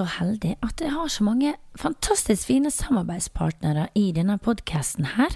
Så 0.00 0.06
heldig 0.16 0.54
at 0.64 0.80
jeg 0.80 0.94
har 0.94 1.08
så 1.12 1.24
mange 1.26 1.54
fantastisk 1.78 2.48
fine 2.48 2.70
samarbeidspartnere 2.72 3.88
i 3.98 4.10
denne 4.16 4.38
podkasten 4.40 5.12
her. 5.16 5.34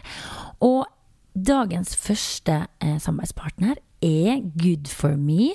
Og 0.64 0.86
dagens 1.34 1.96
første 1.96 2.64
eh, 2.80 2.96
samarbeidspartner 3.02 3.80
er 4.05 4.41
Good 4.61 4.89
for 4.89 5.16
me, 5.20 5.52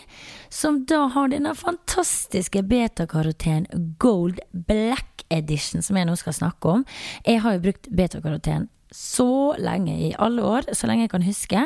som 0.50 0.84
da 0.90 1.08
har 1.14 1.30
denne 1.34 1.56
fantastiske 1.58 2.64
betakaroten 2.70 3.66
Gold 4.02 4.42
Black 4.54 5.26
Edition, 5.30 5.82
som 5.86 5.98
jeg 5.98 6.10
nå 6.10 6.18
skal 6.20 6.38
snakke 6.38 6.76
om. 6.80 6.86
Jeg 7.26 7.42
har 7.46 7.58
jo 7.58 7.66
brukt 7.70 7.90
betakaroten 7.96 8.70
så 8.92 9.56
lenge, 9.62 9.94
i 10.10 10.14
alle 10.18 10.44
år, 10.44 10.70
så 10.74 10.88
lenge 10.90 11.06
jeg 11.06 11.14
kan 11.14 11.26
huske. 11.26 11.66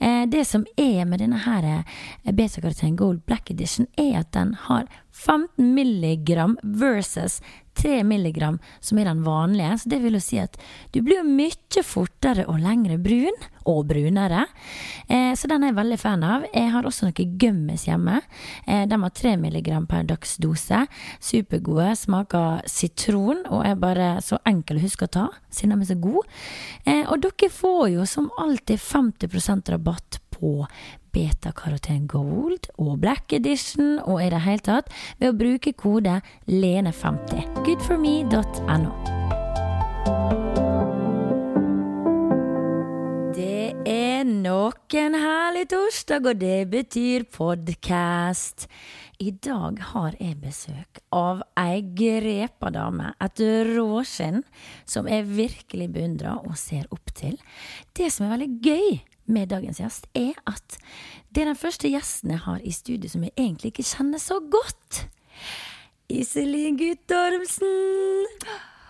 Eh, 0.00 0.24
det 0.30 0.44
som 0.46 0.66
er 0.78 1.04
med 1.08 1.22
denne 1.22 1.40
her 1.44 1.66
eh, 1.66 2.32
beta-karoten 2.32 2.96
Gold 2.98 3.24
Black 3.26 3.50
Edition, 3.50 3.88
er 3.98 4.20
at 4.20 4.32
den 4.36 4.54
har 4.68 4.86
15 5.10 5.74
milligram 5.74 6.56
versus 6.62 7.40
3 7.80 8.02
milligram, 8.06 8.60
som 8.80 9.00
er 9.00 9.10
den 9.10 9.24
vanlige. 9.26 9.78
Så 9.82 9.92
det 9.92 10.02
vil 10.04 10.18
jo 10.18 10.22
si 10.24 10.40
at 10.42 10.58
du 10.94 11.00
blir 11.02 11.22
jo 11.22 11.28
mye 11.28 11.84
fortere 11.86 12.46
og 12.50 12.60
lengre 12.62 12.98
brun, 13.00 13.36
og 13.68 13.86
brunere. 13.86 14.46
Eh, 15.08 15.34
så 15.36 15.48
den 15.50 15.64
er 15.64 15.72
jeg 15.72 15.78
veldig 15.78 15.98
fan 16.00 16.24
av. 16.26 16.46
Jeg 16.54 16.70
har 16.72 16.86
også 16.86 17.08
noen 17.08 17.34
gummis 17.40 17.86
hjemme. 17.88 18.20
Eh, 18.66 18.86
de 18.88 19.00
har 19.02 19.14
3 19.20 19.36
milligram 19.40 19.86
per 19.90 20.06
dagsdose. 20.08 20.84
Supergode. 21.20 21.90
Smaker 22.00 22.64
sitron 22.70 23.44
og 23.50 23.64
er 23.66 23.76
bare 23.80 24.10
så 24.24 24.40
enkel 24.48 24.80
å 24.80 24.84
huske 24.84 25.06
å 25.06 25.14
ta, 25.18 25.26
siden 25.52 25.76
de 25.76 25.86
er 25.86 25.92
så 25.92 26.00
gode. 26.00 26.26
Eh, 26.86 27.04
og 27.06 27.20
dere 27.24 27.52
får 27.52 27.86
jo 27.96 28.08
som 28.08 28.30
alltid 28.40 28.80
50% 28.80 29.72
rabatt 29.74 30.20
på 30.40 30.66
Beta-karoten 31.14 32.06
Gold 32.10 32.70
og 32.78 33.00
Black 33.02 33.32
Edition 33.36 33.98
og 34.04 34.22
i 34.24 34.30
det 34.32 34.42
hele 34.46 34.64
tatt 34.64 34.92
ved 35.20 35.32
å 35.32 35.38
bruke 35.38 35.74
kode 35.76 36.20
LENE50. 36.48 37.62
Goodforme.no. 37.66 38.94
Det 43.36 43.72
er 43.88 44.24
nok 44.28 44.94
en 45.00 45.14
herlig 45.16 45.68
torsdag, 45.72 46.26
og 46.26 46.40
det 46.40 46.64
betyr 46.72 47.24
podkast. 47.32 48.66
I 49.20 49.34
dag 49.36 49.76
har 49.90 50.14
jeg 50.16 50.38
besøk 50.40 51.00
av 51.12 51.42
ei 51.60 51.82
grepa 51.84 52.70
dame. 52.72 53.12
Et 53.20 53.42
råskinn 53.68 54.40
som 54.88 55.08
jeg 55.10 55.28
virkelig 55.28 55.90
beundrer 55.92 56.40
og 56.40 56.56
ser 56.56 56.88
opp 56.94 57.12
til. 57.16 57.36
Det 57.92 58.08
som 58.12 58.26
er 58.26 58.38
veldig 58.38 58.52
gøy 58.64 59.00
med 59.26 59.48
dagens 59.52 59.78
gjest, 59.82 60.06
er 60.16 60.32
at 60.46 60.78
det 61.30 61.42
er 61.44 61.50
den 61.52 61.58
første 61.60 61.88
gjesten 61.92 62.30
jeg 62.34 62.42
har 62.46 62.60
i 62.66 62.72
studio 62.74 63.10
som 63.12 63.22
jeg 63.26 63.32
egentlig 63.38 63.72
ikke 63.74 63.86
kjenner 63.90 64.18
så 64.22 64.40
godt. 64.50 65.04
Iselin 66.10 66.76
Guttormsen. 66.80 68.26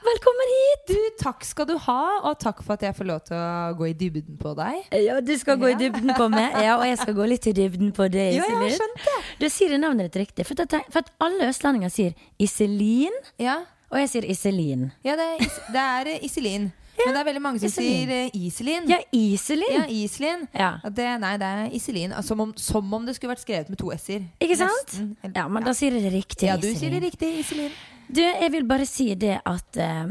Velkommen 0.01 0.49
hit! 0.55 0.87
Du, 0.97 1.01
takk 1.21 1.43
skal 1.45 1.67
du 1.69 1.75
ha, 1.85 1.99
og 2.25 2.39
takk 2.41 2.63
for 2.65 2.73
at 2.79 2.87
jeg 2.87 2.97
får 2.97 3.05
lov 3.11 3.19
til 3.29 3.37
å 3.37 3.75
gå 3.77 3.91
i 3.91 3.93
dybden 4.01 4.39
på 4.41 4.55
deg. 4.57 4.79
Ja, 4.97 5.19
du 5.21 5.35
skal 5.37 5.59
gå 5.61 5.69
i 5.69 5.77
dybden 5.77 6.15
på 6.17 6.31
meg, 6.33 6.57
ja, 6.65 6.79
og 6.81 6.87
jeg 6.89 6.97
skal 7.03 7.19
gå 7.19 7.27
litt 7.29 7.45
i 7.51 7.53
dybden 7.59 7.93
på 7.97 8.07
deg. 8.09 8.39
Ja, 8.39 8.47
jeg 8.49 8.79
har 8.81 8.95
det. 8.97 9.19
Du 9.43 9.45
sier 9.53 9.77
navnet 9.77 10.09
ditt 10.09 10.23
riktig, 10.23 10.49
for 10.49 10.57
at, 10.65 10.73
for 10.89 11.05
at 11.05 11.13
alle 11.21 11.51
østlendinger 11.53 11.93
sier 11.93 12.17
Iselin, 12.41 13.13
Ja, 13.37 13.59
og 13.93 13.99
jeg 14.01 14.09
sier 14.15 14.25
Iselin. 14.33 14.89
ja 15.05 15.19
det, 15.21 15.27
er, 15.35 15.45
Is- 15.45 15.61
det 15.77 15.85
er 15.85 16.11
Iselin. 16.25 16.71
Men 17.07 17.15
det 17.15 17.21
er 17.21 17.25
veldig 17.31 17.43
mange 17.43 17.59
som 17.61 17.69
Iselin. 17.69 18.09
sier 18.09 18.11
eh, 18.17 18.31
Iselin. 18.47 18.89
Ja, 18.89 18.99
Iselin. 19.13 19.75
Ja, 19.77 19.85
Iselin. 19.89 20.49
Ja. 20.55 20.71
Det, 20.85 21.09
nei, 21.21 21.37
det 21.41 21.47
er 21.47 21.71
Iselin. 21.77 22.13
Altså, 22.13 22.29
Som 22.35 22.41
om, 22.41 22.53
som 22.57 22.95
om 22.95 23.07
det 23.07 23.17
skulle 23.17 23.35
vært 23.35 23.45
skrevet 23.45 23.69
med 23.69 23.79
to 23.79 23.91
s-er. 23.93 24.25
Ikke 24.41 24.57
sant? 24.57 24.95
Nesten. 24.95 25.35
Ja, 25.35 25.49
men 25.49 25.65
da 25.65 25.73
sier 25.77 25.91
det 25.97 26.13
riktig. 26.13 26.49
Ja, 26.49 26.57
du 26.57 26.67
Iselin. 26.69 26.81
sier 26.81 26.91
det 26.97 27.03
riktig, 27.11 27.33
Iselin. 27.45 27.71
Du, 28.11 28.21
jeg 28.23 28.51
vil 28.53 28.65
bare 28.67 28.87
si 28.87 29.15
det 29.15 29.41
at 29.47 29.77
eh, 29.77 30.07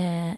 eh, 0.00 0.32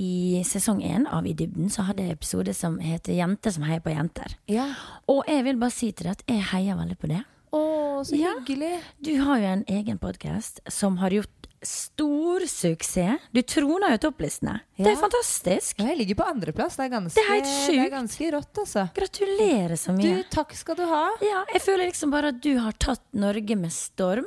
i 0.00 0.40
sesong 0.42 0.80
én 0.82 1.04
av 1.06 1.26
I 1.26 1.32
dybden 1.38 1.68
så 1.70 1.84
hadde 1.86 2.02
jeg 2.02 2.16
episode 2.16 2.54
som 2.54 2.78
heter 2.82 3.12
'Jenter 3.14 3.52
som 3.54 3.62
heier 3.62 3.78
på 3.80 3.92
jenter'. 3.94 4.34
Ja. 4.48 4.74
Og 5.06 5.22
jeg 5.28 5.44
vil 5.44 5.56
bare 5.60 5.70
si 5.70 5.92
til 5.92 6.08
deg 6.08 6.16
at 6.18 6.24
jeg 6.26 6.42
heier 6.50 6.74
veldig 6.76 6.98
på 6.98 7.06
det. 7.12 7.20
Å, 7.54 8.02
så 8.02 8.16
Ja. 8.18 8.32
hyggelig. 8.40 8.80
Du 9.04 9.12
har 9.22 9.38
jo 9.38 9.46
en 9.46 9.64
egen 9.68 9.98
podkast 9.98 10.58
som 10.68 10.96
har 10.96 11.10
gjort 11.10 11.43
stor 11.68 12.44
suksess. 12.48 13.20
Du 13.34 13.40
troner 13.42 13.94
jo 13.94 14.00
topplistene. 14.08 14.60
Det 14.76 14.92
er 14.92 14.98
fantastisk. 15.00 15.78
Ja, 15.80 15.88
jeg 15.92 15.98
ligger 16.02 16.18
på 16.22 16.26
andreplass. 16.30 16.76
Det 16.78 16.86
er 16.86 16.92
ganske, 16.94 17.14
Det 17.16 17.24
er 17.24 17.32
helt 17.34 17.50
det 17.70 17.78
er 17.86 17.90
ganske 17.94 18.30
rått, 18.36 18.60
altså. 18.64 18.84
Gratulerer 18.96 19.76
så 19.80 19.94
Du, 19.96 20.02
mye. 20.02 20.24
takk 20.30 20.54
skal 20.58 20.76
du 20.76 20.84
ha. 20.90 21.04
Ja, 21.24 21.44
jeg 21.52 21.62
føler 21.62 21.86
liksom 21.90 22.10
bare 22.14 22.32
at 22.34 22.40
du 22.44 22.52
har 22.58 22.72
tatt 22.72 23.02
Norge 23.12 23.56
med 23.56 23.72
storm. 23.72 24.26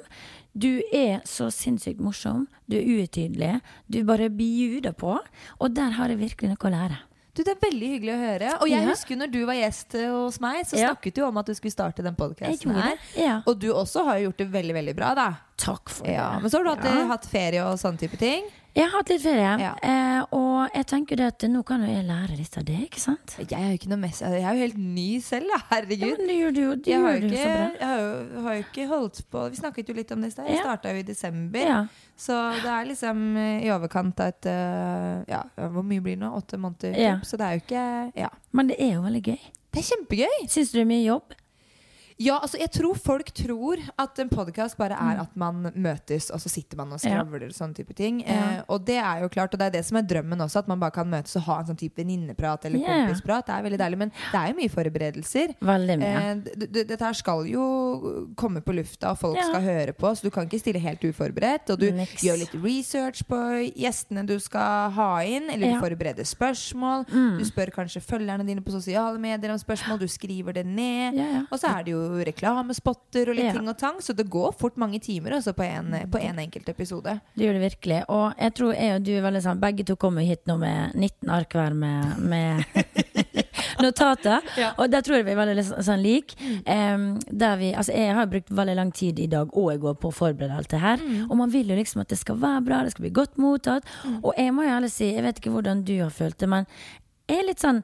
Du 0.57 0.81
er 0.91 1.19
så 1.29 1.51
sinnssykt 1.53 1.99
morsom. 2.01 2.47
Du 2.67 2.77
er 2.79 2.87
uutydelig. 2.87 3.61
Du 3.87 3.99
bare 4.03 4.29
bjuder 4.33 4.95
på. 4.97 5.19
Og 5.61 5.73
der 5.77 5.91
har 5.99 6.09
jeg 6.09 6.17
virkelig 6.23 6.49
noe 6.55 6.65
å 6.65 6.73
lære. 6.73 6.97
Du, 7.37 7.43
Det 7.45 7.53
er 7.53 7.59
veldig 7.69 7.87
hyggelig 7.93 8.13
å 8.15 8.19
høre. 8.19 8.51
Og 8.61 8.67
jeg 8.71 8.81
Ja. 8.81 8.89
husker 8.89 9.15
når 9.19 9.31
du 9.31 9.45
var 9.45 9.53
gjest 9.53 9.93
eh, 9.95 10.09
hos 10.09 10.39
meg, 10.41 10.65
så 10.65 10.75
Ja. 10.79 10.89
snakket 10.89 11.13
du 11.13 11.21
om 11.27 11.37
at 11.37 11.45
du 11.45 11.53
skulle 11.53 11.71
starte 11.71 12.01
den 12.03 12.15
podkasten 12.17 12.73
her. 12.73 12.97
Ja. 13.15 13.41
Og 13.45 13.59
du 13.59 13.67
også 13.71 14.03
har 14.05 14.17
gjort 14.23 14.37
det 14.37 14.47
veldig 14.51 14.73
veldig 14.73 14.95
bra, 14.97 15.13
da. 15.13 15.27
Takk 15.57 15.89
for 15.89 16.07
Ja, 16.09 16.33
det. 16.33 16.41
men 16.41 16.51
så 16.51 16.57
har 16.57 16.63
du 16.63 16.69
hatt, 16.75 16.83
Ja. 16.85 17.05
hatt 17.07 17.25
ferie 17.25 17.61
og 17.63 17.77
sånne 17.77 17.99
type 17.99 18.17
ting. 18.17 18.43
Jeg 18.77 18.85
har 18.91 18.99
hatt 18.99 19.09
litt 19.09 19.23
ferie, 19.23 19.53
Ja. 19.59 19.71
eh, 19.81 20.21
og 20.37 20.69
jeg 20.75 20.85
tenker 20.85 21.17
det 21.17 21.25
at 21.31 21.45
nå 21.49 21.63
kan 21.65 21.81
jo 21.81 21.87
jeg 21.89 22.05
lære 22.05 22.35
litt 22.37 22.57
av 22.59 22.65
det, 22.67 22.75
ikke 22.85 22.99
sant? 23.01 23.33
Jeg 23.39 23.57
er 23.57 23.71
jo 23.71 23.77
ikke 23.79 23.89
noe 23.89 23.97
mest 24.03 24.21
Jeg 24.21 24.43
er 24.43 24.53
jo 24.53 24.61
helt 24.67 24.77
ny 24.77 25.05
selv, 25.25 25.47
da. 25.49 25.57
Ja, 25.57 25.63
Herregud. 25.71 26.17
men 26.19 26.27
det 26.29 26.35
gjør 26.37 26.53
du 26.53 26.59
jo. 26.61 26.75
Du 26.75 26.89
Jeg 26.91 27.01
har, 27.01 27.15
jo 27.17 27.27
ikke, 27.27 27.37
så 27.41 27.49
bra. 27.49 27.71
jeg 27.79 27.87
har, 27.89 27.99
jo, 28.05 28.41
har 28.45 28.53
jo 28.59 28.63
ikke 28.67 28.87
holdt 28.91 29.21
på 29.33 29.49
Vi 29.49 29.55
snakket 29.57 29.87
jo 29.89 29.93
litt 29.97 30.11
om 30.13 30.21
det 30.21 30.27
i 30.27 30.35
stad. 30.35 30.45
Jeg 30.47 30.55
Ja. 30.57 30.63
starta 30.63 30.93
jo 30.93 30.99
i 30.99 31.01
desember. 31.09 31.59
Ja. 31.59 31.79
Så 32.15 32.33
det 32.61 32.69
er 32.77 32.85
liksom 32.85 33.37
eh, 33.37 33.65
i 33.65 33.69
overkant 33.73 34.19
av 34.19 34.27
et 34.27 34.45
eh, 34.45 35.23
Ja, 35.27 35.41
hvor 35.57 35.83
mye 35.83 35.99
blir 36.01 36.15
det 36.15 36.21
nå? 36.21 36.31
Åtte 36.37 36.57
måneder? 36.61 36.93
Ja. 36.97 37.15
typ. 37.17 37.25
Så 37.25 37.37
det 37.37 37.45
er 37.49 37.53
jo 37.57 37.61
ikke 37.65 38.11
Ja. 38.15 38.29
Men 38.53 38.67
det 38.67 38.77
er 38.79 38.93
jo 38.93 39.01
veldig 39.01 39.23
gøy. 39.23 39.39
Det 39.73 39.79
er 39.81 39.89
kjempegøy! 39.95 40.47
Syns 40.47 40.71
du 40.71 40.77
det 40.77 40.85
er 40.85 40.91
mye 40.93 41.05
jobb? 41.05 41.33
Ja, 42.17 42.39
altså 42.41 42.57
jeg 42.57 42.71
tror 42.73 42.97
folk 42.97 43.27
tror 43.37 43.77
at 44.01 44.17
en 44.23 44.29
podkast 44.31 44.77
bare 44.79 44.95
er 44.97 45.19
at 45.21 45.35
man 45.37 45.67
møtes, 45.75 46.31
og 46.33 46.39
så 46.41 46.49
sitter 46.49 46.77
man 46.79 46.91
og 46.95 46.99
skravler 46.99 47.43
Ja. 47.45 47.49
og 47.51 47.53
sånne 47.53 47.75
type 47.77 47.93
ting. 47.93 48.21
Ja. 48.25 48.57
Eh, 48.57 48.61
og 48.73 48.85
det 48.87 48.95
er 48.97 49.21
jo 49.21 49.29
klart, 49.29 49.53
og 49.53 49.59
det 49.61 49.67
er 49.67 49.73
det 49.77 49.83
som 49.85 49.97
er 49.99 50.01
drømmen 50.09 50.41
også, 50.41 50.59
at 50.63 50.67
man 50.71 50.79
bare 50.81 50.91
kan 50.95 51.05
møtes 51.07 51.35
og 51.37 51.43
ha 51.43 51.59
en 51.59 51.67
sånn 51.69 51.77
type 51.77 51.93
venninneprat 52.01 52.65
eller 52.65 52.79
yeah. 52.81 53.05
kompisprat. 53.05 53.45
Det 53.45 53.53
er 53.53 53.61
veldig 53.67 53.79
deilig, 53.83 53.99
men 54.01 54.09
det 54.31 54.39
er 54.41 54.47
jo 54.49 54.57
mye 54.57 54.73
forberedelser. 54.73 55.53
Veldig 55.61 55.97
mye. 56.01 56.23
Eh, 56.31 56.65
dette 56.79 56.99
her 57.05 57.13
skal 57.13 57.45
jo 57.51 58.31
komme 58.35 58.63
på 58.65 58.73
lufta, 58.73 59.11
og 59.13 59.19
folk 59.21 59.37
Ja. 59.37 59.45
skal 59.51 59.61
høre 59.61 59.93
på, 59.93 60.09
så 60.17 60.23
du 60.23 60.31
kan 60.31 60.49
ikke 60.49 60.59
stille 60.59 60.79
helt 60.81 61.01
uforberedt. 61.05 61.69
Og 61.69 61.79
du 61.79 61.91
Niks. 61.91 62.23
gjør 62.25 62.39
litt 62.41 62.55
research 62.65 63.23
på 63.29 63.37
gjestene 63.77 64.25
du 64.25 64.39
skal 64.39 64.89
ha 64.97 65.19
inn, 65.21 65.51
eller 65.51 65.75
du 65.75 65.79
forbereder 65.85 66.25
spørsmål. 66.25 67.05
Mm. 67.13 67.37
Du 67.37 67.45
spør 67.45 67.69
kanskje 67.77 68.01
følgerne 68.01 68.45
dine 68.47 68.61
på 68.65 68.71
sosiale 68.73 69.19
medier 69.19 69.51
om 69.53 69.57
spørsmål, 69.61 69.99
du 69.99 70.07
skriver 70.07 70.53
det 70.53 70.65
ned. 70.65 71.45
Og 71.51 71.59
så 71.59 71.77
er 71.77 71.83
det 71.83 71.91
jo 71.93 72.06
reklamespotter 72.27 73.29
og 73.29 73.35
litt 73.37 73.45
Ja. 73.45 73.53
ting 73.53 73.67
og 73.69 73.77
tang, 73.77 73.99
så 74.01 74.13
det 74.15 74.29
går 74.29 74.55
fort 74.59 74.77
mange 74.77 74.99
timer 74.99 75.31
altså, 75.37 75.53
på 75.53 75.63
en, 75.63 75.93
en 75.93 76.39
enkelt 76.39 76.69
episode. 76.69 77.19
Det 77.35 77.45
gjør 77.45 77.53
det 77.59 77.61
virkelig. 77.61 78.01
Og 78.09 78.33
jeg 78.39 78.53
tror 78.53 78.73
jeg 78.73 78.95
og 78.95 79.03
du 79.03 79.11
er 79.17 79.21
veldig 79.25 79.41
sånn 79.43 79.59
Begge 79.61 79.83
to 79.85 79.95
kommer 79.95 80.21
hit 80.21 80.45
nå 80.47 80.57
med 80.57 80.95
19 80.95 81.29
ark 81.29 81.53
hver 81.57 81.73
med, 81.73 82.19
med 82.19 82.63
notater. 83.83 84.41
Ja. 84.57 84.71
Og 84.77 84.91
der 84.91 85.01
tror 85.05 85.17
jeg 85.19 85.25
vi 85.27 85.33
er 85.35 85.39
veldig 85.39 85.65
sånn 85.85 86.01
lik. 86.03 86.35
Um, 86.65 87.07
vi, 87.59 87.71
altså 87.73 87.93
jeg 87.95 88.15
har 88.17 88.29
brukt 88.31 88.51
veldig 88.53 88.75
lang 88.79 88.91
tid 88.95 89.19
i 89.19 89.27
dag 89.31 89.51
og 89.57 89.71
i 89.73 89.79
går 89.81 89.97
på 90.01 90.11
å 90.11 90.15
forberede 90.15 90.57
alt 90.57 90.71
det 90.73 90.81
her. 90.83 91.03
Og 91.29 91.35
man 91.39 91.51
vil 91.53 91.69
jo 91.73 91.77
liksom 91.77 92.01
at 92.03 92.09
det 92.13 92.19
skal 92.21 92.39
være 92.41 92.63
bra, 92.67 92.83
det 92.85 92.95
skal 92.95 93.07
bli 93.07 93.13
godt 93.17 93.37
mottatt. 93.41 93.87
Og 94.21 94.33
jeg 94.37 94.53
må 94.55 94.65
jo 94.67 94.75
ærlig 94.77 94.91
si, 94.93 95.11
jeg 95.13 95.25
vet 95.25 95.41
ikke 95.41 95.53
hvordan 95.55 95.83
du 95.87 95.95
har 96.01 96.13
følt 96.13 96.37
det, 96.41 96.49
men 96.51 96.67
jeg 97.27 97.41
er 97.41 97.49
litt 97.49 97.59
sånn 97.63 97.81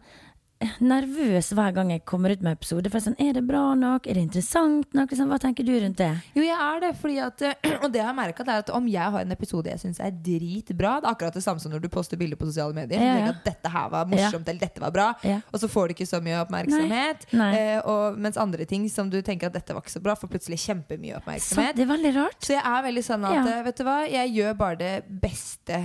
nervøs 0.83 1.49
hver 1.55 1.73
gang 1.75 1.91
jeg 1.93 2.03
kommer 2.09 2.33
ut 2.33 2.41
med 2.45 2.57
episode. 2.57 2.89
For 2.93 2.99
sånn, 3.03 3.15
Er 3.19 3.33
det 3.37 3.43
bra 3.47 3.73
nok? 3.75 4.07
Er 4.07 4.13
det 4.17 4.23
interessant 4.27 4.93
nok? 4.93 5.09
Liksom, 5.13 5.29
hva 5.31 5.39
tenker 5.41 5.63
du 5.67 5.71
rundt 5.79 5.97
det? 6.01 6.09
Jo, 6.35 6.43
jeg 6.45 6.57
er 6.57 6.79
det. 6.83 6.91
Fordi 6.99 7.17
at, 7.23 7.43
og 7.83 7.87
det 7.93 8.01
jeg 8.01 8.07
har 8.07 8.17
merket 8.17 8.47
er 8.47 8.63
at 8.63 8.69
om 8.73 8.87
jeg 8.87 9.11
har 9.15 9.21
en 9.21 9.31
episode 9.35 9.69
jeg 9.69 9.79
syns 9.81 9.99
er 10.03 10.11
dritbra 10.11 10.95
Det 11.01 11.07
er 11.09 11.11
akkurat 11.15 11.33
det 11.37 11.43
samme 11.45 11.59
som 11.63 11.71
når 11.73 11.83
du 11.85 11.89
poster 11.93 12.17
bilder 12.19 12.39
på 12.39 12.47
sosiale 12.49 12.73
medier. 12.77 13.01
Ja, 13.01 13.15
ja. 13.19 13.31
at 13.33 13.43
dette 13.45 13.69
her 13.73 13.89
var 13.93 14.05
morsomt, 14.11 14.47
eller 14.47 14.59
dette 14.65 14.81
var 14.83 14.91
bra. 14.95 15.07
Ja. 15.23 15.39
Og 15.51 15.59
så 15.63 15.69
får 15.71 15.87
du 15.87 15.95
ikke 15.97 16.09
så 16.09 16.21
mye 16.23 16.41
oppmerksomhet. 16.43 17.27
Nei. 17.33 17.39
Nei. 17.43 17.51
Eh, 17.59 17.79
og, 17.89 18.17
mens 18.23 18.37
andre 18.37 18.65
ting 18.69 18.87
som 18.89 19.09
du 19.09 19.19
tenker 19.21 19.47
at 19.49 19.57
dette 19.57 19.73
var 19.75 19.83
ikke 19.83 19.95
så 19.97 20.03
bra, 20.03 20.15
får 20.19 20.31
plutselig 20.33 20.59
kjempemye 20.63 21.13
Så, 21.15 21.21
oppmerksomhet. 21.23 21.75
det 21.77 21.85
er 21.85 21.91
veldig 21.93 22.13
rart. 22.17 22.39
Så 22.43 22.53
jeg 22.55 22.63
er 22.65 22.83
veldig 22.87 23.03
sånn 23.09 23.25
at 23.29 23.33
Ja. 23.33 23.41
Mm. 23.43 23.51
eh, 23.53 23.63
vet 23.69 23.77
du 23.77 23.83
hva, 23.87 23.97
jeg 24.09 24.33
gjør 24.37 24.57
bare 24.57 24.75
det 24.79 24.93
beste 25.23 25.79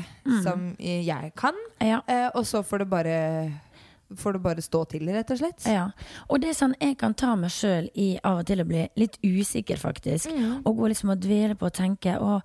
som 0.45 0.69
eh, 0.79 1.03
jeg 1.07 1.33
kan. 1.37 1.55
Ja. 1.81 2.01
Eh, 2.07 2.29
og 2.35 2.45
så 2.49 2.63
får 2.67 2.85
det 2.85 2.89
bare 2.91 3.17
Får 4.17 4.33
det 4.33 4.41
bare 4.41 4.63
stå 4.65 4.85
til, 4.89 5.09
rett 5.13 5.31
og 5.35 5.37
slett. 5.39 5.67
Ja. 5.69 5.91
Og 6.33 6.41
det 6.41 6.49
er 6.49 6.55
sånn 6.57 6.75
jeg 6.81 6.97
kan 6.97 7.13
ta 7.15 7.35
meg 7.37 7.51
sjøl 7.53 7.91
i 7.95 8.07
av 8.25 8.39
og 8.41 8.47
til 8.49 8.63
å 8.63 8.65
bli 8.65 8.87
litt 8.97 9.19
usikker, 9.23 9.77
faktisk. 9.77 10.31
Mm. 10.33 10.63
Og 10.65 10.77
gå 10.79 10.89
liksom 10.89 11.11
og 11.13 11.21
dvele 11.21 11.55
på 11.61 11.67
og 11.69 11.75
tenke. 11.77 12.15
Og, 12.19 12.41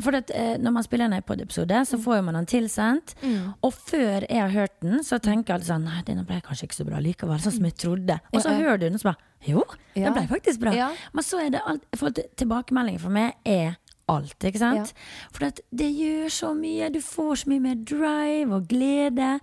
for 0.00 0.16
at, 0.16 0.30
eh, 0.32 0.54
når 0.56 0.72
man 0.78 0.82
spiller 0.86 1.04
en 1.10 1.18
iPod-episode, 1.18 1.82
så 1.90 1.98
får 2.00 2.16
jo 2.16 2.22
man 2.30 2.34
den 2.40 2.46
tilsendt. 2.46 3.14
Mm. 3.22 3.52
Og 3.62 3.74
før 3.74 4.24
jeg 4.28 4.40
har 4.40 4.48
hørt 4.56 4.80
den, 4.80 5.02
så 5.04 5.18
tenker 5.20 5.52
jeg 5.52 5.60
alltid 5.60 5.72
sånn 5.74 5.84
Nei, 5.84 6.00
den 6.06 6.24
ble 6.24 6.40
kanskje 6.40 6.64
ikke 6.70 6.80
så 6.80 6.88
bra 6.88 6.98
likevel. 7.04 7.38
Sånn 7.44 7.58
som 7.58 7.64
jeg 7.68 7.76
trodde. 7.76 8.18
Og 8.32 8.40
så 8.40 8.48
Ja, 8.48 8.56
ja. 8.56 8.62
hører 8.64 8.78
du 8.80 8.86
den, 8.88 8.94
og 8.94 9.00
så 9.04 9.10
bare 9.12 9.28
Jo, 9.44 9.64
Ja. 9.96 10.04
den 10.08 10.14
ble 10.14 10.38
faktisk 10.38 10.60
bra. 10.60 10.72
Ja. 10.72 10.90
Men 11.12 11.24
så 11.24 11.44
er 11.44 11.50
det 11.50 11.60
alt 11.66 11.82
For 11.98 12.10
tilbakemeldingen 12.10 13.00
for 13.00 13.10
meg 13.10 13.34
er 13.44 13.76
alt, 14.08 14.36
ikke 14.44 14.58
sant? 14.58 14.92
For 15.32 15.46
at 15.46 15.60
det 15.70 15.90
gjør 15.94 16.28
så 16.32 16.52
mye. 16.58 16.90
Du 16.94 17.00
får 17.04 17.42
så 17.42 17.52
mye 17.52 17.60
mer 17.60 17.78
drive 17.88 18.54
og 18.58 18.68
glede. 18.70 19.38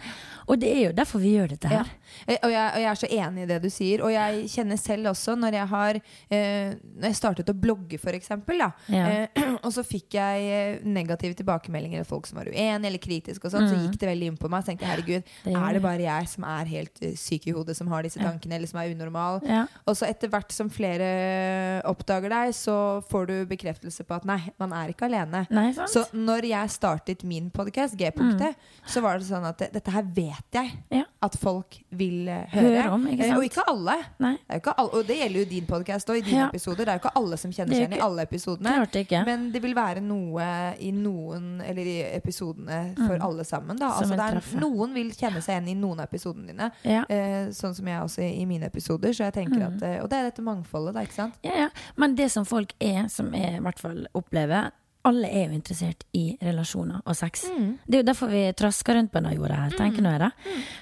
Og 0.48 0.60
det 0.62 0.72
er 0.76 0.84
jo 0.90 0.96
derfor 0.98 1.24
vi 1.24 1.36
gjør 1.38 1.54
dette 1.54 1.68
her. 1.72 1.88
Eh, 1.88 1.99
Og 2.44 2.50
jeg, 2.52 2.66
og 2.76 2.80
jeg 2.82 2.90
er 2.92 3.00
så 3.02 3.10
enig 3.10 3.44
i 3.44 3.50
det 3.50 3.62
du 3.64 3.70
sier. 3.70 4.02
Og 4.06 4.12
jeg 4.14 4.46
kjenner 4.50 4.78
selv 4.78 5.10
også, 5.12 5.36
når 5.40 5.54
jeg 5.60 5.68
har 5.68 5.96
eh, 6.30 6.74
Når 7.00 7.08
jeg 7.10 7.16
startet 7.16 7.50
å 7.50 7.56
blogge, 7.56 8.00
eksempel, 8.20 8.58
Ja. 8.60 8.72
eh, 8.90 9.28
og 9.66 9.72
så 9.74 9.84
fikk 9.86 10.14
jeg 10.18 10.50
eh, 10.50 10.80
negative 10.86 11.34
tilbakemeldinger 11.36 12.02
av 12.02 12.08
folk 12.10 12.28
som 12.28 12.38
var 12.40 12.46
uenige 12.52 12.88
eller 12.90 13.00
kritiske, 13.04 13.46
og 13.46 13.52
sånn, 13.54 13.68
så 13.70 13.76
gikk 13.84 14.00
det 14.00 14.10
veldig 14.10 14.28
inn 14.34 14.38
på 14.38 14.50
meg. 14.50 14.64
Så 14.64 14.72
tenkte 14.74 14.86
jeg 14.86 14.94
herregud, 14.96 15.24
Mm. 15.40 15.54
Det 15.54 15.56
er 15.56 15.74
det. 15.74 15.82
bare 15.82 16.02
jeg 16.04 16.28
som 16.30 16.44
er 16.44 16.66
helt 16.66 17.00
eh, 17.02 17.14
syk 17.16 17.48
i 17.48 17.52
hodet, 17.56 17.76
som 17.78 17.88
har 17.88 18.04
disse 18.04 18.20
tankene, 18.20 18.56
eller 18.56 18.68
som 18.68 18.80
er 18.82 18.92
unormal? 18.94 19.40
Ja. 19.48 19.66
Og 19.88 19.96
så 19.98 20.08
etter 20.10 20.30
hvert 20.30 20.52
som 20.52 20.70
flere 20.70 21.82
oppdager 21.90 22.30
deg, 22.32 22.54
så 22.58 22.76
får 23.10 23.28
du 23.30 23.36
bekreftelse 23.50 24.04
på 24.08 24.16
at 24.20 24.26
nei, 24.30 24.40
man 24.62 24.74
er 24.76 24.92
ikke 24.94 25.08
alene. 25.10 25.46
Nei. 25.54 25.72
Så 25.90 26.06
når 26.16 26.48
jeg 26.50 26.74
startet 26.76 27.24
min 27.28 27.50
podkast, 27.54 27.98
G-punktet, 28.00 28.56
så 28.90 29.02
var 29.06 29.20
det 29.20 29.28
sånn 29.30 29.46
at 29.50 29.64
dette 29.74 29.92
her 29.96 30.04
vet 30.04 30.46
jeg 30.56 30.70
Mm. 30.70 31.00
Ja. 31.00 31.04
at 31.24 31.36
folk 31.40 31.78
vil 32.00 32.30
eh, 32.31 32.46
høre. 32.54 32.86
Om, 32.96 33.06
ikke 33.13 33.28
Eh, 33.28 33.36
og 33.38 33.44
ikke 33.46 33.66
alle. 33.68 33.96
Det 34.19 34.62
ikke 34.62 34.74
alle. 34.81 34.94
Og 35.00 35.06
det 35.10 35.18
gjelder 35.19 35.40
jo 35.44 35.50
din 35.51 35.66
podkast 35.69 36.10
og 36.13 36.18
i 36.18 36.22
dine 36.25 36.40
Ja. 36.40 36.48
episoder. 36.50 36.86
Det 36.86 36.94
er 36.94 37.00
jo 37.00 37.04
ikke 37.04 37.13
alle 37.22 37.38
som 37.42 37.51
kjenner 37.51 37.74
er 37.74 37.75
seg 37.75 37.86
igjen 37.86 37.98
i 38.00 38.01
alle 38.07 38.25
episodene. 38.25 38.75
Ikke. 39.04 39.22
Men 39.25 39.51
det 39.51 39.62
vil 39.63 39.75
være 39.78 40.01
noe 40.01 40.48
i 40.80 40.92
noen 40.96 41.62
Eller 41.66 41.86
i 41.86 41.98
episodene 42.18 42.80
for 42.96 43.18
alle 43.22 43.44
sammen. 43.44 43.78
Mm. 43.78 43.86
Altså, 43.90 44.16
er, 44.16 44.42
noen 44.63 44.94
vil 44.96 45.12
kjenne 45.12 45.42
seg 45.44 45.57
igjen 45.57 45.69
i 45.75 45.78
noen 45.80 46.00
av 46.00 46.07
episodene 46.10 46.48
dine. 46.48 46.72
Ja. 46.84 47.04
Eh, 47.10 47.50
sånn 47.56 47.75
som 47.75 47.86
jeg 47.88 48.02
også 48.02 48.24
i 48.25 48.45
mine 48.50 48.66
episoder. 48.72 49.12
Så 49.13 49.25
jeg 49.28 49.34
Mm. 49.60 49.75
at, 49.75 49.84
eh, 49.84 50.02
og 50.04 50.10
det 50.10 50.18
er 50.19 50.24
dette 50.31 50.42
mangfoldet, 50.42 50.94
da. 50.94 51.02
ikke 51.02 51.13
sant? 51.13 51.34
Ja, 51.44 51.52
ja. 51.66 51.69
Men 51.98 52.16
det 52.16 52.31
som 52.31 52.45
folk 52.45 52.74
er, 52.80 53.07
som 53.10 53.31
jeg 53.34 53.57
i 53.57 53.60
hvert 53.63 53.80
fall 53.80 54.07
opplever 54.16 54.72
alle 55.07 55.30
er 55.31 55.46
jo 55.48 55.56
interessert 55.56 56.04
i 56.18 56.25
relasjoner 56.44 57.00
og 57.06 57.16
sex. 57.16 57.46
Det 57.88 57.96
er 57.96 58.01
jo 58.01 58.07
derfor 58.10 58.28
vi 58.34 58.42
trasker 58.57 58.98
rundt 58.98 59.12
på 59.13 59.22
denne 59.22 59.31
jorda 59.38 59.62
her, 59.62 59.75
tenker 59.80 60.04
nå 60.04 60.12
jeg 60.12 60.19
da. 60.25 60.31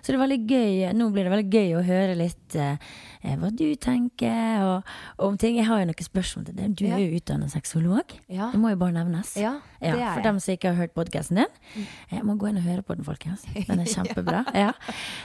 Så 0.02 0.10
det 0.10 0.16
er 0.18 0.24
veldig 0.24 0.40
gøy, 0.50 0.72
nå 0.98 1.10
blir 1.14 1.28
det 1.28 1.34
veldig 1.36 1.52
gøy 1.54 1.76
å 1.78 1.84
høre 1.86 2.16
litt 2.18 2.58
eh, 2.58 2.80
hva 3.36 3.50
du 3.52 3.66
tenker 3.76 4.64
og, 4.64 4.84
og 5.18 5.26
om 5.28 5.38
ting. 5.38 5.58
Jeg 5.60 5.66
har 5.68 5.82
jo 5.82 5.88
noen 5.90 6.06
spørsmål 6.08 6.46
til 6.48 6.56
deg. 6.56 6.76
Du 6.80 6.86
er 6.88 7.02
jo 7.04 7.18
utdannet 7.20 7.52
sexolog. 7.52 8.14
Ja. 8.32 8.48
Det 8.54 8.60
må 8.62 8.72
jo 8.72 8.80
bare 8.80 8.96
nevnes. 8.96 9.34
Ja, 9.36 9.58
det 9.82 9.90
er 9.92 9.98
for 9.98 10.22
jeg. 10.22 10.24
dem 10.30 10.40
som 10.40 10.54
ikke 10.56 10.72
har 10.72 10.80
hørt 10.80 10.94
podkasten 10.96 11.42
din. 11.42 11.86
Jeg 12.14 12.24
må 12.24 12.38
gå 12.40 12.48
inn 12.50 12.58
og 12.62 12.64
høre 12.70 12.82
på 12.88 12.96
den, 12.96 13.04
folkens. 13.04 13.44
Den 13.68 13.84
er 13.84 13.92
kjempebra. 13.96 14.46
ja. 14.56 14.72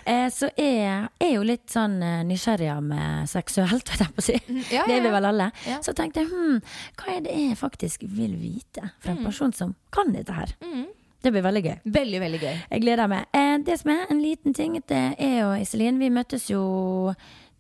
eh, 0.05 0.27
så 0.35 0.51
jeg 0.59 1.07
er 1.23 1.31
jo 1.37 1.43
litt 1.47 1.69
sånn 1.73 2.01
eh, 2.03 2.23
nysgjerrig 2.27 2.75
med 2.83 3.31
seksuelt, 3.31 3.71
holdt 3.93 3.95
jeg 4.03 4.17
på 4.17 4.25
å 4.25 4.27
si. 4.27 4.41
Ja, 4.75 4.83
Det 4.89 4.97
er 4.99 5.05
vi 5.05 5.07
ja, 5.07 5.13
ja. 5.13 5.15
vel 5.21 5.31
alle. 5.31 5.51
Ja. 5.69 5.79
Så 5.87 5.95
tenkte 5.95 6.25
jeg 6.25 6.33
hm, 6.33 6.59
hva 6.99 7.15
er 7.15 7.23
det 7.29 7.39
jeg 7.39 7.61
faktisk 7.63 8.03
vil 8.11 8.35
vite 8.41 8.91
fra 8.99 9.13
Mm. 9.13 9.19
en 9.19 9.25
person 9.29 9.53
som 9.53 9.75
kan 9.93 10.09
dette 10.15 10.33
her? 10.33 10.55
Det 11.23 11.31
blir 11.31 11.43
veldig 11.45 11.61
gøy. 11.63 11.75
Veldig, 11.95 12.21
veldig 12.23 12.39
gøy. 12.43 12.55
Jeg 12.73 12.81
gleder 12.83 13.07
meg. 13.13 13.27
Eh, 13.37 13.59
det 13.63 13.77
som 13.79 13.91
er 13.93 14.07
en 14.11 14.23
liten 14.25 14.55
ting, 14.57 14.73
det 14.89 15.03
er 15.23 15.35
jo 15.43 15.51
Iselin, 15.61 16.01
vi 16.01 16.09
møttes 16.11 16.49
jo 16.51 16.63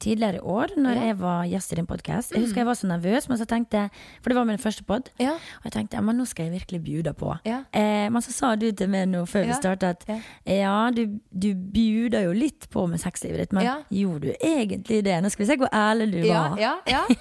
tidligere 0.02 0.40
i 0.40 0.44
år 0.44 0.75
når 0.76 0.94
Ja. 0.94 1.00
Mm. 1.00 1.06
jeg 1.06 1.16
var 1.22 1.44
gjest 1.52 1.72
i 1.72 1.76
din 1.78 1.87
podkast. 1.87 2.32
Jeg 2.34 2.43
husker 2.44 2.60
jeg 2.62 2.66
var 2.66 2.75
så 2.78 2.87
nervøs, 2.90 3.28
men 3.31 3.38
så 3.38 3.46
tenkte 3.46 3.88
For 4.22 4.31
det 4.31 4.37
var 4.37 4.44
min 4.49 4.58
første 4.58 4.84
pod. 4.84 5.10
Ja. 5.22 5.32
Og 5.62 5.64
jeg 5.69 5.72
tenkte 5.72 5.94
ja, 5.99 6.00
men 6.02 6.19
nå 6.19 6.26
skal 6.26 6.46
jeg 6.50 6.60
virkelig 6.60 6.82
bjuda 6.84 7.12
på. 7.14 7.37
Ja. 7.46 7.62
Eh, 7.72 8.08
men 8.10 8.22
så 8.22 8.32
sa 8.34 8.54
du 8.56 8.70
til 8.72 8.88
meg 8.88 9.08
nå 9.08 9.25
før 9.26 9.44
vi 9.46 9.52
Ja. 9.54 9.58
starta 9.60 9.90
at 9.94 10.04
Ja. 10.08 10.19
ja, 10.46 10.90
du, 10.90 11.19
du 11.32 11.54
bjuda 11.54 12.22
jo 12.25 12.32
litt 12.32 12.69
på 12.70 12.87
med 12.88 12.99
sexlivet 13.00 13.38
ditt, 13.38 13.52
men 13.52 13.64
Ja. 13.64 13.76
gjorde 13.90 14.20
du 14.20 14.32
egentlig 14.43 15.02
det? 15.04 15.22
Nå 15.22 15.31
skal 15.31 15.46
vi 15.46 15.52
se 15.52 15.56
hvor 15.58 15.69
ærlig 15.72 16.10
du 16.12 16.28
var. 16.28 16.56
ja, 16.58 16.75
ja. 16.87 17.04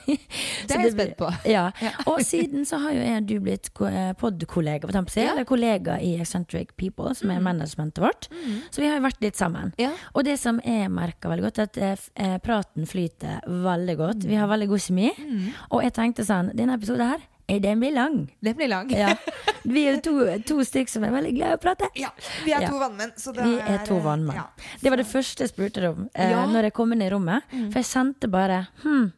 Det 0.67 0.69
Så 0.69 0.77
er 0.77 0.83
jeg 0.83 0.91
spent 0.93 1.17
på. 1.17 1.29
Ja. 1.45 1.71
Og 2.07 2.19
siden 2.25 2.65
så 2.65 2.77
har 2.81 2.91
jo 2.93 2.99
jeg 3.01 3.17
og 3.21 3.27
du 3.27 3.39
blitt 3.39 3.73
ko- 3.73 3.85
podkollega, 4.19 4.87
Ja. 4.91 5.01
Mm. 5.01 5.31
eller 5.31 5.43
kollega 5.45 5.97
i 6.01 6.15
Eccentric 6.21 6.69
People, 6.77 7.13
som 7.15 7.29
er 7.31 7.39
managementet 7.39 7.99
vårt. 8.01 8.27
Så 8.71 8.81
vi 8.81 8.87
har 8.87 8.97
jo 8.99 9.03
vært 9.07 9.21
litt 9.21 9.35
sammen. 9.37 9.73
Ja. 9.77 9.91
Og 10.15 10.23
det 10.25 10.37
som 10.39 10.59
jeg 10.63 10.89
merker 10.89 11.29
veldig 11.29 11.43
godt, 11.43 11.59
er 11.59 11.63
at 11.63 11.73
jeg 11.77 11.97
f- 11.97 12.09
eh, 12.15 12.37
praten 12.71 12.85
flyter 12.87 13.41
veldig 13.47 13.97
godt. 13.99 14.23
Vi 14.25 14.35
har 14.35 14.47
veldig 14.47 14.67
god 14.69 14.79
kjemi. 14.79 15.09
Mm. 15.17 15.47
Og 15.71 15.83
jeg 15.83 15.93
tenkte 15.93 16.23
sånn, 16.25 16.51
denne 16.55 16.75
episoden 16.77 17.07
her, 17.09 17.19
eh, 17.47 17.59
den 17.59 17.79
blir 17.79 17.93
lang. 17.93 18.29
Den 18.41 18.55
blir 18.55 18.67
lang. 18.69 18.89
Ja. 18.91 19.15
Vi 19.63 19.83
er 19.85 19.97
jo 19.97 20.01
to, 20.01 20.13
to 20.47 20.63
stykker 20.65 20.89
som 20.89 21.03
er 21.03 21.11
veldig 21.13 21.35
glad 21.35 21.51
i 21.51 21.55
å 21.55 21.61
prate. 21.61 21.87
Ja, 21.95 22.09
vi 22.45 22.51
er 22.51 22.61
Ja. 22.63 22.69
to 22.71 22.79
vannmenn. 22.81 23.11
Så 23.15 23.31
det 23.31 23.43
Vi 23.45 23.59
er 23.61 23.83
to 23.85 23.97
eh, 23.97 24.01
vannmenn. 24.03 24.35
ja. 24.35 24.47
Det 24.81 24.89
var 24.89 24.97
det 24.97 25.05
første 25.05 25.43
jeg 25.45 25.51
spurte 25.51 25.83
om 25.91 26.07
eh, 26.15 26.31
Ja. 26.31 26.45
Mm. 26.47 26.53
når 26.55 26.63
jeg 26.63 26.73
kom 26.73 26.91
inn 26.93 27.01
i 27.05 27.09
rommet. 27.13 27.43
For 27.69 27.77
jeg 27.77 27.85
kjente 27.91 28.27
bare 28.31 28.67
Hm, 28.81 29.11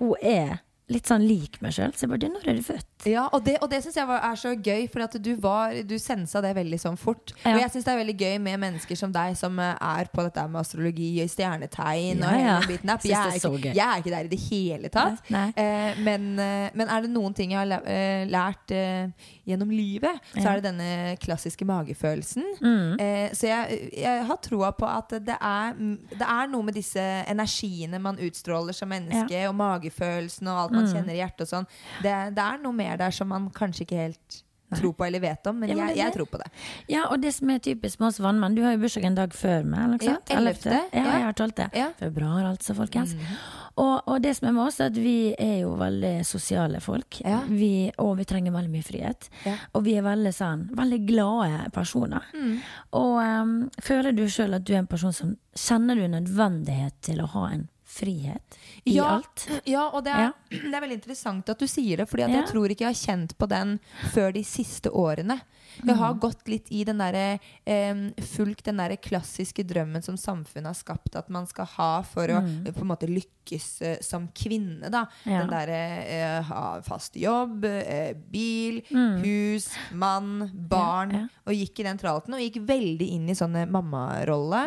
hun 0.00 0.14
er 0.22 0.60
litt 0.90 1.06
sånn 1.08 1.24
lik 1.26 1.62
meg 1.62 1.72
sjøl. 1.72 1.94
Så 1.96 2.04
jeg 2.04 2.10
bare 2.10 2.28
Når 2.28 2.46
er 2.48 2.54
du 2.60 2.62
født? 2.62 2.89
Ja, 3.08 3.28
og 3.32 3.44
det, 3.46 3.56
og 3.64 3.70
det 3.72 3.78
syns 3.84 3.96
jeg 3.96 4.06
var, 4.08 4.20
er 4.30 4.36
så 4.36 4.50
gøy, 4.56 4.86
for 4.92 5.00
at 5.06 5.14
du, 5.24 5.30
var, 5.40 5.72
du 5.88 5.94
sensa 5.98 6.40
det 6.44 6.50
veldig 6.56 6.78
sånn 6.82 6.98
fort. 7.00 7.32
Ja. 7.44 7.54
Og 7.54 7.60
jeg 7.62 7.70
syns 7.72 7.86
det 7.86 7.92
er 7.94 8.00
veldig 8.02 8.16
gøy 8.20 8.34
med 8.44 8.60
mennesker 8.60 8.98
som 8.98 9.12
deg, 9.14 9.36
som 9.40 9.56
eh, 9.58 9.74
er 9.80 10.10
på 10.12 10.24
dette 10.26 10.44
med 10.52 10.60
astrologi 10.60 11.08
og 11.24 11.30
stjernetegn. 11.32 12.20
Ja, 12.20 12.32
ja. 12.36 12.56
biten. 12.68 12.92
Jeg, 13.04 13.16
er 13.16 13.38
ikke- 13.40 13.74
jeg 13.74 13.86
er 13.86 14.02
ikke 14.02 14.10
der 14.16 14.28
i 14.28 14.32
det 14.34 14.40
hele 14.50 14.88
tatt. 14.92 15.22
Nei, 15.30 15.38
nei. 15.38 15.64
Eh, 15.64 16.00
men, 16.04 16.28
eh, 16.38 16.70
men 16.74 16.88
er 16.92 17.00
det 17.06 17.10
noen 17.14 17.34
ting 17.34 17.52
jeg 17.54 17.62
har 17.62 17.82
eh, 17.88 18.26
lært 18.28 18.70
eh, 18.76 19.08
gjennom 19.48 19.70
livet, 19.72 20.20
så 20.36 20.44
er 20.52 20.60
det 20.60 20.68
denne 20.68 21.16
klassiske 21.24 21.64
magefølelsen. 21.66 22.44
Mm. 22.60 23.00
Eh, 23.00 23.30
så 23.34 23.48
jeg, 23.48 23.80
jeg 23.96 24.24
har 24.28 24.36
troa 24.44 24.72
på 24.76 24.86
at 24.86 25.16
det 25.24 25.36
er, 25.40 25.72
det 26.12 26.26
er 26.28 26.46
noe 26.52 26.62
med 26.68 26.74
disse 26.76 27.00
energiene 27.00 27.98
man 27.98 28.20
utstråler 28.20 28.76
som 28.76 28.88
menneske, 28.92 29.40
og 29.48 29.56
magefølelsen 29.56 30.48
og 30.52 30.60
alt 30.66 30.72
man 30.76 30.86
Mm. 30.90 30.92
kjenner 30.94 31.12
i 31.12 31.18
hjertet 31.20 31.42
og 31.44 31.48
sånn. 31.50 31.66
Det, 32.02 32.12
det 32.34 32.42
er 32.44 32.58
noe 32.62 32.72
mer 32.90 33.00
der 33.00 33.14
som 33.14 33.30
man 33.30 33.48
kanskje 33.54 33.86
ikke 33.86 34.04
helt 34.04 34.42
tror 34.78 34.92
på 34.92 35.04
eller 35.04 35.20
vet 35.20 35.46
om, 35.46 35.58
men, 35.58 35.70
Ja, 35.70 35.76
men 35.76 35.88
jeg, 35.88 35.98
jeg 35.98 36.14
tror 36.14 36.28
på 36.30 36.38
det. 36.38 36.50
Ja, 36.90 37.06
og 37.10 37.22
det 37.22 37.32
som 37.34 37.50
er 37.50 37.62
typisk 37.62 38.00
med 38.00 38.10
oss 38.10 38.20
vannmenn 38.22 38.54
Du 38.54 38.62
har 38.62 38.76
jo 38.76 38.82
bursdag 38.84 39.08
en 39.08 39.16
dag 39.18 39.32
før 39.34 39.64
meg, 39.66 39.96
Ja, 40.04 40.18
11.. 40.30 40.60
Ja, 40.70 40.84
jeg 40.92 41.24
har 41.24 41.32
12. 41.32 41.64
Ja. 41.74 41.88
Februar, 41.98 42.44
altså, 42.52 42.76
folkens. 42.78 43.14
Mm. 43.14 43.32
Og, 43.80 43.96
og 44.06 44.22
det 44.22 44.34
som 44.36 44.48
er 44.50 44.54
med 44.54 44.64
oss, 44.66 44.80
er 44.80 44.90
at 44.90 44.98
vi 44.98 45.32
er 45.38 45.60
jo 45.62 45.72
veldig 45.80 46.12
sosiale 46.26 46.80
folk. 46.84 47.20
Ja. 47.24 47.40
Vi, 47.48 47.90
og 48.02 48.16
vi 48.18 48.26
trenger 48.28 48.54
veldig 48.54 48.72
mye 48.72 48.86
frihet. 48.86 49.30
Og 49.72 49.84
vi 49.86 49.96
er 49.98 50.06
veldig 50.06 50.32
sånn 50.36 50.66
Veldig 50.76 51.00
glade 51.08 51.70
personer. 51.74 52.26
Mm. 52.34 52.56
Og 52.98 53.14
um, 53.18 53.54
føler 53.82 54.14
du 54.14 54.26
sjøl 54.30 54.58
at 54.58 54.66
du 54.66 54.74
er 54.74 54.82
en 54.84 54.90
person 54.90 55.14
som 55.16 55.36
Kjenner 55.56 55.98
du 55.98 56.06
nødvendighet 56.06 56.94
til 57.02 57.24
å 57.24 57.30
ha 57.32 57.48
en 57.50 57.66
frihet 57.90 58.59
i 58.84 58.94
Ja. 58.96 59.16
alt? 59.16 59.48
Ja, 59.66 59.88
og 59.88 60.04
det 60.04 60.12
er, 60.12 60.18
Ja. 60.18 60.32
det 60.70 60.74
er 60.74 60.80
veldig 60.80 60.98
interessant 61.00 61.48
at 61.48 61.58
du 61.58 61.66
sier 61.66 61.96
det, 61.98 62.08
Fordi 62.08 62.22
jeg 62.32 62.46
tror 62.48 62.68
ikke 62.70 62.84
jeg 62.86 62.94
har 62.94 63.16
kjent 63.16 63.36
på 63.38 63.48
den 63.48 63.78
før 64.14 64.32
de 64.32 64.42
siste 64.44 64.90
årene. 64.90 65.40
Jeg 65.86 65.96
har 65.96 66.14
Mm. 66.14 66.20
gått 66.20 66.48
litt 66.48 66.66
i 66.70 66.84
den 66.84 66.98
derre 66.98 67.38
eh, 67.66 67.94
Fulgt 68.20 68.64
den 68.64 68.76
derre 68.78 68.96
klassiske 68.96 69.64
drømmen 69.66 70.02
som 70.02 70.16
samfunnet 70.16 70.66
har 70.66 70.74
skapt 70.74 71.16
at 71.16 71.28
man 71.30 71.46
skal 71.46 71.64
ha 71.76 72.02
for 72.02 72.26
å 72.28 72.40
Mm. 72.42 72.64
på 72.74 72.80
en 72.82 72.88
måte 72.88 73.08
lykkes 73.08 73.82
eh, 73.82 73.96
som 74.00 74.28
kvinne. 74.28 74.90
da 74.90 75.06
Ja. 75.26 75.40
Den 75.40 75.50
derre 75.50 76.06
eh, 76.06 76.42
ha 76.42 76.80
fast 76.82 77.14
jobb, 77.16 77.64
eh, 77.64 78.12
bil, 78.14 78.82
hus, 79.22 79.70
mann, 79.92 80.50
barn. 80.54 81.10
Mm. 81.10 81.12
Ja, 81.14 81.20
ja. 81.20 81.28
Og 81.46 81.54
gikk 81.54 81.80
i 81.80 81.82
den 81.82 81.98
tralten 81.98 82.34
og 82.34 82.40
gikk 82.40 82.60
veldig 82.66 83.08
inn 83.10 83.28
i 83.28 83.34
sånne 83.34 83.66
mammarolle. 83.70 84.60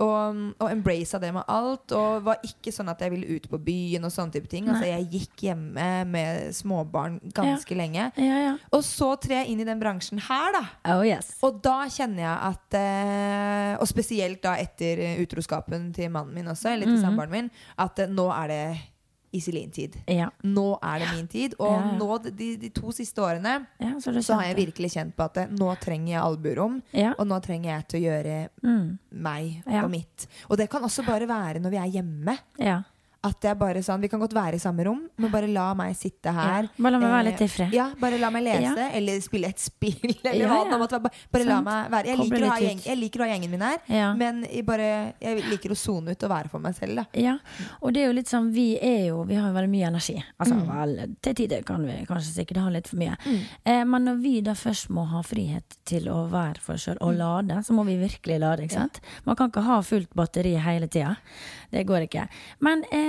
Og, 0.00 0.54
og 0.60 0.70
embracea 0.70 1.20
det 1.20 1.32
med 1.34 1.44
alt. 1.50 1.92
Og 1.96 2.22
var 2.26 2.38
ikke 2.46 2.72
sånn 2.74 2.88
at 2.92 3.00
jeg 3.00 3.10
ville 3.10 3.36
ut 3.36 3.48
på 3.50 3.58
byen 3.58 4.04
og 4.06 4.12
sånne 4.14 4.32
type 4.36 4.48
ting. 4.48 4.68
Altså, 4.70 4.86
jeg 4.86 5.08
gikk 5.10 5.44
hjemme 5.48 5.88
med 6.06 6.54
småbarn 6.54 7.18
ganske 7.34 7.74
lenge. 7.76 8.10
Ja, 8.16 8.38
ja. 8.46 8.56
Og 8.72 8.82
så 8.86 9.12
trer 9.20 9.42
jeg 9.44 9.50
inn 9.54 9.60
i 9.64 9.68
den 9.68 9.80
bransjen 9.82 10.20
her, 10.28 10.49
da. 10.52 10.62
Oh 10.96 11.02
yes. 11.06 11.32
Og 11.42 11.60
da 11.62 11.78
kjenner 11.88 12.22
jeg 12.24 12.38
at 12.50 12.74
eh, 12.78 13.76
Og 13.80 13.86
spesielt 13.88 14.42
da 14.42 14.54
etter 14.60 14.98
eh, 14.98 15.20
utroskapen 15.24 15.92
til 15.96 16.10
mannen 16.10 16.34
min 16.34 16.46
også, 16.52 16.72
eller 16.74 16.86
til 16.86 16.96
Mhm. 16.98 17.02
samboeren 17.04 17.30
min, 17.30 17.50
at 17.78 17.98
eh, 17.98 18.06
nå 18.08 18.28
er 18.44 18.48
det 18.48 18.62
Iselin-tid. 19.32 19.94
Ja. 20.10 20.26
Nå 20.42 20.78
er 20.82 20.98
det 20.98 21.08
min 21.14 21.28
tid. 21.30 21.52
Og 21.60 21.70
Ja, 21.70 21.92
nå, 22.00 22.18
de, 22.34 22.56
de 22.58 22.68
to 22.74 22.90
siste 22.90 23.22
årene 23.22 23.52
ja, 23.78 23.92
så, 24.02 24.10
så 24.26 24.34
har 24.34 24.48
jeg 24.48 24.56
virkelig 24.66 24.90
kjent 24.96 25.14
på 25.14 25.22
at 25.28 25.34
det, 25.38 25.44
nå 25.54 25.68
trenger 25.78 26.16
jeg 26.16 26.22
albuerom. 26.24 26.80
Og 27.16 27.26
nå 27.30 27.38
trenger 27.44 27.70
jeg 27.76 27.86
til 27.88 28.00
å 28.00 28.04
gjøre 28.08 28.48
Mm. 28.64 28.98
meg 29.12 29.62
og 29.84 29.90
mitt. 29.90 30.26
Og 30.50 30.56
det 30.58 30.68
kan 30.68 30.82
også 30.82 31.06
bare 31.06 31.28
være 31.30 31.60
når 31.62 31.70
vi 31.70 31.76
er 31.78 31.92
hjemme. 32.00 32.38
ja. 32.58 32.80
At 33.22 33.36
det 33.42 33.50
er 33.50 33.54
bare 33.60 33.82
sånn, 33.84 34.00
Vi 34.00 34.08
kan 34.08 34.18
godt 34.20 34.32
være 34.32 34.54
i 34.56 34.58
samme 34.62 34.80
rom, 34.86 35.02
men 35.20 35.30
bare 35.30 35.46
la 35.52 35.74
meg 35.76 35.92
sitte 35.94 36.32
her. 36.32 36.62
Ja, 36.62 36.82
bare 36.82 36.92
la 36.92 36.98
meg 37.00 37.10
være 37.10 37.20
Eh, 37.20 37.30
litt 37.30 37.40
i 37.42 37.48
fred. 37.52 37.72
Ja, 37.74 37.90
Bare 38.00 38.18
la 38.18 38.30
meg 38.30 38.44
lese, 38.46 38.76
Ja. 38.78 38.88
eller 38.96 39.20
spille 39.20 39.48
et 39.48 39.58
spill. 39.60 40.14
Eller 40.24 40.48
hva 40.48 40.60
det 40.70 40.78
måtte 40.80 40.96
være. 41.02 41.12
Bare, 41.30 41.44
la 41.44 41.58
meg 41.60 41.90
være. 41.92 42.06
Jeg 42.06 42.18
liker, 42.18 42.46
gjeng, 42.64 42.80
jeg 42.86 42.96
liker 42.96 43.20
å 43.20 43.26
ha 43.26 43.28
gjengen 43.34 43.50
min 43.50 43.60
her, 43.60 44.14
men 44.16 44.40
jeg, 44.48 44.64
bare, 44.64 45.12
jeg 45.20 45.44
liker 45.50 45.70
å 45.70 45.76
sone 45.76 46.10
ut 46.16 46.24
og 46.24 46.30
være 46.30 46.48
for 46.48 46.58
meg 46.64 46.74
selv. 46.78 46.96
Da. 46.96 47.04
Ja, 47.20 47.36
og 47.82 47.92
det 47.92 48.02
er 48.04 48.06
jo 48.08 48.16
litt 48.16 48.28
sånn 48.32 48.48
Vi 48.54 48.78
er 48.80 49.08
jo, 49.10 49.20
vi 49.28 49.34
har 49.36 49.50
jo 49.50 49.54
veldig 49.58 49.70
mye 49.74 49.86
energi. 49.92 50.16
Altså, 50.40 50.54
Mm. 50.56 50.66
vel, 50.72 51.16
til 51.20 51.34
tider 51.34 51.62
kan 51.62 51.84
vi 51.84 51.98
kanskje 52.08 52.32
sikkert 52.40 52.62
ha 52.62 52.70
litt 52.70 52.88
for 52.88 52.96
mye. 52.96 53.18
Eh, 53.66 53.84
men 53.84 54.04
når 54.06 54.22
vi 54.22 54.40
da 54.40 54.52
først 54.54 54.88
må 54.88 55.04
ha 55.12 55.20
frihet 55.22 55.76
til 55.84 56.08
å 56.08 56.24
være 56.30 56.58
for 56.58 56.72
oss 56.74 56.86
sjøl 56.88 56.96
Mm. 56.96 57.06
og 57.06 57.14
lade, 57.20 57.58
så 57.66 57.72
må 57.76 57.84
vi 57.84 57.96
virkelig 58.00 58.40
lade. 58.40 58.62
ikke 58.64 58.72
sant? 58.80 59.00
Man 59.26 59.36
kan 59.36 59.50
ikke 59.50 59.62
ha 59.62 59.80
fullt 59.82 60.08
batteri 60.16 60.56
hele 60.58 60.88
tida. 60.88 61.18
Det 61.70 61.86
går 61.86 62.08
ikke. 62.08 62.26
Men 62.60 62.82
eh, 62.90 63.08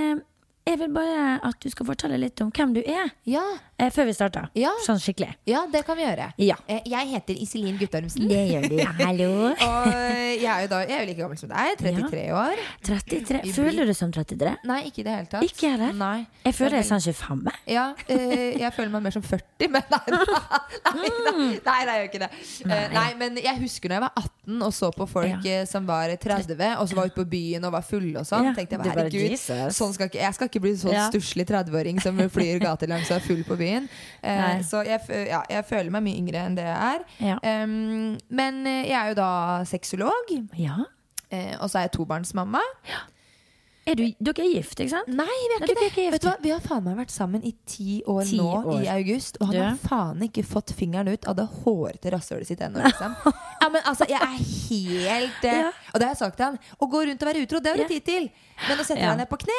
jeg 0.62 0.78
vil 0.78 0.92
bare 0.94 1.40
at 1.48 1.58
du 1.62 1.70
skal 1.72 1.88
fortelle 1.88 2.18
litt 2.22 2.40
om 2.44 2.52
hvem 2.54 2.74
du 2.76 2.82
er, 2.84 3.10
Ja, 3.26 3.42
eh, 3.82 3.90
før 3.94 4.06
vi 4.08 4.14
starter. 4.16 4.46
Ja. 4.58 4.70
Sånn 4.86 5.00
skikkelig. 5.02 5.32
ja, 5.50 5.64
det 5.72 5.82
kan 5.86 5.98
vi 5.98 6.04
gjøre. 6.06 6.30
Ja. 6.42 6.56
Eh, 6.70 6.80
Jeg 6.92 7.08
heter 7.12 7.34
Iselin 7.42 7.76
Guttormsen. 7.80 8.28
Det 8.30 8.42
gjør 8.52 8.68
du. 8.70 8.78
Hallo. 9.02 9.30
Og 9.68 9.92
jeg 9.92 10.46
er 10.48 10.64
jo 10.64 10.70
da, 10.72 10.80
jeg 10.86 10.96
er 10.96 11.02
jo 11.02 11.08
like 11.10 11.20
gammel 11.22 11.38
som 11.40 11.50
deg. 11.52 11.76
33 11.82 12.24
år. 12.36 12.62
33. 12.86 13.42
Føler 13.56 13.86
du 13.90 13.94
som 13.96 14.12
33? 14.14 14.54
Nei, 14.68 14.80
ikke 14.90 15.02
i 15.02 15.06
det 15.06 15.16
hele 15.16 15.30
tatt. 15.32 15.46
Ikke 15.46 15.72
heller? 15.74 15.92
Nei. 15.98 16.26
Jeg 16.46 16.54
føler 16.58 16.78
jeg 16.78 16.86
Det 16.86 16.86
er 16.86 16.90
sånn 16.92 17.14
25. 17.14 17.42
jeg. 17.50 17.74
Ja, 17.76 17.86
eh, 18.08 18.58
jeg 18.62 18.72
føler 18.76 18.90
meg 18.96 19.02
mer 19.08 19.14
som 19.14 19.22
40, 19.26 19.68
men 19.72 19.82
nei, 19.92 20.00
nei, 20.12 20.92
nei, 20.92 21.32
nei, 21.32 21.48
nei 21.66 21.76
jeg 21.82 21.98
gjør 22.02 22.08
ikke 22.10 22.22
det. 22.24 22.30
Eh, 22.66 22.86
Nei. 22.92 23.06
men 23.20 23.36
jeg 23.42 23.60
husker 23.62 23.88
når 23.92 23.98
jeg 23.98 24.04
var 24.06 24.12
18 24.22 24.62
og 24.66 24.72
så 24.74 24.88
på 24.94 25.06
folk 25.10 25.46
eh, 25.48 25.62
som 25.70 25.86
var 25.88 26.12
30, 26.20 26.56
og 26.82 26.88
så 26.90 26.98
var 26.98 27.10
ute 27.10 27.16
på 27.20 27.26
byen 27.32 27.64
og 27.68 27.72
var 27.76 27.84
fulle 27.86 28.18
og 28.20 28.26
sånn. 28.28 28.48
Ja, 28.48 28.52
tenkte 28.56 28.76
jeg 28.76 28.82
du 28.82 28.88
bare, 28.88 29.04
herregud, 29.06 29.34
Jesus. 29.36 29.76
sånn 29.78 29.94
skal 29.96 30.10
ikke, 30.10 30.20
jeg 30.22 30.36
skal 30.36 30.50
ikke 30.50 30.62
bli 30.64 30.72
sånn 30.80 30.92
Ja. 30.96 31.06
stusslig 31.10 31.46
30-åring 31.48 32.00
som 32.02 32.18
flyr 32.34 32.58
gatelangs 32.62 33.08
og 33.10 33.16
er 33.20 33.24
full 33.24 33.42
på 33.46 33.56
byen. 33.56 33.71
Eh, 34.22 34.58
så 34.66 34.82
jeg, 34.86 35.00
ja, 35.28 35.42
jeg 35.50 35.66
føler 35.68 35.90
meg 35.94 36.04
mye 36.06 36.20
yngre 36.20 36.44
enn 36.46 36.58
det 36.58 36.66
jeg 36.66 36.96
er. 36.96 37.06
Ja. 37.22 37.38
Um, 37.64 38.18
men 38.28 38.62
eh, 38.66 38.84
jeg 38.90 38.98
er 38.98 39.12
jo 39.12 39.18
da 39.18 39.30
sexolog, 39.68 40.34
ja. 40.58 40.84
eh, 41.30 41.54
og 41.58 41.68
så 41.70 41.80
er 41.80 41.88
jeg 41.88 41.96
tobarnsmamma. 41.98 42.62
Er 43.84 43.96
du, 43.98 44.02
dere 44.22 44.44
er 44.44 44.52
gift, 44.54 44.78
ikke 44.78 44.90
sant? 44.92 45.08
Nei, 45.10 45.24
vi 45.26 45.54
er 45.56 45.60
Nei, 45.60 45.66
ikke 45.66 45.74
det. 45.74 45.82
er 45.82 45.90
ikke. 45.90 46.10
Vet 46.14 46.22
du 46.22 46.26
hva? 46.28 46.34
Vi 46.44 46.50
har 46.54 46.60
faen 46.62 46.84
meg 46.86 46.96
vært 47.00 47.10
sammen 47.10 47.42
i 47.44 47.50
ti 47.66 47.96
år 48.06 48.22
Ti 48.28 48.36
nå 48.38 48.44
år. 48.60 48.82
i 48.84 48.86
august. 48.92 49.38
Og 49.40 49.48
han 49.50 49.56
har 49.58 49.80
faen 49.82 50.22
ikke 50.22 50.44
fått 50.46 50.70
fingeren 50.78 51.08
ut 51.10 51.26
av 51.26 51.34
det 51.40 51.48
hårete 51.64 52.12
rasshølet 52.14 52.46
sitt 52.46 52.60
ennå. 52.62 52.78
Liksom. 52.86 53.16
Ja, 53.62 53.68
men 53.70 53.82
altså, 53.86 54.06
jeg 54.10 54.18
er 54.18 54.38
helt 54.42 55.44
eh, 55.46 55.58
Ja. 55.62 55.68
Og 55.94 56.00
det 56.00 56.06
har 56.08 56.14
jeg 56.14 56.18
sagt 56.18 56.36
til 56.36 56.46
han. 56.48 56.56
Å 56.82 56.86
gå 56.90 57.02
rundt 57.06 57.20
og 57.22 57.28
være 57.28 57.42
utro, 57.44 57.60
det 57.62 57.70
har 57.70 57.76
du 57.78 57.82
Ja. 57.84 57.88
tid 57.92 58.04
til. 58.06 58.24
Men 58.68 58.78
å 58.78 58.84
sette 58.86 58.98
Ja. 59.02 59.10
deg 59.14 59.18
ned 59.22 59.28
på 59.30 59.38
kne, 59.38 59.58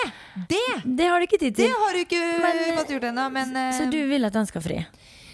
det 0.50 0.66
Det 0.98 1.08
har 1.08 1.20
du 1.20 1.26
ikke 1.28 1.40
tid 1.40 1.56
til. 1.56 1.68
det 1.68 1.76
har 1.84 1.94
du 1.94 2.00
ikke 2.04 2.24
Men, 2.44 2.58
eh, 2.64 2.76
fått 2.80 2.92
gjort 2.96 3.04
ennå. 3.12 3.30
Men 3.32 3.56
eh, 3.56 3.72
Så 3.80 3.90
du 3.92 4.00
vil 4.08 4.26
at 4.26 4.34
han 4.34 4.46
skal 4.46 4.62
fri? 4.62 4.86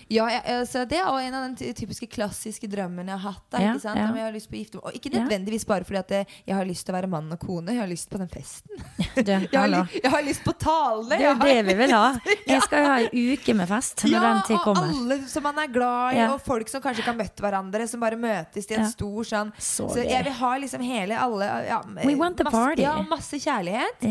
Ja, 0.09 0.25
jeg, 0.29 0.67
så 0.67 0.85
det 0.89 0.97
er 0.97 1.19
en 1.27 1.33
av 1.37 1.55
de 1.55 1.69
typiske 1.77 2.07
klassiske 2.09 2.67
drømmene 2.71 3.11
jeg 3.13 3.19
har 3.19 3.31
hatt. 3.33 3.43
Da, 3.53 3.59
Ja, 3.61 3.73
ikke 3.75 3.81
sant? 3.83 3.99
ja. 3.99 4.07
Jeg 4.15 4.23
har 4.25 4.31
lyst 4.33 4.49
på 4.49 4.55
å 4.57 4.59
gifte 4.63 4.79
meg. 4.79 4.85
Og 4.89 4.93
ikke 4.97 5.11
nødvendigvis 5.13 5.65
bare 5.69 5.85
fordi 5.85 5.99
at 5.99 6.11
eh, 6.17 6.25
jeg 6.47 6.55
har 6.57 6.65
lyst 6.65 6.85
til 6.87 6.93
å 6.93 6.97
være 6.97 7.09
mann 7.11 7.31
og 7.31 7.39
kone. 7.39 7.75
Jeg 7.75 7.79
har 7.83 7.87
lyst 7.91 8.09
på 8.09 8.17
den 8.17 8.29
festen. 8.29 8.85
Du, 9.19 9.31
Jeg 9.31 9.49
har, 9.51 9.89
jeg 9.91 10.11
har 10.13 10.21
lyst 10.23 10.43
på 10.45 10.53
talene. 10.57 11.17
Det 11.19 11.25
er 11.25 11.33
jo 11.33 11.39
det 11.43 11.65
vi 11.67 11.73
vil 11.81 11.91
ha. 11.93 12.03
Jeg 12.47 12.61
skal 12.63 12.83
jo 12.83 12.89
ha 12.89 12.97
ei 13.03 13.23
uke 13.35 13.53
med 13.57 13.67
fest 13.67 14.03
når 14.07 14.25
den 14.25 14.41
tid 14.47 14.57
og 14.69 14.77
alle 14.79 15.17
som 15.27 15.43
man 15.43 15.59
er 15.59 15.67
glad 15.73 16.13
i, 16.13 16.19
Ja. 16.21 16.27
og 16.33 16.41
folk 16.45 16.69
som 16.71 16.81
kanskje 16.81 17.03
ikke 17.03 17.11
har 17.11 17.19
møtt 17.19 17.41
hverandre, 17.43 17.87
som 17.87 17.99
bare 17.99 18.15
møtes 18.19 18.69
i 18.71 18.75
en 18.77 18.85
Ja. 18.85 18.89
stor 18.89 19.23
sånn. 19.27 19.51
Så 19.59 19.89
Så 19.93 20.03
jeg 20.07 20.23
vil 20.23 20.33
ha 20.39 20.51
liksom 20.57 20.81
hele 20.81 21.17
alle 21.19 21.45
ja, 21.67 21.81
We 22.05 22.15
want 22.15 22.37
the 22.37 22.43
masse, 22.45 22.55
party. 22.55 22.81
Ja, 22.81 22.95
masse 23.03 23.35
kjærlighet. 23.39 24.01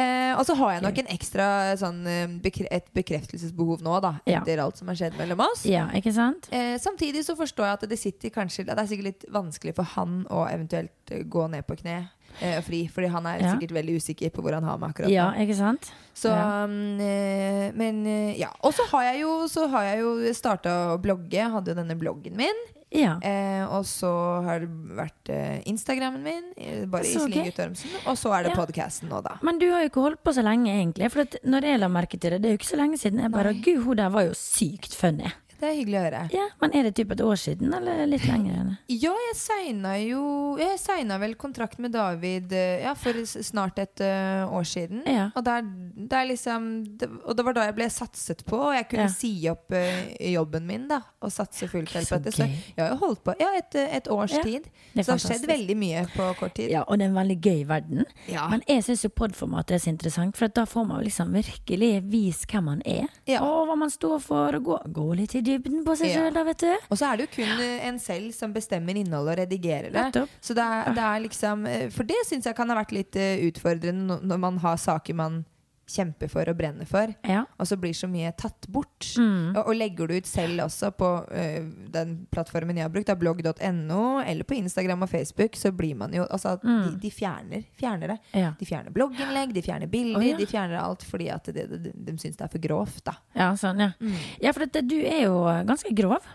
Ja. 0.00 0.32
Eh, 0.32 0.38
og 0.40 0.46
så 0.46 0.54
har 0.56 0.72
jeg 0.72 0.82
nok 0.82 0.98
en 1.02 1.10
ekstra 1.12 1.46
sånn, 1.76 2.00
eh, 2.06 2.26
bekre 2.40 2.66
et 2.70 2.86
bekreftelsesbehov 2.96 3.82
nå, 3.82 4.00
da, 4.02 4.14
Ja. 4.26 4.40
etter 4.40 4.58
alt 4.62 4.76
som 4.78 4.88
har 4.88 4.96
skjedd 4.96 5.16
mellom 5.18 5.40
oss. 5.40 5.64
ja, 5.66 5.88
ikke 5.94 6.12
sant? 6.14 6.48
Eh, 6.52 6.78
samtidig 6.78 7.24
så 7.26 7.36
forstår 7.36 7.66
jeg 7.66 7.72
at 7.82 7.88
det 7.88 7.98
sitter 7.98 8.30
kanskje 8.30 8.64
Det 8.66 8.78
er 8.78 8.86
sikkert 8.86 9.04
litt 9.04 9.24
vanskelig 9.30 9.74
for 9.74 9.84
han 9.84 10.24
å 10.30 10.46
eventuelt 10.48 10.90
eh, 11.10 11.22
gå 11.24 11.48
ned 11.50 11.66
på 11.66 11.76
kne 11.82 12.08
eh, 12.40 12.56
og 12.58 12.64
fri, 12.64 12.88
fordi 12.88 13.08
han 13.10 13.26
er 13.26 13.38
Ja. 13.40 13.54
sikkert 13.56 13.72
veldig 13.74 13.96
usikker 14.00 14.30
på 14.30 14.42
hvor 14.42 14.52
han 14.54 14.62
har 14.64 14.78
meg 14.78 14.94
akkurat 14.94 15.10
Ja, 15.10 15.32
ikke 15.32 15.56
sant? 15.56 15.90
Så, 16.14 16.28
Ja. 16.30 16.64
um, 16.64 17.00
eh, 17.00 17.72
men 17.74 18.04
ja. 18.38 18.48
Og 18.62 18.72
så 18.72 18.86
har 18.90 19.02
jeg 19.12 19.20
jo, 19.22 19.46
så 19.48 19.68
har 19.68 19.82
jeg 19.84 20.00
jo 20.00 20.32
starta 20.32 20.94
å 20.96 21.00
blogge. 21.02 21.30
Jeg 21.32 21.50
hadde 21.50 21.68
jo 21.68 21.74
denne 21.74 21.98
bloggen 21.98 22.36
min. 22.36 22.54
Ja. 22.90 23.20
Eh, 23.22 23.62
og 23.70 23.84
så 23.86 24.10
har 24.42 24.64
det 24.64 24.70
vært 24.98 25.30
eh, 25.30 25.60
Instagrammen 25.70 26.24
min, 26.26 26.48
eh, 26.56 26.86
bare 26.90 27.06
Så 27.06 27.20
Iselin 27.20 27.36
okay. 27.36 27.50
Guttormsen. 27.52 27.92
Og 28.10 28.18
så 28.18 28.32
er 28.34 28.42
det 28.48 28.50
Ja. 28.50 28.56
podcasten 28.58 29.08
nå, 29.08 29.20
da. 29.22 29.36
Men 29.46 29.58
du 29.60 29.68
har 29.70 29.84
jo 29.84 29.90
ikke 29.92 30.02
holdt 30.08 30.22
på 30.26 30.34
så 30.34 30.42
lenge, 30.42 30.66
egentlig. 30.74 31.10
For 31.12 31.24
når 31.46 31.68
jeg 31.70 31.80
la 31.80 31.88
merke 31.88 32.18
til 32.18 32.34
det, 32.34 32.42
det 32.42 32.50
er 32.50 32.56
jo 32.56 32.58
ikke 32.58 32.72
så 32.74 32.80
lenge 32.82 32.98
siden. 32.98 33.20
Jeg 33.22 33.30
bare 33.30 33.52
Nei. 33.54 33.62
Gud, 33.62 33.84
hun 33.84 33.96
der 33.96 34.10
var 34.10 34.22
jo 34.26 34.34
sykt 34.34 34.94
funny. 34.98 35.30
Det 35.60 35.68
er 35.68 35.74
hyggelig 35.76 35.98
å 35.98 36.02
høre. 36.06 36.20
Ja, 36.32 36.46
Men 36.62 36.72
er 36.76 36.86
det 36.88 36.94
typ 36.96 37.10
et 37.12 37.20
år 37.20 37.36
siden, 37.36 37.72
eller 37.76 38.06
litt 38.08 38.24
lenger? 38.24 38.70
Ja, 38.88 39.12
jeg 39.12 39.36
signa 39.36 39.92
jo 40.00 40.22
Jeg 40.60 40.78
signa 40.80 41.18
vel 41.20 41.34
kontrakt 41.40 41.78
med 41.82 41.92
David 41.92 42.52
eh, 42.56 42.80
ja, 42.84 42.94
for 42.98 43.16
snart 43.28 43.78
et 43.82 44.00
uh, 44.00 44.48
år 44.56 44.64
siden. 44.66 45.02
Ja. 45.06 45.28
Og, 45.36 45.44
der, 45.44 45.62
det 45.62 46.16
er 46.16 46.28
liksom, 46.30 46.70
det, 47.00 47.10
og 47.24 47.36
det 47.36 47.44
var 47.46 47.56
da 47.58 47.66
jeg 47.68 47.76
ble 47.76 47.88
satset 47.92 48.44
på, 48.48 48.58
og 48.70 48.74
jeg 48.74 48.88
kunne 48.90 49.06
Ja. 49.06 49.12
si 49.12 49.32
opp 49.52 49.72
uh, 49.76 50.00
jobben 50.32 50.66
min 50.66 50.88
da 50.90 51.02
og 51.20 51.32
satse 51.32 51.68
fullt 51.68 51.92
på 51.92 52.00
dette. 52.00 52.32
Så 52.32 52.46
jeg 52.48 52.80
har 52.80 52.94
jo 52.94 52.98
holdt 53.04 53.22
på 53.26 53.34
ja, 53.40 53.50
et, 53.58 53.76
et 53.76 54.08
års 54.08 54.32
tid. 54.40 54.66
det 54.94 55.04
Så 55.04 55.12
det 55.12 55.16
har 55.16 55.22
skjedd 55.26 55.46
veldig 55.50 55.76
mye 55.76 56.04
på 56.14 56.30
kort 56.40 56.56
tid. 56.56 56.70
Ja, 56.72 56.82
og 56.86 56.98
det 56.98 57.06
er 57.06 57.12
en 57.12 57.18
veldig 57.20 57.38
gøy 57.44 57.62
verden. 57.68 58.04
Ja. 58.30 58.46
Men 58.52 58.64
jeg 58.68 58.84
syns 58.86 59.04
jo 59.04 59.12
podformatet 59.12 59.76
er 59.76 59.84
så 59.84 59.92
interessant, 59.92 60.36
for 60.40 60.48
da 60.48 60.64
får 60.68 60.88
man 60.88 61.04
liksom 61.04 61.34
virkelig 61.36 61.92
vist 62.10 62.48
hvem 62.50 62.68
man 62.72 62.82
er. 62.88 63.06
Ja. 63.28 63.42
Og 63.44 63.68
hva 63.68 63.76
man 63.78 63.92
står 63.92 64.18
for, 64.24 64.56
og 64.56 64.64
gå, 64.70 64.80
gå 64.96 65.06
litt 65.20 65.36
i 65.36 65.44
dybden 65.50 65.84
på 65.86 65.96
seg 65.98 66.14
sjøl, 66.14 66.30
da, 66.34 66.44
vet 66.48 66.64
du. 66.64 66.88
Og 66.88 67.00
så 67.00 67.10
er 67.10 67.20
det 67.20 67.26
jo 67.28 67.34
kun 67.36 67.62
eh, 67.66 67.86
en 67.90 68.00
selv 68.02 68.32
som 68.36 68.54
bestemmer 68.54 68.98
innholdet 69.00 69.34
og 69.34 69.40
redigerer 69.44 69.90
det. 69.94 70.24
Så 70.40 70.56
det 70.56 70.64
er, 70.64 70.92
det 70.96 71.06
er 71.06 71.24
liksom 71.26 71.66
eh, 71.70 71.86
For 71.94 72.08
det 72.08 72.20
syns 72.28 72.48
jeg 72.48 72.56
kan 72.58 72.70
ha 72.72 72.78
vært 72.80 72.94
litt 72.96 73.18
eh, 73.20 73.42
utfordrende 73.50 74.20
når 74.22 74.44
man 74.48 74.60
har 74.64 74.78
saker 74.80 75.18
man 75.18 75.42
kjemper 75.90 76.30
for 76.30 76.48
og 76.50 76.56
brenner 76.58 76.86
for. 76.88 77.10
Ja. 77.26 77.42
Og 77.58 77.68
så 77.68 77.76
blir 77.80 77.94
så 77.96 78.08
mye 78.10 78.30
tatt 78.38 78.68
bort. 78.70 79.08
Mm. 79.18 79.56
Og, 79.56 79.62
og 79.64 79.74
legger 79.76 80.10
du 80.10 80.16
ut 80.18 80.28
selv 80.28 80.64
også 80.66 80.92
på 80.96 81.10
eh, 81.34 81.64
den 81.94 82.16
plattformen 82.32 82.78
jeg 82.78 82.86
har 82.86 82.92
brukt, 82.94 83.10
blogg.no, 83.20 84.02
eller 84.22 84.46
på 84.46 84.58
Instagram 84.60 85.06
og 85.06 85.10
Facebook, 85.10 85.56
så 85.58 85.72
blir 85.74 85.96
man 85.98 86.14
jo 86.14 86.26
Altså, 86.30 86.56
de, 86.62 86.92
de 87.02 87.10
fjerner, 87.10 87.64
fjerner 87.78 88.14
det. 88.14 88.18
Mm. 88.30 88.40
Ja. 88.44 88.50
De 88.60 88.68
fjerner 88.68 88.94
blogginnlegg, 88.94 89.54
de 89.56 89.62
fjerner 89.66 89.90
bilder, 89.90 90.20
oh, 90.20 90.26
ja. 90.26 90.36
de 90.38 90.46
fjerner 90.46 90.78
alt 90.80 91.02
fordi 91.06 91.30
at 91.34 91.48
de, 91.54 91.64
de, 91.70 91.90
de 91.94 92.14
syns 92.20 92.38
det 92.38 92.46
er 92.46 92.52
for 92.52 92.62
grovt, 92.62 93.02
da. 93.08 93.16
Ja, 93.34 93.50
sånn, 93.58 93.80
ja. 93.82 93.90
Mm. 94.00 94.14
ja, 94.44 94.52
for 94.54 94.66
at 94.68 94.78
du 94.86 94.96
er 95.00 95.24
jo 95.24 95.40
ganske 95.66 95.90
grov, 95.96 96.28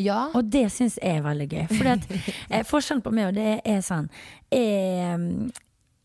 Ja. 0.00 0.30
og 0.34 0.48
det 0.50 0.64
syns 0.74 0.96
jeg 0.98 1.20
er 1.20 1.26
veldig 1.26 1.48
gøy. 1.52 1.66
For 1.70 1.90
eh, 1.92 2.64
forskjellen 2.66 3.04
på 3.04 3.12
meg 3.14 3.28
og 3.30 3.36
det 3.36 3.60
er 3.62 3.84
sånn 3.84 4.08
Jeg, 4.54 5.52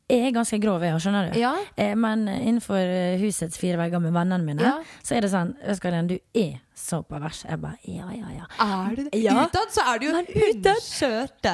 jeg 0.10 0.26
er 0.28 0.32
ganske 0.34 0.60
grov, 0.62 0.82
jeg 0.82 1.00
skjønner 1.04 1.32
du. 1.32 1.40
Ja. 1.40 1.54
Eh, 1.78 1.94
Men 1.96 2.26
innenfor 2.28 2.80
eh, 2.82 3.20
husets 3.22 3.58
fire 3.62 3.78
vegger 3.78 4.02
med 4.02 4.12
vennene 4.16 4.44
mine, 4.46 4.62
Ja. 4.62 4.80
så 5.04 5.16
er 5.16 5.22
det 5.22 5.30
sånn 5.32 5.56
Øskalien, 5.70 6.08
du 6.10 6.18
er 6.34 6.60
så 6.76 7.04
pervers. 7.06 7.44
Jeg 7.46 7.60
bare 7.62 7.78
ja, 7.86 8.10
ja, 8.16 8.30
ja. 8.40 8.46
Er 8.88 8.96
du 8.96 9.04
det? 9.10 9.20
Ja. 9.22 9.46
Utad 9.46 9.70
så 9.76 9.82
er 9.94 10.00
du 10.00 10.06
jo 10.08 10.14
Men 10.14 10.26
det. 10.64 10.76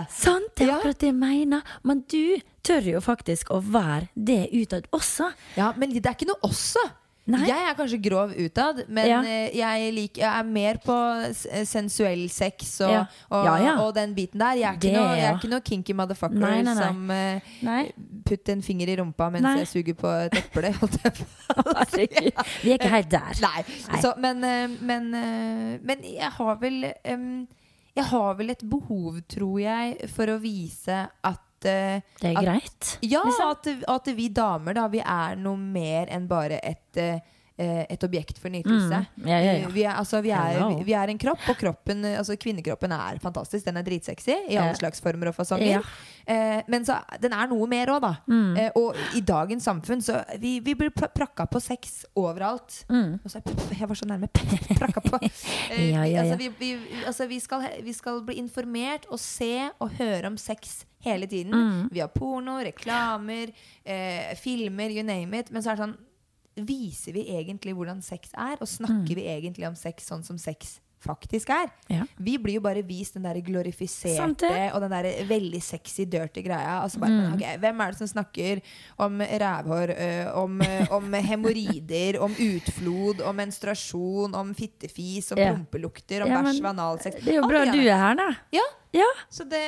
Sant, 0.09 0.55
det 0.55 0.63
er 0.63 0.67
Ja. 0.67 0.77
akkurat 0.77 0.99
det 0.99 1.07
jeg 1.11 1.15
mener. 1.15 1.61
Men 1.83 2.03
du 2.07 2.37
tør 2.63 2.81
jo 2.93 2.99
faktisk 3.01 3.49
å 3.51 3.59
være 3.61 4.07
det 4.15 4.49
utad 4.53 4.87
også. 4.91 5.31
Ja, 5.57 5.73
men 5.75 5.89
det 5.91 6.05
er 6.05 6.13
ikke 6.15 6.27
noe 6.27 6.39
også. 6.43 6.79
Nei. 7.25 7.47
Jeg 7.49 7.57
er 7.71 7.73
kanskje 7.73 7.97
grov 8.05 8.33
utad, 8.37 8.83
men 8.87 9.07
Ja. 9.09 9.19
eh, 9.25 9.49
jeg, 9.57 9.93
liker, 9.95 10.21
jeg 10.21 10.39
er 10.39 10.43
mer 10.45 10.77
på 10.77 10.95
eh, 11.49 11.63
sensuell 11.65 12.27
sex 12.29 12.81
og, 12.85 12.91
Ja. 12.91 13.05
og, 13.31 13.45
Ja, 13.45 13.73
og 13.81 13.95
den 13.95 14.13
biten 14.13 14.39
der. 14.39 14.53
Jeg 14.61 14.75
er 14.75 14.77
Det, 14.77 14.91
ikke, 14.91 14.99
noe, 15.01 15.15
jeg 15.17 15.25
er 15.31 15.39
ikke 15.39 15.49
noe 15.49 15.61
kinky 15.61 15.93
motherfucker 15.97 16.37
Nei, 16.37 16.61
nei, 16.61 16.75
som 16.75 17.09
uh, 17.09 17.39
Nei. 17.65 17.91
putter 18.25 18.53
en 18.53 18.61
finger 18.61 18.87
i 18.93 18.95
rumpa 19.01 19.31
mens 19.33 19.57
jeg 19.63 19.67
suger 19.73 19.93
på 19.97 20.07
et 20.27 20.37
eple. 20.37 20.73
Vi 22.63 22.71
er 22.71 22.77
ikke 22.77 22.89
helt 22.93 23.11
der. 23.11 23.33
Så, 24.01 24.13
men, 24.21 24.43
eh, 24.43 24.67
men, 24.81 25.13
eh, 25.13 25.79
men 25.81 26.03
jeg 26.03 26.31
har 26.37 26.55
vel 26.61 26.91
um, 27.11 27.47
Jeg 27.95 28.05
har 28.11 28.33
vel 28.35 28.49
et 28.51 28.63
behov, 28.69 29.21
tror 29.31 29.59
jeg, 29.61 30.09
for 30.11 30.27
å 30.27 30.37
vise 30.43 31.07
at 31.23 31.39
eh, 31.39 31.44
Det 31.65 32.29
er 32.31 32.37
at- 32.39 32.45
greit. 32.45 32.91
Ja, 33.01 33.23
liksom. 33.25 33.51
at, 33.51 33.69
at 33.95 34.11
vi 34.17 34.27
damer 34.29 34.73
da 34.77 34.87
Vi 34.91 35.01
er 35.03 35.35
noe 35.41 35.57
mer 35.57 36.07
enn 36.13 36.27
bare 36.29 36.59
et, 36.63 36.97
eh, 36.97 37.15
eh, 37.15 37.19
et 37.89 38.03
objekt 38.03 38.37
for 38.41 38.49
nytelse. 38.51 38.97
Mm. 39.15 39.27
Ja, 39.29 39.37
ja, 39.39 39.51
ja. 39.53 39.67
Eh, 39.67 39.73
Vi, 39.75 39.83
er, 39.87 39.93
altså, 39.95 40.19
vi, 40.21 40.31
er, 40.35 40.57
vi, 40.77 40.83
vi 40.89 40.93
er 40.93 41.07
en 41.13 41.17
kropp, 41.21 41.39
og 41.49 41.57
kroppen, 41.57 42.03
eh, 42.05 42.17
altså 42.19 42.35
kvinnekroppen 42.35 42.91
er 42.91 43.19
fantastisk. 43.23 43.65
Den 43.65 43.77
er 43.79 43.85
dritsexy 43.87 44.33
i 44.51 44.57
alle 44.59 44.75
slags 44.75 44.99
former 45.01 45.29
og 45.31 45.35
fasonger. 45.37 45.85
Eh, 46.27 46.61
men 46.67 46.83
så, 46.87 46.97
den 47.21 47.31
er 47.37 47.47
noe 47.47 47.67
mer 47.71 47.87
òg, 47.93 48.01
da. 48.03 48.13
Mm. 48.27 48.57
Eh, 48.57 48.71
og 48.75 48.95
i 49.15 49.21
dagens 49.21 49.63
samfunn 49.63 50.01
så 50.03 50.19
vi, 50.41 50.57
vi 50.65 50.73
blir 50.75 50.89
pr- 50.91 51.11
prakka 51.15 51.45
på 51.47 51.61
sex 51.63 52.05
overalt. 52.15 52.81
Mm. 52.89 53.19
Og 53.23 53.31
så, 53.31 53.39
jeg 53.71 53.87
var 53.87 53.95
så 54.01 54.07
nærme 54.09 54.27
prakka 54.35 55.01
på. 55.05 55.19
Eh, 55.71 55.91
Ja, 55.91 56.03
ja, 56.03 56.05
ja. 56.05 56.21
Altså, 56.25 56.35
vi, 56.41 56.49
vi, 56.59 56.73
altså, 57.07 57.27
vi, 57.29 57.39
skal, 57.39 57.63
vi 57.83 57.93
skal 57.93 58.19
bli 58.25 58.35
informert 58.41 59.05
og 59.09 59.19
se 59.19 59.69
og 59.79 59.91
høre 59.99 60.27
om 60.27 60.35
sex 60.37 60.83
hele 61.05 61.27
tiden. 61.29 61.53
Mm. 61.53 61.87
Via 61.93 62.07
porno, 62.11 62.57
reklamer, 62.65 63.51
eh, 63.85 64.33
filmer, 64.41 64.89
you 64.91 65.03
name 65.05 65.39
it. 65.39 65.51
Men 65.53 65.61
så 65.63 65.71
er 65.71 65.77
det 65.79 65.85
sånn 65.85 65.95
Viser 66.55 67.13
vi 67.13 67.25
egentlig 67.35 67.73
hvordan 67.75 68.01
sex 68.01 68.29
er? 68.37 68.57
Og 68.61 68.67
snakker 68.67 69.11
Mm. 69.11 69.15
vi 69.15 69.23
egentlig 69.27 69.67
om 69.67 69.75
sex 69.75 70.07
sånn 70.09 70.23
som 70.23 70.37
sex 70.37 70.79
faktisk 71.05 71.49
er? 71.49 71.69
Ja. 71.89 72.03
Vi 72.17 72.37
blir 72.37 72.55
jo 72.55 72.61
bare 72.61 72.81
vist 72.81 73.13
den 73.13 73.23
der 73.23 73.35
glorifiserte 73.41 74.49
og 74.73 74.81
den 74.81 74.89
der 74.89 75.25
veldig 75.29 75.61
sexy, 75.61 76.05
dirty 76.05 76.41
greia. 76.41 76.81
Altså 76.81 76.99
bare, 76.99 77.11
Mm. 77.11 77.33
okay, 77.35 77.57
hvem 77.57 77.79
er 77.81 77.91
det 77.91 77.97
som 77.97 78.07
snakker 78.07 78.61
om 78.97 79.19
rævhår, 79.19 79.89
øh, 79.99 80.37
om, 80.43 80.61
ø, 80.61 80.85
om 80.91 81.13
hemoroider, 81.13 82.19
om 82.21 82.31
utflod, 82.31 83.21
om 83.21 83.35
menstruasjon, 83.35 84.33
om 84.35 84.53
fittefis, 84.55 85.31
om 85.31 85.37
Ja. 85.37 85.53
prompelukter, 85.53 86.23
om 86.23 86.29
Ja, 86.29 86.41
bæsj, 86.41 86.65
analsex 86.65 87.15
Det 87.23 87.27
er 87.27 87.35
jo 87.35 87.47
bra 87.47 87.65
du 87.65 87.79
er 87.79 87.97
her, 87.97 88.15
da. 88.15 88.29
Ja, 88.51 88.65
Ja, 88.95 89.07
så 89.29 89.43
det 89.51 89.61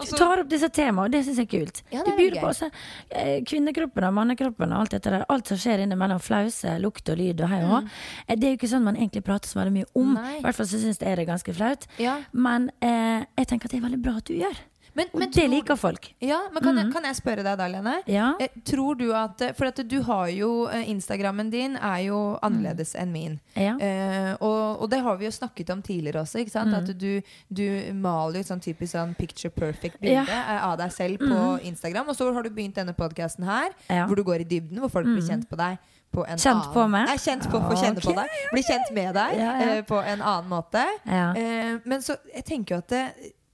også... 0.00 0.14
Du 0.16 0.20
tar 0.22 0.40
opp 0.42 0.48
disse 0.50 0.70
temaene, 0.72 1.08
og 1.08 1.12
det 1.12 1.20
syns 1.26 1.40
jeg 1.42 1.48
er 1.48 1.52
kult. 1.52 1.82
Ja, 1.92 2.00
det 2.00 2.06
du 2.06 2.10
er 2.12 2.16
byr 2.16 2.24
veldig 2.30 2.40
på 2.44 2.50
også, 2.50 2.70
eh, 3.10 3.32
kvinnekroppen 3.50 4.06
og 4.08 4.14
mannekroppen 4.16 4.72
og 4.72 4.84
alt 4.86 4.96
dette 4.96 5.12
der. 5.12 5.26
Alt 5.28 5.52
som 5.52 5.60
skjer 5.60 5.84
innimellom 5.84 6.22
flause, 6.24 6.78
lukt 6.80 7.12
og 7.12 7.20
lyd 7.20 7.44
og 7.44 7.52
hei 7.52 7.60
og 7.66 7.70
hå. 7.74 7.80
Eh, 8.26 8.36
Det 8.40 8.48
er 8.48 8.54
jo 8.54 8.60
ikke 8.60 8.72
sånn 8.72 8.86
man 8.88 8.96
egentlig 8.96 9.24
prater 9.26 9.52
så 9.52 9.60
veldig 9.60 9.76
mye 9.76 9.90
om. 9.94 10.14
Mm. 10.16 10.32
I 10.38 10.42
hvert 10.46 10.56
fall 10.62 10.70
så 10.72 10.80
syns 10.80 10.98
jeg 10.98 11.16
det 11.16 11.26
er 11.26 11.30
ganske 11.34 11.54
flaut. 11.60 11.86
Ja. 12.00 12.18
Men 12.32 12.70
eh, 12.80 13.26
jeg 13.36 13.46
tenker 13.52 13.68
at 13.68 13.76
det 13.76 13.82
er 13.82 13.88
veldig 13.88 14.02
bra 14.02 14.16
at 14.16 14.24
du 14.30 14.34
gjør. 14.38 14.56
Men, 14.94 15.06
men 15.14 15.30
det 15.30 15.36
tror- 15.38 15.48
liker 15.52 15.76
folk. 15.76 16.14
Ja, 16.18 16.40
men 16.52 16.62
kan, 16.62 16.76
jeg, 16.76 16.92
kan 16.92 17.04
jeg 17.04 17.16
spørre 17.16 17.42
deg 17.46 17.58
da, 17.60 17.66
Lene? 17.70 17.92
Ja. 18.10 18.34
Eh, 18.40 18.48
tror 18.66 18.96
du 18.98 19.12
at 19.14 19.42
For 19.56 19.66
at 19.70 19.76
du 19.88 20.02
har 20.02 20.26
jo 20.34 20.66
eh, 20.68 20.88
Instagrammen 20.90 21.50
din 21.52 21.76
er 21.76 21.98
jo 22.08 22.38
annerledes 22.42 22.94
enn 22.98 23.12
min. 23.12 23.38
Ja. 23.54 23.76
Eh, 23.78 24.32
og, 24.40 24.82
og 24.82 24.90
det 24.90 25.00
har 25.06 25.16
vi 25.20 25.28
jo 25.28 25.30
snakket 25.30 25.70
om 25.70 25.82
tidligere 25.82 26.22
også. 26.24 26.40
Ikke 26.44 26.50
Mm. 26.60 26.74
At 26.74 26.90
du, 26.98 27.22
du 27.48 27.92
maler 27.94 28.40
jo 28.40 28.40
et 28.40 28.48
sånn 28.50 28.60
typisk 28.60 28.92
sånn 28.92 29.14
picture 29.16 29.50
perfect 29.54 30.00
bilde 30.00 30.16
Ja. 30.18 30.22
Mm. 30.26 30.50
eh, 30.56 30.64
av 30.66 30.76
deg 30.78 30.92
selv 30.92 31.18
på 31.22 31.38
Instagram. 31.70 32.08
Og 32.10 32.16
så 32.18 32.32
har 32.34 32.42
du 32.42 32.50
begynt 32.50 32.74
denne 32.76 32.92
podkasten 32.92 33.44
her. 33.46 33.70
Mm. 33.88 34.06
hvor 34.08 34.16
du 34.16 34.22
går 34.24 34.40
i 34.40 34.44
dybden, 34.44 34.78
hvor 34.82 34.90
folk 34.90 35.06
blir 35.06 35.22
kjent 35.22 35.48
på 35.48 35.56
deg. 35.56 35.78
På 36.10 36.24
en 36.26 36.36
Kjent 36.42 36.64
annen, 36.64 36.72
på 36.74 36.84
meg? 36.90 37.06
Nei, 37.06 37.16
kjent 37.22 37.44
på, 37.46 37.58
få 37.62 37.76
kjenne 37.78 38.02
på 38.02 38.12
deg. 38.16 38.26
Bli 38.50 38.62
kjent 38.66 38.88
med 38.96 39.14
deg 39.14 39.38
eh, 39.38 39.82
på 39.86 40.00
en 40.02 40.20
annen 40.20 40.48
måte. 40.50 40.82
Eh, 41.06 41.76
men 41.86 42.02
så 42.02 42.16
jeg 42.34 42.44
tenker 42.48 42.74
jo 42.74 42.78
at 42.82 42.88
det, 42.90 43.04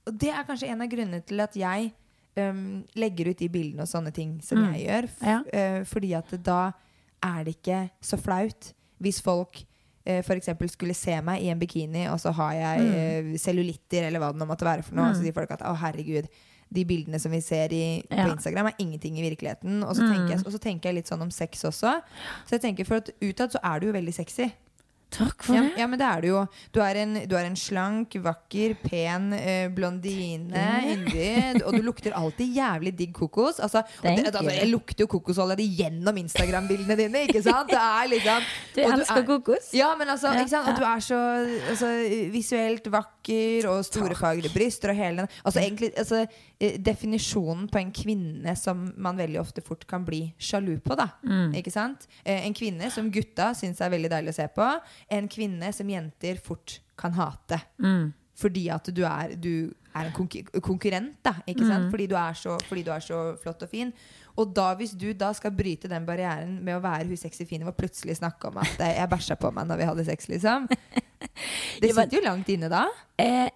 og 0.07 0.17
det 0.19 0.29
er 0.33 0.43
kanskje 0.47 0.69
en 0.71 0.81
av 0.81 0.89
grunnene 0.91 1.21
til 1.27 1.39
at 1.43 1.53
jeg 1.59 1.91
um, 2.37 2.83
legger 2.95 3.31
ut 3.31 3.37
de 3.39 3.49
bildene 3.49 3.81
og 3.85 3.89
sånne 3.91 4.13
ting 4.13 4.39
som 4.45 4.57
Mm. 4.59 4.73
jeg 4.73 4.87
gjør. 4.87 5.09
Ja. 5.21 5.39
Uh, 5.53 5.83
fordi 5.85 6.13
at 6.17 6.33
da 6.43 6.71
er 7.23 7.43
det 7.43 7.55
ikke 7.57 7.89
så 8.01 8.17
flaut 8.21 8.73
hvis 9.01 9.21
folk 9.21 9.63
uh, 10.07 10.21
for 10.23 10.33
eksempel 10.37 10.69
skulle 10.69 10.93
se 10.95 11.15
meg 11.21 11.41
i 11.43 11.49
en 11.51 11.59
bikini, 11.59 12.07
og 12.09 12.19
så 12.19 12.31
har 12.33 12.53
jeg 12.53 12.79
Mm. 12.81 13.33
uh, 13.33 13.37
cellulitter, 13.37 14.07
eller 14.07 14.19
hva 14.19 14.31
det 14.31 14.39
nå 14.39 14.45
måtte 14.47 14.65
være 14.65 14.83
for 14.83 14.95
noe. 14.95 15.09
Og 15.09 15.15
så 15.15 15.21
sier 15.25 15.33
folk 15.33 15.51
at 15.51 15.61
å, 15.61 15.75
herregud, 15.75 16.27
de 16.73 16.83
bildene 16.85 17.19
som 17.19 17.31
vi 17.31 17.39
ser 17.41 17.71
i, 17.71 18.03
på 18.09 18.27
Instagram, 18.31 18.67
er 18.67 18.73
ingenting 18.79 19.17
i 19.17 19.21
virkeligheten. 19.29 19.83
Og 19.87 19.95
så, 19.95 20.01
Mm. 20.03 20.13
tenker 20.13 20.35
jeg, 20.35 20.45
og 20.45 20.51
så 20.51 20.59
tenker 20.59 20.89
jeg 20.89 20.95
litt 20.95 21.07
sånn 21.07 21.21
om 21.21 21.31
sex 21.31 21.63
også. 21.63 22.01
Så 22.45 22.49
jeg 22.51 22.61
tenker 22.61 22.85
for 22.85 22.95
at 22.97 23.09
utad 23.21 23.51
så 23.51 23.59
er 23.63 23.79
du 23.79 23.87
jo 23.87 23.93
veldig 23.93 24.13
sexy. 24.13 24.51
Takk 25.09 25.43
for 25.47 25.55
Ja, 25.55 25.61
det. 25.63 25.77
ja, 25.79 25.87
men 25.87 25.99
det 25.99 26.05
er 26.05 26.21
du 26.21 26.27
jo. 26.27 26.45
Du 26.75 26.81
er 26.83 26.95
en, 26.99 27.13
du 27.27 27.35
er 27.39 27.45
en 27.47 27.55
slank, 27.55 28.13
vakker, 28.21 28.73
pen 28.83 29.31
eh, 29.33 29.69
blondine. 29.71 30.63
Yndig. 30.83 31.61
Og 31.65 31.73
du 31.77 31.81
lukter 31.85 32.11
alltid 32.17 32.51
jævlig 32.57 32.91
digg 32.99 33.13
kokos. 33.15 33.59
Altså, 33.63 33.83
det, 34.03 34.27
altså, 34.27 34.43
jeg 34.51 34.67
lukter 34.69 35.05
jo 35.05 35.07
kokosolje 35.07 35.55
gjennom 35.63 36.17
Instagram-bildene 36.19 36.97
dine. 36.99 37.23
Ikke 37.27 37.41
sant? 37.45 37.71
Det 37.71 37.79
er 37.79 38.11
liksom 38.11 38.43
Du 38.75 38.81
elsker 38.83 39.21
er- 39.23 39.25
kokos. 39.31 39.71
Ja, 39.73 39.93
men 39.97 40.09
altså, 40.09 40.27
Ja, 40.35 40.45
sant? 40.47 40.67
Og 40.67 40.75
du 40.75 40.83
er 40.83 40.99
så 40.99 41.21
altså, 41.71 41.87
visuelt 42.31 42.87
vakker 42.91 43.15
og 43.69 43.85
store 43.85 44.15
fagre 44.17 44.49
bryster 44.53 44.93
og 44.93 44.99
hele 44.99 45.25
altså, 45.43 45.59
egentlig, 45.61 45.91
altså, 45.97 46.23
eh, 46.59 46.77
Definisjonen 46.79 47.67
på 47.71 47.81
en 47.81 47.91
kvinne 47.91 48.55
som 48.59 48.87
man 48.97 49.17
veldig 49.17 49.41
ofte 49.41 49.63
fort 49.65 49.87
kan 49.87 50.05
bli 50.07 50.33
sjalu 50.39 50.77
på. 50.83 50.95
Da. 50.99 51.09
Mm. 51.23 51.55
Ikke 51.59 51.73
sant? 51.73 52.07
Eh, 52.23 52.45
En 52.47 52.53
kvinne 52.53 52.91
som 52.93 53.11
gutta 53.11 53.53
syns 53.57 53.81
er 53.81 53.89
veldig 53.93 54.09
deilig 54.13 54.35
å 54.35 54.39
se 54.39 54.47
på. 54.55 54.69
En 55.09 55.27
kvinne 55.27 55.73
som 55.73 55.89
jenter 55.89 56.39
fort 56.43 56.79
kan 56.97 57.13
hate. 57.13 57.59
Mm. 57.81 58.13
Fordi 58.37 58.67
at 58.69 58.89
du 58.93 59.03
er, 59.03 59.33
du 59.35 59.73
er 59.97 60.05
en 60.05 60.13
konkurrent, 60.61 61.17
da. 61.25 61.35
Ikke 61.47 61.65
Mm. 61.65 61.89
Fordi, 61.91 62.07
du 62.07 62.15
så, 62.35 62.57
fordi 62.69 62.83
du 62.83 62.91
er 62.91 62.99
så 62.99 63.37
flott 63.41 63.63
og 63.63 63.69
fin. 63.69 63.93
Og 64.37 64.51
da, 64.53 64.67
hvis 64.77 64.91
du 64.97 65.07
da 65.17 65.31
skal 65.33 65.53
bryte 65.57 65.89
den 65.89 66.05
barrieren 66.05 66.57
med 66.65 66.77
å 66.77 66.81
være 66.83 67.07
hun 67.09 67.17
sexy 67.17 67.45
fine 67.49 67.65
og 67.65 67.77
plutselig 67.77 68.19
snakke 68.19 68.51
om 68.51 68.59
at 68.61 68.79
eh, 68.83 68.95
jeg 68.99 69.09
bæsja 69.09 69.37
på 69.41 69.49
meg 69.55 69.69
når 69.69 69.79
vi 69.81 69.87
hadde 69.89 70.05
sex, 70.07 70.27
liksom. 70.29 70.67
Det 71.81 71.89
sitter 71.93 72.19
jo 72.19 72.25
langt 72.25 72.49
inne 72.53 72.69
da. 72.69 72.83
Eh, 73.21 73.47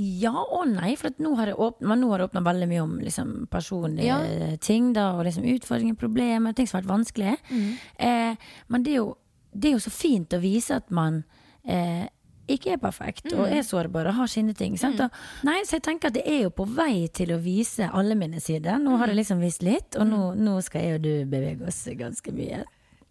ja 0.00 0.32
og 0.32 0.70
nei, 0.72 0.94
for 0.96 1.12
nå 1.20 1.34
har 1.36 1.50
det 1.52 1.56
åpna 1.60 2.40
veldig 2.44 2.68
mye 2.70 2.80
om 2.84 2.94
liksom, 3.04 3.32
personlige 3.52 4.08
Ja. 4.08 4.56
ting. 4.56 4.92
Da, 4.96 5.10
og 5.18 5.26
liksom 5.28 5.44
utfordringer, 5.52 5.98
problemer, 6.00 6.54
ting 6.56 6.66
som 6.68 6.78
har 6.78 6.86
vært 6.86 6.94
vanskelige. 6.94 7.36
Mm. 7.50 7.68
Eh, 8.08 8.48
men 8.72 8.82
det 8.86 8.94
er, 8.94 9.02
jo, 9.02 9.10
det 9.52 9.68
er 9.68 9.76
jo 9.76 9.84
så 9.84 9.92
fint 9.92 10.32
å 10.32 10.40
vise 10.40 10.80
at 10.80 10.88
man 10.90 11.22
eh, 11.68 12.06
ikke 12.48 12.72
er 12.72 12.76
perfekt 12.78 13.24
Mm. 13.32 13.38
og 13.40 13.46
er 13.48 13.62
sårbar 13.62 14.06
og 14.08 14.14
har 14.14 14.26
sine 14.26 14.52
ting. 14.54 14.76
Sant? 14.78 15.00
Og, 15.00 15.10
nei, 15.44 15.60
så 15.64 15.72
jeg 15.78 15.82
tenker 15.82 16.08
at 16.08 16.14
det 16.14 16.26
er 16.26 16.42
jo 16.42 16.50
på 16.50 16.66
vei 16.68 17.08
til 17.12 17.28
å 17.28 17.40
vise 17.42 17.88
alle 17.92 18.14
mine 18.14 18.40
sider. 18.40 18.78
Nå 18.78 18.90
Mm. 18.92 18.98
har 18.98 19.06
det 19.06 19.16
liksom 19.16 19.40
vist 19.40 19.62
litt, 19.62 19.96
og 19.96 20.06
nå, 20.06 20.34
nå 20.36 20.62
skal 20.62 20.82
jeg 20.82 20.94
og 20.94 21.02
du 21.02 21.24
bevege 21.26 21.66
oss 21.66 21.84
ganske 21.86 22.32
mye 22.32 22.64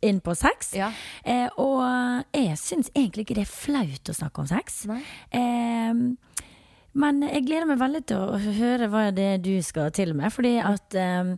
inn 0.03 0.19
på 0.19 0.35
sex. 0.35 0.73
Ja. 0.73 0.91
Eh, 1.23 1.47
og 1.57 2.25
jeg 2.33 2.57
syns 2.57 2.89
egentlig 2.95 3.25
ikke 3.25 3.35
det 3.35 3.43
er 3.47 3.53
flaut 3.53 4.09
å 4.09 4.13
snakke 4.17 4.39
om 4.39 4.47
sex. 4.47 4.85
Eh, 5.31 5.93
men 6.93 7.21
jeg 7.21 7.45
gleder 7.45 7.67
meg 7.67 7.79
veldig 7.79 8.05
til 8.05 8.17
å 8.17 8.37
høre 8.37 8.89
hva 8.89 9.13
det 9.15 9.27
er 9.35 9.37
du 9.37 9.61
skal 9.61 9.91
til 9.91 10.13
med, 10.13 10.31
fordi 10.33 10.57
at 10.59 10.95
eh, 10.95 11.35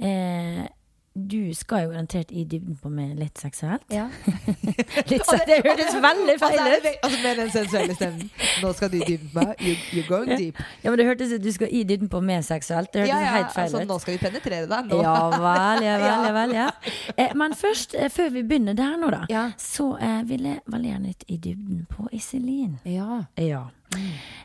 eh, 0.00 0.68
du 1.16 1.54
skal 1.56 1.86
jo 1.86 1.90
garantert 1.94 2.30
i 2.30 2.42
dybden 2.44 2.76
på 2.76 2.90
meg 2.92 3.14
litt 3.16 3.38
seksuelt. 3.40 3.82
Ja. 3.90 4.04
Litt 5.10 5.24
så, 5.24 5.38
det 5.48 5.62
høres 5.64 5.94
veldig 6.08 6.34
feil 6.40 6.58
Altså, 6.58 6.66
er 6.66 6.82
det 6.84 6.90
ut. 6.92 6.98
altså, 7.06 7.20
med 7.22 7.38
den 7.40 7.50
sensuelle 7.54 7.94
stemmen. 7.96 8.30
Nå 8.62 8.72
skal 8.76 8.90
du 8.92 8.96
i 8.98 9.04
dybden 9.08 9.30
på 9.32 9.44
meg. 9.46 9.62
You, 9.64 9.74
you're 9.96 10.08
going 10.10 10.32
deep. 10.36 10.60
Ja, 10.84 10.90
men 10.90 10.98
det 11.00 11.06
hørtes 11.08 11.32
ut 11.32 11.42
du 11.44 11.50
skal 11.54 11.72
i 11.72 11.82
dybden 11.88 12.10
på 12.12 12.20
meg 12.20 12.44
seksuelt. 12.44 12.92
Det 12.92 13.00
hørtes 13.06 13.14
Ja, 13.14 13.20
ja, 13.24 13.32
helt 13.38 13.54
feil 13.54 13.64
altså, 13.70 13.82
ut. 13.82 13.88
nå 13.88 13.98
skal 14.04 14.16
vi 14.16 14.20
penetrere 14.26 14.68
deg. 14.70 14.90
Nå. 14.92 15.00
Ja 15.02 15.16
vel, 15.32 15.86
ja 15.86 15.96
vel, 16.02 16.06
Ja. 16.06 16.32
vel. 16.40 16.54
Ja. 16.58 16.68
Eh, 17.16 17.32
men 17.34 17.56
først, 17.56 17.94
eh, 17.96 18.10
før 18.12 18.30
vi 18.36 18.42
begynner 18.52 18.76
der 18.76 18.96
nå, 19.00 19.10
da, 19.16 19.22
Ja. 19.32 19.46
så 19.56 19.94
eh, 20.00 20.20
vil 20.28 20.44
jeg 20.52 20.60
veldig 20.66 20.92
gjerne 20.92 21.12
litt 21.14 21.24
i 21.32 21.36
dybden 21.48 21.86
på 21.90 22.08
Iselin. 22.12 22.76
Ja. 22.84 23.22
Ja. 23.40 23.64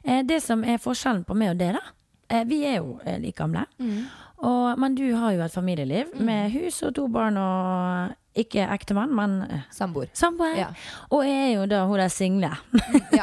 Eh, 0.05 0.21
det 0.23 0.39
som 0.43 0.63
er 0.63 0.79
forskjellen 0.81 1.25
på 1.27 1.35
meg 1.35 1.55
og 1.55 1.59
deg, 1.61 1.75
da. 1.79 1.83
Eh, 2.31 2.45
vi 2.47 2.61
er 2.63 2.77
jo 2.79 2.99
eh, 3.03 3.17
like 3.19 3.35
gamle. 3.41 3.65
Og, 4.41 4.79
men 4.81 4.95
du 4.97 5.05
har 5.13 5.35
jo 5.35 5.43
et 5.45 5.53
familieliv 5.53 6.15
med 6.17 6.49
hus 6.55 6.81
og 6.87 6.95
to 6.97 7.05
barn 7.13 7.37
og 7.37 8.17
ikke 8.41 8.63
ektemann, 8.71 9.11
men 9.11 9.41
eh, 9.43 9.63
Samboer. 9.75 10.07
samboer. 10.15 10.55
Ja. 10.55 10.67
Og 11.11 11.25
jeg 11.27 11.39
er 11.49 11.51
jo 11.57 11.65
da 11.67 11.81
hun 11.85 11.99
der 11.99 12.11
single. 12.13 12.51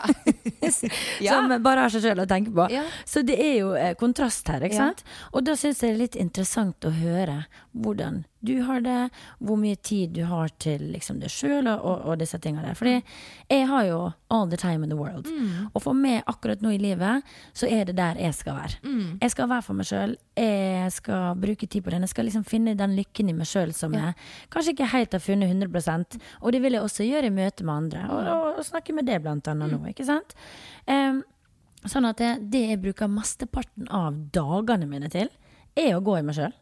Ja. 1.23 1.33
Som 1.33 1.55
bare 1.65 1.87
har 1.87 1.93
seg 1.93 2.05
sjøl 2.05 2.21
å 2.21 2.27
tenke 2.29 2.53
på. 2.55 2.67
Ja. 2.73 2.83
Så 3.09 3.23
det 3.27 3.39
er 3.41 3.55
jo 3.63 3.73
eh, 3.79 3.95
kontrast 3.99 4.49
her, 4.53 4.67
ikke 4.67 4.77
sant? 4.77 5.05
Og 5.33 5.47
da 5.47 5.57
syns 5.57 5.81
jeg 5.81 5.95
det 5.95 5.97
er 5.97 6.03
litt 6.03 6.19
interessant 6.21 6.85
å 6.85 6.93
høre 6.93 7.41
hvordan 7.73 8.23
du 8.41 8.53
har 8.63 8.81
det, 8.85 9.11
hvor 9.43 9.57
mye 9.59 9.75
tid 9.83 10.13
du 10.15 10.21
har 10.31 10.49
til 10.63 10.85
liksom 10.93 11.19
deg 11.19 11.33
sjøl 11.33 11.67
og, 11.67 11.81
og, 11.83 12.05
og 12.13 12.19
disse 12.21 12.39
tinga 12.39 12.63
der. 12.63 12.77
Fordi 12.79 12.93
jeg 13.51 13.65
har 13.67 13.85
jo 13.89 13.97
all 14.31 14.47
the 14.51 14.57
time 14.61 14.85
in 14.87 14.93
the 14.93 14.99
world. 14.99 15.27
Mm. 15.27 15.71
Og 15.75 15.83
for 15.83 15.97
meg 15.99 16.23
akkurat 16.31 16.63
nå 16.63 16.71
i 16.77 16.79
livet, 16.79 17.27
så 17.57 17.67
er 17.67 17.89
det 17.89 17.97
der 17.99 18.21
jeg 18.23 18.35
skal 18.39 18.55
være. 18.61 18.79
Mm. 18.85 19.19
Jeg 19.25 19.31
skal 19.35 19.49
være 19.51 19.67
for 19.67 19.79
meg 19.81 19.89
sjøl. 19.91 20.15
Jeg 20.39 20.93
skal 20.95 21.35
bruke 21.43 21.67
tid 21.67 21.83
på 21.83 21.91
den. 21.95 22.07
Jeg 22.07 22.13
skal 22.15 22.29
liksom 22.31 22.45
finne 22.47 22.77
den 22.79 22.95
lykken 22.99 23.33
i 23.33 23.35
meg 23.41 23.49
sjøl 23.51 23.75
som 23.75 23.97
Ja. 23.99 24.13
jeg 24.13 24.15
kanskje 24.55 24.77
ikke 24.77 24.93
helt 24.93 25.13
har 25.19 25.25
funnet 25.25 25.51
100% 25.51 26.19
Og 26.43 26.53
det 26.53 26.63
vil 26.63 26.73
jeg 26.79 26.83
også 26.83 27.09
gjøre 27.09 27.27
i 27.27 27.35
møte 27.35 27.65
med 27.67 27.75
andre. 27.75 28.05
Og, 28.13 28.31
og, 28.37 28.59
og 28.61 28.65
snakke 28.69 28.95
med 28.95 29.07
det 29.11 29.19
blant 29.25 29.49
annet 29.51 29.73
nå, 29.73 29.81
ikke 29.91 30.07
sant? 30.07 30.37
Um, 30.87 31.25
sånn 31.89 32.07
at 32.09 32.19
det, 32.23 32.31
det 32.53 32.63
jeg 32.71 32.81
bruker 32.83 33.11
mesteparten 33.11 33.89
av 33.95 34.15
dagene 34.35 34.87
mine 34.91 35.11
til, 35.11 35.29
er 35.79 35.95
å 35.97 36.03
gå 36.05 36.17
i 36.19 36.23
meg 36.27 36.35
sjøl. 36.37 36.53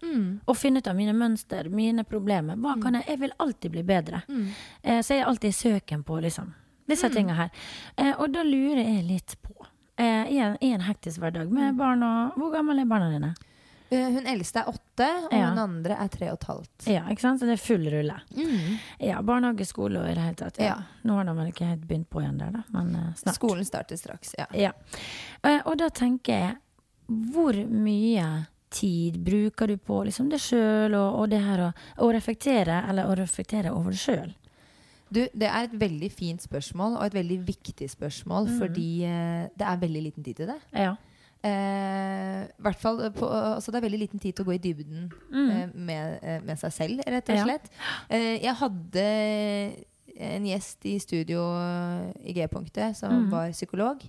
Og 0.46 0.56
finne 0.56 0.78
ut 0.82 0.86
av 0.90 0.96
mine 0.98 1.12
mønster, 1.16 1.68
mine 1.72 2.04
problemer. 2.04 2.56
Hva 2.60 2.76
kan 2.82 2.94
jeg 3.00 3.04
Jeg 3.08 3.18
vil 3.20 3.32
alltid 3.38 3.72
bli 3.72 3.82
bedre. 3.82 4.22
Eh, 4.82 5.00
så 5.02 5.14
jeg 5.14 5.20
er 5.22 5.26
alltid 5.30 5.48
i 5.50 5.58
søken 5.62 6.04
på 6.04 6.20
liksom 6.22 6.52
disse 6.88 7.08
tinga 7.10 7.34
her. 7.34 7.50
Eh, 7.96 8.12
og 8.18 8.30
da 8.32 8.42
lurer 8.46 8.82
jeg 8.84 9.04
litt 9.08 9.36
på 9.42 9.54
eh, 9.98 10.28
i, 10.30 10.38
en, 10.38 10.56
I 10.60 10.72
en 10.76 10.80
hektisk 10.86 11.18
hverdag 11.20 11.50
med 11.50 11.74
barn 11.76 12.02
og 12.06 12.36
Hvor 12.38 12.52
gamle 12.52 12.80
er 12.80 12.86
barna 12.86 13.10
dine? 13.10 13.34
Eh, 13.90 14.08
Hun 14.10 14.26
eldste 14.26 14.60
er 14.64 14.68
åtte, 14.72 15.06
og 15.28 15.32
Ja. 15.32 15.48
hun 15.50 15.58
andre 15.62 15.94
er 16.02 16.08
tre 16.08 16.26
og 16.32 16.38
et 16.40 16.46
halvt. 16.48 16.86
Ja, 16.90 17.04
ikke 17.10 17.20
sant? 17.22 17.38
Så 17.40 17.46
det 17.46 17.52
er 17.54 17.62
full 17.62 17.84
rulle. 17.90 18.16
Mm. 18.34 18.78
Ja, 19.00 19.20
barnehage, 19.22 19.64
skole 19.66 20.00
og 20.00 20.08
i 20.10 20.14
det 20.14 20.24
hele 20.24 20.34
tatt. 20.40 20.58
Ja. 20.58 20.64
Ja. 20.64 20.76
Nå 21.06 21.14
har 21.20 21.24
de 21.24 21.34
vel 21.38 21.52
ikke 21.52 21.68
helt 21.70 21.86
begynt 21.86 22.08
på 22.10 22.20
igjen 22.24 22.38
der, 22.38 22.50
da, 22.50 22.64
men 22.74 22.94
eh, 22.96 23.12
snart. 23.14 23.38
Skolen 23.38 23.64
starter 23.64 23.96
straks, 23.96 24.34
ja. 24.38 24.46
Ja. 24.54 24.72
Eh, 25.42 25.60
Og 25.66 25.78
da 25.78 25.88
tenker 25.90 26.32
jeg, 26.34 26.56
hvor 27.30 27.54
mye 27.70 28.46
tid 28.70 29.18
bruker 29.24 29.66
du 29.68 29.76
på 29.78 30.04
liksom 30.04 30.28
deg 30.30 30.40
sjøl 30.40 30.94
og, 30.94 31.20
og 31.20 31.30
det 31.30 31.40
her 31.44 31.60
å, 31.68 31.72
å 32.02 32.10
reflektere, 32.12 32.82
eller 32.88 33.06
å 33.06 33.14
reflektere 33.16 33.72
over 33.72 33.90
deg 33.94 34.00
sjøl? 34.00 34.34
Du, 35.08 35.20
det 35.32 35.46
er 35.46 35.68
et 35.68 35.74
veldig 35.78 36.08
fint 36.10 36.42
spørsmål, 36.42 36.96
og 36.98 37.04
et 37.06 37.14
veldig 37.14 37.38
viktig 37.46 37.86
spørsmål, 37.92 38.48
Mm. 38.50 38.58
fordi 38.58 38.88
eh, 39.06 39.44
det 39.56 39.66
er 39.66 39.76
veldig 39.84 40.02
liten 40.02 40.24
tid 40.26 40.34
til 40.40 40.46
det. 40.50 40.58
Ja. 40.74 40.96
Eh, 41.46 42.46
hvert 42.58 42.80
fall 42.82 42.98
på, 43.14 43.28
altså 43.30 43.70
det 43.70 43.78
er 43.78 43.84
veldig 43.86 44.00
liten 44.02 44.18
tid 44.22 44.34
til 44.34 44.42
å 44.44 44.48
gå 44.48 44.56
i 44.56 44.62
dybden 44.64 45.04
eh, 45.30 45.68
med, 45.74 46.18
eh, 46.26 46.40
med 46.42 46.58
seg 46.58 46.72
selv, 46.74 47.04
rett 47.06 47.30
og 47.30 47.42
slett. 47.44 47.68
Ja. 47.70 47.92
Eh, 48.16 48.32
jeg 48.42 48.54
hadde 48.64 49.06
en 50.16 50.46
gjest 50.48 50.86
i 50.88 50.96
studio 51.02 51.42
i 52.24 52.32
G-punktet 52.32 52.96
som 52.96 53.12
Mm. 53.26 53.30
var 53.30 53.50
psykolog. 53.52 54.00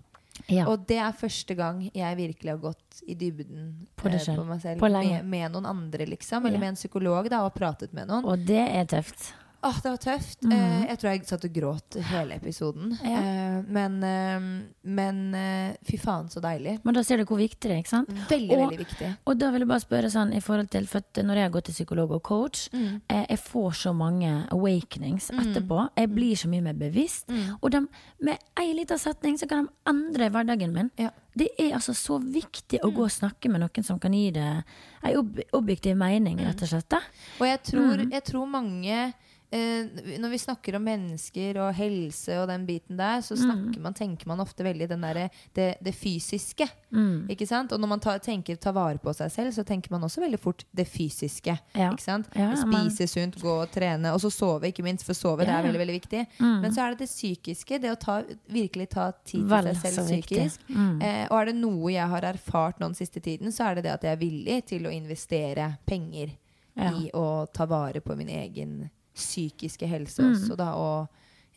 Ja. 0.47 0.67
Og 0.69 0.86
det 0.88 0.97
er 1.02 1.12
første 1.17 1.56
gang 1.58 1.82
jeg 1.93 2.17
virkelig 2.17 2.52
har 2.54 2.58
gått 2.62 3.02
i 3.08 3.15
dybden 3.15 3.88
På 3.97 4.08
eh, 4.08 4.19
selv. 4.19 4.38
på 4.38 4.45
meg 4.45 4.62
selv. 4.62 4.80
På 4.80 4.89
med, 4.91 5.26
med 5.26 5.52
noen 5.52 5.65
andre, 5.65 6.06
liksom. 6.06 6.45
Eller 6.45 6.58
Ja. 6.58 6.60
med 6.60 6.69
en 6.69 6.76
psykolog, 6.80 7.30
da, 7.30 7.43
og 7.45 7.54
pratet 7.54 7.93
med 7.93 8.08
noen. 8.08 8.26
Og 8.26 8.45
det 8.45 8.62
er 8.69 8.86
tøft. 8.86 9.34
Åh, 9.67 9.77
det 9.84 9.89
var 9.91 9.97
tøft. 9.99 10.43
Mhm. 10.45 10.51
Eh, 10.56 10.86
jeg 10.88 10.99
tror 11.01 11.10
jeg 11.12 11.25
satt 11.27 11.45
og 11.47 11.53
gråt 11.58 11.97
hele 12.12 12.36
episoden. 12.39 12.93
Ja. 13.03 13.19
Eh, 13.19 13.63
men 13.67 13.97
eh, 14.03 14.45
men 14.88 15.17
eh, 15.36 15.75
fy 15.84 15.97
faen, 15.99 16.30
så 16.32 16.39
deilig. 16.43 16.77
Men 16.88 16.93
da 16.95 17.03
ser 17.03 17.17
du 17.19 17.25
hvor 17.27 17.38
viktig 17.41 17.67
det 17.67 17.73
er, 17.75 17.82
ikke 17.84 17.91
sant? 17.95 18.10
Veldig, 18.30 18.51
Og- 18.56 18.63
veldig 18.71 18.80
viktig. 18.86 19.10
Og 19.27 19.38
da 19.41 19.51
vil 19.51 19.65
jeg 19.65 19.67
bare 19.73 19.84
spørre 19.84 20.12
sånn 20.13 20.34
i 20.34 20.39
forhold 20.39 20.69
til 20.71 20.88
For 20.88 21.01
når 21.17 21.36
jeg 21.36 21.43
har 21.43 21.53
gått 21.58 21.65
til 21.65 21.73
psykolog 21.75 22.12
og 22.12 22.23
coach, 22.23 22.69
Mm. 22.71 23.01
eh, 23.10 23.25
jeg 23.30 23.39
får 23.39 23.71
så 23.84 23.93
mange 23.95 24.47
awakenings 24.51 25.30
etterpå. 25.32 25.89
Jeg 25.97 26.10
blir 26.15 26.36
så 26.36 26.47
mye 26.47 26.62
mer 26.63 26.73
bevisst. 26.73 27.27
Mm. 27.27 27.58
Og 27.62 27.71
de, 27.71 27.88
med 28.21 28.38
ei 28.58 28.73
lita 28.73 28.95
setning 28.97 29.38
så 29.38 29.47
kan 29.49 29.65
de 29.65 29.71
endre 29.91 30.30
hverdagen 30.30 30.71
min. 30.73 30.91
Ja. 30.97 31.10
Det 31.38 31.49
er 31.60 31.73
altså 31.75 31.93
så 31.93 32.17
viktig 32.23 32.80
å 32.82 32.89
gå 32.91 33.03
og 33.03 33.12
snakke 33.12 33.49
med 33.51 33.62
noen 33.62 33.84
som 33.86 33.99
kan 33.99 34.12
gi 34.13 34.32
det 34.32 34.63
ei 35.03 35.15
ob 35.15 35.38
objektiv 35.53 35.95
mening, 35.95 36.39
rett 36.39 36.62
og 36.63 36.67
slett. 36.71 36.93
Og 37.39 37.45
jeg 37.47 37.62
tror, 37.63 37.97
Mm. 37.97 38.12
jeg 38.12 38.23
tror 38.23 38.47
mange 38.47 39.13
Når 39.49 40.29
vi 40.29 40.38
snakker 40.38 40.75
om 40.75 40.83
mennesker 40.83 41.57
og 41.63 41.73
helse 41.77 42.36
og 42.41 42.49
den 42.49 42.65
biten 42.67 42.97
der, 42.97 43.17
Mm. 43.17 43.23
så 43.23 43.36
snakker 43.38 43.79
man, 43.79 43.93
tenker 43.93 44.27
man 44.27 44.39
ofte 44.43 44.63
veldig 44.63 44.89
den 44.89 45.01
derre 45.01 45.29
det, 45.55 45.77
det 45.81 45.93
fysiske. 45.95 46.67
Mm. 46.91 47.27
Og 47.29 47.79
når 47.79 47.88
man 47.88 47.99
tar, 47.99 48.19
tenker 48.19 48.55
ta 48.57 48.71
vare 48.71 48.97
på 48.99 49.13
seg 49.15 49.31
selv, 49.31 49.51
så 49.53 49.63
tenker 49.63 49.89
man 49.91 50.01
også 50.03 50.19
veldig 50.21 50.39
fort 50.39 50.63
det 50.75 50.86
fysiske. 50.88 51.57
Ja. 51.75 51.91
Ja, 52.36 52.55
Spise 52.55 53.07
sunt, 53.07 53.39
gå 53.41 53.62
og 53.62 53.71
trene, 53.71 54.12
og 54.13 54.19
så 54.19 54.29
sove, 54.31 54.67
ikke 54.67 54.83
minst. 54.83 55.05
For 55.05 55.13
sove 55.13 55.45
det 55.45 55.49
er 55.49 55.63
veldig 55.63 55.79
veldig 55.79 56.01
viktig. 56.01 56.25
Mm. 56.39 56.62
Men 56.62 56.71
så 56.71 56.81
er 56.81 56.89
det 56.91 56.99
det 56.99 57.10
psykiske. 57.10 57.79
Det 57.81 57.91
å 57.91 57.99
ta, 57.99 58.23
virkelig 58.49 58.89
ta 58.89 59.12
tid 59.23 59.41
til 59.41 59.47
veldig 59.47 59.75
seg 59.81 59.93
selv 59.93 60.07
psykisk. 60.12 60.60
Mm. 60.69 61.01
Eh, 61.01 61.27
og 61.31 61.39
er 61.41 61.45
det 61.45 61.55
noe 61.55 61.91
jeg 61.91 62.07
har 62.07 62.21
erfart 62.21 62.79
nå 62.79 62.88
den 62.91 62.95
siste 62.95 63.19
tiden, 63.23 63.51
så 63.51 63.69
er 63.71 63.75
det 63.75 63.83
det 63.88 63.93
at 63.93 64.03
jeg 64.03 64.12
er 64.12 64.21
villig 64.21 64.65
til 64.65 64.83
å 64.88 64.91
investere 64.93 65.77
penger 65.86 66.31
Ja. 66.77 66.91
i 66.91 67.10
å 67.13 67.47
ta 67.51 67.65
vare 67.65 68.01
på 68.01 68.15
min 68.15 68.27
egen 68.29 68.89
psykiske 69.17 69.88
helse 69.89 70.21
Mm. 70.23 70.34
også, 70.36 70.56
da. 70.58 70.71
Og, 70.77 71.08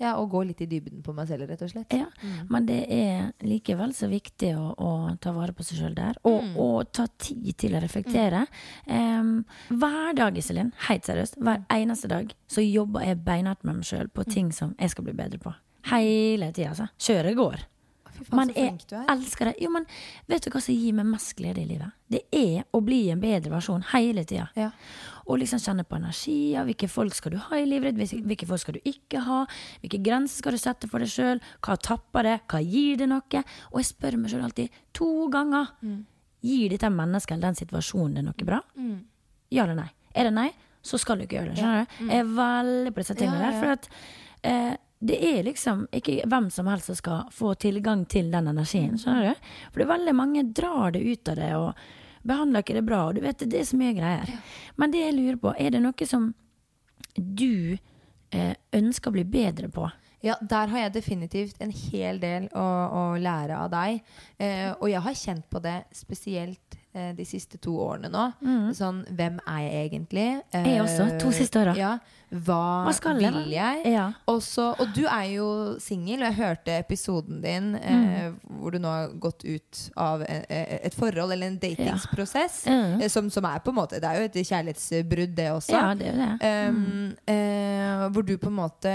ja, 0.00 0.14
og 0.16 0.30
gå 0.32 0.40
litt 0.48 0.60
i 0.64 0.66
dybden 0.66 1.02
på 1.04 1.12
meg 1.14 1.28
selv, 1.28 1.46
rett 1.50 1.60
og 1.62 1.68
slett. 1.68 1.92
Ja, 1.92 2.06
men 2.48 2.64
det 2.66 2.86
er 2.88 3.32
likevel 3.44 3.92
så 3.92 4.08
viktig 4.08 4.54
å, 4.56 4.70
å 4.80 5.18
ta 5.20 5.32
vare 5.36 5.52
på 5.52 5.62
seg 5.62 5.76
sjøl 5.82 5.94
der. 5.94 6.16
Og, 6.24 6.42
Mm. 6.42 6.56
og 6.56 6.92
ta 6.92 7.06
tid 7.18 7.56
til 7.58 7.72
å 7.76 7.82
reflektere. 7.82 8.46
Um, 8.88 9.44
hver 9.68 10.14
dag, 10.16 10.34
Iselin, 10.40 10.72
helt 10.88 11.04
seriøst, 11.04 11.36
hver 11.36 11.66
eneste 11.68 12.08
dag, 12.08 12.32
så 12.48 12.64
jobber 12.64 13.04
jeg 13.04 13.22
beinhardt 13.24 13.62
med 13.62 13.76
meg 13.76 13.84
sjøl 13.84 14.08
på 14.08 14.24
Mm. 14.26 14.32
ting 14.32 14.52
som 14.52 14.74
jeg 14.80 14.90
skal 14.90 15.04
bli 15.04 15.12
bedre 15.12 15.38
på. 15.38 15.54
Hele 15.84 16.50
tida, 16.52 16.70
altså. 16.70 16.88
Kjøret 16.98 17.36
går. 17.36 17.60
Men 18.32 18.48
jeg 18.52 18.74
er. 18.90 19.04
elsker 19.08 19.44
det. 19.46 19.54
Jo, 19.62 19.70
men 19.70 19.86
vet 20.28 20.42
du 20.44 20.50
hva 20.50 20.60
som 20.60 20.74
gir 20.74 20.92
meg 20.92 21.06
mest 21.06 21.34
glede 21.36 21.58
i 21.62 21.64
livet? 21.64 21.90
Det 22.10 22.20
er 22.32 22.64
å 22.74 22.82
bli 22.84 23.08
en 23.10 23.20
bedre 23.20 23.48
versjon 23.50 23.82
hele 23.94 24.24
tida. 24.24 24.50
Ja. 24.56 24.70
Og 25.30 25.38
liksom 25.38 25.60
kjenne 25.62 25.84
på 25.86 25.98
energier. 26.00 26.64
Hvilke 26.66 26.88
folk 26.90 27.14
skal 27.14 27.36
du 27.36 27.38
ha 27.44 27.58
i 27.60 27.66
livet 27.68 27.94
ditt? 27.98 28.16
Hvilke, 28.26 28.48
folk 28.50 28.62
skal 28.64 28.78
du 28.78 28.88
ikke 28.88 29.22
ha? 29.26 29.44
Hvilke 29.82 30.00
grenser 30.02 30.42
skal 30.42 30.56
du 30.56 30.60
sette 30.62 30.90
for 30.90 31.02
deg 31.02 31.12
sjøl? 31.12 31.42
Hva 31.62 31.76
tapper 31.78 32.26
det? 32.26 32.38
Hva 32.50 32.62
gir 32.64 32.98
det 32.98 33.06
noe? 33.10 33.44
Og 33.70 33.78
jeg 33.78 33.90
spør 33.92 34.18
meg 34.18 34.32
sjøl 34.32 34.42
alltid 34.48 34.80
to 34.96 35.28
ganger. 35.32 35.70
Gir 36.42 36.72
dette 36.72 36.90
mennesket 36.90 37.36
eller 37.36 37.50
den 37.50 37.60
situasjonen 37.62 38.18
det 38.18 38.26
noe 38.26 38.48
bra? 38.48 38.60
Mm. 38.74 38.98
Ja 39.54 39.66
eller 39.66 39.78
nei? 39.84 39.90
Er 40.16 40.26
det 40.26 40.34
nei, 40.34 40.48
så 40.82 40.98
skal 40.98 41.20
du 41.20 41.26
ikke 41.26 41.38
gjøre 41.38 41.54
det. 41.54 41.60
Skjønner 41.60 41.86
du? 41.86 42.06
Jeg 42.10 42.22
er 42.24 42.30
veldig 42.40 42.92
på 42.94 43.02
disse 43.04 43.18
tingene 43.18 43.42
Ja, 43.42 43.44
ja, 43.44 43.50
der. 43.50 43.60
For 43.60 43.74
at 43.76 43.90
eh, 44.50 44.72
det 45.00 45.18
er 45.30 45.42
liksom 45.46 45.86
ikke 45.96 46.18
hvem 46.28 46.50
som 46.52 46.68
helst 46.68 46.90
som 46.90 46.98
skal 46.98 47.30
få 47.32 47.54
tilgang 47.60 48.02
til 48.10 48.32
den 48.32 48.50
energien. 48.50 48.98
Skjønner 49.00 49.30
du? 49.30 49.50
For 49.70 49.80
det 49.80 49.86
er 49.86 49.92
veldig 49.94 50.14
mange 50.16 50.44
drar 50.56 50.96
det 50.96 51.04
ut 51.06 51.30
av 51.32 51.38
det 51.40 51.50
og 51.56 51.86
behandler 52.26 52.64
ikke 52.64 52.76
det 52.78 52.86
bra. 52.86 53.04
Og 53.08 53.16
du 53.16 53.22
vet, 53.24 53.38
det 53.40 53.48
er 53.48 53.54
det 53.58 53.66
som 53.70 53.82
er 53.84 53.96
greier. 53.96 54.34
Men 54.80 54.92
det 54.92 55.04
jeg 55.04 55.16
lurer 55.16 55.40
på, 55.40 55.54
er 55.58 55.74
det 55.74 55.82
noe 55.84 56.08
som 56.08 56.30
du 57.16 57.76
eh, 57.76 58.54
ønsker 58.76 59.10
å 59.10 59.16
bli 59.16 59.26
bedre 59.28 59.70
på? 59.72 59.88
Ja, 60.24 60.36
der 60.40 60.68
har 60.68 60.84
jeg 60.84 60.96
definitivt 60.98 61.62
en 61.64 61.72
hel 61.72 62.20
del 62.20 62.50
å, 62.52 62.66
å 62.92 63.04
lære 63.16 63.56
av 63.56 63.70
deg. 63.72 64.02
Eh, 64.36 64.68
og 64.76 64.90
jeg 64.92 65.04
har 65.06 65.16
kjent 65.16 65.46
på 65.48 65.62
det 65.64 65.78
spesielt 65.96 66.79
de 66.92 67.24
siste 67.24 67.58
to 67.62 67.76
årene 67.78 68.08
nå. 68.10 68.24
Sånn, 68.74 69.04
hvem 69.14 69.38
er 69.46 69.60
jeg 69.66 69.90
egentlig? 69.90 70.28
Mm. 70.54 70.64
Jeg 70.66 70.80
også, 70.82 71.06
to 71.22 71.30
siste 71.34 71.60
åra. 71.62 71.74
Ja, 71.78 71.92
hva, 72.30 72.86
Hva 72.86 72.92
skal 72.94 73.18
jeg, 73.18 73.32
vil 73.34 73.54
jeg? 73.56 73.80
Ja. 73.90 74.04
Også, 74.30 74.68
og 74.78 74.92
du 74.94 75.02
er 75.02 75.24
jo 75.32 75.46
singel, 75.82 76.20
og 76.22 76.28
jeg 76.28 76.36
hørte 76.38 76.76
episoden 76.78 77.40
din 77.42 77.72
eh, 77.74 78.28
hvor 78.60 78.70
du 78.70 78.78
nå 78.78 78.90
har 78.90 79.08
gått 79.18 79.42
ut 79.42 79.80
av 79.98 80.22
e- 80.22 80.44
e- 80.46 80.78
et 80.86 80.94
forhold 80.94 81.34
eller 81.34 81.50
en 81.50 81.58
datingsprosess. 81.58 82.60
Mm. 82.70 83.00
eh, 83.02 83.10
Som, 83.10 83.30
som 83.34 83.48
er 83.50 83.58
på 83.64 83.72
en 83.74 83.78
måte 83.80 83.98
Det 83.98 84.06
er 84.06 84.20
jo 84.20 84.28
et 84.28 84.38
kjærlighetsbrudd, 84.46 85.34
det 85.34 85.48
også. 85.50 85.74
ja, 85.74 85.94
det 85.98 86.12
er 86.12 86.20
det. 86.20 86.52
Um, 86.70 87.16
eh, 87.34 88.06
hvor 88.14 88.22
du 88.22 88.36
på 88.38 88.48
en 88.48 88.56
måte 88.60 88.92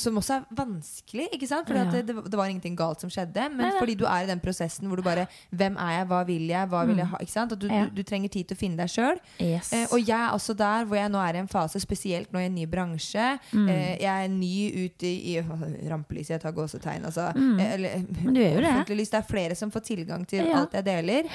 Som 0.00 0.16
også 0.16 0.38
er 0.38 0.48
vanskelig, 0.56 1.28
ikke 1.36 1.50
sant? 1.50 1.68
Ja. 1.68 1.84
det, 1.84 2.06
det, 2.08 2.36
var 2.36 2.48
ingenting 2.48 2.78
galt 2.78 3.04
som 3.04 3.12
skjedde. 3.12 3.50
Men 3.52 3.76
fordi 3.78 3.94
du 3.94 4.06
er 4.08 4.24
i 4.24 4.30
den 4.30 4.40
prosessen 4.40 4.88
hvor 4.88 4.96
du 4.96 5.04
bare 5.04 5.28
Hvem 5.52 5.76
er 5.76 5.98
jeg? 5.98 6.08
Hva 6.08 6.24
vil 6.24 6.48
jeg? 6.48 6.72
Hva 6.72 6.86
vil 6.88 7.04
jeg 7.04 7.12
ha? 7.12 7.20
At 7.36 7.54
du. 7.58 7.66
Ja. 7.68 7.84
du, 7.86 7.90
du 7.90 8.02
trenger 8.02 8.28
tid 8.28 8.48
til 8.48 8.56
å 8.56 8.58
finne 8.60 8.76
deg 8.76 8.88
sjøl. 8.90 9.18
Yes. 9.38 9.72
Eh, 9.72 9.86
og 9.92 9.98
jeg 10.00 10.16
er 10.18 10.32
også 10.34 10.54
der 10.58 10.84
hvor 10.84 10.96
jeg 10.96 11.10
nå 11.10 11.18
er 11.18 11.34
i 11.34 11.38
en 11.38 11.48
fase, 11.48 11.80
spesielt 11.80 12.32
nå 12.32 12.38
i 12.40 12.46
en 12.48 12.54
ny 12.54 12.66
bransje. 12.66 13.38
Mm. 13.52 13.68
Eh, 13.68 13.96
jeg 14.02 14.24
er 14.24 14.28
ny 14.28 14.86
ute 14.86 15.06
i, 15.06 15.36
i 15.36 15.88
rampelyset, 15.90 16.30
jeg 16.36 16.40
tar 16.40 16.52
gåsetegn, 16.52 17.04
altså. 17.04 17.30
Mm. 17.36 17.58
Eh, 17.60 17.72
eller, 17.74 17.90
Men 18.24 18.34
du 18.34 18.40
er 18.42 18.54
jo 18.54 18.60
det. 18.66 18.96
lys. 18.96 19.10
Det 19.10 19.18
er 19.22 19.28
flere 19.30 19.54
som 19.54 19.70
får 19.70 19.80
tilgang 19.80 20.26
til 20.26 20.44
Ja. 20.46 20.58
alt 20.60 20.72
jeg 20.72 20.84
deler. 20.84 21.28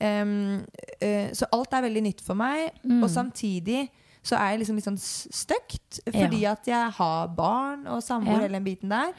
Um, 0.00 0.64
eh, 1.00 1.30
så 1.36 1.46
alt 1.52 1.72
er 1.74 1.82
veldig 1.82 2.02
nytt 2.02 2.20
for 2.24 2.34
meg. 2.34 2.70
Mm. 2.84 3.02
Og 3.02 3.10
samtidig 3.10 3.88
så 4.22 4.36
er 4.38 4.52
jeg 4.52 4.60
liksom 4.62 4.76
litt 4.78 4.86
sånn 4.86 5.00
støkt, 5.02 6.00
fordi 6.06 6.44
at 6.46 6.66
jeg 6.70 6.90
har 6.94 7.28
barn 7.34 7.86
og 7.90 8.02
samboer, 8.02 8.36
Ja. 8.36 8.42
hele 8.46 8.54
den 8.60 8.64
biten 8.64 8.88
der. 8.88 9.10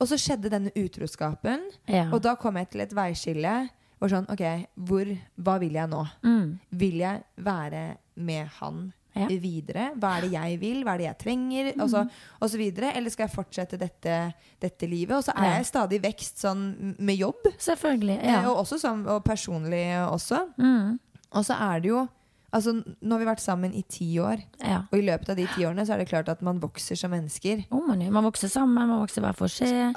Og 0.00 0.08
så 0.10 0.14
skjedde 0.18 0.50
denne 0.50 0.70
utroskapen, 0.76 1.60
ja. 1.88 2.08
og 2.12 2.20
da 2.22 2.34
kom 2.36 2.56
jeg 2.56 2.70
til 2.70 2.80
et 2.82 2.92
veiskille. 2.94 3.54
Og 4.04 4.10
sånn, 4.12 4.26
ok, 4.28 4.42
hvor, 4.84 5.08
Hva 5.40 5.54
vil 5.62 5.78
jeg 5.78 5.88
nå? 5.88 6.02
mm. 6.26 6.50
Vil 6.82 7.00
jeg 7.00 7.22
være 7.40 7.86
med 8.20 8.50
han 8.60 8.92
Ja. 9.14 9.28
videre? 9.30 9.92
Hva 9.96 10.16
er 10.18 10.24
det 10.26 10.30
jeg 10.32 10.56
vil? 10.60 10.80
Hva 10.84 10.94
er 10.94 10.98
det 10.98 11.06
jeg 11.06 11.18
trenger? 11.22 11.68
Mm. 11.76 12.10
og 12.42 12.48
så 12.50 12.58
videre. 12.58 12.90
Eller 12.98 13.10
skal 13.14 13.28
jeg 13.28 13.34
fortsette 13.36 13.78
dette, 13.78 14.16
dette 14.60 14.88
livet? 14.90 15.14
Og 15.16 15.22
så 15.24 15.32
er 15.36 15.44
Ja. 15.44 15.54
jeg 15.56 15.66
stadig 15.70 16.00
i 16.00 16.02
vekst 16.10 16.42
sånn 16.42 16.96
med 16.98 17.16
jobb, 17.18 17.46
Selvfølgelig. 17.58 18.18
eh, 18.24 18.30
Ja. 18.32 18.42
og 18.50 18.64
også 18.66 18.78
sånn, 18.82 19.06
og 19.06 19.24
personlig 19.24 19.86
også. 20.10 20.48
Mm. 20.58 20.98
Og 21.32 21.44
så 21.44 21.54
er 21.60 21.80
det 21.80 21.88
jo 21.88 22.08
Altså, 22.54 22.70
nå 23.02 23.10
har 23.10 23.18
vi 23.18 23.24
vært 23.24 23.40
sammen 23.40 23.72
i 23.74 23.82
ti 23.82 24.14
år, 24.22 24.38
ja. 24.62 24.82
og 24.92 24.92
i 24.96 25.02
løpet 25.02 25.28
av 25.30 25.34
de 25.36 25.44
ti 25.48 25.62
årene 25.66 25.84
så 25.84 25.94
er 25.94 25.98
det 25.98 26.08
klart 26.08 26.28
at 26.28 26.40
man 26.40 26.60
vokser 26.60 26.96
som 26.96 27.10
mennesker. 27.10 27.64
Oh, 27.72 27.84
man, 27.84 27.98
man 28.12 28.22
vokser 28.22 28.46
sammen, 28.48 28.74
man 28.86 29.00
vokser 29.04 29.22
hver 29.22 29.34
for 29.34 29.48
seg. 29.48 29.92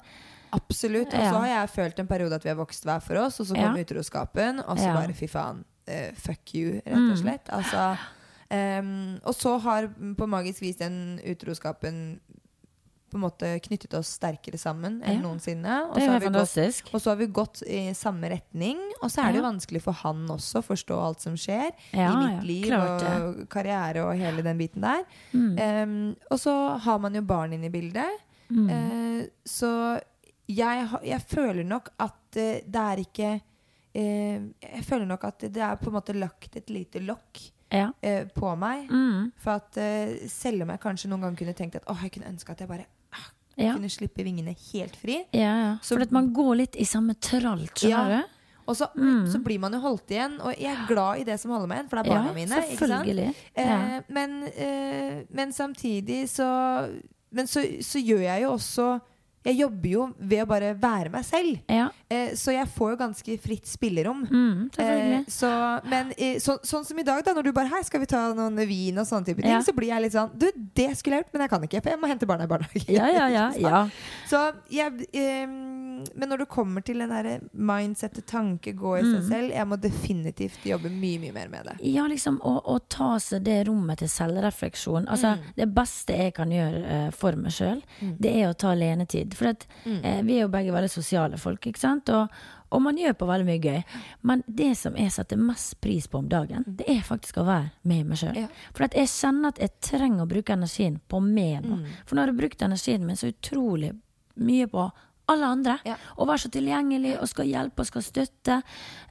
Absolutt. 0.54 1.14
Og 1.14 1.20
Ja. 1.20 1.32
så 1.32 1.40
har 1.40 1.48
jeg 1.48 1.70
følt 1.70 2.00
en 2.00 2.08
periode 2.08 2.34
at 2.36 2.44
vi 2.44 2.50
har 2.50 2.56
vokst 2.56 2.84
hver 2.84 3.02
for 3.02 3.16
oss, 3.18 3.40
og 3.40 3.48
så 3.48 3.56
kom 3.56 3.76
Ja. 3.76 3.84
utroskapen, 3.84 4.60
og 4.68 4.78
så 4.78 4.84
Ja. 4.86 4.94
bare 4.94 5.14
fy 5.14 5.28
faen. 5.28 5.64
Uh, 5.90 6.12
fuck 6.16 6.54
you, 6.56 6.82
rett 6.86 6.96
Mm. 6.96 7.12
og 7.12 7.18
slett. 7.18 7.50
Altså, 7.50 7.98
Um, 8.50 9.20
og 9.26 9.34
så 9.36 9.60
har 9.60 9.88
på 10.16 10.26
magisk 10.26 10.62
vis 10.62 10.78
den 10.78 11.20
utroskapen 11.28 12.20
på 13.12 13.16
en 13.16 13.22
måte 13.22 13.60
knyttet 13.60 13.94
oss 13.94 14.18
sterkere 14.18 14.58
sammen 14.58 15.02
enn 15.04 15.16
Ja. 15.16 15.22
noensinne. 15.22 15.90
Og 15.90 15.96
så, 15.96 16.20
gått, 16.32 16.94
og 16.94 17.02
så 17.02 17.10
har 17.10 17.16
vi 17.18 17.28
gått 17.28 17.62
i 17.68 17.92
samme 17.94 18.30
retning. 18.30 18.78
Og 19.02 19.10
så 19.12 19.24
er 19.24 19.34
det 19.34 19.42
jo 19.42 19.50
vanskelig 19.50 19.82
for 19.82 19.92
han 19.92 20.28
også 20.28 20.60
å 20.62 20.64
forstå 20.64 20.96
alt 21.08 21.20
som 21.22 21.36
skjer 21.36 21.72
Ja, 21.94 22.12
i 22.14 22.26
mitt 22.26 22.36
ja, 22.36 22.42
liv 22.42 22.74
og 22.74 23.50
karriere 23.50 24.06
og 24.06 24.18
hele 24.18 24.42
den 24.42 24.58
biten 24.58 24.82
der. 24.82 25.04
Mm. 25.34 25.60
Um, 25.60 26.16
og 26.32 26.38
så 26.40 26.80
har 26.80 27.00
man 27.00 27.14
jo 27.14 27.22
barn 27.22 27.52
inne 27.52 27.66
i 27.66 27.70
bildet. 27.70 28.10
Mm. 28.50 28.70
Uh, 28.70 29.28
så 29.46 30.02
jeg, 30.48 30.88
jeg 31.04 31.22
føler 31.28 31.64
nok 31.68 31.90
at 32.00 32.38
eh, 32.40 32.62
det 32.66 32.82
er 32.84 33.02
ikke 33.04 33.30
eh, 33.94 34.40
Jeg 34.64 34.84
føler 34.88 35.06
nok 35.10 35.24
at 35.28 35.40
det 35.52 35.62
er 35.64 35.76
på 35.82 35.90
en 35.92 35.98
måte 35.98 36.16
lagt 36.18 36.56
et 36.56 36.70
lite 36.70 37.00
lokk 37.04 37.42
Ja. 37.72 37.90
eh, 38.02 38.24
på 38.32 38.54
meg. 38.58 38.86
Mm. 38.90 39.32
For 39.44 39.58
at 39.60 39.76
selv 40.32 40.64
om 40.64 40.70
jeg 40.72 40.80
kanskje 40.80 41.10
noen 41.12 41.22
gang 41.26 41.36
kunne 41.36 41.54
tenkt 41.58 41.76
at 41.76 41.84
åh, 41.92 42.00
jeg 42.04 42.14
kunne 42.16 42.30
ønske 42.32 42.52
at 42.54 42.60
jeg 42.64 42.70
bare 42.70 42.86
ah, 43.14 43.26
Ja. 43.58 43.74
kunne 43.74 43.90
slippe 43.90 44.24
vingene 44.24 44.54
helt 44.72 44.96
fri. 44.96 45.18
Ja, 45.34 45.52
ja. 45.66 45.78
Så- 45.82 45.96
For 45.98 46.02
at 46.06 46.12
man 46.12 46.32
går 46.34 46.56
litt 46.56 46.76
i 46.80 46.86
samme 46.86 47.16
tralt, 47.20 47.74
skjønner 47.76 48.22
du? 48.22 48.34
Og 48.70 48.76
så, 48.76 48.88
Mm. 48.96 49.26
så 49.32 49.40
blir 49.44 49.60
man 49.60 49.72
jo 49.74 49.80
holdt 49.80 50.08
igjen, 50.12 50.40
og 50.42 50.54
jeg 50.60 50.76
er 50.76 50.88
glad 50.88 51.20
i 51.20 51.24
det 51.24 51.40
som 51.40 51.52
holder 51.52 51.68
meg 51.68 51.78
igjen, 51.80 51.90
for 51.90 51.96
det 52.04 52.06
er 52.08 52.16
barna 52.16 52.34
mine. 52.34 52.62
Selvfølgelig. 52.78 53.36
Eh, 53.56 54.02
men, 54.10 54.44
eh, 54.44 55.24
men 55.32 55.52
samtidig 55.52 56.28
så 56.30 57.02
Men 57.32 57.46
så, 57.48 57.60
så 57.82 58.00
gjør 58.00 58.22
jeg 58.24 58.42
jo 58.44 58.52
også 58.54 59.02
Jeg 59.48 59.62
jobber 59.62 59.92
jo 59.94 60.06
ved 60.20 60.44
å 60.44 60.48
bare 60.50 60.74
være 60.76 61.12
meg 61.14 61.24
selv. 61.24 61.62
Ja. 61.72 61.88
Eh, 62.10 62.30
så 62.40 62.54
jeg 62.56 62.68
får 62.72 62.92
jo 62.94 62.98
ganske 63.02 63.34
fritt 63.44 63.66
spillerom. 63.68 64.22
Mm. 64.32 64.70
Eh, 64.80 65.26
så, 65.28 65.50
men 65.92 66.14
eh, 66.18 66.38
så, 66.40 66.56
sånn 66.64 66.86
som 66.88 67.00
i 67.00 67.04
dag, 67.04 67.20
da 67.26 67.34
når 67.36 67.44
du 67.44 67.52
bare 67.52 67.68
Hei, 67.68 67.82
skal 67.84 68.00
vi 68.00 68.08
ta 68.08 68.22
noen 68.34 68.56
vin 68.70 68.96
og 69.02 69.08
sånne 69.10 69.28
type 69.28 69.42
ting? 69.44 69.52
Ja. 69.52 69.60
Så 69.66 69.74
blir 69.76 69.90
jeg 69.92 70.06
litt 70.06 70.14
sånn 70.16 70.32
Du, 70.40 70.46
det 70.78 70.86
skulle 70.96 71.18
jeg 71.18 71.26
gjort, 71.26 71.34
men 71.36 71.44
jeg 71.44 71.52
kan 71.52 71.66
ikke, 71.68 71.82
for 71.84 71.92
jeg 71.92 72.00
må 72.00 72.08
hente 72.08 72.30
barna 72.30 72.48
i 72.48 72.52
barnehagen. 72.54 72.94
ja, 72.96 73.10
ja, 73.12 73.26
ja, 73.34 73.46
ja. 73.68 73.82
Så 74.30 74.40
jeg 74.72 75.08
Men 76.16 76.30
når 76.32 76.44
det 76.44 76.48
kommer 76.54 76.84
til 76.86 77.00
den 77.02 77.10
derre 77.12 77.40
mindsettet, 77.54 78.26
tanke, 78.30 78.72
gå 78.78 78.96
i 79.00 79.02
seg 79.04 79.18
Mm. 79.18 79.28
selv, 79.30 79.52
jeg 79.56 79.68
må 79.68 79.78
definitivt 79.82 80.66
jobbe 80.70 80.90
mye, 80.94 81.18
mye 81.20 81.34
mer 81.34 81.48
med 81.50 81.66
det. 81.66 81.76
Ja, 81.90 82.04
liksom 82.08 82.38
å, 82.46 82.54
å 82.70 82.76
ta 82.88 83.16
seg 83.24 83.44
det 83.48 83.64
rommet 83.68 83.98
til 84.04 84.08
selvrefleksjon. 84.14 85.08
Altså, 85.10 85.28
Mm. 85.38 85.44
Det 85.58 85.66
beste 85.76 86.16
jeg 86.18 86.34
kan 86.38 86.50
gjøre 86.54 86.82
uh, 87.08 87.12
for 87.12 87.36
meg 87.36 87.52
sjøl, 87.52 87.82
det 88.22 88.32
er 88.40 88.48
å 88.52 88.56
ta 88.58 88.72
lenetid. 88.78 89.34
For 89.36 89.48
at, 89.52 89.66
Mm. 89.86 90.26
vi 90.28 90.38
er 90.38 90.42
jo 90.46 90.48
begge 90.54 90.72
veldig 90.72 90.90
sosiale 90.92 91.38
folk, 91.42 91.66
ikke 91.66 91.80
sant? 91.82 91.97
Og, 92.14 92.38
og 92.76 92.84
man 92.84 93.00
gjør 93.00 93.16
på 93.20 93.28
veldig 93.30 93.48
mye 93.48 93.64
gøy. 93.64 93.82
Men 94.28 94.44
det 94.48 94.72
som 94.80 94.98
jeg 95.00 95.14
setter 95.16 95.40
mest 95.40 95.78
pris 95.84 96.08
på 96.12 96.22
om 96.22 96.30
dagen, 96.32 96.66
det 96.68 96.88
er 96.92 97.06
faktisk 97.06 97.40
å 97.42 97.48
være 97.48 97.72
med 97.88 98.10
meg 98.10 98.22
sjøl. 98.22 98.36
Mm. 98.36 98.42
Ja. 98.46 98.72
For 98.76 98.88
jeg 98.88 99.14
kjenner 99.14 99.54
at 99.54 99.62
jeg 99.64 99.76
trenger 99.90 100.26
å 100.26 100.32
bruke 100.32 100.58
energien 100.58 101.00
på 101.08 101.22
meg. 101.24 101.66
Mm. 101.66 101.86
For 102.06 102.16
nå 102.16 102.24
har 102.24 102.34
jeg 102.34 102.42
brukt 102.42 102.68
energien 102.68 103.08
min 103.08 103.20
så 103.20 103.32
utrolig 103.32 103.94
mye 104.38 104.68
på 104.70 104.90
alle 105.32 105.48
andre. 105.58 105.76
Ja. 105.88 105.98
Og 106.18 106.30
være 106.30 106.46
så 106.46 106.52
tilgjengelig 106.54 107.18
og 107.20 107.28
skal 107.30 107.50
hjelpe 107.50 107.84
og 107.84 107.90
skal 107.90 108.06
støtte. 108.06 108.62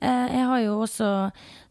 Eh, 0.00 0.26
jeg 0.32 0.46
har 0.48 0.62
jo 0.64 0.78
også 0.84 1.10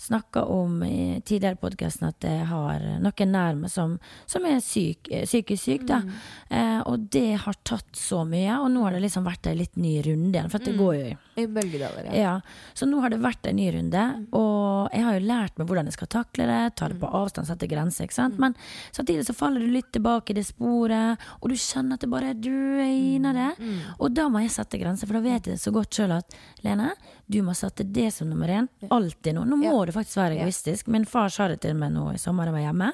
snakka 0.06 0.44
om 0.54 0.84
i 0.86 1.22
tidligere 1.26 1.58
i 1.58 1.62
podkasten 1.62 2.10
at 2.10 2.28
jeg 2.28 2.46
har 2.50 2.84
noen 3.02 3.32
nær 3.34 3.58
meg 3.58 3.72
som, 3.74 3.96
som 4.30 4.46
er 4.46 4.60
syk, 4.64 5.10
eh, 5.10 5.26
psykisk 5.26 5.64
syk. 5.64 5.88
Da. 5.90 6.02
Eh, 6.50 6.82
og 6.86 7.08
det 7.14 7.40
har 7.42 7.58
tatt 7.66 7.98
så 7.98 8.22
mye, 8.28 8.60
og 8.60 8.70
nå 8.74 8.86
har 8.86 8.96
det 8.96 9.04
liksom 9.08 9.26
vært 9.26 9.50
en 9.50 9.58
litt 9.58 9.80
ny 9.82 9.98
runde 10.06 10.38
igjen. 10.38 10.52
For 10.54 10.62
det 10.62 10.76
går 10.78 10.96
jo 11.00 11.06
i 11.10 11.16
I 11.42 11.48
bølgedaler, 11.52 12.12
ja. 12.16 12.38
Så 12.78 12.88
nå 12.88 13.02
har 13.04 13.12
det 13.12 13.22
vært 13.24 13.50
en 13.50 13.58
ny 13.58 13.68
runde, 13.74 14.04
og 14.38 14.94
jeg 14.94 15.08
har 15.08 15.18
jo 15.18 15.26
lært 15.26 15.58
meg 15.58 15.68
hvordan 15.68 15.90
jeg 15.90 15.98
skal 15.98 16.12
takle 16.20 16.46
det, 16.50 16.62
ta 16.80 16.88
det 16.92 17.00
på 17.02 17.10
avstand, 17.10 17.50
sette 17.50 17.70
grenser, 17.72 18.06
ikke 18.06 18.20
sant. 18.20 18.38
Men 18.42 18.56
samtidig 18.96 19.26
så 19.28 19.36
faller 19.36 19.64
du 19.64 19.74
litt 19.74 19.90
tilbake 19.96 20.32
i 20.32 20.38
det 20.38 20.46
sporet, 20.48 21.26
og 21.42 21.52
du 21.52 21.58
kjenner 21.60 21.98
at 21.98 22.06
det 22.06 22.12
bare 22.14 22.32
er 22.32 22.40
drøyner 22.40 23.36
det. 23.36 23.52
Og 24.00 24.14
da 24.16 24.30
må 24.32 24.35
jeg 24.44 24.52
sette 24.52 24.80
grenser, 24.82 25.08
for 25.08 25.14
da 25.18 25.22
vet 25.26 25.48
jeg 25.48 25.60
så 25.62 25.72
godt 25.76 25.90
sjøl 25.98 26.12
at 26.18 26.36
Lene, 26.64 26.92
du 27.30 27.42
må 27.46 27.56
sette 27.58 27.84
det 27.84 28.12
som 28.14 28.30
nummer 28.30 28.48
én. 28.48 28.68
Alltid 28.90 29.36
nå. 29.36 29.46
Nå 29.46 29.56
må 29.62 29.72
Ja. 29.80 29.86
du 29.86 29.92
faktisk 29.92 30.18
være 30.18 30.40
egoistisk. 30.42 30.88
Min 30.88 31.06
far 31.06 31.30
sa 31.30 31.48
det 31.48 31.62
til 31.62 31.74
meg 31.76 31.92
nå 31.92 32.14
i 32.14 32.18
sommer 32.18 32.46
jeg 32.46 32.54
var 32.54 32.66
hjemme. 32.74 32.92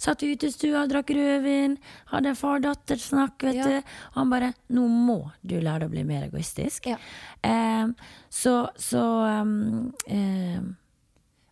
Satt 0.00 0.22
i 0.22 0.34
stua, 0.50 0.86
drakk 0.88 1.10
rødvin, 1.12 1.76
hadde 2.06 2.34
far-datter-snakk, 2.34 3.42
vet 3.42 3.54
Ja. 3.56 3.64
du. 3.64 3.82
Han 4.14 4.30
bare 4.30 4.54
'Nå 4.70 4.88
må 4.88 5.30
du 5.44 5.60
lære 5.60 5.80
deg 5.80 5.88
å 5.88 5.90
bli 5.90 6.04
mer 6.04 6.30
egoistisk'. 6.30 6.86
Ja. 6.86 6.96
Eh, 7.44 7.86
så 8.30 8.70
så 8.76 9.42
um, 9.42 9.92
eh, 10.06 10.60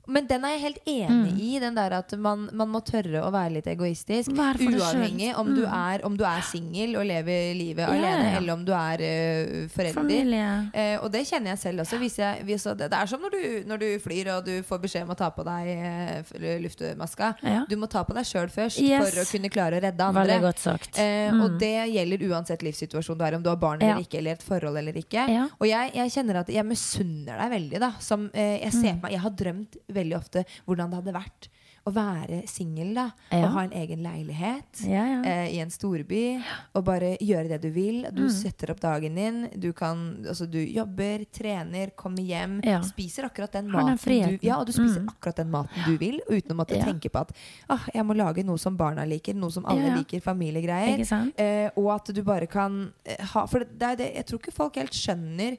Men 0.08 0.26
den 0.26 0.44
er 0.48 0.54
jeg 0.56 0.60
helt 0.62 0.78
enig 0.88 1.34
i, 1.44 1.58
den 1.60 1.74
der 1.76 1.92
at 1.98 2.12
man, 2.18 2.46
man 2.56 2.68
må 2.72 2.80
tørre 2.80 3.20
å 3.26 3.30
være 3.34 3.58
litt 3.58 3.66
egoistisk. 3.68 4.32
Uavhengig 4.32 5.34
om 5.38 5.50
du 5.54 5.62
er, 5.66 6.02
om 6.06 6.16
du 6.16 6.24
er 6.24 6.40
singel 6.48 6.96
og 6.96 7.04
lever 7.08 7.52
livet 7.58 7.84
Ja, 7.84 7.90
alene, 7.92 8.30
ja. 8.32 8.36
eller 8.40 8.52
om 8.56 8.64
du 8.64 8.72
er 8.72 9.02
uh, 9.04 9.68
forelder. 9.72 10.32
Eh, 10.72 10.96
og 11.02 11.10
det 11.12 11.24
kjenner 11.28 11.52
jeg 11.54 11.58
selv 11.62 11.84
også. 11.84 12.00
Jeg, 12.18 12.44
det, 12.48 12.78
det 12.88 12.98
er 12.98 13.10
som 13.10 13.20
når 13.22 13.34
du, 13.36 13.42
når 13.68 13.82
du 13.82 13.86
flyr 14.02 14.30
og 14.36 14.46
du 14.48 14.54
får 14.66 14.80
beskjed 14.86 15.04
om 15.06 15.12
å 15.12 15.18
ta 15.18 15.28
på 15.34 15.44
deg 15.46 15.70
uh, 15.76 16.58
luftmaska. 16.64 17.32
Ja. 17.44 17.62
Du 17.68 17.76
må 17.80 17.86
ta 17.90 18.02
på 18.08 18.16
deg 18.16 18.26
sjøl 18.28 18.48
først 18.52 18.80
Yes. 18.80 19.10
for 19.10 19.20
å 19.22 19.26
kunne 19.28 19.50
klare 19.52 19.78
å 19.78 19.82
redde 19.82 20.04
andre. 20.08 20.38
Mm. 20.38 21.40
Og 21.44 21.58
det 21.60 21.72
gjelder 21.92 22.22
uansett 22.30 22.62
livssituasjon 22.64 23.18
du 23.18 23.24
er, 23.26 23.36
om 23.38 23.42
du 23.44 23.50
har 23.50 23.58
barn 23.60 23.80
Ja. 23.82 23.92
eller 23.92 24.06
ikke, 24.06 24.18
eller 24.22 24.32
et 24.38 24.42
forhold 24.46 24.78
eller 24.80 24.96
ikke. 24.96 25.26
Ja. 25.30 25.46
Og 25.60 25.66
jeg, 25.68 25.92
jeg 25.94 26.12
kjenner 26.14 26.40
at 26.42 26.48
jeg 26.52 26.64
misunner 26.66 27.38
deg 27.42 27.50
veldig. 27.56 27.80
da 27.82 27.92
som, 28.00 28.30
Jeg 28.34 28.72
ser 28.72 28.78
Mm. 28.88 29.00
på 29.00 29.02
meg, 29.02 29.12
jeg 29.12 29.20
har 29.20 29.30
drømt 29.30 29.76
veldig 29.88 29.97
ofte 30.16 30.44
hvordan 30.66 30.90
det 30.90 30.96
hadde 31.02 31.12
vært 31.14 31.48
å 31.86 31.92
være 31.94 32.42
singel. 32.46 32.92
da 32.94 33.10
Ja. 33.32 33.46
Og 33.46 33.52
ha 33.54 33.60
en 33.64 33.70
egen 33.72 34.02
leilighet 34.02 34.82
Ja, 34.84 35.04
ja. 35.06 35.22
eh, 35.24 35.54
i 35.56 35.58
en 35.60 35.70
storby. 35.70 36.42
Og 36.74 36.84
bare 36.84 37.16
gjøre 37.18 37.48
det 37.48 37.62
du 37.62 37.70
vil. 37.70 38.02
Du 38.12 38.22
Mm. 38.24 38.30
setter 38.30 38.70
opp 38.72 38.80
dagen 38.80 39.14
din. 39.14 39.48
Du, 39.58 39.72
kan, 39.72 40.22
altså, 40.26 40.44
du 40.50 40.58
jobber, 40.66 41.24
trener, 41.32 41.90
kommer 41.96 42.20
hjem. 42.22 42.60
Spiser 42.84 43.24
akkurat 43.24 43.52
den 43.52 43.70
maten 43.70 43.96
du. 43.96 44.38
Ja, 44.42 44.58
og 44.60 44.66
du 44.66 44.72
spiser 44.72 45.00
Mm. 45.00 45.08
akkurat 45.08 45.36
den 45.36 45.50
maten 45.50 45.84
du 45.86 45.96
vil, 45.96 46.20
uten 46.28 46.50
å 46.52 46.56
måtte 46.56 46.76
tenke 46.84 47.08
på 47.10 47.20
at 47.20 47.32
ah, 47.70 47.86
jeg 47.94 48.04
må 48.04 48.14
lage 48.14 48.44
noe 48.44 48.58
som 48.58 48.76
barna 48.76 49.06
liker, 49.06 49.34
noe 49.34 49.50
som 49.50 49.64
alle 49.64 49.96
liker, 49.96 50.20
familiegreier. 50.20 51.32
Eh, 51.38 51.70
og 51.76 51.90
at 51.94 52.12
du 52.14 52.22
bare 52.22 52.46
kan 52.46 52.92
eh, 53.06 53.16
ha 53.24 53.46
For 53.46 53.60
det, 53.60 53.96
det 53.98 54.14
jeg 54.14 54.26
tror 54.26 54.38
ikke 54.40 54.52
folk 54.52 54.74
helt 54.76 54.92
skjønner 54.92 55.56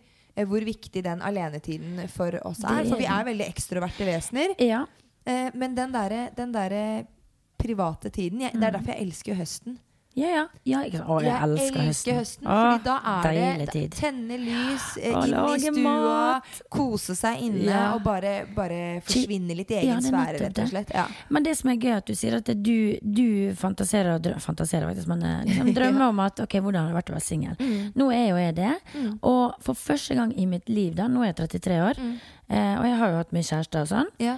hvor 0.48 0.64
viktig 0.64 1.04
den 1.04 1.22
alenetiden 1.26 2.00
for 2.12 2.36
oss 2.48 2.64
er. 2.64 2.86
For 2.88 3.02
vi 3.02 3.08
er 3.10 3.28
veldig 3.28 3.48
ekstroverte 3.50 4.08
vesener. 4.08 4.56
Ja. 4.64 4.86
Eh, 5.26 5.50
men 5.54 5.76
den 5.76 5.92
derre 5.96 6.30
den 6.38 6.54
der 6.56 7.06
private 7.60 8.10
tiden 8.10 8.42
jeg, 8.46 8.54
Det 8.56 8.64
er 8.64 8.72
derfor 8.72 8.94
jeg 8.94 9.08
elsker 9.08 9.36
høsten. 9.36 9.80
Ja, 10.18 10.28
ja. 10.34 10.44
ja 10.66 10.80
jeg. 10.84 11.00
Å, 11.06 11.18
jeg, 11.22 11.36
elsker 11.46 11.84
høsten. 11.86 12.16
høsten. 12.18 12.48
Å, 12.50 12.56
fordi 12.60 12.84
da 12.84 12.96
er 13.30 13.62
det 13.70 13.84
tenne 13.96 14.38
lys, 14.42 14.88
eh, 14.98 15.14
Å, 15.16 15.22
inn 15.30 15.54
i 15.56 15.70
stua, 15.70 15.84
mat. 15.86 16.62
kose 16.74 17.16
seg 17.16 17.44
inne 17.46 17.64
Ja. 17.70 17.84
og 17.94 18.02
bare, 18.04 18.34
bare 18.56 19.02
forsvinne 19.06 19.56
litt 19.56 19.72
i 19.72 19.78
egen 19.84 19.94
Ja, 19.94 20.00
sfære, 20.04 20.40
rett 20.42 20.60
og 20.60 20.68
slett. 20.74 20.92
Ja. 20.96 21.06
Men 21.30 21.44
det 21.44 21.56
som 21.58 21.70
er 21.72 21.78
gøy, 21.78 21.94
at 22.02 22.06
du 22.10 22.16
sier 22.18 22.36
at 22.40 22.50
det 22.50 22.58
du, 22.66 22.98
du 23.06 23.54
fantaserer 23.56 24.20
drømmer, 24.20 24.42
fantaserer 24.44 24.90
faktisk, 24.90 25.08
men 25.14 25.24
eh, 25.24 25.46
liksom 25.46 25.74
drømmer 25.78 26.08
om 26.10 26.20
at 26.26 26.40
ok, 26.44 26.58
hvordan 26.60 26.82
har 26.82 26.92
det 26.92 27.00
vært 27.00 27.14
å 27.14 27.18
være 27.20 27.28
singel. 27.30 27.56
Mm. 27.62 27.92
Nå 27.96 28.12
er 28.12 28.28
jo 28.34 28.38
jeg 28.44 28.56
det, 28.60 28.74
og 29.22 29.56
for 29.64 29.74
første 29.78 30.16
gang 30.20 30.34
i 30.36 30.46
mitt 30.50 30.68
liv, 30.70 30.96
da, 31.00 31.08
nå 31.08 31.24
er 31.24 31.32
jeg 31.34 31.42
33 31.46 31.80
år, 31.86 31.96
Mm. 32.00 32.16
eh, 32.50 32.76
og 32.80 32.86
jeg 32.90 32.98
har 32.98 33.10
jo 33.14 33.18
hatt 33.22 33.32
mye 33.36 33.44
kjærester 33.46 33.82
og 33.86 33.88
sånn, 33.94 34.08
Ja. 34.20 34.38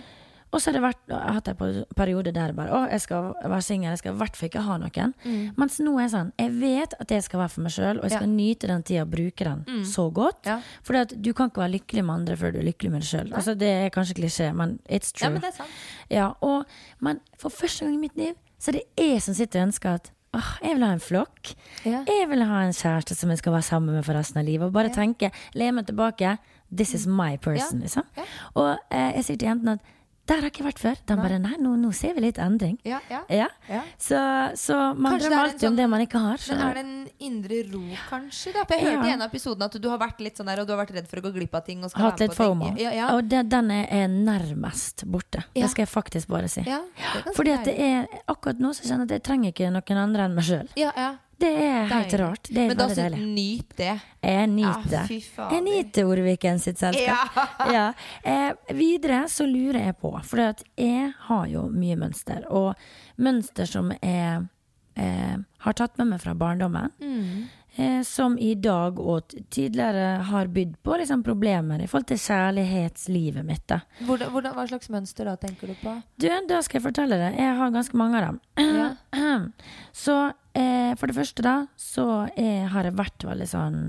Og 0.51 0.59
så 0.59 0.69
har 0.69 0.73
det 0.75 0.81
vært, 0.83 1.01
jeg 1.07 1.35
hatt 1.37 1.47
en 1.47 1.85
periode 1.95 2.31
der 2.35 2.51
bare, 2.57 2.71
å, 2.75 2.79
jeg 2.91 3.01
skal 3.05 3.29
være 3.39 3.61
singel, 3.63 3.89
jeg 3.93 4.01
skal 4.01 4.13
i 4.13 4.19
hvert 4.19 4.35
fall 4.35 4.49
ikke 4.49 4.63
ha 4.65 4.77
noen. 4.81 5.13
Mens 5.57 5.77
nå 5.79 5.93
er 5.97 6.03
jeg 6.05 6.13
sånn, 6.15 6.31
jeg 6.41 6.51
vet 6.59 6.95
at 6.99 7.13
jeg 7.15 7.23
skal 7.23 7.39
være 7.43 7.53
for 7.55 7.65
meg 7.67 7.75
selv, 7.77 8.01
og 8.03 8.09
jeg 8.09 8.17
skal 8.19 8.29
nyte 8.35 8.67
den 8.71 8.83
tida 8.83 9.05
og 9.05 9.11
bruke 9.15 9.47
den 9.47 9.83
så 9.87 10.07
godt. 10.11 10.45
Ja. 10.51 10.59
At 11.01 11.15
du 11.23 11.31
kan 11.33 11.49
ikke 11.51 11.63
være 11.63 11.75
lykkelig 11.77 12.03
med 12.05 12.15
andre 12.19 12.35
før 12.37 12.51
du 12.55 12.59
er 12.61 12.67
lykkelig 12.67 12.91
med 12.91 13.01
deg 13.05 13.09
selv. 13.13 13.33
Altså, 13.39 13.55
det 13.55 13.71
er 13.87 13.93
kanskje 13.95 14.17
klisjé, 14.19 14.51
men 14.53 14.77
it's 14.91 15.13
true. 15.15 15.29
ja, 15.29 15.33
men 15.37 15.41
det 15.45 15.53
er 15.53 15.59
sant. 15.61 15.77
Ja, 16.11 16.27
og, 16.43 16.65
men 16.99 17.21
for 17.39 17.49
første 17.49 17.85
gang 17.87 17.95
i 17.95 18.01
mitt 18.03 18.17
liv 18.19 18.35
så 18.61 18.69
er 18.73 18.81
det 18.81 18.87
jeg 19.07 19.21
som 19.25 19.33
sitter 19.37 19.63
og 19.63 19.71
ønsker 19.71 19.95
at 19.97 20.11
åh, 20.37 20.49
jeg 20.63 20.75
vil 20.77 20.83
ha 20.85 20.91
en 20.95 21.01
flokk. 21.03 21.53
Ja. 21.87 22.03
Jeg 22.07 22.27
vil 22.29 22.43
ha 22.47 22.59
en 22.67 22.75
kjæreste 22.75 23.15
som 23.17 23.31
jeg 23.33 23.39
skal 23.41 23.55
være 23.55 23.65
sammen 23.67 23.95
med 23.97 24.05
for 24.07 24.15
resten 24.19 24.39
av 24.39 24.45
livet. 24.47 24.67
Og 24.69 24.75
bare 24.75 24.91
tenke, 24.93 25.31
le 25.57 25.71
meg 25.75 25.87
tilbake. 25.89 26.35
This 26.71 26.93
is 26.95 27.07
my 27.07 27.33
person, 27.41 27.79
Ja. 27.81 27.87
liksom. 27.87 28.05
Ja. 28.15 28.27
Og 28.55 28.69
eh, 28.91 29.09
jeg 29.17 29.25
sier 29.27 29.41
til 29.41 29.49
jentene 29.49 29.73
at 29.79 29.97
der 30.29 30.35
har 30.37 30.45
jeg 30.47 30.51
ikke 30.53 30.65
vært 30.67 30.79
før. 30.79 30.99
De 31.09 31.15
bare 31.17 31.37
nei, 31.41 31.55
nå, 31.59 31.73
nå 31.81 31.89
ser 31.97 32.13
vi 32.15 32.21
litt 32.23 32.37
endring. 32.39 32.77
Ja, 32.87 32.99
ja. 33.09 33.21
Ja. 33.29 33.47
Ja. 33.67 33.81
Så, 33.97 34.19
så 34.55 34.77
man 34.95 35.15
Kanskje 35.17 35.27
er 35.27 35.29
drømmer 35.29 35.41
alltid 35.41 35.53
alltid 35.55 35.67
om 35.67 35.71
sånn- 35.73 35.79
det 35.81 35.87
man 35.89 36.01
ikke 36.05 36.21
har. 36.23 36.37
Så. 36.37 36.55
Men 36.55 36.61
er 36.67 36.73
det 36.77 36.83
en 36.85 37.09
indre 37.27 37.57
ro, 37.73 37.81
kanskje? 38.09 38.53
Da? 38.53 38.63
For 38.69 38.75
jeg 38.77 38.85
hørte 38.85 39.09
i 39.09 39.13
en 39.15 39.21
av 39.25 39.29
episodene 39.33 39.65
at 39.71 39.79
du 39.81 39.89
har 39.89 39.99
vært 39.99 40.21
litt 40.23 40.37
sånn 40.37 40.51
der, 40.51 40.61
og 40.61 40.67
du 40.69 40.73
har 40.75 40.79
vært 40.85 40.93
redd 40.95 41.09
for 41.11 41.17
å 41.19 41.25
gå 41.25 41.33
glipp 41.39 41.55
av 41.59 41.65
ting. 41.65 41.83
Og 41.83 41.91
skal 41.91 42.05
Hatt 42.05 42.19
litt. 42.23 42.35
FOMO. 42.37 42.71
Og 43.15 43.23
det, 43.29 43.41
den 43.49 43.71
er, 43.71 44.07
nærmest 44.07 45.03
borte. 45.05 45.43
Det 45.55 45.69
skal 45.73 45.85
jeg 45.85 45.91
faktisk 45.91 46.27
bare 46.31 46.47
si. 46.51 46.63
Fordi 47.35 47.51
at 47.57 47.65
det 47.67 47.75
er 47.79 48.07
akkurat 48.31 48.59
nå 48.61 48.71
så 48.77 48.85
kjenner 48.87 49.05
jeg 49.05 49.11
at 49.11 49.17
jeg 49.19 49.25
trenger 49.27 49.51
ikke 49.55 49.71
noen 49.73 50.01
andre 50.05 50.29
enn 50.29 50.35
meg 50.37 50.47
sjøl. 50.47 50.69
ja, 50.79 50.91
ja. 50.95 51.11
Det 51.41 51.49
er 51.57 51.87
helt 51.89 52.11
Deilig. 52.11 52.19
rart. 52.21 52.49
Det 52.51 52.57
er 52.63 52.67
Men 52.69 52.77
da 52.77 52.85
veldig 52.87 52.95
så 52.95 53.05
deilig. 53.09 53.27
nyt 53.35 53.75
det. 53.81 53.93
Jeg 54.21 54.47
nyter. 54.51 54.91
Ja, 54.93 55.03
fy 55.09 55.19
fader. 55.25 55.55
jeg 55.55 55.63
nyter 55.65 56.09
Orviken 56.11 56.59
sitt 56.61 56.77
selskap. 56.81 57.39
Ja. 57.73 57.85
Eh, 58.23 58.51
videre 58.77 59.23
så 59.31 59.47
lurer 59.49 59.79
jeg 59.87 59.97
på, 60.01 60.11
for 60.23 60.43
at 60.45 60.61
jeg 60.77 61.13
har 61.27 61.45
jo 61.49 61.63
mye 61.73 61.97
mønster, 61.97 62.43
og 62.49 62.75
mønster 63.17 63.65
som 63.69 63.89
jeg 64.01 64.45
eh, 64.95 65.37
har 65.65 65.73
tatt 65.73 65.97
med 65.97 66.07
meg 66.13 66.21
fra 66.21 66.33
barndommen. 66.37 66.91
Eh, 67.75 68.01
som 68.03 68.35
i 68.39 68.51
dag 68.59 68.99
og 68.99 69.31
tidligere 69.49 70.23
har 70.27 70.49
bydd 70.51 70.73
på 70.83 70.97
liksom, 70.99 71.23
problemer 71.23 71.79
i 71.79 71.87
forhold 71.87 72.09
til 72.09 72.19
kjærlighetslivet 72.19 73.47
mitt. 73.47 73.63
Da. 73.71 73.79
Hvordan, 74.03 74.33
hvordan, 74.33 74.55
hva 74.57 74.65
slags 74.67 74.91
mønster 74.91 75.29
da 75.29 75.37
tenker 75.39 75.71
du 75.71 75.77
på? 75.79 75.95
Du, 76.19 76.27
da 76.49 76.59
skal 76.65 76.81
jeg 76.81 76.87
fortelle 76.89 77.19
deg. 77.21 77.39
Jeg 77.39 77.55
har 77.61 77.71
ganske 77.71 78.01
mange 78.01 78.19
av 78.19 78.27
dem. 78.27 78.41
Ja. 78.59 78.89
Så 80.03 80.17
eh, 80.51 80.91
for 80.99 81.07
det 81.07 81.15
første, 81.15 81.45
da, 81.45 81.55
så 81.79 82.05
jeg 82.35 82.67
har 82.71 82.87
jeg 82.87 82.97
vært 82.99 83.23
veldig 83.27 83.47
sånn 83.47 83.79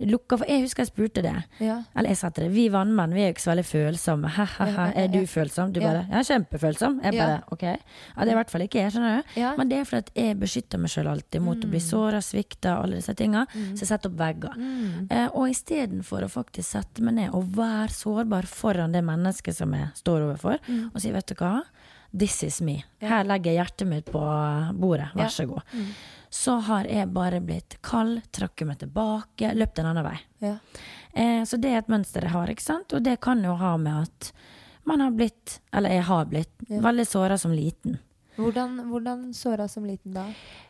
lukka 0.00 0.36
for 0.38 0.46
Jeg 0.46 0.60
husker 0.62 0.82
jeg 0.84 0.90
spurte 0.92 1.22
det. 1.24 1.34
Ja. 1.60 1.82
Eller 1.96 2.08
jeg 2.12 2.16
sa 2.20 2.28
til 2.30 2.44
det. 2.44 2.52
Vi 2.52 2.68
vannmenn 2.68 3.14
vi 3.14 3.22
er 3.22 3.30
jo 3.30 3.34
ikke 3.34 3.44
så 3.46 3.50
veldig 3.54 3.64
følsomme. 3.64 4.28
Ha-ha-ha. 4.28 4.66
Ja, 4.66 4.86
ja, 4.92 5.04
Er 5.04 5.08
du 5.08 5.26
følsom? 5.26 5.72
Du 5.72 5.80
bare 5.80 6.06
Ja, 6.10 6.20
kjempefølsom. 6.22 7.00
Jeg 7.04 7.12
bare 7.16 7.42
OK. 7.52 7.62
Ja, 7.62 7.76
det 8.20 8.28
er 8.28 8.34
i 8.34 8.38
hvert 8.40 8.50
fall 8.50 8.60
ikke 8.66 8.80
jeg, 8.82 8.92
skjønner 8.92 9.22
du. 9.22 9.40
Ja. 9.40 9.54
Men 9.56 9.68
det 9.68 9.78
er 9.80 9.84
fordi 9.84 10.04
at 10.04 10.10
jeg 10.14 10.38
beskytter 10.40 10.78
meg 10.78 10.90
sjøl 10.90 11.08
alltid 11.08 11.40
mot 11.42 11.56
å 11.64 11.70
bli 11.70 11.80
såra, 11.80 12.20
svikta, 12.20 12.76
alle 12.82 12.96
disse 13.00 13.14
tinga. 13.16 13.46
Så 13.74 13.84
jeg 13.86 13.88
setter 13.88 14.10
opp 14.12 14.18
vegger. 14.20 14.54
Mm. 14.56 15.06
Eh, 15.10 15.28
og 15.32 15.48
istedenfor 15.48 16.26
å 16.26 16.28
faktisk 16.30 16.68
sette 16.76 17.00
meg 17.02 17.14
ned 17.14 17.30
og 17.34 17.48
være 17.56 17.88
sårbar 17.96 18.46
foran 18.46 18.92
det 18.92 19.02
mennesket 19.04 19.54
som 19.56 19.72
jeg 19.72 19.88
står 19.94 20.26
overfor, 20.28 20.58
Mm. 20.68 20.90
og 20.94 21.00
si 21.00 21.10
'vet 21.12 21.26
du 21.26 21.34
hva', 21.34 21.62
this 22.12 22.42
is 22.46 22.60
me. 22.64 22.80
Her 23.02 23.24
legger 23.28 23.52
jeg 23.52 23.60
hjertet 23.60 23.90
mitt 23.90 24.12
på 24.12 24.22
bordet, 24.76 25.10
vær 25.16 25.32
så 25.32 25.46
god. 25.48 25.76
Så 26.30 26.58
har 26.66 26.88
jeg 26.90 27.08
bare 27.14 27.40
blitt 27.40 27.78
kald, 27.86 28.20
trakket 28.34 28.68
meg 28.68 28.80
tilbake, 28.82 29.54
løpt 29.56 29.80
en 29.80 29.90
annen 29.92 30.04
vei. 30.04 30.16
Ja. 30.44 30.56
Eh, 31.16 31.42
så 31.48 31.56
det 31.60 31.72
er 31.72 31.80
et 31.80 31.92
mønster 31.92 32.26
jeg 32.26 32.34
har, 32.34 32.50
ikke 32.52 32.66
sant? 32.66 32.92
Og 32.92 33.04
det 33.06 33.18
kan 33.24 33.40
jo 33.44 33.54
ha 33.56 33.76
med 33.80 34.08
at 34.08 34.32
man 34.86 35.00
har 35.02 35.14
blitt, 35.16 35.60
eller 35.74 35.96
jeg 35.96 36.04
har 36.06 36.28
blitt, 36.30 36.52
veldig 36.68 37.06
såra 37.08 37.38
som 37.40 37.54
liten. 37.56 37.98
Hvordan, 38.36 38.80
hvordan 38.90 39.34
såra 39.34 39.64
som 39.68 39.86
liten 39.88 40.12
da? 40.14 40.26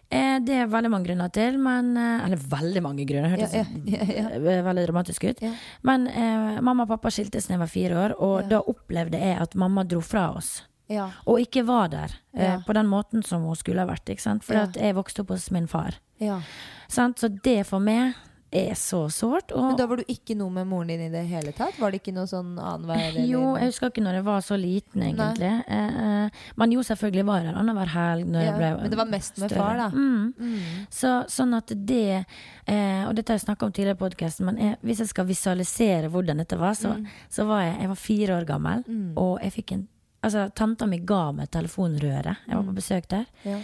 Eh, 0.08 0.36
det 0.46 0.54
er 0.54 0.68
veldig 0.70 0.90
mange 0.92 1.08
grunner 1.08 1.32
til, 1.34 1.56
men 1.58 1.96
eh, 1.98 2.26
Eller 2.28 2.38
veldig 2.38 2.82
mange 2.84 3.06
grunner, 3.08 3.32
hørtes 3.32 3.56
Ja, 3.58 3.64
ja, 3.90 4.06
ja, 4.20 4.62
veldig 4.68 4.84
dramatisk 4.86 5.26
ut. 5.26 5.42
Men 5.82 6.06
eh, 6.06 6.60
mamma 6.62 6.86
og 6.86 6.92
pappa 6.94 7.10
skiltes 7.10 7.48
da 7.48 7.56
jeg 7.56 7.64
var 7.64 7.72
fire 7.72 7.98
år, 8.04 8.14
og 8.22 8.46
da 8.50 8.62
opplevde 8.62 9.18
jeg 9.18 9.40
at 9.42 9.58
mamma 9.58 9.82
dro 9.82 9.98
fra 10.04 10.28
oss. 10.38 10.60
Ja. 10.88 11.08
Og 11.26 11.40
ikke 11.42 11.64
var 11.66 11.88
der 11.88 12.12
eh, 12.34 12.60
på 12.66 12.72
den 12.76 12.86
måten 12.86 13.24
som 13.26 13.42
hun 13.42 13.56
skulle 13.58 13.82
ha 13.82 13.86
vært. 13.90 14.06
For 14.44 14.54
jeg 14.76 14.94
vokste 14.94 15.24
opp 15.24 15.34
hos 15.34 15.50
min 15.50 15.66
far. 15.66 15.98
ja. 16.22 16.40
Sant? 16.88 17.18
Så 17.18 17.28
det 17.42 17.64
for 17.66 17.80
meg 17.82 18.14
er 18.54 18.76
så 18.78 19.08
sårt. 19.10 19.50
Men 19.50 19.74
da 19.76 19.88
var 19.90 19.98
du 19.98 20.04
ikke 20.08 20.36
noe 20.38 20.52
med 20.54 20.68
moren 20.70 20.86
din 20.92 21.00
i 21.02 21.08
det 21.10 21.24
hele 21.26 21.50
tatt? 21.52 21.74
Var 21.82 21.90
det 21.90 21.98
ikke 21.98 22.12
noe 22.14 22.28
sånn 22.30 22.52
annenhver? 22.62 23.16
Jo, 23.26 23.40
jeg 23.58 23.72
husker 23.72 23.90
ikke 23.90 24.04
når 24.06 24.14
jeg 24.20 24.24
var 24.28 24.44
så 24.46 24.54
liten, 24.56 25.02
egentlig. 25.02 25.50
Eh, 25.66 25.98
eh, 26.04 26.30
men 26.56 26.70
jo, 26.76 26.84
selvfølgelig 26.86 27.24
var 27.26 27.40
jeg 27.42 27.48
der 27.50 27.58
annenhver 27.58 27.90
helg. 27.90 28.28
Når 28.30 28.44
Ja, 28.46 28.52
jeg 28.52 28.56
ble 28.60 28.70
men 28.84 28.94
det 28.94 29.00
var 29.02 29.10
mest 29.10 29.36
med 29.42 29.50
større. 29.50 29.58
far, 29.58 29.76
da. 29.82 29.88
Mm. 29.90 30.30
Mm. 30.38 30.86
Så, 30.94 31.12
sånn 31.34 31.56
at 31.58 31.74
det 31.74 32.24
eh, 32.68 33.02
Og 33.08 33.16
dette 33.18 33.34
har 33.34 33.40
jeg 33.40 33.48
snakka 33.48 33.66
om 33.66 33.72
tidligere 33.74 33.98
i 33.98 34.02
podkasten, 34.06 34.46
men 34.46 34.56
jeg, 34.62 34.78
hvis 34.86 35.02
jeg 35.02 35.08
skal 35.10 35.26
visualisere 35.26 36.08
hvordan 36.14 36.38
dette 36.44 36.56
var, 36.62 36.78
så, 36.78 36.94
Mm. 36.94 37.06
så 37.28 37.44
var 37.50 37.62
jeg 37.66 37.80
Jeg 37.80 37.88
var 37.88 38.00
fire 38.06 38.38
år 38.40 38.46
gammel, 38.46 38.84
og 39.18 39.40
jeg 39.42 39.52
fikk 39.58 39.72
en 39.72 39.88
Altså, 40.26 40.46
tanta 40.58 40.86
mi 40.90 40.98
ga 41.06 41.30
meg 41.32 41.50
telefonrøret. 41.54 42.36
Jeg 42.48 42.56
var 42.56 42.62
Mm. 42.62 42.68
på 42.72 42.74
besøk 42.80 43.06
der. 43.08 43.26
Ja. 43.44 43.60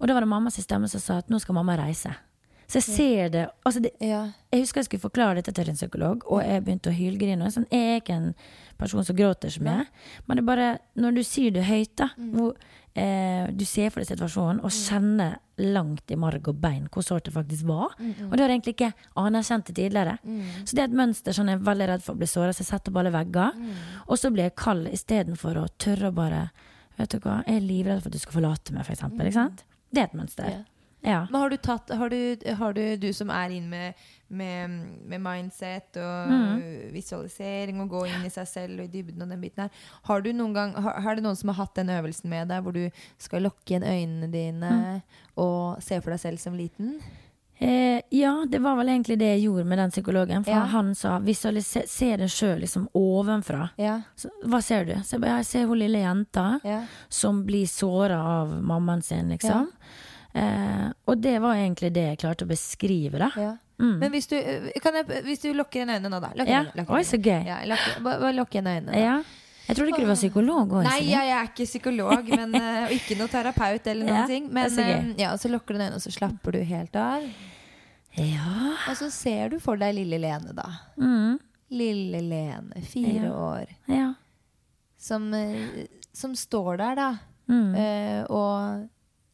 Og 0.00 0.08
da 0.08 0.14
var 0.14 0.20
det 0.24 0.28
mammas 0.28 0.56
stemme 0.60 0.88
som 0.88 1.00
sa 1.00 1.18
at 1.18 1.28
nå 1.28 1.38
skal 1.40 1.54
mamma 1.54 1.76
reise. 1.76 2.14
Så 2.68 2.80
jeg 2.80 2.82
ser 2.82 3.28
det 3.30 3.48
Altså, 3.64 3.80
det, 3.82 3.92
Ja. 4.00 4.32
jeg 4.52 4.60
husker 4.62 4.80
jeg 4.80 4.84
skulle 4.86 5.00
forklare 5.10 5.34
dette 5.36 5.52
til 5.54 5.68
en 5.68 5.76
psykolog, 5.76 6.22
og 6.26 6.42
jeg 6.42 6.64
begynte 6.64 6.90
å 6.90 6.96
hylgrine. 6.96 7.46
Sånn, 7.52 7.66
jeg 7.70 7.80
er 7.80 8.00
ikke 8.00 8.16
en 8.16 8.34
person 8.78 9.04
som 9.04 9.14
gråter 9.16 9.48
så 9.50 9.60
mye. 9.62 9.86
Men 10.26 10.36
det 10.36 10.42
er 10.42 10.46
bare 10.46 10.78
når 10.96 11.14
du 11.14 11.22
sier 11.22 11.50
det 11.52 11.64
høyt, 11.64 11.94
da, 11.96 12.08
hvor 12.18 12.54
eh, 12.96 13.46
du 13.52 13.64
ser 13.68 13.92
for 13.92 14.02
deg 14.02 14.10
situasjonen 14.10 14.62
og 14.64 14.72
kjenner 14.74 15.36
langt 15.60 16.12
i 16.12 16.18
marg 16.20 16.48
og 16.50 16.58
bein 16.60 16.88
hvor 16.92 17.04
sårt 17.04 17.28
det 17.28 17.34
faktisk 17.36 17.68
var. 17.68 17.94
Og 17.96 18.32
det 18.34 18.42
har 18.42 18.50
jeg 18.50 18.58
egentlig 18.58 18.76
ikke 18.76 18.92
anerkjent 19.22 19.70
det 19.70 19.76
tidligere. 19.78 20.16
Så 20.64 20.76
det 20.76 20.84
er 20.84 20.90
et 20.90 21.00
mønster 21.00 21.36
som 21.36 21.48
jeg 21.48 21.58
er 21.60 21.66
veldig 21.68 21.90
redd 21.92 22.04
for 22.04 22.16
å 22.16 22.20
bli 22.20 22.28
såra, 22.28 22.52
så 22.52 22.64
jeg 22.64 22.70
setter 22.72 22.92
opp 22.92 23.00
alle 23.02 23.14
vegger. 23.14 23.60
Og 24.06 24.20
så 24.20 24.32
blir 24.34 24.48
jeg 24.50 24.58
kald 24.60 24.90
istedenfor 24.92 25.62
å 25.62 25.68
tørre 25.80 26.12
å 26.12 26.16
bare 26.16 26.48
Vet 26.96 27.12
du 27.12 27.18
hva, 27.20 27.42
jeg 27.44 27.58
er 27.58 27.64
livredd 27.64 27.98
for 28.00 28.08
at 28.08 28.14
du 28.16 28.22
skal 28.22 28.38
forlate 28.38 28.72
meg, 28.72 28.86
for 28.86 28.94
eksempel. 28.94 29.26
Ikke 29.28 29.36
sant? 29.36 29.58
Det 29.92 30.00
er 30.00 30.06
et 30.08 30.14
mønster. 30.16 30.46
Yeah. 30.48 30.62
Ja. 31.06 31.26
Men 31.30 31.40
har 31.40 31.50
du 31.50 31.56
tatt 31.56 31.90
Har 31.90 32.10
du, 32.10 32.36
har 32.58 32.72
du, 32.72 32.96
du 32.96 33.12
som 33.14 33.30
er 33.30 33.52
inn 33.54 33.68
med, 33.70 34.06
med, 34.28 34.70
med 35.06 35.20
mindset 35.22 35.96
og 35.96 36.30
Mm. 36.30 36.92
visualisering 36.92 37.80
og 37.80 37.88
gå 37.90 38.06
inn 38.08 38.24
i 38.26 38.30
seg 38.30 38.46
selv 38.48 38.80
og 38.80 38.84
i 38.86 38.88
dybden 39.02 39.22
og 39.22 39.28
den 39.28 39.40
biten 39.40 39.62
her, 39.62 39.70
har 40.08 40.20
du 40.20 40.32
noen 40.32 40.52
gang 40.54 40.72
har, 40.74 41.00
har 41.00 41.14
det 41.14 41.22
noen 41.22 41.36
som 41.36 41.48
har 41.52 41.60
hatt 41.64 41.74
den 41.74 41.88
øvelsen 41.94 42.28
med 42.28 42.48
deg, 42.48 42.62
hvor 42.62 42.72
du 42.74 42.90
skal 43.18 43.42
lukke 43.46 43.66
igjen 43.76 43.86
øynene 43.86 44.30
dine 44.32 44.70
Mm. 44.70 45.02
og 45.36 45.82
se 45.82 46.00
for 46.00 46.10
deg 46.10 46.20
selv 46.20 46.38
som 46.38 46.54
liten? 46.58 47.00
Eh, 47.58 48.02
ja, 48.10 48.44
det 48.46 48.58
var 48.60 48.76
vel 48.76 48.88
egentlig 48.92 49.16
det 49.18 49.30
jeg 49.38 49.44
gjorde 49.46 49.64
med 49.64 49.78
den 49.78 49.90
psykologen. 49.90 50.44
For 50.44 50.50
Ja. 50.52 50.64
han 50.66 50.94
sa 50.94 51.18
visualiser 51.18 51.86
se 51.88 52.16
deg 52.16 52.28
sjøl 52.28 52.60
liksom 52.60 52.88
ovenfra. 52.94 53.70
Ja. 53.78 54.02
Så, 54.14 54.28
hva 54.44 54.60
ser 54.62 54.84
du? 54.84 54.92
Så 55.00 55.12
jeg 55.16 55.20
bare, 55.22 55.36
jeg 55.38 55.46
ser 55.46 55.66
hun 55.66 55.78
lille 55.78 55.98
jenta 56.02 56.60
Ja. 56.64 56.82
som 57.08 57.46
blir 57.46 57.64
såra 57.66 58.18
av 58.20 58.48
mammaen 58.62 59.02
sin, 59.02 59.28
liksom. 59.30 59.68
Eh, 60.34 60.92
og 61.08 61.20
det 61.22 61.40
var 61.40 61.54
egentlig 61.54 61.92
det 61.94 62.04
jeg 62.10 62.18
klarte 62.18 62.44
å 62.44 62.48
beskrive, 62.48 63.18
da. 63.18 63.30
Mm. 63.76 63.96
Men 64.00 64.12
hvis 64.14 64.28
du, 64.30 64.36
kan 64.82 64.96
jeg, 64.96 65.22
hvis 65.26 65.42
du 65.42 65.50
lukker 65.52 65.82
igjen 65.82 65.92
øynene 65.92 66.12
nå, 66.12 66.20
da. 66.22 66.30
Ja. 66.38 66.62
igjen, 66.64 66.86
Oi, 66.88 67.02
så 67.04 67.18
gøy. 67.20 67.42
Ja, 67.44 67.58
lukker, 67.68 67.98
bare, 68.04 68.30
lukk 68.36 68.54
igjen 68.56 68.70
øynene. 68.72 69.00
Ja. 69.00 69.18
Jeg 69.66 69.76
trodde 69.76 69.90
ikke 69.90 70.04
du 70.04 70.06
var 70.12 70.18
psykolog 70.20 70.74
Også, 70.78 70.86
Nei, 70.86 71.08
jeg, 71.10 71.30
er 71.34 71.48
ikke 71.48 71.64
psykolog, 71.66 72.28
men, 72.30 72.54
eh, 72.60 72.84
og 72.86 72.94
ikke 72.94 73.16
noe 73.18 73.32
terapeut 73.32 73.88
eller 73.90 74.08
noen 74.08 74.30
ting. 74.30 74.48
Men 74.54 74.70
så 74.72 74.84
eh, 74.84 75.12
ja, 75.18 75.34
så 75.40 75.50
lukker 75.52 75.74
du 75.74 75.80
øynene, 75.80 75.98
og 75.98 76.04
så 76.04 76.14
slapper 76.14 76.56
du 76.56 76.62
helt 76.64 76.96
av. 77.00 77.26
Ja. 78.16 78.72
Og 78.88 78.96
så 78.96 79.10
ser 79.12 79.52
du 79.52 79.58
for 79.60 79.80
deg 79.80 79.96
lille 79.98 80.20
Lene, 80.22 80.54
da. 80.56 80.68
Mm. 80.96 81.36
Lille 81.76 82.22
Lene, 82.22 82.82
fire 82.86 83.32
år, 83.34 83.72
ja. 83.90 84.12
som, 84.96 85.26
eh, 85.34 85.86
som 86.14 86.36
står 86.38 86.76
der, 86.80 87.00
da. 87.02 87.08
Mm. 87.46 87.74
eh, 87.78 88.22
og 88.34 88.86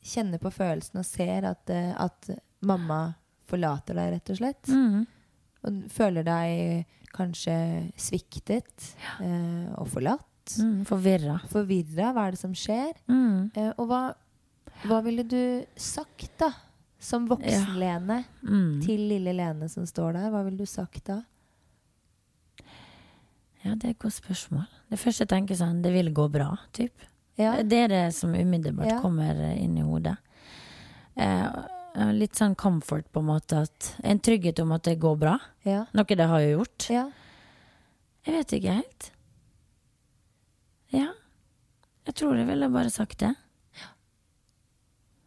kjenner 0.05 0.41
på 0.43 0.51
følelsen 0.53 1.01
og 1.01 1.07
ser 1.07 1.47
at, 1.49 1.71
eh, 1.73 1.93
at 1.97 2.29
mamma 2.61 3.15
forlater 3.53 3.99
deg, 4.01 4.11
rett 4.17 4.33
og 4.35 4.41
slett. 4.41 4.73
Mm. 4.73 5.07
Og 5.63 5.79
føler 5.95 6.27
deg 6.27 6.87
kanskje 7.13 7.55
sviktet 8.01 8.89
eh, 9.21 9.69
og 9.79 9.87
forlatt. 9.93 10.57
Mm. 10.59 10.81
Forvirra. 10.89 11.37
Forvirra. 11.53 12.11
Hva 12.17 12.25
er 12.27 12.35
det 12.35 12.41
som 12.41 12.55
skjer? 12.57 12.97
Mm. 13.13 13.51
Eh, 13.55 13.71
og 13.77 13.87
hva, 13.93 14.01
hva 14.89 14.99
ville 15.07 15.23
du 15.29 15.39
sagt, 15.79 16.33
da? 16.43 16.51
Som 17.03 17.25
voksen-Lene 17.31 18.21
Mm. 18.47 18.81
til 18.85 19.01
lille 19.11 19.33
Lene 19.35 19.67
som 19.71 19.83
står 19.87 20.13
der. 20.15 20.29
Hva 20.31 20.45
ville 20.47 20.59
du 20.63 20.67
sagt 20.71 21.05
da? 21.11 21.17
Ja, 23.65 23.75
det 23.75 23.85
er 23.87 23.95
et 23.95 23.99
godt 24.03 24.17
spørsmål. 24.19 24.67
Det 24.91 24.99
første 24.99 25.23
jeg 25.25 25.31
tenker 25.33 25.59
sånn, 25.59 25.83
det 25.85 25.93
vil 25.95 26.11
gå 26.15 26.29
bra, 26.35 26.49
typ. 26.75 27.05
Ja. 27.39 27.57
Det 27.63 27.79
er 27.85 27.89
det 27.93 28.03
som 28.15 28.35
umiddelbart 28.35 28.91
Ja. 28.91 29.01
kommer 29.03 29.39
inn 29.55 29.77
i 29.79 29.83
hodet. 29.87 30.17
Eh, 31.17 31.47
litt 32.17 32.39
sånn 32.39 32.55
comfort, 32.59 33.09
på 33.13 33.21
en 33.21 33.29
måte. 33.29 33.67
En 34.03 34.21
trygghet 34.21 34.61
om 34.63 34.73
at 34.73 34.85
det 34.89 34.99
går 35.03 35.17
bra. 35.21 35.39
Ja. 35.67 35.85
Noe 35.93 36.17
det 36.17 36.29
har 36.31 36.41
jo 36.45 36.59
gjort. 36.59 36.89
ja. 36.91 37.11
Jeg 38.23 38.37
vet 38.37 38.53
ikke 38.55 38.75
helt. 38.77 39.11
Ja. 40.95 41.09
Jeg 42.07 42.15
tror 42.15 42.37
jeg 42.39 42.47
ville 42.47 42.69
bare 42.71 42.91
sagt 42.91 43.19
det. 43.25 43.33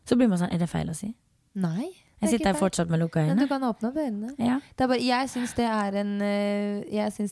Så 0.06 0.15
blir 0.15 0.30
man 0.30 0.38
sånn 0.38 0.51
Er 0.54 0.62
det 0.62 0.69
feil 0.69 0.91
å 0.91 0.95
si? 0.95 1.10
Nei. 1.58 1.89
Jeg 2.25 2.33
er 2.33 2.38
sitter 2.38 2.51
her 2.51 2.59
fortsatt 2.59 2.89
med 2.89 2.99
lukka 2.99 3.23
Men 3.27 3.38
du 3.38 3.47
kan 3.47 3.61
åpne 3.61 3.89
opp 3.91 3.95
øynene. 4.01 4.31
Ja. 4.39 4.59
Det 4.77 4.88
bare, 4.91 4.99
jeg 5.05 5.29
syns 5.29 5.53
det 5.55 5.65
er 5.69 5.95
en 6.01 6.13
eh, 6.21 6.83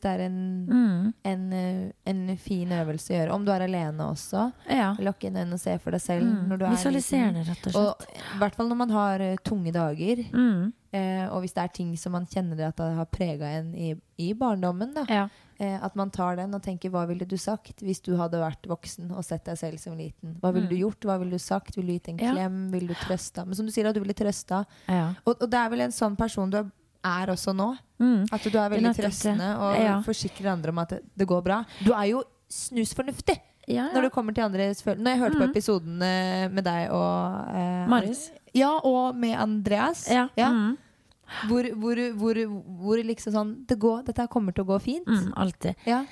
det 0.04 0.12
er 0.12 0.20
en, 0.26 0.38
Mm. 0.68 1.14
en, 1.26 1.54
eh, 1.54 1.92
en 2.06 2.38
fin 2.38 2.70
øvelse 2.70 3.10
å 3.12 3.18
gjøre. 3.18 3.32
Om 3.34 3.46
du 3.46 3.52
er 3.52 3.62
alene 3.68 4.00
også. 4.12 4.52
ja. 4.70 4.94
Lukke 5.00 5.28
inn 5.28 5.36
øynene 5.36 5.54
og 5.54 5.60
se 5.60 5.78
for 5.80 5.92
deg 5.92 6.02
selv 6.02 6.24
Mm. 6.26 6.48
når 6.50 6.58
du 6.60 6.66
er 6.66 6.70
Visualiser 6.72 7.34
rett 7.48 7.68
og 7.68 7.74
slett. 7.74 8.08
i 8.36 8.38
hvert 8.40 8.56
fall 8.56 8.70
når 8.70 8.76
man 8.78 8.90
har 8.90 9.20
eh, 9.22 9.36
tunge 9.44 9.72
dager. 9.74 10.24
Mm. 10.34 10.74
Eh, 10.94 11.28
og 11.34 11.42
hvis 11.42 11.54
det 11.54 11.64
er 11.64 11.68
ting 11.74 11.96
som 11.98 12.12
man 12.12 12.26
kjenner 12.26 12.68
at 12.68 12.76
det 12.78 12.96
har 12.96 13.06
prega 13.06 13.48
en 13.60 13.74
i, 13.74 13.96
i 14.20 14.34
barndommen, 14.34 14.94
da, 14.94 15.06
Ja. 15.10 15.28
Eh, 15.64 15.78
at 15.88 15.96
man 16.00 16.12
tar 16.14 16.36
den 16.42 16.54
og 16.58 16.62
tenker 16.66 16.92
hva 16.94 17.06
ville 17.08 17.26
du 17.26 17.38
sagt 17.40 17.80
hvis 17.86 18.02
du 18.04 18.12
hadde 18.20 18.42
vært 18.44 18.68
voksen 18.70 19.10
og 19.16 19.24
sett 19.24 19.46
deg 19.48 19.58
selv 19.62 19.80
som 19.82 19.96
liten? 19.98 20.36
Hva 20.44 20.52
ville 20.54 20.68
du 20.70 20.76
gjort? 20.76 21.00
Hva 21.08 21.16
ville 21.22 21.32
du 21.38 21.42
sagt? 21.42 21.78
Ville 21.80 21.88
du 21.94 21.98
gitt 21.98 22.10
en 22.12 22.18
Mm. 22.20 22.24
Ja. 22.28 22.34
klem? 22.36 22.60
Ville 22.76 22.92
du 22.92 23.00
trøsta? 23.08 23.46
Men 23.48 23.56
som 23.56 23.66
du 23.66 23.72
sier, 23.72 23.88
at 23.88 23.96
du 23.96 24.02
ville 24.04 24.14
trøsta. 24.18 24.66
ja. 24.92 25.14
Og, 25.26 25.38
og 25.42 25.50
det 25.50 25.60
er 25.64 25.70
vel 25.74 25.82
en 25.88 25.96
sånn 25.96 26.16
person 26.20 26.50
du 26.54 26.60
er 26.60 27.28
også 27.34 27.52
nå. 27.56 27.72
Mm. 28.00 28.28
At 28.32 28.44
du 28.44 28.58
er 28.60 28.70
veldig 28.72 28.94
trøstende 28.96 29.50
og 29.60 29.80
Ja. 29.80 29.96
forsikrer 30.06 30.52
andre 30.54 30.70
om 30.72 30.80
at 30.80 30.90
det, 30.90 31.02
det 31.18 31.28
går 31.28 31.42
bra. 31.44 31.64
Du 31.84 31.92
er 31.94 32.06
jo 32.12 32.24
snusfornuftig 32.52 33.40
når 33.68 34.02
det 34.08 34.12
kommer 34.12 34.34
til 34.36 34.44
andres 34.44 34.82
følelser. 34.84 35.04
Når 35.04 35.12
jeg 35.14 35.20
hørte 35.22 35.40
på 35.40 35.50
episoden 35.52 36.02
eh, 36.04 36.48
med 36.52 36.66
deg 36.68 36.90
og 36.92 37.56
eh, 37.56 37.86
Marius. 37.92 38.26
Ja, 38.54 38.74
og 38.84 39.16
med 39.16 39.38
Andreas. 39.40 40.06
Ja. 40.12 40.28
Mm. 40.38 40.78
Hvor, 41.50 41.68
hvor, 41.82 42.00
hvor, 42.20 42.40
hvor 42.84 43.04
liksom 43.04 43.36
sånn 43.36 43.52
det 43.70 43.80
går, 43.82 44.06
Dette 44.08 44.30
kommer 44.32 44.56
til 44.56 44.66
å 44.66 44.72
gå 44.74 44.80
fint. 44.84 45.10
Mm, 45.10 45.34
alltid. 45.40 45.88
Ja. 45.90 46.04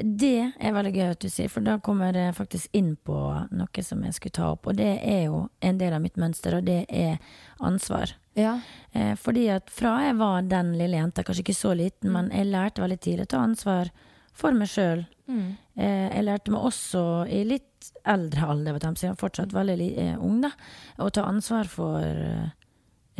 Det 0.00 0.52
er 0.56 0.72
veldig 0.72 0.92
gøy 0.96 1.10
at 1.12 1.20
du 1.20 1.28
sier, 1.28 1.50
for 1.52 1.64
da 1.64 1.76
kommer 1.84 2.16
jeg 2.16 2.32
faktisk 2.38 2.76
inn 2.76 2.94
på 3.04 3.16
noe 3.52 3.84
som 3.84 4.04
jeg 4.06 4.16
skulle 4.16 4.36
ta 4.38 4.52
opp. 4.54 4.70
Og 4.70 4.78
det 4.78 4.94
er 5.04 5.26
jo 5.26 5.42
en 5.60 5.80
del 5.80 5.96
av 5.96 6.00
mitt 6.04 6.16
mønster, 6.20 6.56
og 6.56 6.64
det 6.68 6.84
er 6.88 7.18
ansvar. 7.60 8.14
Ja. 8.38 8.56
Eh, 8.96 9.12
fordi 9.20 9.48
at 9.52 9.68
fra 9.72 9.98
jeg 10.06 10.16
var 10.20 10.46
den 10.48 10.72
lille 10.78 10.96
jenta, 10.96 11.24
kanskje 11.26 11.44
ikke 11.44 11.58
så 11.58 11.74
liten, 11.76 12.14
men 12.14 12.30
jeg 12.32 12.48
lærte 12.48 12.84
veldig 12.84 13.00
tidlig 13.02 13.28
å 13.28 13.32
ta 13.34 13.42
ansvar 13.44 13.92
for 14.40 14.56
meg 14.56 14.70
sjøl. 14.72 15.04
Mm. 15.28 15.50
Eh, 15.76 16.06
jeg 16.16 16.26
lærte 16.26 16.54
meg 16.54 16.70
også 16.70 17.04
i 17.28 17.42
litt 17.48 17.90
eldre 18.08 18.48
alder, 18.54 18.80
jeg, 18.80 19.18
fortsatt 19.20 19.54
veldig 19.56 19.90
eh, 20.00 20.16
ung, 20.16 20.40
da, 20.44 20.52
å 21.00 21.10
ta 21.12 21.26
ansvar 21.28 21.68
for 21.70 22.00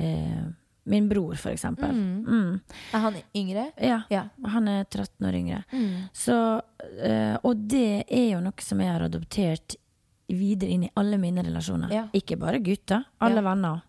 eh, 0.00 0.42
min 0.84 1.08
bror, 1.08 1.34
for 1.36 1.50
eksempel. 1.52 1.90
Mm. 1.92 2.60
Er 2.94 2.98
han 3.04 3.14
yngre? 3.36 3.66
Ja, 3.80 4.02
Ja. 4.10 4.22
han 4.48 4.68
er 4.68 4.84
13 4.84 5.26
år 5.28 5.34
yngre. 5.34 5.62
Mm. 5.72 6.08
Så, 6.12 6.36
uh, 6.60 7.36
og 7.44 7.68
det 7.68 8.04
er 8.08 8.30
jo 8.32 8.40
noe 8.40 8.52
som 8.64 8.80
jeg 8.80 8.92
har 8.92 9.02
adoptert 9.08 9.76
videre 10.30 10.70
inn 10.70 10.84
i 10.86 10.90
alle 10.96 11.18
mine 11.18 11.42
relasjoner. 11.42 11.90
Ja. 11.92 12.04
Ikke 12.14 12.36
bare 12.38 12.58
gutter, 12.62 13.04
alle 13.20 13.40
Ja. 13.42 13.48
venner. 13.50 13.80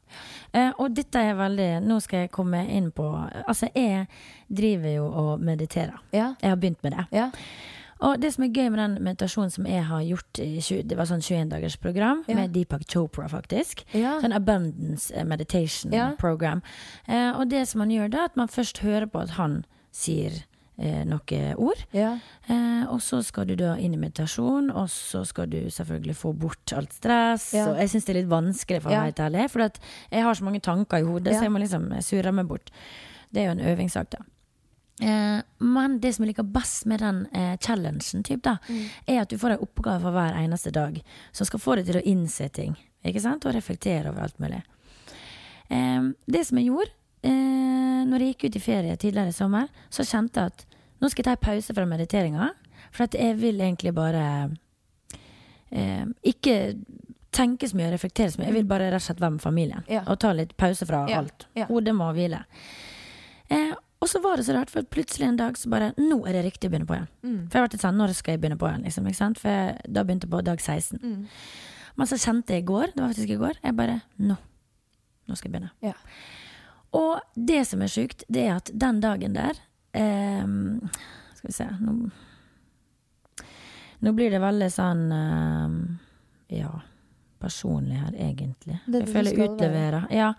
Uh, 0.53 0.71
og 0.79 0.93
dette 0.93 1.15
er 1.21 1.35
veldig 1.35 1.81
Nå 1.87 2.01
skal 2.01 2.19
jeg 2.25 2.31
komme 2.31 2.67
inn 2.69 2.91
på 2.91 3.05
Altså, 3.47 3.69
jeg 3.73 4.07
driver 4.49 4.89
jo 4.95 5.05
og 5.07 5.39
mediterer. 5.39 5.99
Jeg 6.11 6.35
har 6.43 6.55
begynt 6.57 6.83
med 6.83 6.97
det. 6.97 7.31
Og 8.01 8.19
det 8.21 8.31
som 8.33 8.43
er 8.43 8.49
gøy 8.49 8.69
med 8.73 8.79
den 8.81 8.95
meditasjonen 9.05 9.51
som 9.53 9.65
jeg 9.69 9.83
har 9.85 10.01
gjort 10.01 10.39
i 10.41 10.59
20, 10.59 10.83
Det 10.89 10.97
var 10.97 11.05
sånn 11.05 11.21
21 11.21 11.49
dagers 11.51 11.75
program 11.77 12.23
Ja. 12.27 12.35
med 12.35 12.51
Deepak 12.53 12.87
Chopra, 12.89 13.27
faktisk. 13.29 13.83
Ja. 13.93 14.19
Sånn 14.21 14.33
abundance 14.33 15.11
eh, 15.13 15.23
meditation 15.23 15.91
Ja. 15.93 16.11
program. 16.17 16.63
Eh, 17.07 17.31
og 17.39 17.49
det 17.49 17.67
som 17.67 17.79
man 17.79 17.89
gjør 17.89 18.09
da, 18.09 18.23
at 18.25 18.35
man 18.35 18.47
først 18.47 18.79
hører 18.81 19.05
på 19.05 19.21
at 19.21 19.29
han 19.37 19.65
sier 19.91 20.31
eh, 20.79 21.03
noen 21.05 21.53
ord. 21.61 21.83
Ja. 21.93 22.17
Eh, 22.49 22.85
og 22.89 23.01
så 23.01 23.23
skal 23.23 23.45
du 23.45 23.55
da 23.55 23.75
inn 23.77 23.93
i 23.93 23.97
meditasjon, 23.97 24.71
og 24.71 24.87
så 24.89 25.23
skal 25.27 25.45
du 25.51 25.59
selvfølgelig 25.69 26.15
få 26.15 26.33
bort 26.33 26.73
alt 26.73 26.93
stress. 26.93 27.51
Ja. 27.53 27.67
Og 27.69 27.77
jeg 27.77 27.89
syns 27.89 28.05
det 28.05 28.15
er 28.15 28.21
litt 28.23 28.31
vanskelig, 28.31 28.81
for 28.81 28.89
å 28.89 28.93
være 28.97 29.11
helt 29.11 29.19
ærlig. 29.19 29.49
For 29.51 29.59
jeg 30.11 30.23
har 30.23 30.33
så 30.33 30.43
mange 30.43 30.61
tanker 30.61 30.97
i 30.97 31.03
hodet, 31.05 31.35
så 31.37 31.43
jeg 31.43 31.51
må 31.51 31.59
liksom 31.61 31.91
surre 32.01 32.33
meg 32.33 32.47
bort. 32.47 32.71
Det 33.31 33.43
er 33.43 33.53
jo 33.53 33.59
en 33.61 33.67
øvingssak, 33.77 34.09
da. 34.09 34.17
Eh, 35.01 35.41
men 35.65 35.99
det 35.99 36.11
som 36.15 36.23
jeg 36.25 36.35
liker 36.35 36.45
best 36.53 36.85
med 36.85 36.99
den 37.01 37.23
eh, 37.33 37.55
challengen, 37.57 38.23
typ, 38.23 38.41
da, 38.45 38.57
Mm. 38.69 38.83
er 39.07 39.21
at 39.21 39.29
du 39.29 39.37
får 39.41 39.55
en 39.55 39.63
oppgave 39.65 40.01
for 40.01 40.11
hver 40.13 40.35
eneste 40.37 40.71
dag 40.71 41.01
som 41.31 41.45
skal 41.49 41.59
få 41.59 41.75
deg 41.79 41.85
til 41.87 41.97
å 42.01 42.05
innse 42.05 42.49
ting. 42.53 42.75
Ikke 43.03 43.21
sant? 43.23 43.45
Og 43.45 43.53
reflektere 43.55 44.09
over 44.11 44.21
alt 44.27 44.37
mulig. 44.39 44.61
Eh, 45.69 46.11
det 46.27 46.45
som 46.45 46.57
jeg 46.61 46.67
gjorde 46.69 46.91
eh, 47.23 48.05
når 48.05 48.19
jeg 48.19 48.33
gikk 48.35 48.45
ut 48.51 48.55
i 48.55 48.59
ferie 48.59 48.95
tidligere 48.97 49.29
i 49.33 49.37
sommer, 49.37 49.67
så 49.89 50.03
kjente 50.05 50.37
jeg 50.41 50.45
at 50.53 50.65
nå 51.01 51.09
skal 51.09 51.23
jeg 51.23 51.25
ta 51.25 51.31
en 51.31 51.45
pause 51.49 51.73
fra 51.73 51.85
mediteringa. 51.89 52.51
For 52.91 53.03
at 53.07 53.13
jeg 53.17 53.37
vil 53.41 53.57
egentlig 53.61 53.93
bare 53.95 54.51
eh, 55.71 56.05
ikke 56.27 56.55
tenke 57.31 57.69
så 57.69 57.77
mye 57.79 57.87
og 57.87 57.93
reflektere 57.95 58.31
så 58.33 58.41
mye. 58.41 58.49
Jeg 58.51 58.57
vil 58.59 58.67
bare 58.69 58.89
rett 58.91 58.99
og 59.01 59.05
slett 59.05 59.21
være 59.23 59.31
med 59.37 59.41
familien. 59.45 59.85
Ja. 59.89 60.01
Og 60.11 60.19
ta 60.19 60.33
litt 60.35 60.53
pause 60.59 60.85
fra 60.85 61.05
Ja, 61.09 61.21
alt. 61.23 61.47
ja. 61.55 61.65
Hodet 61.69 61.95
må 61.95 62.09
hvile. 62.13 62.43
Eh, 63.49 63.71
og 64.01 64.09
så 64.09 64.19
var 64.23 64.39
det 64.39 64.47
så 64.47 64.55
rart, 64.55 64.71
for 64.73 64.85
plutselig 64.89 65.27
en 65.27 65.37
dag 65.37 65.57
så 65.59 65.69
bare 65.69 65.91
Nå 65.99 66.23
er 66.25 66.33
det 66.39 66.45
riktig 66.47 66.69
å 66.69 66.73
begynne 66.73 66.89
på 66.89 66.95
igjen. 66.97 67.09
Mm. 67.21 67.41
For 67.45 67.59
jeg 67.59 67.67
ble 67.67 67.75
litt 67.75 67.83
sånn, 67.85 67.99
når 68.01 68.13
skal 68.17 68.33
jeg 68.33 68.41
begynne 68.41 68.57
på 68.61 68.69
igjen? 68.69 68.85
Liksom, 68.87 69.09
ikke 69.11 69.19
sant? 69.19 69.41
For 69.41 69.53
jeg, 69.53 69.91
da 69.93 70.03
begynte 70.07 70.25
jeg 70.25 70.33
på 70.33 70.41
dag 70.47 70.63
16. 70.63 71.01
Mm. 71.03 71.19
Men 72.01 72.09
så 72.09 72.17
kjente 72.17 72.55
jeg 72.55 72.63
i 72.63 72.69
går, 72.71 72.95
det 72.95 73.03
var 73.03 73.11
faktisk 73.13 73.35
i 73.35 73.41
går, 73.41 73.59
jeg 73.61 73.77
bare 73.77 73.99
Nå. 74.17 74.37
Nå 75.29 75.37
skal 75.37 75.51
jeg 75.51 75.53
begynne. 75.53 75.73
Ja. 75.85 75.93
Og 76.97 77.21
det 77.51 77.61
som 77.69 77.83
er 77.85 77.93
sjukt, 77.93 78.25
det 78.27 78.47
er 78.47 78.57
at 78.57 78.71
den 78.73 78.99
dagen 79.03 79.37
der 79.37 79.59
eh, 79.95 80.49
Skal 81.37 81.47
vi 81.47 81.55
se 81.55 81.67
nå, 81.79 81.97
nå 84.01 84.13
blir 84.17 84.33
det 84.33 84.41
veldig 84.43 84.71
sånn 84.73 85.05
eh, 85.15 85.77
Ja, 86.57 86.73
personlig 87.41 87.97
her, 87.99 88.13
egentlig. 88.29 88.77
Det 88.85 89.01
jeg 89.03 89.09
føler 89.15 89.35
jeg 89.37 89.49
utleverer. 89.49 90.07
Ja, 90.13 90.29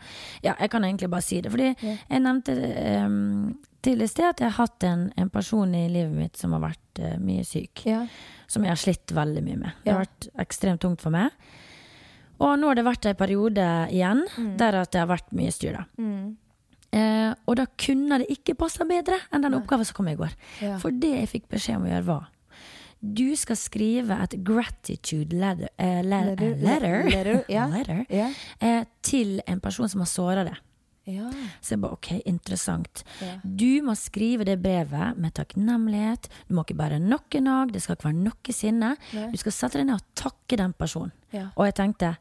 ja, 0.44 0.54
jeg 0.60 0.70
kan 0.72 0.84
egentlig 0.86 1.10
bare 1.12 1.26
si 1.26 1.40
det. 1.44 1.50
Fordi 1.52 1.70
Ja. 1.82 1.96
jeg 2.10 2.22
nevnte 2.24 2.54
um, 3.04 3.58
tidlig 3.82 4.06
i 4.08 4.12
sted 4.14 4.28
at 4.30 4.40
jeg 4.44 4.50
har 4.52 4.66
hatt 4.66 4.84
en, 4.88 5.02
en 5.18 5.30
person 5.34 5.74
i 5.74 5.88
livet 5.90 6.14
mitt 6.14 6.36
som 6.38 6.52
har 6.56 6.62
vært 6.68 7.02
uh, 7.02 7.16
mye 7.18 7.44
syk 7.44 7.84
Ja. 7.90 8.04
som 8.46 8.62
jeg 8.64 8.70
har 8.72 8.80
slitt 8.80 9.12
veldig 9.16 9.42
mye 9.44 9.58
med. 9.64 9.72
Det 9.84 9.92
har 9.92 10.04
vært 10.06 10.28
ekstremt 10.46 10.80
tungt 10.84 11.00
for 11.02 11.10
meg. 11.14 11.30
Og 12.42 12.56
nå 12.58 12.66
har 12.72 12.74
det 12.78 12.84
vært 12.86 13.06
en 13.06 13.18
periode 13.18 13.66
igjen 13.94 14.24
der 14.58 14.80
at 14.80 14.90
det 14.94 15.00
har 15.04 15.10
vært 15.12 15.28
mye 15.36 15.52
styr. 15.54 15.76
da. 15.78 15.84
Mm. 15.98 16.36
Uh, 16.92 17.32
og 17.48 17.56
da 17.56 17.64
kunne 17.80 18.18
det 18.20 18.26
ikke 18.34 18.54
passe 18.60 18.84
bedre 18.84 19.16
enn 19.32 19.40
den 19.46 19.54
oppgaven 19.56 19.86
som 19.88 19.96
kom 19.96 20.10
i 20.12 20.16
går. 20.18 20.34
For 20.82 20.90
det 20.92 21.12
jeg 21.22 21.28
fikk 21.30 21.46
beskjed 21.54 21.78
om 21.78 21.86
å 21.86 21.92
gjøre, 21.92 22.04
var 22.10 22.26
du 23.02 23.34
skal 23.36 23.56
skrive 23.58 24.14
et 24.22 24.36
gratitude 24.46 25.34
letter, 25.34 25.68
eh, 25.76 26.02
le- 26.06 26.20
Letter, 26.30 26.52
eh, 26.52 26.60
letter, 26.62 26.98
letter, 27.10 27.44
yeah. 27.50 27.70
letter, 27.70 28.04
yeah. 28.10 28.30
eh, 28.60 28.84
til 29.02 29.40
en 29.46 29.60
person 29.60 29.88
som 29.90 30.00
har 30.04 30.10
såra 30.10 30.44
deg. 30.46 30.60
Ja. 31.10 31.26
Så 31.60 31.74
jeg 31.74 31.80
bare 31.82 31.96
ok, 31.96 32.10
interessant. 32.30 33.00
Ja. 33.20 33.32
Du 33.42 33.82
må 33.82 33.96
skrive 33.98 34.44
det 34.46 34.60
brevet 34.62 35.16
med 35.18 35.34
takknemlighet. 35.34 36.28
Du 36.46 36.54
må 36.54 36.62
ikke 36.62 36.76
bære 36.78 37.00
noe 37.02 37.40
nag, 37.42 37.72
det 37.74 37.82
skal 37.82 37.96
ikke 37.98 38.06
være 38.12 38.20
noe 38.22 38.54
sinne. 38.54 38.92
Nei. 39.16 39.24
Du 39.32 39.40
skal 39.42 39.56
sette 39.56 39.80
deg 39.80 39.88
ned 39.90 39.98
og 39.98 40.06
takke 40.14 40.60
den 40.62 40.72
personen. 40.78 41.10
Ja. 41.34 41.48
Og 41.56 41.66
jeg 41.66 41.74
tenkte 41.80 42.12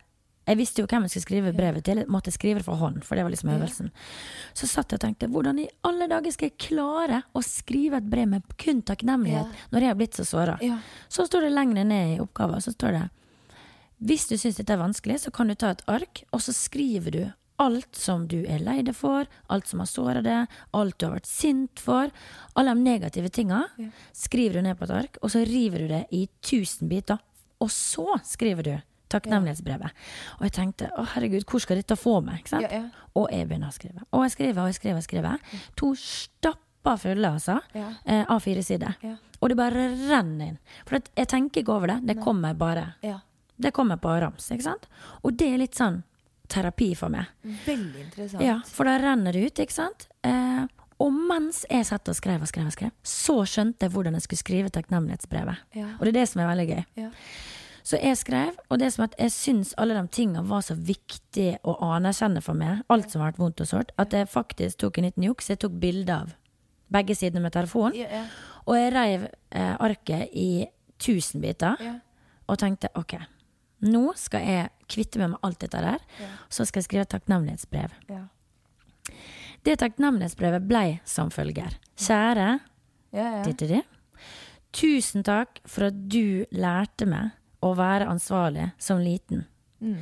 Jeg 0.51 0.59
visste 0.59 0.83
jo 0.83 0.87
hvem 0.91 1.05
jeg 1.07 1.13
skulle 1.13 1.23
skrive 1.29 1.53
brevet 1.55 1.85
til. 1.87 2.01
Jeg 2.03 2.11
måtte 2.11 2.31
skrive 2.35 2.59
det 2.59 2.65
for 2.67 2.75
hånd, 2.81 2.99
for 3.07 3.15
det 3.15 3.23
var 3.23 3.31
liksom 3.31 3.53
øvelsen. 3.53 3.91
Så 4.57 4.67
satt 4.67 4.91
jeg 4.91 4.99
og 4.99 5.05
tenkte 5.05 5.29
hvordan 5.31 5.61
i 5.63 5.69
alle 5.87 6.09
dager 6.11 6.33
skal 6.35 6.49
jeg 6.51 6.57
klare 6.59 7.21
å 7.31 7.43
skrive 7.45 8.01
et 8.01 8.09
brev 8.11 8.27
med 8.33 8.43
kun 8.59 8.81
takknemlighet 8.83 9.47
Ja. 9.47 9.67
når 9.71 9.85
jeg 9.85 9.93
har 9.93 9.99
blitt 10.01 10.19
så 10.19 10.25
såra? 10.27 10.57
Ja. 10.61 10.79
Så 11.07 11.23
står 11.29 11.47
det 11.47 11.53
lenger 11.55 11.85
ned 11.87 12.17
i 12.17 12.19
oppgaven, 12.19 12.59
så 12.61 12.75
står 12.75 12.97
det 12.99 13.05
hvis 14.01 14.27
du 14.27 14.33
syns 14.35 14.57
dette 14.57 14.73
er 14.73 14.81
vanskelig, 14.81 15.19
så 15.21 15.31
kan 15.31 15.47
du 15.47 15.53
ta 15.55 15.69
et 15.75 15.83
ark, 15.87 16.23
og 16.33 16.41
så 16.41 16.51
skriver 16.57 17.11
du 17.13 17.21
alt 17.61 17.93
som 17.95 18.23
du 18.27 18.39
er 18.49 18.57
lei 18.65 18.79
deg 18.81 18.95
for, 18.97 19.27
alt 19.53 19.67
som 19.69 19.79
har 19.83 19.85
såra 19.91 20.23
deg, 20.25 20.47
alt 20.73 20.97
du 20.97 21.05
har 21.05 21.13
vært 21.19 21.29
sint 21.29 21.77
for. 21.79 22.09
Alle 22.57 22.73
de 22.73 22.81
negative 22.81 23.29
tinga 23.29 23.59
skriver 24.11 24.57
du 24.57 24.61
ned 24.65 24.79
på 24.79 24.87
et 24.89 24.95
ark, 25.03 25.19
og 25.21 25.29
så 25.29 25.43
river 25.45 25.85
du 25.85 25.87
det 25.93 26.05
i 26.17 26.23
tusen 26.41 26.89
biter. 26.89 27.21
Og 27.61 27.69
så 27.69 28.07
skriver 28.25 28.63
du 28.65 28.73
takknemlighetsbrevet. 29.11 30.01
Og 30.39 30.45
jeg 30.47 30.53
tenkte 30.57 30.89
å 30.97 31.05
herregud, 31.13 31.45
hvor 31.49 31.63
skal 31.63 31.79
dette 31.81 31.97
få 31.99 32.17
meg? 32.25 32.41
Ikke 32.43 32.53
sant? 32.55 32.67
Ja, 32.69 32.81
ja. 32.83 33.07
Og 33.19 33.27
jeg 33.33 33.47
begynner 33.49 33.71
å 33.71 33.75
skrive. 33.75 34.05
Og 34.11 34.23
jeg 34.27 34.35
skriver 34.37 34.61
og 34.63 34.69
jeg 34.71 34.79
skriver. 34.79 34.95
og 34.95 35.01
jeg 35.03 35.09
skriver. 35.09 35.65
To 35.81 35.91
stapper 35.99 36.97
fulle, 37.01 37.33
altså. 37.35 37.57
Ja. 37.77 37.89
Eh, 38.05 38.23
av 38.31 38.39
fire 38.43 38.63
sider. 38.63 38.95
Ja. 39.05 39.15
Og 39.41 39.49
det 39.51 39.57
bare 39.57 39.89
renner 40.09 40.51
inn. 40.53 40.57
For 40.85 40.99
jeg 41.17 41.27
tenker 41.27 41.61
ikke 41.63 41.75
over 41.75 41.87
det. 41.95 41.99
Det 42.13 42.17
kommer 42.23 42.53
bare. 42.57 42.93
ja. 43.01 43.19
Det 43.61 43.69
kommer 43.77 43.99
på 44.01 44.09
rams, 44.17 44.47
ikke 44.49 44.63
sant? 44.65 44.87
Og 45.21 45.35
det 45.37 45.51
er 45.53 45.59
litt 45.61 45.75
sånn 45.77 45.99
terapi 46.49 46.95
for 46.97 47.13
meg. 47.13 47.27
Veldig 47.67 47.99
interessant. 48.07 48.41
Ja, 48.41 48.55
For 48.65 48.89
da 48.89 48.95
renner 48.97 49.35
det 49.37 49.43
ut, 49.51 49.59
ikke 49.61 49.75
sant? 49.75 50.07
Eh, 50.25 50.63
og 50.97 51.13
mens 51.13 51.59
jeg 51.69 51.85
satt 51.85 52.09
og 52.09 52.17
skrev 52.17 52.41
og 52.41 52.49
skrev, 52.49 52.65
og 52.71 52.73
skrev, 52.73 52.89
så 53.05 53.35
skjønte 53.45 53.85
jeg 53.85 53.93
hvordan 53.93 54.17
jeg 54.17 54.25
skulle 54.25 54.41
skrive 54.41 54.73
takknemlighetsbrevet. 54.73 55.61
Ja. 55.77 55.91
Og 55.99 56.07
det 56.07 56.15
er 56.15 56.17
det 56.19 56.25
som 56.31 56.41
er 56.41 56.49
veldig 56.55 56.67
gøy. 56.71 56.81
Ja. 57.03 57.11
Så 57.83 57.97
jeg 57.97 58.17
skrev, 58.19 58.51
og 58.69 58.79
det 58.79 58.91
som 58.93 59.05
at 59.07 59.15
jeg 59.19 59.31
syns 59.33 59.73
alle 59.81 59.95
de 59.97 60.03
tingene 60.13 60.43
var 60.47 60.61
så 60.65 60.75
viktig 60.77 61.55
å 61.65 61.73
anerkjenne 61.95 62.41
for 62.45 62.57
meg, 62.57 62.83
alt 62.93 63.09
som 63.11 63.21
har 63.23 63.31
vært 63.31 63.41
vondt 63.41 63.63
og 63.65 63.69
sårt, 63.71 63.91
at 64.01 64.13
jeg 64.13 64.29
faktisk 64.29 64.77
tok 64.83 64.99
en 65.01 65.07
liten 65.09 65.25
juks. 65.25 65.49
Jeg 65.49 65.59
tok 65.63 65.73
bilde 65.81 66.13
av 66.13 66.35
begge 66.91 67.15
sidene 67.17 67.41
med 67.45 67.53
telefonen. 67.55 67.95
Ja, 67.97 68.07
ja. 68.21 68.23
og 68.67 68.77
jeg 68.77 68.93
reiv 68.93 69.25
eh, 69.49 69.75
arket 69.79 70.33
i 70.37 70.49
tusen 71.01 71.41
biter, 71.41 71.79
Ja. 71.81 71.95
og 72.47 72.59
tenkte 72.61 72.91
ok, 72.99 73.15
nå 73.87 74.11
skal 74.19 74.45
jeg 74.45 74.69
kvitte 74.91 75.17
meg 75.21 75.31
med 75.33 75.39
alt 75.47 75.59
dette 75.63 75.81
der, 75.81 76.03
så 76.51 76.65
skal 76.67 76.81
jeg 76.81 76.89
skrive 76.89 77.05
et 77.07 77.13
takknemlighetsbrev. 77.15 77.95
Det 79.65 79.77
takknemlighetsbrevet 79.81 80.67
ble 80.67 80.99
som 81.05 81.31
følger. 81.33 81.73
Kjære 81.97 82.59
ja. 83.13 83.81
Tusen 84.71 85.23
takk 85.27 85.59
for 85.67 85.89
at 85.89 85.97
du 86.11 86.45
lærte 86.55 87.07
meg 87.09 87.31
å 87.61 87.73
være 87.77 88.07
ansvarlig 88.11 88.71
som 88.81 88.99
liten. 89.03 89.45
Mm. 89.81 89.97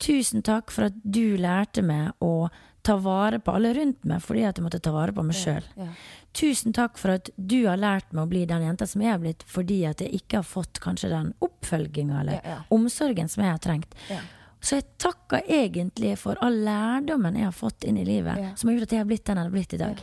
Tusen 0.00 0.42
takk 0.42 0.70
for 0.72 0.88
at 0.88 0.96
du 1.04 1.36
lærte 1.36 1.82
meg 1.84 2.12
å 2.24 2.48
ta 2.82 2.94
vare 2.96 3.38
på 3.44 3.52
alle 3.52 3.74
rundt 3.76 4.06
meg 4.08 4.22
fordi 4.24 4.46
at 4.48 4.56
jeg 4.56 4.64
måtte 4.64 4.80
ta 4.80 4.92
vare 4.94 5.12
på 5.12 5.22
meg 5.26 5.36
sjøl. 5.36 5.66
Ja. 5.76 5.88
Tusen 6.32 6.72
takk 6.72 6.96
for 6.98 7.12
at 7.18 7.28
du 7.36 7.58
har 7.66 7.76
lært 7.76 8.12
meg 8.16 8.24
å 8.24 8.30
bli 8.30 8.46
den 8.48 8.62
jenta 8.64 8.86
som 8.88 9.02
jeg 9.04 9.12
har 9.12 9.20
blitt 9.20 9.44
fordi 9.46 9.82
at 9.90 10.00
jeg 10.00 10.14
ikke 10.22 10.40
har 10.40 10.48
fått 10.48 10.80
kanskje 10.80 11.10
den 11.12 11.32
oppfølginga 11.44 12.20
eller 12.22 12.38
Ja, 12.38 12.54
ja. 12.54 12.58
omsorgen 12.72 13.28
som 13.28 13.44
jeg 13.44 13.52
har 13.52 13.58
trengt. 13.60 13.92
Ja. 14.08 14.20
Så 14.60 14.76
jeg 14.78 14.86
takker 15.00 15.44
egentlig 15.48 16.14
for 16.20 16.36
all 16.44 16.56
lærdommen 16.64 17.36
jeg 17.36 17.44
har 17.48 17.56
fått 17.56 17.84
inn 17.88 17.96
i 18.00 18.04
livet, 18.04 18.38
Ja. 18.38 18.54
som 18.56 18.68
har 18.68 18.76
gjort 18.76 18.88
at 18.88 18.92
jeg 18.96 18.98
har 19.04 19.06
blitt 19.12 19.24
den 19.24 19.36
jeg 19.36 19.44
har 19.44 19.50
blitt 19.54 19.74
i 19.74 19.76
dag. 19.84 20.00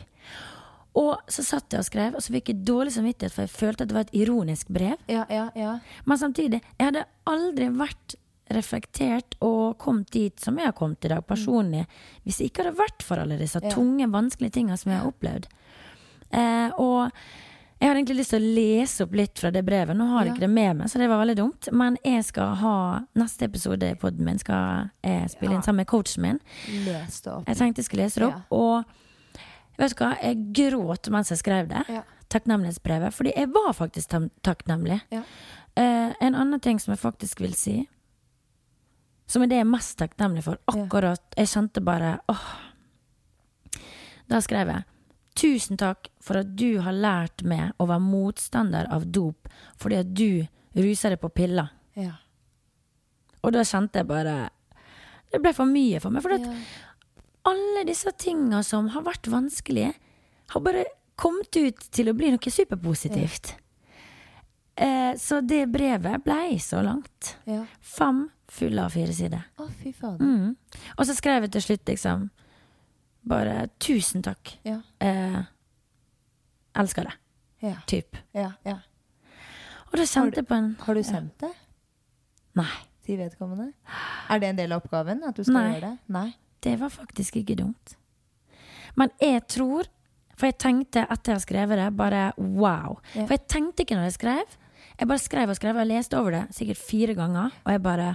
Og 0.98 1.32
så 1.32 1.44
satt 1.46 1.74
jeg 1.74 1.84
og 1.84 1.88
skrev, 1.88 2.16
og 2.18 2.24
så 2.26 2.34
fikk 2.34 2.54
jeg 2.54 2.64
dårlig 2.66 2.94
samvittighet, 2.96 3.34
for 3.34 3.46
jeg 3.46 3.54
følte 3.54 3.86
at 3.86 3.92
det 3.92 3.98
var 3.98 4.08
et 4.08 4.16
ironisk 4.18 4.72
brev. 4.74 4.96
Ja, 5.12 5.26
ja, 5.30 5.50
ja. 5.58 5.76
Men 6.10 6.22
samtidig, 6.22 6.64
jeg 6.78 6.90
hadde 6.90 7.06
aldri 7.30 7.70
vært 7.78 8.18
reflektert 8.56 9.36
og 9.44 9.76
kommet 9.82 10.10
dit 10.16 10.40
som 10.40 10.58
jeg 10.58 10.70
har 10.70 10.76
kommet 10.78 11.04
i 11.06 11.12
dag, 11.12 11.26
personlig, 11.28 11.84
hvis 12.24 12.40
det 12.40 12.48
ikke 12.50 12.64
hadde 12.64 12.80
vært 12.80 13.04
for 13.04 13.22
alle 13.22 13.38
disse 13.40 13.60
tunge, 13.70 14.08
vanskelige 14.14 14.56
tingene 14.60 14.80
som 14.80 14.94
jeg 14.94 15.02
har 15.02 15.12
opplevd. 15.12 15.50
Eh, 16.32 16.80
og 16.80 17.12
jeg 17.78 17.92
hadde 17.92 18.00
egentlig 18.00 18.18
lyst 18.24 18.34
til 18.34 18.42
å 18.42 18.54
lese 18.58 19.06
opp 19.06 19.18
litt 19.20 19.38
fra 19.38 19.52
det 19.54 19.62
brevet. 19.68 19.94
Nå 20.00 20.08
har 20.10 20.26
jeg 20.26 20.34
ikke 20.34 20.46
det 20.48 20.54
med 20.56 20.80
meg, 20.80 20.90
så 20.90 20.98
det 21.02 21.10
var 21.12 21.20
veldig 21.22 21.36
dumt. 21.38 21.68
Men 21.78 21.98
jeg 22.02 22.24
skal 22.26 22.56
ha 22.64 22.78
neste 23.20 23.46
episode 23.46 23.92
i 23.94 23.98
poden 24.02 24.26
min 24.26 24.40
skal 24.42 24.88
jeg 25.06 25.30
spille 25.36 25.60
inn 25.60 25.66
sammen 25.66 25.84
med 25.84 25.92
coachen 25.92 26.26
min. 26.26 26.40
Jeg 27.46 27.60
tenkte 27.60 27.84
jeg 27.84 27.90
skulle 27.92 28.08
lese 28.08 28.24
det 28.24 28.32
opp. 28.32 28.56
Og 28.58 28.98
vet 29.78 29.94
du 29.94 30.02
hva, 30.04 30.14
jeg 30.22 30.40
gråt 30.58 31.10
mens 31.14 31.32
jeg 31.34 31.42
skrev 31.42 31.70
det. 31.72 31.84
Ja. 31.92 32.04
Takknemlighetsbrevet. 32.34 33.14
Fordi 33.16 33.32
jeg 33.36 33.50
var 33.54 33.72
faktisk 33.78 34.16
takknemlig. 34.44 35.00
Ja. 35.14 35.22
Eh, 35.78 36.12
en 36.20 36.36
annen 36.36 36.60
ting 36.60 36.80
som 36.82 36.92
jeg 36.96 37.00
faktisk 37.00 37.42
vil 37.44 37.54
si, 37.56 37.78
som 39.28 39.44
er 39.44 39.52
det 39.52 39.60
jeg 39.60 39.66
er 39.66 39.70
mest 39.70 39.98
takknemlig 40.00 40.44
for 40.46 40.58
akkurat 40.72 41.36
Jeg 41.36 41.50
kjente 41.52 41.82
bare 41.84 42.14
åh 42.32 42.46
Da 44.32 44.40
skrev 44.44 44.72
jeg 44.72 44.86
Tusen 45.38 45.78
takk 45.78 46.08
for 46.24 46.40
at 46.40 46.54
du 46.58 46.80
har 46.82 46.96
lært 46.96 47.44
meg 47.46 47.76
å 47.78 47.86
være 47.90 48.02
motstander 48.02 48.88
av 48.90 49.06
dop 49.14 49.50
fordi 49.78 50.00
at 50.00 50.14
du 50.18 50.48
ruser 50.78 51.14
deg 51.14 51.20
på 51.22 51.30
piller. 51.30 51.70
Ja. 51.94 52.16
Og 53.46 53.54
da 53.54 53.62
kjente 53.68 54.02
jeg 54.02 54.10
bare 54.10 54.50
Det 55.30 55.42
ble 55.44 55.54
for 55.54 55.70
mye 55.70 56.00
for 56.02 56.10
meg. 56.16 56.24
For 56.26 56.34
Ja. 56.34 56.56
Alle 57.48 57.84
disse 57.88 58.12
tinga 58.20 58.62
som 58.66 58.90
har 58.94 59.06
vært 59.08 59.30
vanskelige, 59.32 59.94
har 60.54 60.64
bare 60.64 60.86
kommet 61.18 61.56
ut 61.58 61.88
til 61.92 62.12
å 62.12 62.16
bli 62.18 62.30
noe 62.34 62.52
superpositivt. 62.54 63.56
Eh, 64.78 65.16
så 65.18 65.40
det 65.42 65.64
brevet 65.74 66.24
blei 66.24 66.60
så 66.62 66.84
langt. 66.86 67.38
ja. 67.50 67.64
Fem 67.82 68.28
fulle 68.48 68.84
av 68.86 68.94
fire 68.94 69.14
sider. 69.14 69.42
Å, 69.60 69.66
fy 69.82 69.92
fader. 69.92 70.24
Mm. 70.24 70.84
Og 70.96 71.08
så 71.08 71.16
skrev 71.18 71.44
jeg 71.48 71.52
til 71.58 71.64
slutt 71.66 71.90
liksom 71.90 72.30
bare 73.28 73.68
'tusen 73.80 74.24
takk'. 74.24 74.54
Ja. 74.64 74.78
Eh, 75.04 75.42
elsker 76.80 77.10
det. 77.10 77.14
Ja. 77.60 77.76
Typ. 77.88 78.16
Ja. 78.32 78.52
ja. 78.64 78.78
Og 79.92 79.98
da 79.98 80.06
sendte 80.06 80.38
jeg 80.42 80.48
på 80.48 80.54
en 80.54 80.76
Har 80.80 80.94
du 80.94 81.04
sendt 81.04 81.40
det 81.40 81.50
Nei, 82.56 82.70
til 83.06 83.18
vedkommende? 83.18 83.74
Er 84.30 84.40
det 84.40 84.50
en 84.50 84.60
del 84.60 84.72
av 84.72 84.84
oppgaven? 84.84 85.24
At 85.24 85.36
du 85.36 85.44
skal 85.44 85.58
Nei. 85.58 85.72
gjøre 85.74 85.90
det? 85.90 85.98
Nei. 86.14 86.36
Det 86.68 86.76
var 86.82 86.92
faktisk 86.94 87.40
ikke 87.42 87.58
dumt. 87.64 87.98
Men 88.98 89.14
jeg 89.22 89.46
tror 89.48 89.88
For 90.38 90.52
jeg 90.52 90.60
tenkte 90.62 91.02
etter 91.10 91.32
jeg 91.32 91.40
har 91.40 91.42
skrevet 91.42 91.80
det, 91.80 91.86
bare 91.98 92.24
wow. 92.38 93.00
Ja. 93.16 93.24
For 93.24 93.34
jeg 93.34 93.48
tenkte 93.50 93.82
ikke 93.82 93.96
når 93.98 94.12
jeg 94.12 94.18
skrev. 94.20 94.52
Jeg 95.00 95.10
bare 95.10 95.24
skrev 95.24 95.50
og 95.50 95.58
skrev, 95.58 95.74
og 95.74 95.82
jeg 95.82 95.90
leste 95.90 96.20
over 96.20 96.36
det 96.36 96.42
sikkert 96.54 96.78
fire 96.78 97.16
ganger. 97.18 97.56
Og 97.66 97.72
jeg 97.74 97.82
bare 97.82 98.12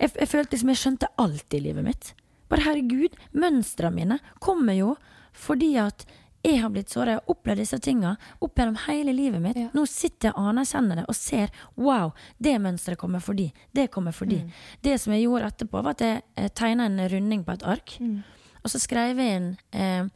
Jeg, 0.00 0.10
jeg 0.20 0.28
følte 0.28 0.56
liksom 0.56 0.70
jeg 0.72 0.80
skjønte 0.80 1.10
alt 1.20 1.54
i 1.54 1.60
livet 1.66 1.84
mitt. 1.84 2.14
Bare 2.48 2.64
herregud, 2.64 3.12
mønstrene 3.36 3.94
mine 3.94 4.18
kommer 4.40 4.72
jo 4.78 4.94
fordi 5.34 5.74
at 5.82 6.06
jeg 6.44 6.60
har 6.60 6.70
blitt 6.70 6.92
såra. 6.92 7.14
Jeg 7.14 7.20
har 7.22 7.32
opplevd 7.32 7.62
disse 7.62 7.78
tinga 7.80 8.14
opp 8.44 8.58
gjennom 8.60 8.76
hele 8.84 9.14
livet 9.16 9.40
mitt. 9.40 9.56
Ja. 9.56 9.70
Nå 9.72 9.86
sitter 9.88 10.28
jeg 10.28 10.36
og 10.36 10.50
anerkjenner 10.52 11.00
det 11.00 11.04
og 11.08 11.16
ser 11.16 11.52
wow, 11.80 12.12
det 12.38 12.58
mønsteret 12.60 13.00
kommer 13.00 13.24
fordi. 13.24 13.48
Det 13.72 13.88
kommer 13.94 14.12
fordi. 14.12 14.42
Mm. 14.44 14.50
Det 14.84 14.98
som 15.00 15.14
jeg 15.16 15.24
gjorde 15.24 15.48
etterpå, 15.48 15.82
var 15.82 15.96
at 15.96 16.04
jeg 16.04 16.52
tegna 16.54 16.88
en 16.90 17.00
runding 17.08 17.44
på 17.46 17.56
et 17.56 17.64
ark. 17.74 17.96
Mm. 18.00 18.18
Og 18.62 18.72
så 18.72 18.80
skrev 18.80 19.18
jeg 19.20 19.38
inn 19.38 19.48
eh, 19.72 20.08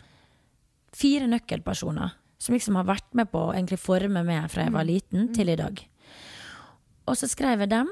fire 0.97 1.29
nøkkelpersoner 1.33 2.15
som 2.39 2.55
liksom 2.55 2.77
har 2.79 2.87
vært 2.89 3.09
med 3.19 3.31
på 3.33 3.49
å 3.49 3.55
egentlig 3.55 3.81
forme 3.83 4.23
meg 4.25 4.51
fra 4.53 4.63
jeg 4.67 4.71
Mm. 4.71 4.77
var 4.79 4.85
liten 4.87 5.33
til 5.35 5.49
i 5.49 5.57
dag. 5.57 5.81
Og 7.09 7.17
så 7.17 7.27
skrev 7.29 7.61
jeg 7.65 7.71
dem, 7.73 7.89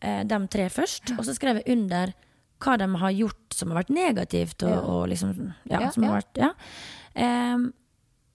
eh, 0.00 0.22
dem 0.24 0.46
tre 0.48 0.68
først, 0.70 1.18
og 1.18 1.24
så 1.26 1.34
skrev 1.34 1.60
jeg 1.60 1.76
under 1.76 2.14
hva 2.60 2.76
de 2.80 2.88
har 3.00 3.10
gjort 3.14 3.54
som 3.54 3.70
har 3.72 3.82
vært 3.82 3.90
negativt. 3.94 4.62
Og, 4.66 4.88
og 4.92 5.08
liksom, 5.12 5.34
ja, 5.70 5.80
Ja, 5.80 5.90
som 5.94 6.02
har 6.08 6.10
ja. 6.10 6.20
vært, 6.20 6.38
ja. 6.42 6.52
Em, 7.14 7.72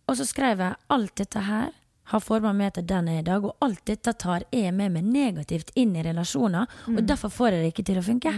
og 0.08 0.18
så 0.20 0.26
skrev 0.28 0.60
jeg 0.60 0.76
alt 0.92 1.16
dette 1.16 1.40
her 1.48 1.72
har 2.12 2.20
forma 2.20 2.52
meg 2.54 2.74
til 2.76 2.84
den 2.86 3.08
jeg 3.08 3.22
er 3.22 3.24
i 3.24 3.28
dag, 3.30 3.46
og 3.48 3.56
alt 3.64 3.80
dette 3.88 4.12
tar 4.20 4.44
jeg 4.52 4.74
med 4.76 4.92
meg 4.92 5.06
negativt 5.08 5.70
inn 5.80 5.96
i 5.96 6.02
relasjoner, 6.04 6.68
Mm. 6.88 6.98
og 6.98 7.06
derfor 7.08 7.30
får 7.32 7.52
jeg 7.54 7.62
det 7.64 7.70
ikke 7.74 7.86
til 7.88 8.00
å 8.02 8.04
funke. 8.04 8.34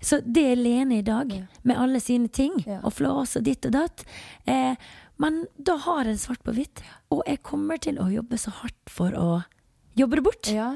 Så 0.00 0.20
det 0.24 0.44
er 0.52 0.56
Lene 0.56 0.98
i 0.98 1.02
dag, 1.04 1.32
med 1.62 1.76
alle 1.76 2.00
sine 2.00 2.28
ting, 2.28 2.52
og 2.82 2.92
flås 2.92 3.36
og 3.36 3.44
ditt 3.44 3.64
og 3.66 3.72
datt. 3.72 4.04
Eh, 4.46 4.76
men 5.20 5.46
da 5.60 5.76
har 5.76 6.04
jeg 6.04 6.16
svart 6.20 6.42
på 6.44 6.52
hvitt, 6.56 6.82
og 7.10 7.22
jeg 7.26 7.42
kommer 7.42 7.76
til 7.80 7.96
å 8.00 8.08
jobbe 8.12 8.36
så 8.40 8.50
hardt 8.50 8.88
for 8.92 9.10
å 9.16 9.42
jobbe 9.96 10.16
det 10.16 10.24
bort. 10.24 10.52
Ja. 10.52 10.70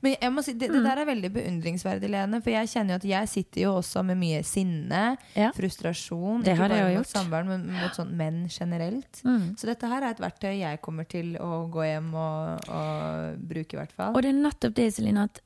Men 0.00 0.16
jeg 0.20 0.32
må 0.32 0.42
si, 0.44 0.52
det, 0.54 0.68
Mm. 0.70 0.74
det 0.74 0.82
der 0.84 0.98
er 1.02 1.06
veldig 1.06 1.30
beundringsverdig, 1.32 2.10
Lene. 2.10 2.40
For 2.42 2.50
jeg 2.50 2.68
kjenner 2.72 2.94
jo 2.94 3.00
at 3.02 3.04
jeg 3.12 3.28
sitter 3.28 3.60
jo 3.62 3.74
også 3.80 4.04
med 4.04 4.16
mye 4.18 4.42
sinne, 4.44 5.16
Ja. 5.34 5.50
frustrasjon. 5.52 6.42
Det 6.44 6.54
ikke 6.56 6.68
bare 6.68 6.96
mot 6.96 7.06
samboeren, 7.06 7.46
men 7.48 7.66
mot 7.72 7.92
sånn 7.94 8.12
menn 8.16 8.48
generelt. 8.48 9.22
Mm. 9.24 9.56
Så 9.58 9.66
dette 9.66 9.88
her 9.88 10.02
er 10.02 10.10
et 10.10 10.18
verktøy 10.20 10.58
jeg 10.58 10.80
kommer 10.82 11.08
til 11.08 11.36
å 11.38 11.68
gå 11.70 11.82
hjem 11.86 12.12
og, 12.14 12.68
og 12.68 13.38
bruke, 13.48 13.74
i 13.74 13.80
hvert 13.82 13.92
fall. 13.92 14.14
Og 14.14 14.22
det 14.22 14.30
er 14.34 14.42
nettopp 14.42 14.74
det, 14.74 14.92
Celine, 14.94 15.24
at 15.24 15.40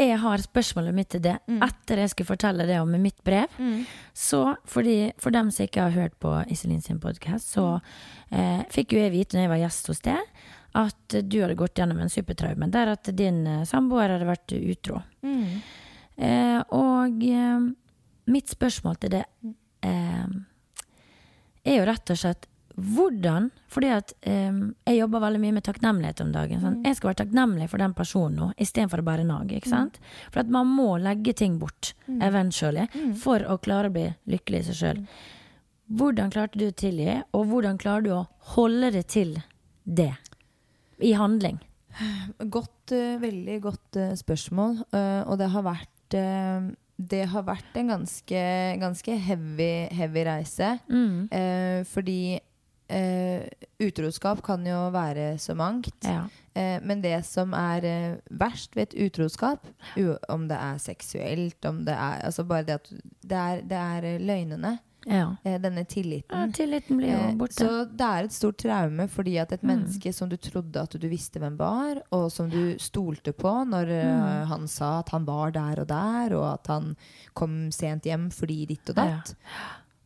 jeg 0.00 0.18
har 0.18 0.38
spørsmålet 0.42 0.94
mitt 0.96 1.10
til 1.10 1.20
det 1.22 1.36
etter 1.62 2.00
jeg 2.00 2.10
skulle 2.10 2.26
fortelle 2.32 2.64
det 2.66 2.80
om 2.80 2.90
mitt 3.00 3.22
brev. 3.22 3.46
Mm. 3.60 3.84
Så 4.12 4.56
fordi, 4.66 5.12
for 5.20 5.30
dem 5.30 5.50
som 5.52 5.66
ikke 5.66 5.82
har 5.84 5.90
hørt 5.94 6.16
på 6.18 6.32
Iselin 6.50 6.80
sin 6.82 6.98
podkast, 6.98 7.52
så 7.54 7.80
eh, 8.32 8.64
fikk 8.72 8.96
jo 8.96 8.98
jeg 8.98 9.12
vite 9.12 9.36
når 9.36 9.44
jeg 9.46 9.52
var 9.52 9.60
gjest 9.62 9.86
hos 9.92 10.00
deg, 10.00 10.18
at 10.78 11.16
du 11.22 11.40
hadde 11.42 11.58
gått 11.58 11.78
gjennom 11.78 12.00
en 12.00 12.12
supertraume 12.12 12.68
der 12.72 12.94
at 12.94 13.10
din 13.16 13.42
eh, 13.46 13.64
samboer 13.68 14.14
hadde 14.14 14.28
vært 14.28 14.54
utro. 14.56 15.02
Mm. 15.24 15.50
Eh, 16.16 16.60
og 16.76 17.26
eh, 17.26 17.66
mitt 18.32 18.52
spørsmål 18.52 18.96
til 19.02 19.18
det 19.18 19.26
eh, 19.84 20.32
er 21.62 21.78
jo 21.78 21.84
rett 21.88 22.14
og 22.14 22.24
slett 22.24 22.48
hvordan 22.72 23.50
Fordi 23.68 23.88
at 23.92 24.14
eh, 24.24 24.48
jeg 24.88 24.96
jobber 24.96 25.20
veldig 25.20 25.40
mye 25.42 25.56
med 25.58 25.64
takknemlighet 25.66 26.22
om 26.24 26.30
dagen. 26.32 26.62
Sånn. 26.62 26.78
Jeg 26.86 26.96
skal 26.96 27.10
være 27.10 27.18
takknemlig 27.20 27.68
for 27.68 27.82
den 27.84 27.92
personen 27.96 28.38
nå, 28.40 28.48
istedenfor 28.56 29.02
å 29.02 29.16
nage. 29.28 29.58
Ikke 29.58 29.68
sant? 29.68 30.00
For 30.32 30.40
at 30.40 30.48
man 30.52 30.72
må 30.72 30.96
legge 30.96 31.34
ting 31.36 31.58
bort 31.60 31.92
eventually 32.08 32.86
for 33.20 33.44
å 33.44 33.58
klare 33.60 33.92
å 33.92 33.92
bli 33.92 34.06
lykkelig 34.24 34.62
i 34.62 34.66
seg 34.70 34.78
sjøl. 34.80 35.04
Hvordan 35.92 36.32
klarte 36.32 36.56
du 36.56 36.70
å 36.70 36.72
tilgi, 36.72 37.20
og 37.36 37.48
hvordan 37.50 37.76
klarer 37.80 38.04
du 38.06 38.12
å 38.16 38.26
holde 38.56 38.92
det 38.96 39.06
til 39.12 39.36
det 39.84 40.14
i 41.00 41.12
handling? 41.16 41.60
Godt, 42.50 42.92
uh, 42.94 43.20
veldig 43.22 43.58
godt 43.64 43.98
uh, 44.00 44.12
spørsmål. 44.18 44.80
Uh, 44.94 45.22
og 45.28 45.38
det 45.40 45.50
har 45.52 45.66
vært 45.66 45.90
Det 46.12 47.22
har 47.24 47.44
vært 47.46 47.76
en 47.80 47.88
ganske, 47.88 48.40
ganske 48.78 49.14
heavy, 49.16 49.88
heavy 49.96 50.24
reise. 50.28 50.74
Mm. 50.92 51.24
Fordi 51.88 52.36
utroskap 53.80 54.42
kan 54.44 54.66
jo 54.68 54.90
være 54.92 55.38
så 55.40 55.56
mangt. 55.56 56.04
Ja. 56.04 56.26
Men 56.84 57.00
det 57.00 57.24
som 57.24 57.56
er 57.56 58.20
verst 58.28 58.76
ved 58.76 58.92
et 58.92 59.06
utroskap, 59.06 59.64
om 60.28 60.44
det 60.52 60.58
er 60.60 60.84
seksuelt, 60.84 61.64
om 61.64 61.80
det 61.86 61.96
er 61.96 62.20
Altså 62.28 62.44
bare 62.44 62.62
det 62.68 62.74
at 62.74 62.92
Det 63.22 63.38
er, 63.40 63.62
det 63.64 63.78
er 63.78 64.18
løgnene. 64.20 64.78
Ja. 65.06 65.36
Denne 65.44 65.58
denne 65.62 65.78
ja 65.82 65.84
tilliten. 65.84 66.52
tilliten 66.52 66.96
blir 66.98 67.08
jo 67.12 67.18
Eh, 67.28 67.34
borte. 67.34 67.54
Så 67.54 67.84
det 67.96 68.00
er 68.06 68.24
et 68.24 68.32
stort 68.32 68.56
traume 68.58 69.08
fordi 69.08 69.38
at 69.40 69.52
et 69.52 69.62
Mm. 69.62 69.68
menneske 69.68 70.12
som 70.14 70.28
du 70.28 70.36
trodde 70.36 70.76
at 70.82 70.90
du 70.90 71.08
visste 71.08 71.38
hvem 71.40 71.56
var, 71.56 72.02
og 72.12 72.30
som 72.30 72.48
du 72.48 72.76
stolte 72.78 73.32
på 73.32 73.52
når 73.66 73.88
eh, 73.90 74.04
Mm. 74.04 74.46
han 74.48 74.68
sa 74.68 74.98
at 75.00 75.08
han 75.10 75.24
var 75.24 75.50
der 75.52 75.80
og 75.80 75.88
der, 75.88 76.34
og 76.36 76.52
at 76.54 76.66
han 76.66 76.96
kom 77.34 77.70
sent 77.70 78.04
hjem 78.04 78.30
fordi 78.30 78.66
ditt 78.66 78.88
og 78.90 78.96
datt, 78.96 79.34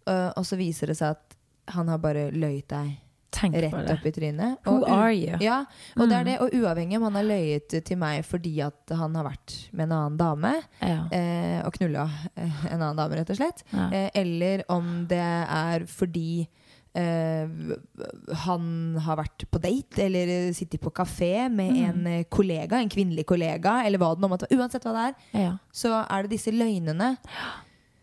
ja. 0.07 0.33
og 0.37 0.45
så 0.45 0.57
viser 0.57 0.87
det 0.87 0.97
seg 0.97 1.11
at 1.11 1.37
han 1.75 1.89
har 1.89 1.99
bare 1.99 2.31
løyet 2.33 2.69
deg 2.69 2.97
Tenk 3.31 3.55
rett 3.55 3.91
opp 3.91 4.07
i 4.07 4.13
trynet. 4.13 4.59
Who 4.65 4.77
Og 4.83 4.89
are 4.89 5.13
you? 5.13 5.37
Ja, 5.41 5.65
og 5.97 6.09
det 6.09 6.17
er 6.17 6.25
Mm. 6.25 6.27
det, 6.31 6.41
og 6.41 6.51
uavhengig 6.55 6.97
om 6.97 7.03
han 7.03 7.15
har 7.15 7.25
løyet 7.25 7.85
til 7.85 7.97
meg 7.99 8.25
fordi 8.25 8.61
at 8.65 8.89
han 8.97 9.15
har 9.15 9.25
vært 9.25 9.57
med 9.73 9.85
en 9.91 9.93
annen 9.93 10.17
dame, 10.17 10.55
Ja. 10.81 11.09
eh, 11.13 11.61
og 11.67 11.73
knulla 11.75 12.09
eh, 12.37 12.65
en 12.73 12.81
annen 12.81 12.97
dame, 12.97 13.17
rett 13.17 13.31
og 13.31 13.37
slett, 13.37 13.63
Ja. 13.73 13.91
eh, 13.93 14.11
eller 14.15 14.63
om 14.71 15.07
det 15.07 15.19
er 15.19 15.81
fordi 15.87 16.47
eh, 16.95 17.47
han 18.47 18.97
har 19.05 19.17
vært 19.21 19.45
på 19.53 19.61
date 19.61 19.99
eller 20.07 20.31
eh, 20.49 20.53
sittet 20.57 20.81
på 20.81 20.91
kafé 20.97 21.51
med 21.53 21.73
Mm. 21.75 21.85
en 21.91 22.07
eh, 22.07 22.25
kollega, 22.25 22.79
en 22.81 22.89
kvinnelig 22.89 23.27
kollega, 23.27 23.85
eller 23.85 23.99
hva 23.99 24.15
det 24.15 24.23
nå 24.23 24.29
måtte. 24.31 24.49
Uansett 24.51 24.83
hva 24.85 24.95
det 24.95 25.15
er, 25.35 25.41
ja. 25.43 25.53
så 25.73 26.07
er 26.09 26.23
det 26.23 26.31
disse 26.39 26.53
løgnene. 26.55 27.19
Eh, 27.19 27.53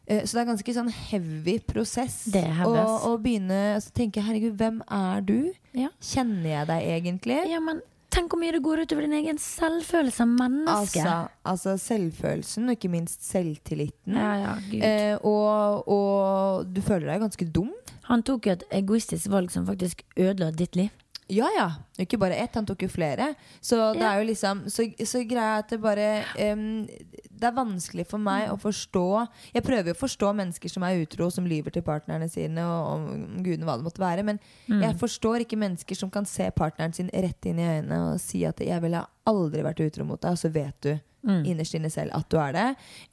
Så 0.03 0.35
det 0.35 0.41
er 0.41 0.47
ganske 0.49 0.73
sånn 0.75 0.89
heavy 0.91 1.53
prosess 1.63 2.25
å, 2.27 2.33
begynne 2.33 2.83
å 3.07 3.13
begynne 3.23 3.59
å 3.77 3.83
tenke 3.95 4.23
herregud, 4.25 4.57
hvem 4.59 4.81
er 4.91 5.23
du? 5.23 5.37
Ja. 5.71 5.93
Kjenner 6.03 6.49
jeg 6.49 6.69
deg 6.73 6.87
egentlig? 6.97 7.37
ja, 7.49 7.61
men 7.63 7.79
tenk 8.13 8.33
hvor 8.33 8.41
mye 8.41 8.53
det 8.53 8.61
går 8.63 8.83
utover 8.83 9.07
din 9.07 9.15
egen 9.17 9.39
selvfølelse 9.41 10.21
som 10.21 10.33
menneske. 10.37 11.01
Altså, 11.01 11.15
altså 11.49 11.75
selvfølelsen, 11.81 12.67
og 12.69 12.77
ikke 12.77 12.91
minst 12.93 13.25
selvtilliten. 13.25 14.17
ja, 14.17 14.33
ja, 14.41 14.53
Gud. 14.69 14.83
Eh, 14.85 15.15
og, 15.25 15.87
og 15.89 16.73
du 16.73 16.81
føler 16.85 17.09
deg 17.13 17.23
ganske 17.25 17.47
dum. 17.55 17.71
Han 18.09 18.25
tok 18.27 18.49
jo 18.49 18.57
et 18.57 18.67
egoistisk 18.75 19.31
valg 19.33 19.53
som 19.53 19.65
faktisk 19.69 20.03
ødela 20.17 20.51
ditt 20.51 20.77
liv. 20.77 20.91
Ja, 21.29 21.47
ja. 21.55 21.69
Ikke 21.99 22.17
bare 22.19 22.35
ett, 22.35 22.55
han 22.55 22.65
tok 22.65 22.81
jo 22.83 22.89
flere. 22.89 23.35
Så 23.61 23.93
det 23.93 24.01
er 24.03 24.17
jo 24.19 24.25
liksom 24.27 24.63
Så, 24.67 24.83
så 25.05 25.21
greia 25.29 25.59
er 25.59 25.61
at 25.63 25.69
det 25.69 25.79
bare 25.81 26.23
um, 26.51 26.85
Det 26.85 27.47
er 27.47 27.55
vanskelig 27.55 28.05
for 28.09 28.17
meg 28.17 28.49
å 28.51 28.57
forstå 28.59 29.27
Jeg 29.53 29.63
prøver 29.63 29.91
jo 29.91 29.95
å 29.95 30.01
forstå 30.01 30.33
mennesker 30.35 30.69
som 30.69 30.83
er 30.83 30.99
utro, 31.03 31.29
som 31.29 31.45
lyver 31.47 31.71
til 31.71 31.81
partnerne 31.85 32.27
sine, 32.29 32.65
og 32.65 32.91
om 32.93 33.37
gudene 33.43 33.65
hva 33.65 33.77
det 33.77 33.87
måtte 33.87 34.03
være, 34.03 34.23
men 34.23 34.39
Mm. 34.67 34.81
jeg 34.81 34.95
forstår 34.99 35.41
ikke 35.43 35.57
mennesker 35.59 35.95
som 35.95 36.09
kan 36.09 36.25
se 36.25 36.49
partneren 36.55 36.93
sin 36.93 37.09
rett 37.13 37.45
inn 37.45 37.59
i 37.59 37.67
øynene 37.67 38.13
og 38.13 38.19
si 38.21 38.45
at 38.45 38.59
'jeg 38.59 38.81
ville 38.81 39.05
aldri 39.27 39.61
vært 39.61 39.79
utro 39.85 40.05
mot 40.05 40.21
deg', 40.21 40.31
og 40.31 40.37
så 40.37 40.49
vet 40.51 40.81
du 40.81 40.99
Mm. 41.23 41.45
innerst 41.47 41.73
inne 41.77 41.87
selv 41.89 42.11
at 42.17 42.25
du 42.29 42.35
er 42.37 42.51
det. 42.51 42.65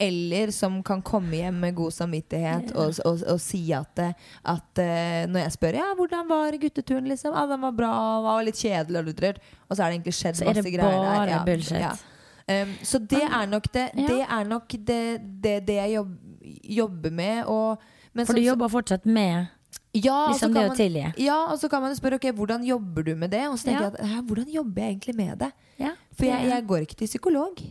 Eller 0.03 0.51
som 0.51 0.81
kan 0.83 1.03
komme 1.07 1.31
hjem 1.39 1.61
med 1.63 1.75
god 1.79 1.93
samvittighet 1.95 2.73
og, 2.75 2.97
og, 3.07 3.21
og 3.35 3.39
si 3.41 3.61
at, 3.73 3.87
det- 3.97 4.15
at 4.45 4.81
uh, 4.83 5.31
Når 5.31 5.39
jeg 5.45 5.53
spør 5.53 5.79
ja, 5.79 5.85
hvordan 5.97 6.29
var 6.29 6.57
gutteturen, 6.59 7.07
liksom. 7.07 7.35
ah, 7.39 7.47
den 7.49 7.61
var 7.63 7.71
bra, 7.79 7.93
var 8.25 8.43
litt 8.43 8.59
kjedelig, 8.59 8.99
og 8.99 9.05
lutrert. 9.13 9.39
Og 9.69 9.77
så 9.77 9.83
er 9.85 9.87
det 9.93 10.01
egentlig 10.01 10.15
skjedd 10.19 10.37
Så 10.41 10.45
er 10.45 10.51
masse 10.55 10.63
det 10.67 10.75
greier 10.75 10.99
der. 11.05 11.37
bare 11.37 11.45
bullshit. 11.47 12.07
Um, 12.51 12.73
så 12.83 12.99
det 12.99 13.23
er 13.23 13.47
nok 13.47 13.71
det 13.73 13.87
Ja. 13.95 14.07
Det 14.11 14.21
er 14.27 14.45
nok 14.45 14.69
det, 14.91 15.03
det, 15.45 15.55
det 15.69 15.75
jeg 15.79 15.95
jobb, 15.95 16.17
jobber 16.65 17.11
med. 17.15 17.45
Og, 17.47 17.79
men 18.13 18.27
For 18.27 18.35
du 18.35 18.41
jobber 18.43 18.69
fortsatt 18.69 19.07
med 19.07 19.47
Ja, 19.93 20.29
Liksom 20.31 20.53
det 20.55 20.63
å 20.71 20.75
tilgi. 20.79 21.03
Ja, 21.19 21.37
og 21.51 21.59
så 21.59 21.69
kan 21.71 21.83
man 21.83 21.97
spørre 21.99 22.21
ok, 22.21 22.29
hvordan 22.39 22.63
jobber 22.63 23.03
du 23.09 23.15
med 23.19 23.33
det? 23.33 23.43
Og 23.51 23.57
så 23.59 23.67
tenker 23.71 23.89
Ja. 23.89 23.91
jeg 24.07 24.19
at 24.21 24.29
hvordan 24.29 24.53
jobber 24.55 24.83
jeg 24.83 24.95
egentlig 24.95 25.15
med 25.19 25.39
det? 25.41 25.51
Ja, 25.81 25.91
For 26.15 26.27
jeg, 26.27 26.49
jeg 26.51 26.67
går 26.69 26.85
ikke 26.85 26.97
til 27.01 27.09
psykolog. 27.09 27.63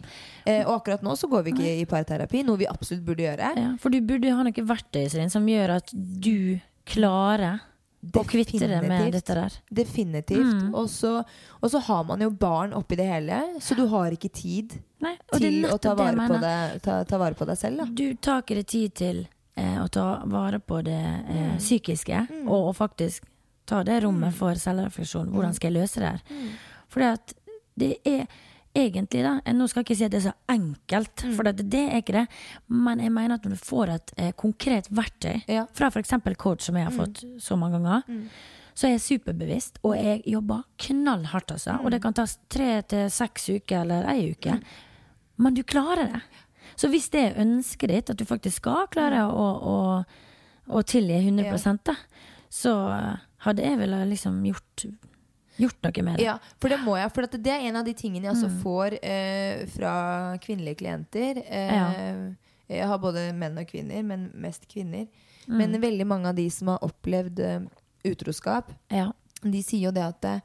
Eh, 0.46 0.66
og 0.66 0.74
akkurat 0.82 1.02
nå 1.06 1.16
så 1.16 1.30
går 1.32 1.44
vi 1.46 1.54
ikke 1.54 1.72
i 1.80 1.86
parterapi, 1.86 2.44
noe 2.44 2.58
vi 2.60 2.68
absolutt 2.68 3.06
burde 3.06 3.24
gjøre. 3.24 3.54
Ja, 3.56 3.70
for 3.80 3.90
du 3.94 4.02
burde 4.02 4.34
ha 4.36 4.44
noe 4.44 4.52
verktøy 4.74 5.08
Celine, 5.08 5.30
som 5.32 5.48
gjør 5.48 5.78
at 5.78 5.94
du 5.96 6.60
klarer 6.90 7.62
å 8.16 8.24
kvitte 8.28 8.60
deg 8.68 8.84
med 8.88 9.14
dette 9.14 9.36
der. 9.36 9.56
Definitivt. 9.72 10.44
Mm. 10.60 10.76
Og, 10.76 10.90
så, 10.92 11.24
og 11.62 11.72
så 11.72 11.80
har 11.88 12.04
man 12.08 12.20
jo 12.24 12.30
barn 12.32 12.74
oppi 12.74 12.96
det 13.00 13.08
hele, 13.08 13.42
så 13.64 13.76
du 13.76 13.86
har 13.92 14.12
ikke 14.16 14.32
tid 14.32 14.76
Nei, 15.04 15.16
til 15.36 15.66
å 15.68 15.78
ta 15.80 15.96
vare, 15.96 16.16
på 16.28 16.40
det, 16.42 16.82
ta, 16.84 17.02
ta 17.08 17.18
vare 17.22 17.36
på 17.36 17.48
deg 17.48 17.60
selv. 17.60 17.84
Da. 17.84 17.86
Du 17.92 18.16
tar 18.16 18.44
ikke 18.44 18.60
deg 18.60 18.68
tid 18.68 18.96
til 18.96 19.28
eh, 19.58 19.78
å 19.84 19.88
ta 19.90 20.24
vare 20.26 20.60
på 20.60 20.82
det 20.84 21.00
eh, 21.00 21.50
Mm. 21.50 21.58
psykiske, 21.58 22.28
og, 22.48 22.68
og 22.70 22.76
faktisk 22.76 23.24
ta 23.66 23.84
det 23.84 24.04
rommet 24.04 24.34
for 24.34 24.54
selvrefleksjon. 24.58 25.28
Mm. 25.30 25.34
Hvordan 25.34 25.54
skal 25.56 25.72
jeg 25.74 25.82
løse 25.82 26.00
det 26.00 26.10
her? 26.10 26.22
Fordi 26.90 27.06
at 27.14 27.34
det 27.78 27.98
er 28.06 28.28
egentlig, 28.76 29.24
da 29.24 29.40
Nå 29.54 29.68
skal 29.70 29.82
jeg 29.84 29.86
ikke 29.90 29.98
si 29.98 30.06
at 30.06 30.12
det 30.12 30.20
er 30.24 30.30
så 30.32 30.34
enkelt, 30.50 31.24
Mm. 31.26 31.34
for 31.36 31.44
det, 31.44 31.70
det 31.70 31.84
er 31.94 31.98
ikke 32.02 32.14
det. 32.14 32.28
Men 32.70 33.00
jeg 33.00 33.12
mener 33.12 33.36
at 33.36 33.44
når 33.44 33.52
du 33.58 33.66
får 33.66 33.90
et 33.96 34.12
eh, 34.18 34.32
konkret 34.32 34.88
verktøy 34.90 35.44
Ja. 35.48 35.66
fra 35.74 35.88
f.eks. 35.90 36.14
coach, 36.38 36.62
som 36.66 36.76
jeg 36.76 36.86
har 36.86 36.92
fått 36.92 37.24
så 37.40 37.58
mange 37.58 37.80
ganger, 37.80 38.04
så 38.76 38.88
er 38.88 38.92
jeg 38.98 39.02
superbevisst, 39.02 39.80
og 39.84 39.96
jeg 39.96 40.24
jobber 40.26 40.64
knallhardt, 40.78 41.52
altså. 41.52 41.80
Og 41.84 41.92
det 41.92 42.02
kan 42.02 42.14
ta 42.14 42.26
tre 42.50 42.82
til 42.84 43.10
seks 43.10 43.50
uker 43.50 43.82
eller 43.82 44.06
ei 44.08 44.32
uke. 44.32 44.62
Men 45.38 45.54
du 45.54 45.64
klarer 45.64 46.14
det. 46.14 46.22
Så 46.80 46.88
hvis 46.92 47.10
det 47.12 47.22
er 47.26 47.40
ønsket 47.44 47.92
ditt, 47.92 48.10
at 48.14 48.20
du 48.22 48.26
faktisk 48.28 48.62
skal 48.62 48.86
klare 48.94 49.26
å, 49.28 49.46
å, 49.74 49.78
å 50.72 50.82
tilgi 50.88 51.18
100 51.28 51.80
da, 51.90 51.96
så 52.50 52.74
hadde 53.46 53.66
jeg 53.66 53.80
vel 53.82 53.96
liksom 54.10 54.38
gjort, 54.48 54.86
gjort 55.60 55.82
noe 55.86 56.04
med 56.08 56.18
det. 56.20 56.24
Ja, 56.30 56.38
for 56.60 56.72
det 56.72 56.80
må 56.86 56.96
jeg. 57.00 57.12
For 57.16 57.28
det 57.36 57.52
er 57.52 57.66
en 57.70 57.80
av 57.82 57.88
de 57.88 57.94
tingene 58.00 58.30
jeg 58.32 58.40
Mm. 58.40 58.60
får 58.64 58.96
eh, 59.04 59.66
fra 59.76 60.38
kvinnelige 60.44 60.80
klienter. 60.84 61.44
Eh, 61.46 61.76
Ja. 61.76 61.90
Jeg 62.70 62.86
har 62.86 63.00
både 63.02 63.34
menn 63.34 63.58
og 63.58 63.66
kvinner, 63.66 64.04
men 64.06 64.28
mest 64.38 64.68
kvinner. 64.70 65.08
Mm. 65.48 65.58
Men 65.58 65.82
veldig 65.82 66.06
mange 66.06 66.30
av 66.30 66.36
de 66.38 66.44
som 66.54 66.68
har 66.70 66.84
opplevd 66.86 67.40
eh, 67.42 67.60
utroskap, 68.06 68.70
Ja. 68.92 69.12
de 69.42 69.62
sier 69.64 69.88
jo 69.88 69.92
det 69.92 70.04
at 70.04 70.22
det, 70.22 70.42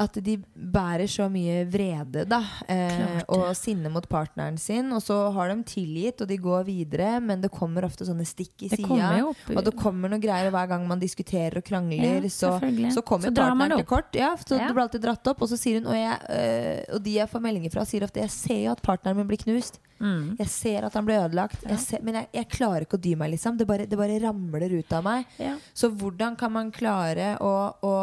at 0.00 0.14
de 0.24 0.38
bærer 0.56 1.04
så 1.10 1.26
mye 1.30 1.66
vrede 1.68 2.22
da, 2.28 2.38
eh, 2.70 3.18
og 3.28 3.50
sinne 3.58 3.90
mot 3.92 4.06
partneren 4.08 4.56
sin. 4.58 4.88
Og 4.96 5.02
så 5.04 5.16
har 5.34 5.50
de 5.52 5.56
tilgitt, 5.68 6.22
og 6.24 6.30
de 6.30 6.38
går 6.40 6.64
videre, 6.64 7.20
men 7.20 7.42
det 7.44 7.50
kommer 7.52 7.84
ofte 7.84 8.06
sånne 8.08 8.24
stikk 8.26 8.64
i 8.64 8.70
sida. 8.72 9.10
Og 9.52 9.62
det 9.66 9.74
kommer 9.76 10.08
noe 10.08 10.22
greier, 10.22 10.48
og 10.48 10.56
hver 10.56 10.70
gang 10.72 10.86
man 10.88 11.02
diskuterer 11.02 11.58
og 11.60 11.66
krangler, 11.68 12.22
Ja, 12.22 12.32
så, 12.32 12.54
så 12.94 13.04
kommer 13.04 13.28
Så 13.28 13.36
partneren 13.36 13.76
til 13.76 13.86
kort. 13.86 14.16
Ja, 14.16 14.32
så 14.40 14.56
Ja. 14.56 14.66
det 14.66 14.74
blir 14.74 14.86
alltid 14.86 15.02
dratt 15.04 15.26
opp. 15.28 15.42
Og 15.42 15.48
så 15.52 15.58
sier 15.60 15.80
hun, 15.80 15.86
og, 15.92 15.94
jeg, 15.94 16.18
øh, 16.30 16.94
og 16.96 17.02
de 17.04 17.18
jeg 17.18 17.28
får 17.28 17.40
meldinger 17.44 17.70
fra, 17.76 17.84
sier 17.84 18.04
ofte 18.08 18.20
jeg 18.24 18.30
ser 18.30 18.60
jo 18.64 18.72
at 18.72 18.82
partneren 18.82 19.16
min 19.20 19.28
blir 19.28 19.38
knust. 19.44 19.78
Mm. 20.00 20.36
Jeg 20.40 20.48
ser 20.48 20.84
at 20.88 20.94
han 20.94 21.04
blir 21.06 21.20
ødelagt. 21.20 21.62
Jeg 21.68 21.78
ser, 21.78 22.02
men 22.02 22.14
jeg, 22.14 22.28
jeg 22.32 22.48
klarer 22.48 22.86
ikke 22.86 22.96
å 22.98 23.02
dy 23.04 23.14
meg, 23.14 23.30
liksom. 23.36 23.56
Det 23.60 23.66
bare, 23.68 23.86
det 23.86 23.98
bare 23.98 24.18
ramler 24.24 24.72
ut 24.72 24.92
av 24.92 25.04
meg. 25.04 25.26
Ja. 25.38 25.54
Så 25.74 25.92
hvordan 25.94 26.34
kan 26.40 26.50
man 26.52 26.72
klare 26.74 27.36
å, 27.38 27.52
å 27.86 27.94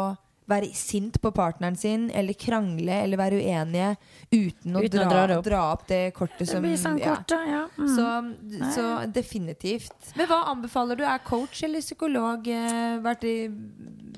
være 0.50 0.68
sint 0.76 1.20
på 1.22 1.30
partneren 1.36 1.76
sin, 1.78 2.08
eller 2.10 2.36
krangle, 2.38 3.00
eller 3.04 3.20
være 3.20 3.40
uenige, 3.40 3.92
uten 4.32 4.76
å, 4.76 4.82
Uten 4.84 5.04
å 5.04 5.08
dra, 5.08 5.22
dra 5.26 5.38
opp. 5.38 5.44
dra 5.46 5.62
opp 5.72 5.86
det 5.90 6.02
kortet 6.16 6.44
Det 6.44 6.50
som 6.52 6.64
blir 6.66 6.76
sånn 6.80 6.98
ja. 7.00 7.14
kort. 7.16 7.34
Ja. 7.48 7.62
Mm. 7.78 7.94
Så, 7.96 8.68
så 8.76 8.86
definitivt. 9.14 10.12
Men 10.18 10.28
hva 10.30 10.42
anbefaler 10.52 10.98
du? 11.00 11.04
Er 11.06 11.22
coach 11.26 11.62
eller 11.66 11.82
psykolog 11.84 12.46
eh, 12.50 12.98
vært 13.04 13.24
det 13.24 13.36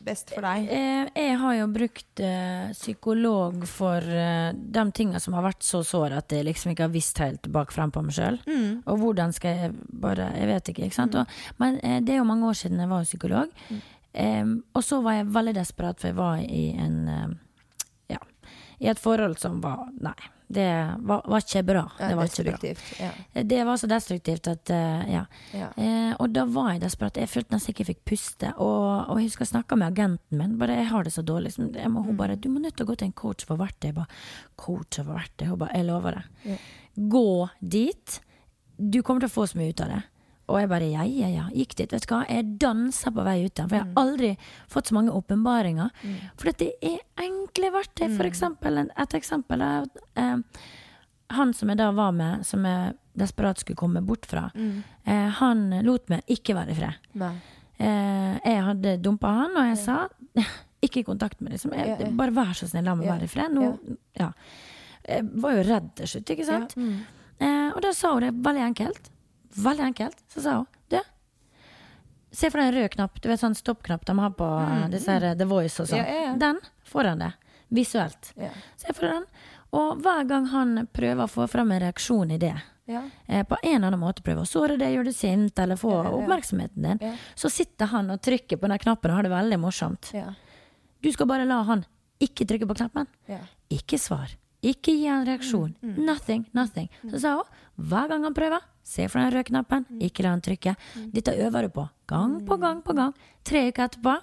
best 0.03 0.33
for 0.35 0.43
deg? 0.43 0.67
Eh, 0.75 1.11
jeg 1.15 1.37
har 1.39 1.55
jo 1.61 1.67
brukt 1.71 2.23
eh, 2.27 2.73
psykolog 2.75 3.63
for 3.71 4.03
eh, 4.03 4.51
de 4.53 4.85
tinga 4.99 5.21
som 5.23 5.37
har 5.39 5.45
vært 5.47 5.63
så 5.63 5.83
såre 5.87 6.19
at 6.19 6.33
jeg 6.35 6.47
liksom 6.49 6.73
ikke 6.73 6.89
har 6.89 6.95
visst 6.95 7.21
helt 7.23 7.47
bak 7.55 7.71
frem 7.75 7.93
på 7.95 8.03
meg 8.03 8.17
sjøl. 8.17 8.41
Mm. 8.51 8.83
Og 8.91 8.99
hvordan 9.05 9.35
skal 9.37 9.61
jeg 9.61 9.73
bare 10.03 10.31
Jeg 10.41 10.49
vet 10.51 10.73
ikke. 10.73 10.89
ikke 10.89 10.99
sant? 10.99 11.15
Og, 11.21 11.39
men 11.63 11.79
eh, 11.87 12.01
det 12.03 12.17
er 12.17 12.23
jo 12.23 12.29
mange 12.29 12.49
år 12.51 12.59
siden 12.59 12.83
jeg 12.83 12.91
var 12.91 13.07
psykolog. 13.07 13.55
Mm. 13.71 13.83
Em, 14.13 14.63
og 14.77 14.85
så 14.85 15.01
var 15.05 15.21
jeg 15.21 15.33
veldig 15.33 15.55
desperat, 15.57 16.01
for 16.01 16.11
jeg 16.11 16.19
var 16.19 16.43
i 16.45 16.67
en 16.77 17.09
eh, 17.09 17.33
Ja, 18.13 18.19
i 18.79 18.91
et 18.93 19.01
forhold 19.01 19.39
som 19.41 19.63
var 19.65 19.87
Nei, 20.05 20.19
det 20.53 20.97
var, 20.99 21.23
var 21.25 21.41
ikke 21.41 21.63
bra. 21.65 21.83
Ja, 21.99 22.09
Det 22.09 22.17
var 22.17 22.29
ikke 22.29 22.45
bra. 22.45 22.73
Ja. 23.01 23.43
Det 23.43 23.61
var 23.65 23.77
så 23.81 23.89
destruktivt 23.89 24.49
at 24.51 24.71
uh, 24.71 25.13
Ja. 25.13 25.23
Ja. 25.57 25.71
Uh, 25.77 26.13
og 26.21 26.35
da 26.35 26.45
var 26.45 26.75
jeg 26.75 26.83
desperat. 26.83 27.17
Jeg 27.17 27.31
følte 27.33 27.55
nesten 27.55 27.73
ikke 27.73 27.87
jeg 27.87 27.89
fikk 27.95 28.03
puste. 28.11 28.51
Og, 28.59 29.09
og 29.09 29.17
jeg 29.17 29.31
husker 29.31 29.47
jeg 29.47 29.53
snakka 29.55 29.79
med 29.81 29.95
agenten 29.95 30.43
min. 30.43 30.59
Bare, 30.61 30.77
jeg 30.83 30.91
har 30.91 31.09
det 31.09 31.15
så 31.15 31.25
dårlig. 31.25 31.55
Liksom. 31.55 31.73
Må, 31.95 32.03
hun 32.05 32.19
bare 32.21 32.37
'Du 32.37 32.51
må 32.53 32.61
nødt 32.61 32.77
til 32.77 32.85
å 32.85 32.91
gå 32.91 32.99
til 33.01 33.09
en 33.09 33.17
coach 33.17 33.47
for 33.49 33.57
verktøy'. 33.57 33.89
Jeg 33.89 33.95
bare 33.95 34.13
'Coach 34.57 35.01
for 35.01 35.15
verktøy?' 35.15 35.49
Hun 35.49 35.59
bare 35.59 35.73
'Jeg 35.73 35.89
lover 35.89 36.21
det'. 36.21 36.59
Gå 37.09 37.49
dit. 37.61 38.21
Du 38.77 39.03
kommer 39.03 39.21
til 39.21 39.33
å 39.33 39.37
få 39.41 39.47
så 39.47 39.57
mye 39.57 39.73
ut 39.73 39.81
av 39.81 39.89
det. 39.89 40.03
Og 40.51 40.59
jeg 40.59 40.69
bare 40.69 40.89
ja, 40.91 41.05
ja, 41.07 41.29
ja. 41.31 41.45
Gikk 41.55 41.77
dit. 41.79 41.93
Vet 41.95 42.05
du 42.07 42.15
hva, 42.15 42.23
jeg 42.29 42.59
dansa 42.61 43.13
på 43.15 43.23
vei 43.25 43.45
ut 43.47 43.55
der. 43.55 43.69
For 43.71 43.77
jeg 43.79 43.85
har 43.87 44.01
aldri 44.03 44.31
fått 44.69 44.91
så 44.91 44.97
mange 44.99 45.13
åpenbaringer. 45.15 45.91
For 46.37 46.51
dette 46.51 46.73
er 46.83 46.99
enkle 47.23 47.71
verktøy. 47.73 48.09
For 48.17 48.27
eksempel, 48.29 48.83
et 48.91 49.15
eksempel 49.15 49.63
er 49.63 49.87
eh, 50.19 50.37
han 51.39 51.55
som 51.57 51.71
jeg 51.73 51.79
da 51.81 51.91
var 51.97 52.13
med, 52.13 52.43
som 52.45 52.67
jeg 52.69 52.93
desperat 53.17 53.61
skulle 53.63 53.77
komme 53.81 54.03
bort 54.05 54.27
fra, 54.27 54.51
eh, 54.57 55.29
han 55.39 55.63
lot 55.87 56.09
meg 56.13 56.23
ikke 56.33 56.55
være 56.59 56.75
i 56.75 56.77
fred. 56.81 56.99
Eh, 57.79 58.35
jeg 58.45 58.67
hadde 58.67 58.97
dumpa 59.05 59.31
han, 59.39 59.57
og 59.57 59.71
jeg 59.71 59.79
sa 59.81 59.97
ikke 60.87 61.05
kontakt 61.07 61.41
med 61.41 61.53
liksom. 61.55 61.73
Ja, 61.79 61.95
ja. 61.97 62.11
Bare 62.19 62.35
vær 62.35 62.53
så 62.59 62.67
snill, 62.69 62.85
la 62.85 62.95
meg 62.99 63.07
Ja. 63.07 63.15
være 63.15 63.29
i 63.31 63.33
fred. 63.33 63.55
Nå, 63.55 63.73
ja. 64.19 64.33
Jeg 65.09 65.31
var 65.43 65.57
jo 65.57 65.63
redd 65.71 65.89
til 65.99 66.07
slutt, 66.17 66.31
ikke 66.35 66.47
sant? 66.47 66.77
Ja. 66.77 66.83
Mm. 66.83 67.01
Eh, 67.43 67.71
og 67.75 67.81
da 67.83 67.91
sa 67.97 68.13
hun 68.15 68.23
det 68.27 68.35
veldig 68.45 68.67
enkelt. 68.69 69.09
Veldig 69.57 69.85
enkelt. 69.91 70.23
Så 70.33 70.45
sa 70.45 70.57
hun 70.63 70.67
du, 70.89 70.99
se 72.33 72.49
for 72.51 72.61
deg 72.61 72.71
en 72.71 72.77
rød 72.81 72.91
knapp. 72.97 73.21
Du 73.21 73.29
vet 73.29 73.41
sånn 73.41 73.57
stoppknapp 73.57 74.07
de 74.09 74.19
har 74.19 74.35
på 74.37 74.49
mm. 74.49 74.91
disse 74.93 75.13
her, 75.13 75.33
The 75.37 75.49
Voice 75.49 75.83
og 75.83 75.91
sånn. 75.91 76.01
Ja, 76.01 76.21
ja. 76.29 76.35
Den 76.41 76.61
foran 76.89 77.21
det. 77.21 77.33
Visuelt. 77.73 78.33
Ja. 78.41 78.53
Se 78.81 78.93
for 78.93 79.07
deg 79.07 79.19
den. 79.21 79.27
Og 79.73 80.03
hver 80.05 80.27
gang 80.29 80.47
han 80.53 80.87
prøver 80.93 81.25
å 81.25 81.33
få 81.33 81.47
fram 81.49 81.73
en 81.73 81.81
reaksjon 81.81 82.35
i 82.35 82.39
det, 82.41 82.55
Ja. 82.89 83.03
eh, 83.29 83.45
på 83.45 83.57
en 83.63 83.77
eller 83.77 83.87
annen 83.93 84.01
måte 84.01 84.25
prøver 84.25 84.45
å 84.45 84.49
såre 84.49 84.77
deg, 84.77 84.93
gjøre 84.93 85.09
deg 85.09 85.17
sint 85.17 85.59
eller 85.59 85.77
få 85.81 85.93
Ja, 86.05 86.11
oppmerksomheten 86.11 86.83
din, 86.83 87.17
så 87.35 87.49
sitter 87.49 87.87
han 87.87 88.11
og 88.11 88.21
trykker 88.21 88.61
på 88.61 88.69
den 88.69 88.79
knappen 88.79 89.11
og 89.11 89.17
har 89.17 89.23
det 89.23 89.33
veldig 89.33 89.61
morsomt. 89.61 90.13
Ja. 90.13 90.35
Du 91.01 91.11
skal 91.13 91.27
bare 91.27 91.47
la 91.49 91.63
han 91.63 91.87
ikke 92.21 92.47
trykke 92.47 92.69
på 92.69 92.77
knappen. 92.77 93.07
Ja. 93.27 93.39
Ikke 93.71 93.99
svar. 93.99 94.37
Ikke 94.63 94.95
gi 94.95 95.09
en 95.11 95.25
reaksjon. 95.27 95.73
Nothing, 95.83 96.45
nothing. 96.55 96.89
Så 97.11 97.23
sa 97.25 97.35
hun 97.41 97.89
hver 97.89 98.11
gang 98.13 98.27
han 98.29 98.37
prøver, 98.37 98.63
se 98.87 99.09
for 99.09 99.19
den 99.19 99.33
røde 99.33 99.49
knappen, 99.49 99.87
ikke 100.03 100.23
la 100.23 100.35
han 100.37 100.45
trykke. 100.45 100.77
Dette 101.15 101.35
øver 101.47 101.67
du 101.67 101.73
på. 101.81 101.87
Gang 102.11 102.37
på 102.47 102.59
gang 102.63 102.83
på 102.85 102.95
gang. 102.95 103.17
Tre 103.43 103.65
uker 103.71 103.89
etterpå. 103.89 104.15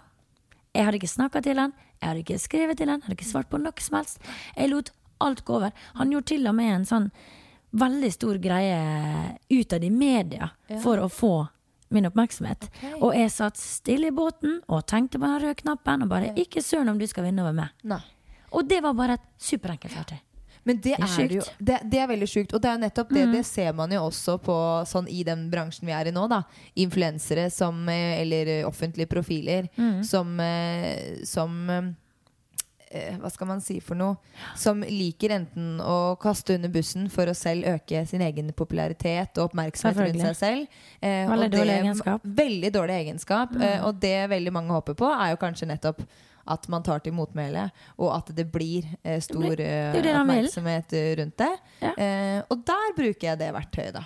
Jeg 0.76 0.86
hadde 0.86 1.00
ikke 1.02 1.12
snakka 1.12 1.42
til 1.44 1.60
han, 1.60 1.74
jeg 2.00 2.08
hadde 2.08 2.24
ikke 2.24 2.40
skrevet 2.40 2.78
til 2.80 2.92
han, 2.92 3.02
hadde 3.04 3.18
ikke 3.18 3.28
svart 3.28 3.50
på 3.52 3.60
noe 3.60 3.84
som 3.84 3.98
helst. 4.00 4.22
Jeg 4.56 4.72
lot 4.72 4.92
alt 5.20 5.44
gå 5.46 5.58
over. 5.58 5.74
Han 6.00 6.14
gjorde 6.14 6.32
til 6.32 6.48
og 6.48 6.56
med 6.56 6.74
en 6.76 6.88
sånn 6.88 7.10
veldig 7.80 8.12
stor 8.14 8.40
greie 8.42 8.78
utad 9.50 9.84
i 9.84 9.90
media 9.94 10.50
for 10.84 11.02
å 11.02 11.10
få 11.12 11.34
min 11.90 12.06
oppmerksomhet. 12.06 12.70
Okay. 12.70 12.94
Og 13.02 13.18
jeg 13.18 13.34
satt 13.34 13.60
stille 13.60 14.12
i 14.12 14.16
båten 14.16 14.60
og 14.70 14.86
tenkte 14.90 15.20
på 15.20 15.26
den 15.26 15.42
røde 15.44 15.58
knappen 15.64 16.06
og 16.06 16.14
bare 16.14 16.32
ikke 16.40 16.64
søren 16.64 16.94
om 16.94 17.02
du 17.02 17.08
skal 17.10 17.26
vinne 17.26 17.44
over 17.44 17.58
meg. 17.64 17.74
Nei. 17.90 18.02
Og 18.54 18.66
det 18.70 18.80
var 18.86 18.96
bare 18.98 19.18
et 19.18 19.26
superenkelt 19.42 19.98
verktøy. 19.98 20.20
Men 20.70 20.78
det 20.86 20.96
Det 20.96 21.00
er 21.02 21.14
er, 21.24 21.28
det 21.34 21.40
jo. 21.40 21.46
Mm. 21.50 21.66
det, 21.72 21.78
det 21.92 22.00
er 22.04 22.10
veldig 22.14 22.30
sjukt. 22.30 22.54
Og 22.54 22.62
det 22.62 22.70
er 22.72 22.76
jo 22.78 22.84
nettopp 22.86 23.14
det, 23.18 23.24
det 23.34 23.44
ser 23.50 23.74
man 23.74 23.92
jo 23.98 24.04
også 24.08 24.38
på 24.46 24.58
sånn 24.90 25.10
i 25.10 25.24
den 25.28 25.48
bransjen 25.52 25.90
vi 25.90 25.96
er 25.98 26.12
i 26.12 26.14
nå, 26.16 26.28
da. 26.30 26.44
Influensere 26.78 27.50
som 27.54 27.82
eh, 27.90 28.20
Eller 28.22 28.54
eh, 28.60 28.68
offentlige 28.70 29.10
profiler 29.10 29.68
Mm. 29.80 30.04
som, 30.06 30.38
eh, 30.40 31.26
som 31.26 31.96
hva 32.90 33.30
skal 33.30 33.46
man 33.52 33.60
si 33.62 33.76
for 33.86 33.94
noe? 33.94 34.16
Som 34.58 34.80
liker 34.82 35.30
enten 35.36 35.76
å 35.78 36.16
kaste 36.18 36.56
under 36.58 36.72
bussen 36.74 37.06
for 37.14 37.30
å 37.30 37.36
selv 37.38 37.68
øke 37.70 38.02
sin 38.10 38.24
egen 38.26 38.50
popularitet 38.58 39.38
og 39.38 39.52
oppmerksomhet 39.52 40.00
rundt 40.08 40.24
seg 40.24 40.40
selv. 40.40 40.80
Eh, 40.98 41.30
Veldig 41.30 41.52
dårlig 41.54 41.76
egenskap. 41.84 42.26
Mm. 42.26 42.34
Veldig 42.40 42.72
dårlig 42.74 42.96
egenskap. 43.04 43.54
Eh, 43.62 43.86
og 43.86 44.00
det 44.02 44.16
veldig 44.32 44.54
mange 44.56 44.74
håper 44.74 44.98
på, 44.98 45.06
er 45.14 45.36
jo 45.36 45.38
kanskje 45.46 45.70
nettopp 45.70 46.02
at 46.50 46.68
man 46.72 46.84
tar 46.86 47.00
til 47.06 47.14
motmæle, 47.14 47.68
og 47.98 48.14
at 48.18 48.32
det 48.36 48.48
blir 48.52 48.88
eh, 49.04 49.20
stor 49.24 49.52
eh, 49.54 49.92
det 49.94 50.04
det 50.06 50.16
oppmerksomhet 50.18 50.96
eh, 50.98 51.10
rundt 51.20 51.38
det. 51.42 51.52
Ja. 51.84 51.92
Eh, 51.96 52.40
og 52.50 52.64
der 52.68 52.96
bruker 52.98 53.28
jeg 53.32 53.40
det 53.42 53.52
verktøyet, 53.56 53.94
da. 54.00 54.06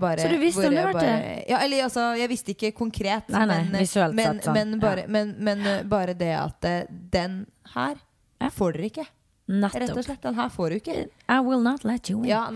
Bare, 0.00 0.16
Så 0.18 0.30
du 0.32 0.38
visste 0.40 0.64
om 0.64 0.72
det 0.74 0.84
var 0.84 0.94
verktøyet? 0.94 1.42
Ja, 1.50 1.58
eller 1.60 1.82
altså, 1.84 2.06
jeg 2.16 2.28
visste 2.32 2.54
ikke 2.54 2.70
konkret, 2.72 3.28
Nei, 3.28 3.44
nei, 3.44 3.58
men, 3.66 3.74
eh, 3.74 3.84
visuelt 3.84 4.16
men, 4.16 4.40
sånn. 4.40 4.54
men, 4.56 4.78
bare, 4.80 5.04
Ja. 5.04 5.24
men, 5.38 5.88
bare 5.88 6.14
det 6.14 6.32
at 6.32 6.88
den 7.12 7.46
her 7.74 7.96
Ja. 8.40 8.48
får 8.48 8.72
dere 8.72 8.90
ikke. 8.90 9.06
Rett 9.48 9.92
og 9.94 10.02
slett. 10.04 10.22
Den 10.22 10.34
her 10.34 10.48
får 10.50 10.70
du 10.70 10.76
ikke. 10.80 10.94
I 11.28 11.38
will 11.40 11.60
not 11.62 11.84
let 11.84 12.10
you 12.10 12.18
in. 12.22 12.28
Ja. 12.28 12.48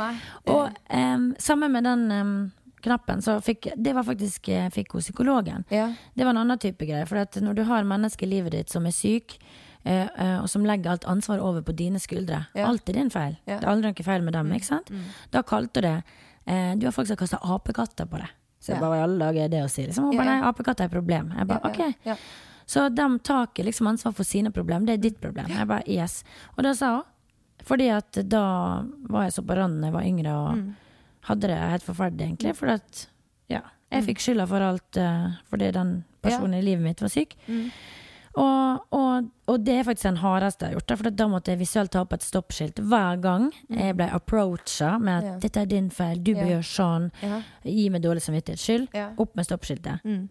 Og 0.46 0.72
um, 0.90 1.34
sammen 1.38 1.70
med 1.72 1.84
den 1.84 2.10
em, 2.10 2.52
knappen, 2.82 3.20
så 3.22 3.38
fikk 3.44 3.68
Det 3.76 3.92
var 3.94 4.02
faktisk 4.04 4.48
fikk 4.72 4.92
hun 4.92 5.00
psykologen. 5.04 5.64
Ja. 5.70 5.92
Det 6.14 6.24
var 6.24 6.30
en 6.34 6.42
annen 6.44 6.58
type 6.58 6.86
greie. 6.86 7.06
For 7.06 7.16
at 7.22 7.36
når 7.40 7.54
du 7.54 7.64
har 7.64 7.84
mennesker 7.84 8.26
i 8.26 8.30
livet 8.30 8.52
ditt 8.52 8.70
som 8.70 8.86
er 8.86 8.90
syk, 8.96 9.38
eh, 9.84 10.08
eh, 10.08 10.40
og 10.42 10.48
som 10.48 10.64
legger 10.64 10.90
alt 10.90 11.04
ansvar 11.04 11.38
over 11.40 11.62
på 11.62 11.72
dine 11.76 11.98
skuldre 11.98 12.46
Ja. 12.54 12.66
Alt 12.68 12.88
er 12.88 12.92
din 12.92 13.10
feil. 13.10 13.36
Ja. 13.46 13.58
Det 13.58 13.64
er 13.66 13.70
aldri 13.72 13.92
noe 13.92 14.04
feil 14.04 14.22
med 14.22 14.32
dem. 14.34 14.52
ikke 14.52 14.64
sant? 14.66 14.90
Da 15.30 15.42
kalte 15.42 15.80
hun 15.80 15.88
det 15.88 16.02
eh, 16.46 16.74
Du 16.76 16.86
har 16.86 16.92
folk 16.92 17.06
som 17.08 17.16
har 17.16 17.26
kasta 17.26 17.38
apekatter 17.42 18.06
på 18.06 18.18
deg. 18.18 18.28
Så 18.60 18.72
jeg 18.74 18.80
bare, 18.80 18.98
i 18.98 19.02
alle 19.02 19.18
dager 19.18 19.44
er 19.44 19.48
det 19.48 19.62
å 19.64 19.70
si? 19.72 19.86
Liksom, 19.86 20.04
hun 20.10 20.16
bare, 20.18 20.26
nei, 20.36 20.48
apekatter 20.48 20.84
er 20.84 20.88
et 20.90 20.92
problem. 20.92 21.30
Jeg 21.38 21.46
bare, 21.48 21.70
ok. 21.70 22.18
Så 22.66 22.88
de 22.94 23.06
taker 23.24 23.64
liksom 23.64 23.86
ansvar 23.88 24.12
for 24.14 24.22
sine 24.28 24.50
problem. 24.52 24.84
Det 24.86 24.92
er 24.98 25.00
ditt 25.00 25.16
problem. 25.20 25.48
Jeg 25.48 25.66
bare, 25.66 25.82
yes. 25.88 26.22
Og 26.58 26.62
da 26.64 26.74
sa 26.76 26.90
hun 26.98 27.02
Fordi 27.64 27.88
at 27.92 28.12
da 28.28 28.84
var 29.08 29.24
jeg 29.26 29.32
så 29.32 29.42
på 29.44 29.56
randen 29.56 29.80
da 29.82 29.88
jeg 29.88 29.92
var 29.94 30.02
yngre 30.08 30.30
og 30.36 30.54
Mm. 30.56 30.76
Hadde 31.28 31.48
det 31.48 31.56
helt 31.56 31.82
forferdelig, 31.86 32.26
egentlig. 32.26 32.56
For 32.56 32.66
at 32.68 33.06
ja, 33.48 33.60
jeg 33.92 34.04
fikk 34.04 34.20
skylda 34.24 34.46
for 34.48 34.60
alt 34.62 34.96
uh, 34.96 35.30
fordi 35.50 35.70
den 35.72 36.04
personen 36.22 36.54
i 36.60 36.62
livet 36.62 36.82
mitt 36.84 37.00
var 37.00 37.08
syk. 37.12 37.34
Mm. 37.48 37.70
Og, 38.38 38.84
og, 38.94 39.24
og 39.50 39.56
det 39.66 39.74
er 39.80 39.86
faktisk 39.88 40.06
den 40.06 40.20
hardeste 40.22 40.62
jeg 40.62 40.70
har 40.70 40.76
gjort. 40.78 40.86
da, 40.88 40.96
For 41.00 41.10
da 41.10 41.26
måtte 41.32 41.50
jeg 41.50 41.58
visuelt 41.58 41.90
ta 41.90 42.04
opp 42.04 42.12
et 42.14 42.22
stoppskilt 42.22 42.78
hver 42.78 43.18
gang 43.20 43.48
jeg 43.68 43.96
ble 43.98 44.06
approacha 44.14 44.98
med 45.02 45.16
at 45.18 45.24
Mm. 45.24 45.32
Ja. 45.32 45.38
'dette 45.40 45.60
er 45.60 45.66
din 45.66 45.90
feil, 45.90 46.22
du 46.22 46.34
bør 46.34 46.46
Ja. 46.46 46.52
gjøre 46.54 46.68
sånn', 46.70 47.10
Ja. 47.22 47.42
gi 47.64 47.88
meg 47.90 48.02
dårlig 48.02 48.22
samvittighet 48.22 48.58
skyld. 48.58 48.88
Ja. 48.94 49.08
Opp 49.18 49.34
med 49.34 49.46
stoppskiltet. 49.46 50.00
Mm. 50.04 50.28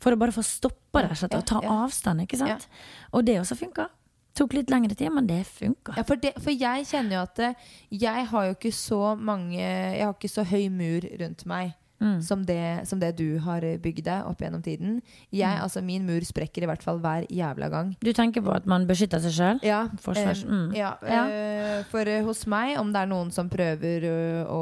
For 0.00 0.10
å 0.12 0.18
bare 0.18 0.32
få 0.32 0.42
stoppa 0.42 1.02
det, 1.08 1.34
og 1.34 1.46
ta 1.46 1.60
ja. 1.62 1.68
avstand. 1.84 2.20
ikke 2.20 2.36
sant? 2.36 2.66
Og 3.12 3.24
det 3.24 3.38
også 3.40 3.56
funka. 3.56 3.88
Tok 4.36 4.52
litt 4.52 4.70
lengre 4.72 4.94
tid, 4.94 5.08
men 5.16 5.28
det 5.28 5.40
funka. 5.48 5.94
Ja, 5.96 6.04
for, 6.04 6.20
for 6.44 6.52
jeg 6.52 6.84
kjenner 6.90 7.18
jo 7.18 7.24
at 7.24 7.42
eh, 7.44 7.66
jeg 8.04 8.26
har 8.30 8.48
jo 8.50 8.56
ikke 8.56 8.72
så 8.74 9.00
mange 9.16 9.58
Jeg 9.60 10.04
har 10.04 10.12
ikke 10.12 10.32
så 10.32 10.44
høy 10.44 10.68
mur 10.72 11.06
rundt 11.22 11.46
meg 11.48 11.72
Mm. 12.00 12.20
som, 12.22 12.42
det, 12.44 12.86
som 12.88 12.98
det 13.00 13.16
du 13.16 13.38
har 13.40 13.60
bygd 13.60 14.04
deg 14.04 14.26
opp 14.28 14.38
gjennom 14.42 14.62
tiden. 14.62 15.00
Jeg, 15.32 15.56
Mm. 15.56 15.62
altså 15.62 15.82
Min 15.82 16.04
mur 16.06 16.20
sprekker 16.20 16.62
i 16.62 16.66
hvert 16.66 16.82
fall 16.82 16.98
hver 17.00 17.26
jævla 17.30 17.70
gang. 17.70 17.94
Du 18.04 18.12
tenker 18.12 18.42
på 18.42 18.52
at 18.54 18.66
man 18.66 18.86
beskytter 18.86 19.18
seg 19.20 19.32
sjøl? 19.32 19.60
Ja, 19.64 19.88
Forsvars- 19.96 20.44
eh, 20.44 20.50
mm. 20.50 20.74
ja, 20.76 20.94
Ja. 21.06 21.22
Uh, 21.26 21.82
for 21.90 22.00
uh, 22.06 22.22
hos 22.26 22.46
meg, 22.46 22.78
om 22.78 22.92
det 22.92 23.00
er 23.00 23.06
noen 23.06 23.30
som 23.32 23.48
prøver 23.48 24.04
å 24.46 24.60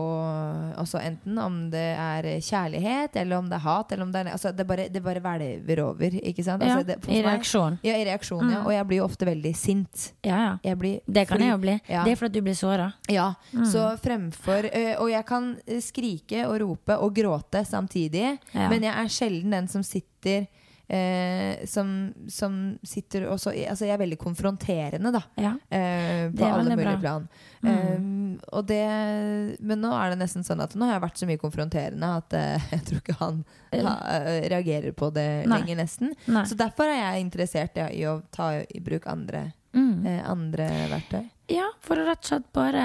altså 0.78 1.00
Enten 1.04 1.38
om 1.38 1.70
det 1.70 1.96
er 1.98 2.22
kjærlighet, 2.40 3.16
eller 3.16 3.36
om 3.38 3.48
det 3.48 3.56
er 3.56 3.64
hat, 3.66 3.92
eller 3.92 4.04
om 4.04 4.12
det 4.12 4.20
er 4.26 4.30
altså 4.32 4.52
det, 4.54 4.66
bare, 4.66 4.88
det 4.88 5.02
bare 5.02 5.20
hvelver 5.20 5.82
over. 5.84 6.10
Ikke 6.22 6.44
sant? 6.44 6.62
Altså, 6.62 6.86
det, 6.86 6.98
I 7.08 7.18
meg- 7.22 7.26
reaksjon. 7.32 7.78
Ja, 7.82 7.96
i 7.98 8.04
reaksjon, 8.04 8.44
ja. 8.50 8.60
Mm. 8.62 8.66
Og 8.66 8.72
jeg 8.72 8.86
blir 8.86 8.98
jo 8.98 9.04
ofte 9.08 9.26
veldig 9.26 9.54
sint. 9.56 10.12
Ja, 10.24 10.38
ja. 10.62 10.74
Det 11.06 11.26
kan 11.28 11.36
fri. 11.38 11.44
jeg 11.46 11.50
jo 11.52 11.58
bli. 11.58 11.76
Det 11.88 12.12
er 12.14 12.16
fordi 12.16 12.32
du 12.38 12.42
blir 12.42 12.54
såra. 12.54 12.92
Ja, 13.10 13.34
så 13.66 13.96
fremfor 14.00 14.68
ø, 14.70 14.84
Og 15.02 15.10
jeg 15.10 15.24
kan 15.26 15.56
skrike 15.80 16.46
og 16.46 16.60
rope 16.60 16.96
og 17.00 17.14
gråte 17.14 17.23
samtidig, 17.66 18.38
Ja. 18.52 18.68
men 18.68 18.82
jeg 18.82 18.94
er 18.94 19.08
sjelden 19.08 19.50
den 19.50 19.68
som 19.68 19.82
sitter 19.82 20.46
eh, 20.88 21.64
som, 21.66 22.12
som 22.28 22.78
sitter 22.84 23.24
og 23.32 23.38
så 23.40 23.50
Altså, 23.54 23.86
jeg 23.86 23.94
er 23.94 23.98
veldig 24.02 24.18
konfronterende, 24.20 25.10
da. 25.14 25.22
Ja. 25.40 25.54
eh, 25.70 26.30
på 26.30 26.44
alle 26.44 26.76
mulige 26.76 26.98
bra. 27.00 27.00
plan. 27.00 27.28
Mm. 27.62 28.38
Eh, 28.42 28.62
det, 28.68 29.56
men 29.64 29.80
nå 29.80 29.92
er 29.96 30.10
det 30.12 30.18
nesten 30.20 30.44
sånn 30.44 30.60
at 30.60 30.74
nå 30.76 30.84
har 30.84 30.98
jeg 30.98 31.04
vært 31.06 31.18
så 31.22 31.26
mye 31.30 31.40
konfronterende 31.40 32.10
at 32.18 32.32
eh, 32.36 32.66
jeg 32.76 32.84
tror 32.84 33.00
ikke 33.00 33.16
han 33.22 33.44
ha, 33.72 33.94
eh, 34.12 34.48
reagerer 34.52 34.92
på 34.92 35.08
det 35.14 35.46
Nei. 35.48 35.58
lenger, 35.62 35.76
nesten. 35.80 36.12
Nei. 36.28 36.44
Så 36.44 36.54
derfor 36.60 36.84
er 36.92 37.00
jeg 37.14 37.24
interessert 37.24 37.76
ja, 37.80 37.88
i 37.88 38.04
å 38.10 38.18
ta 38.30 38.52
i 38.62 38.80
bruk 38.84 39.06
andre, 39.08 39.52
Mm. 39.74 40.04
eh, 40.06 40.20
andre 40.30 40.68
verktøy. 40.92 41.24
Ja, 41.50 41.64
for 41.82 41.96
å 41.98 42.04
rett 42.06 42.20
og 42.22 42.28
slett 42.28 42.52
bare 42.54 42.84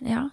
Ja. 0.00 0.28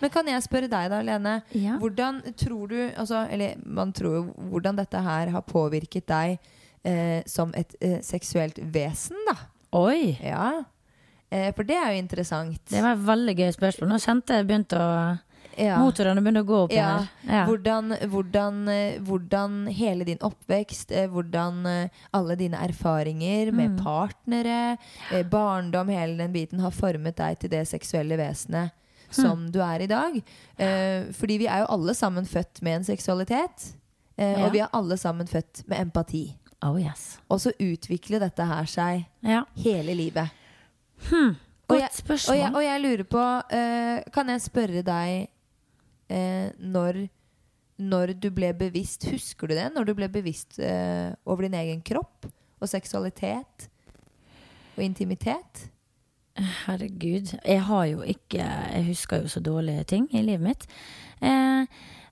Men 0.00 0.10
kan 0.10 0.26
jeg 0.26 0.42
spørre 0.42 0.68
deg 0.72 0.90
da, 0.90 1.00
Lene. 1.04 1.34
Ja. 1.52 1.76
Hvordan 1.80 2.22
tror 2.36 2.68
du 2.72 2.76
altså, 2.96 3.26
Eller 3.30 3.56
man 3.66 3.92
tror 3.92 4.14
jo 4.18 4.22
hvordan 4.50 4.76
dette 4.80 5.02
her 5.04 5.30
har 5.34 5.42
påvirket 5.42 6.06
deg 6.10 6.38
eh, 6.84 7.22
som 7.26 7.52
et 7.54 7.74
eh, 7.80 7.98
seksuelt 8.00 8.58
vesen, 8.72 9.16
da. 9.28 9.36
Oi! 9.76 10.16
Ja. 10.24 10.62
Eh, 11.30 11.50
for 11.54 11.62
det 11.68 11.76
er 11.76 11.92
jo 11.94 11.98
interessant. 12.02 12.60
Det 12.70 12.80
var 12.82 12.96
et 12.96 13.04
veldig 13.06 13.36
gøy 13.38 13.50
spørsmål. 13.54 13.88
Nå 13.92 13.98
kjente 14.02 14.38
jeg 14.40 14.48
begynte 14.48 14.80
å 14.80 14.94
ja. 15.60 15.76
Motorene 15.82 16.22
begynte 16.22 16.40
å 16.44 16.46
gå 16.48 16.58
opp 16.64 16.72
Ja. 16.72 16.86
her. 17.02 17.08
Ja. 17.28 17.44
Hvordan, 17.46 17.92
hvordan, 18.08 18.60
eh, 18.72 18.98
hvordan 19.04 19.56
hele 19.76 20.04
din 20.08 20.18
oppvekst, 20.24 20.92
eh, 20.94 21.08
hvordan 21.10 21.66
eh, 21.66 21.88
alle 22.16 22.36
dine 22.36 22.56
erfaringer 22.56 23.52
med 23.52 23.70
Mm. 23.76 23.84
partnere, 23.84 24.78
barndom, 25.28 25.88
hele 25.90 26.16
den 26.16 26.32
biten 26.32 26.60
har 26.60 26.70
formet 26.70 27.16
deg 27.16 27.38
til 27.40 27.50
det 27.50 27.66
seksuelle 27.68 28.16
vesenet 28.16 28.70
som 29.10 29.46
Hm. 29.46 29.50
du 29.52 29.58
er 29.60 29.82
i 29.82 29.86
dag. 29.86 30.16
Eh, 30.58 31.12
fordi 31.12 31.38
vi 31.38 31.46
er 31.46 31.58
jo 31.64 31.66
alle 31.74 31.94
sammen 31.94 32.24
født 32.26 32.62
med 32.62 32.76
en 32.80 32.84
seksualitet. 32.84 33.74
Eh, 34.18 34.32
Ja. 34.38 34.46
Og 34.46 34.52
vi 34.52 34.58
er 34.60 34.68
alle 34.72 34.96
sammen 34.96 35.26
født 35.26 35.64
med 35.68 35.78
empati. 35.80 36.36
Oh 36.62 36.76
yes. 36.80 37.18
Og 37.30 37.40
så 37.40 37.52
utvikler 37.58 38.20
dette 38.20 38.44
her 38.44 38.64
seg 38.66 39.06
Ja. 39.22 39.44
hele 39.56 39.94
livet. 39.94 40.30
Hm. 41.08 41.30
Og 41.70 41.76
Godt 41.76 41.80
jeg- 41.80 41.90
spørsmål. 41.92 42.34
Og 42.34 42.36
jeg, 42.38 42.54
og 42.54 42.62
jeg 42.62 42.80
lurer 42.82 43.04
på 43.04 43.42
eh, 43.54 44.02
Kan 44.12 44.26
jeg 44.28 44.40
spørre 44.40 44.82
deg 44.82 45.28
eh, 46.10 46.50
når, 46.58 47.08
når 47.78 48.12
du 48.20 48.28
ble 48.30 48.52
bevisst 48.52 49.04
Husker 49.10 49.46
du 49.48 49.54
det? 49.54 49.72
Når 49.74 49.84
du 49.86 49.94
ble 49.94 50.08
bevisst 50.08 50.58
eh, 50.58 51.14
over 51.24 51.42
din 51.42 51.54
egen 51.54 51.80
kropp 51.80 52.26
og 52.60 52.68
seksualitet 52.68 53.68
og 54.76 54.82
intimitet? 54.84 55.70
Herregud. 56.38 57.32
Jeg 57.44 57.62
har 57.66 57.84
jo 57.90 58.02
ikke 58.06 58.38
Jeg 58.44 58.84
husker 58.86 59.22
jo 59.24 59.28
så 59.28 59.40
dårlige 59.44 59.84
ting 59.84 60.08
i 60.14 60.22
livet 60.22 60.40
mitt. 60.40 60.66
Eh, 61.20 61.66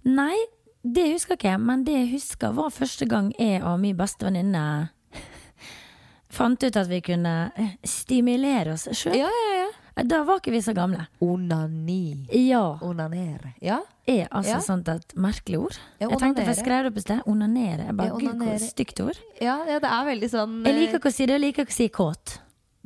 nei, 0.05 0.37
det 0.85 1.12
husker 1.12 1.37
jeg 1.37 1.39
ikke. 1.39 1.59
Men 1.59 1.85
det 1.87 1.95
jeg 1.95 2.11
husker, 2.12 2.53
var 2.53 2.71
første 2.75 3.07
gang 3.09 3.33
jeg 3.39 3.62
og 3.62 3.79
min 3.81 3.97
beste 3.97 4.27
venninne 4.27 4.64
fant 6.39 6.62
ut 6.62 6.77
at 6.77 6.89
vi 6.91 7.01
kunne 7.01 7.37
eh, 7.57 7.77
stimulere 7.85 8.75
oss 8.77 8.89
sjøl. 8.93 9.16
Ja, 9.16 9.29
ja, 9.31 9.53
ja. 9.62 9.69
Da 10.07 10.21
var 10.23 10.39
ikke 10.39 10.53
vi 10.55 10.61
så 10.62 10.71
gamle. 10.77 11.09
Onani. 11.25 12.29
Ja. 12.31 12.77
Onanere. 12.87 13.55
Ja? 13.61 13.81
Er 14.07 14.29
altså 14.31 14.53
Ja. 14.53 14.61
sånt 14.62 14.89
et 14.89 15.14
merkelig 15.16 15.59
ord. 15.59 15.79
Ja, 15.99 16.07
jeg 16.09 16.21
tenkte, 16.21 16.45
for 16.45 16.53
jeg 16.55 16.61
skrev 16.61 16.85
det 16.85 16.93
opp 16.93 16.99
i 17.01 17.03
sted. 17.03 17.23
Onanere. 17.27 17.87
Jeg 17.89 17.97
bare, 17.97 18.07
Ja, 18.07 18.12
Gud, 18.14 18.45
hvor 18.45 18.59
stygt 18.62 19.01
ord. 19.03 19.19
Ja, 19.41 19.57
ja, 19.66 19.81
det 19.83 19.91
er 19.91 20.05
veldig 20.07 20.31
sånn 20.31 20.62
Jeg 20.64 20.75
eh, 20.75 20.79
liker 20.81 21.01
ikke 21.01 21.11
å 21.11 21.16
si 21.16 21.27
det, 21.27 21.35
jeg 21.35 21.41
liker 21.41 21.66
ikke 21.66 21.75
å 21.75 21.81
si 21.81 21.89
kåt. 21.89 22.39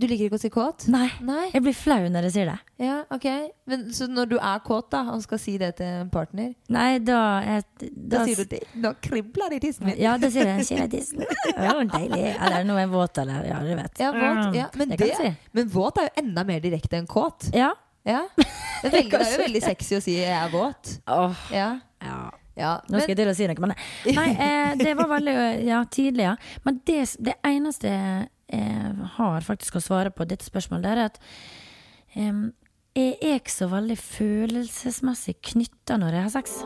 Du 0.02 0.08
liker 0.10 0.26
ikke 0.26 0.38
å 0.38 0.42
si 0.42 0.48
kåt? 0.50 0.88
Nei. 0.90 1.04
Nei. 1.22 1.44
Jeg 1.52 1.62
blir 1.62 1.74
flau 1.78 2.00
når 2.10 2.24
jeg 2.26 2.34
sier 2.34 2.48
det. 2.50 2.56
Ja, 2.82 2.96
ok. 3.14 3.26
Men, 3.70 3.84
så 3.94 4.08
når 4.10 4.32
du 4.32 4.34
er 4.40 4.62
kåt, 4.66 4.88
da, 4.90 5.04
og 5.12 5.20
skal 5.22 5.38
si 5.38 5.54
det 5.60 5.68
til 5.78 5.86
en 6.00 6.10
partner, 6.10 6.48
Nei, 6.74 6.96
da, 7.06 7.20
jeg, 7.46 7.92
da, 8.10 8.24
sier 8.26 8.40
du 8.42 8.50
det? 8.50 8.60
Nå 8.82 8.92
kribler 9.04 9.54
det 9.54 9.60
i 9.60 9.62
tissen 9.68 9.86
min. 9.86 10.00
Ja, 10.02 10.16
da 10.18 10.32
sier 10.34 10.50
jeg 10.50 10.66
jeg 10.66 10.90
tissen. 10.90 11.22
Deilig. 11.22 12.18
Eller 12.34 12.66
nå 12.66 12.74
er 12.80 12.82
jeg 12.82 12.92
våt, 12.96 13.22
eller 13.22 13.46
Ja, 13.46 13.62
du 13.62 13.70
vet. 13.78 14.02
Ja, 14.02 14.10
våt. 14.16 14.58
Ja, 14.58 14.66
men, 14.80 14.96
det 14.98 15.10
si. 15.20 15.32
men 15.54 15.70
våt 15.70 16.02
er 16.02 16.10
jo 16.10 16.14
enda 16.24 16.46
mer 16.50 16.66
direkte 16.66 16.98
enn 16.98 17.06
kåt. 17.06 17.52
Ja. 17.54 17.70
Ja. 18.02 18.26
Det, 18.34 18.90
veldig, 18.90 19.10
det 19.14 19.22
er 19.22 19.32
jo 19.36 19.42
veldig 19.44 19.60
sexy 19.62 19.94
å 19.94 20.02
si 20.02 20.16
'jeg 20.18 20.34
er 20.34 20.48
våt'. 20.50 20.96
Åh, 21.06 21.42
Ja. 21.54 21.68
ja. 22.02 22.16
ja. 22.58 22.72
Nå 22.90 22.98
skal 22.98 23.14
jeg 23.14 23.20
til 23.22 23.30
å 23.30 23.34
si 23.38 23.46
noe, 23.46 23.62
men 23.62 23.70
nei. 23.76 24.14
nei 24.16 24.30
eh, 24.34 24.74
det 24.80 24.96
var 24.98 25.06
veldig 25.12 25.34
ja, 25.68 25.84
tidlig, 25.86 26.24
ja. 26.26 26.36
Men 26.66 26.80
det, 26.82 27.04
det 27.22 27.36
eneste 27.46 27.92
eh, 28.52 29.06
har 29.16 29.40
faktisk 29.46 29.80
å 29.80 29.84
svare 29.84 30.12
på 30.14 30.28
dette 30.28 30.46
spørsmålet, 30.46 30.84
det 30.84 30.92
er 30.92 31.04
at 31.08 31.18
jeg 32.92 33.16
er 33.24 33.38
ikke 33.40 33.52
så 33.52 33.70
veldig 33.72 33.96
følelsesmessig 33.96 35.38
knytta 35.52 35.96
når 35.96 36.18
jeg 36.18 36.26
har 36.26 36.34
sex. 36.34 36.62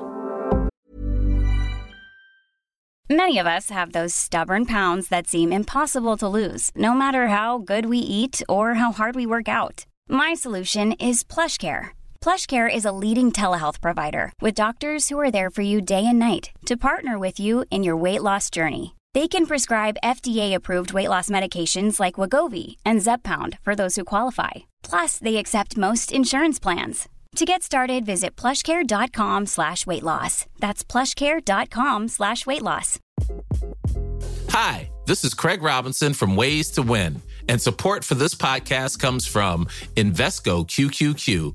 Many 3.09 3.39
of 3.39 3.47
us 3.47 3.71
have 3.71 3.93
those 3.93 4.13
stubborn 4.13 4.67
pounds 4.67 5.09
that 5.11 5.29
seem 5.29 5.53
impossible 5.53 6.17
to 6.17 6.27
lose, 6.27 6.73
no 6.75 6.93
matter 6.93 7.29
how 7.29 7.59
good 7.59 7.87
we 7.87 7.99
eat 7.99 8.43
or 8.49 8.75
how 8.75 8.91
hard 8.91 9.15
we 9.15 9.27
work 9.27 9.49
out. 9.49 9.87
My 10.09 10.35
solution 10.35 10.91
is 10.99 11.23
PlushCare. 11.23 11.91
PlushCare 12.21 12.69
is 12.69 12.85
a 12.85 12.91
leading 12.91 13.31
telehealth 13.31 13.81
provider 13.81 14.33
with 14.41 14.57
doctors 14.57 15.09
who 15.09 15.21
are 15.21 15.31
there 15.31 15.51
for 15.51 15.63
you 15.63 15.81
day 15.81 16.05
and 16.05 16.19
night 16.19 16.51
to 16.67 16.77
partner 16.77 17.17
with 17.17 17.39
you 17.39 17.65
in 17.71 17.85
your 17.85 17.97
weight 17.97 18.23
loss 18.23 18.51
journey. 18.51 18.96
They 19.17 19.29
can 19.29 19.47
prescribe 19.47 19.97
FDA-approved 20.05 20.93
weight 20.93 21.09
loss 21.09 21.31
medications 21.31 21.99
like 21.99 22.21
Wagovi 22.21 22.77
and 22.85 23.01
Zepbound 23.01 23.59
for 23.63 23.75
those 23.75 23.97
who 23.97 24.05
qualify. 24.05 24.67
Plus, 24.83 25.19
they 25.19 25.37
accept 25.37 25.79
most 25.79 26.13
insurance 26.13 26.59
plans. 26.59 27.09
To 27.37 27.47
get 27.47 27.63
started, 27.63 28.05
visit 28.05 28.37
plushcare.com 28.37 29.47
slash 29.47 29.87
weight 29.87 30.03
loss. 30.03 30.45
That's 30.59 30.85
plushcare.com 30.85 32.09
slash 32.09 32.45
weight 32.45 32.61
loss. 32.61 32.99
Hi, 34.51 34.91
this 35.07 35.25
is 35.25 35.33
Craig 35.33 35.63
Robinson 35.63 36.13
from 36.13 36.37
Ways 36.37 36.71
to 36.73 36.83
Win, 36.83 37.23
and 37.49 37.59
support 37.59 38.05
for 38.05 38.17
this 38.17 38.35
podcast 38.35 38.99
comes 38.99 39.27
from 39.27 39.65
Invesco 39.95 40.67
QQQ, 40.67 41.55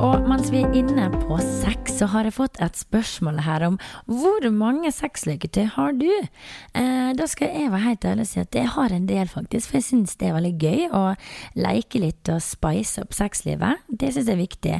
Og 0.00 0.22
mens 0.24 0.48
vi 0.48 0.62
er 0.64 0.72
inne 0.78 1.10
på 1.12 1.36
sex, 1.44 1.98
så 1.98 2.06
har 2.08 2.24
jeg 2.24 2.32
fått 2.32 2.56
et 2.64 2.78
spørsmål 2.78 3.42
her 3.44 3.66
om 3.66 3.74
hvor 4.08 4.46
mange 4.48 4.88
sexleketøy 4.96 5.66
har 5.74 5.92
du? 5.98 6.08
Eh, 6.72 7.10
da 7.18 7.26
skal 7.28 7.52
jeg 7.52 7.72
være 7.74 7.84
helt 7.84 8.06
ærlig 8.08 8.24
og 8.24 8.30
si 8.30 8.40
at 8.40 8.56
jeg 8.56 8.70
har 8.78 8.94
en 8.96 9.08
del, 9.10 9.28
faktisk. 9.28 9.68
For 9.68 9.76
jeg 9.76 9.88
syns 9.90 10.16
det 10.16 10.30
er 10.30 10.38
veldig 10.38 10.54
gøy 10.56 10.86
å 10.96 11.02
leke 11.60 12.00
litt 12.00 12.32
og 12.32 12.40
spice 12.40 13.04
opp 13.04 13.12
sexlivet. 13.18 13.84
Det 13.92 14.14
syns 14.14 14.30
jeg 14.30 14.38
er 14.38 14.40
viktig. 14.40 14.78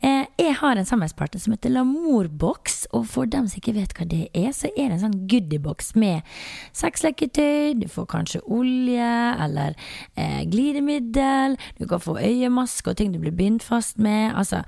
Eh, 0.00 0.26
jeg 0.38 0.54
har 0.60 0.78
en 0.78 0.86
samarbeidspartner 0.86 1.40
som 1.42 1.52
heter 1.54 1.72
Lamourbox, 1.74 2.84
og 2.94 3.08
for 3.10 3.26
dem 3.26 3.48
som 3.50 3.58
ikke 3.58 3.74
vet 3.74 3.94
hva 3.98 4.04
det 4.06 4.28
er, 4.30 4.52
så 4.54 4.70
er 4.70 4.92
det 4.92 4.98
en 4.98 5.02
sånn 5.08 5.16
goodiebox 5.30 5.90
med 5.98 6.22
sexleketøy, 6.78 7.74
du 7.80 7.88
får 7.90 8.06
kanskje 8.12 8.42
olje 8.46 9.08
eller 9.42 9.74
eh, 10.14 10.44
glidemiddel, 10.46 11.58
du 11.80 11.86
kan 11.90 12.04
få 12.04 12.14
øyemaske 12.22 12.92
og 12.92 13.00
ting 13.00 13.10
du 13.14 13.18
blir 13.22 13.34
bindt 13.34 13.66
fast 13.66 13.98
med, 13.98 14.36
altså 14.38 14.62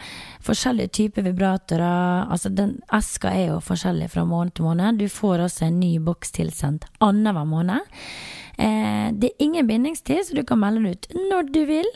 forskjellige 0.46 0.94
typer 0.98 1.28
vibratorer. 1.28 2.26
Altså 2.26 2.50
den 2.50 2.80
eska 2.92 3.30
er 3.30 3.52
jo 3.52 3.62
forskjellig 3.62 4.10
fra 4.10 4.26
måned 4.26 4.56
til 4.56 4.66
måned. 4.66 4.98
Du 4.98 5.06
får 5.06 5.46
også 5.46 5.68
en 5.68 5.80
ny 5.80 5.94
boks 6.02 6.34
tilsendt 6.34 6.90
annenhver 6.98 7.46
måned. 7.46 7.86
Eh, 8.58 9.10
det 9.12 9.30
er 9.30 9.44
ingen 9.44 9.68
bindingstid, 9.68 10.24
så 10.26 10.36
du 10.36 10.42
kan 10.46 10.60
melde 10.62 10.82
den 10.82 10.94
ut 10.94 11.06
når 11.30 11.52
du 11.54 11.62
vil. 11.68 11.92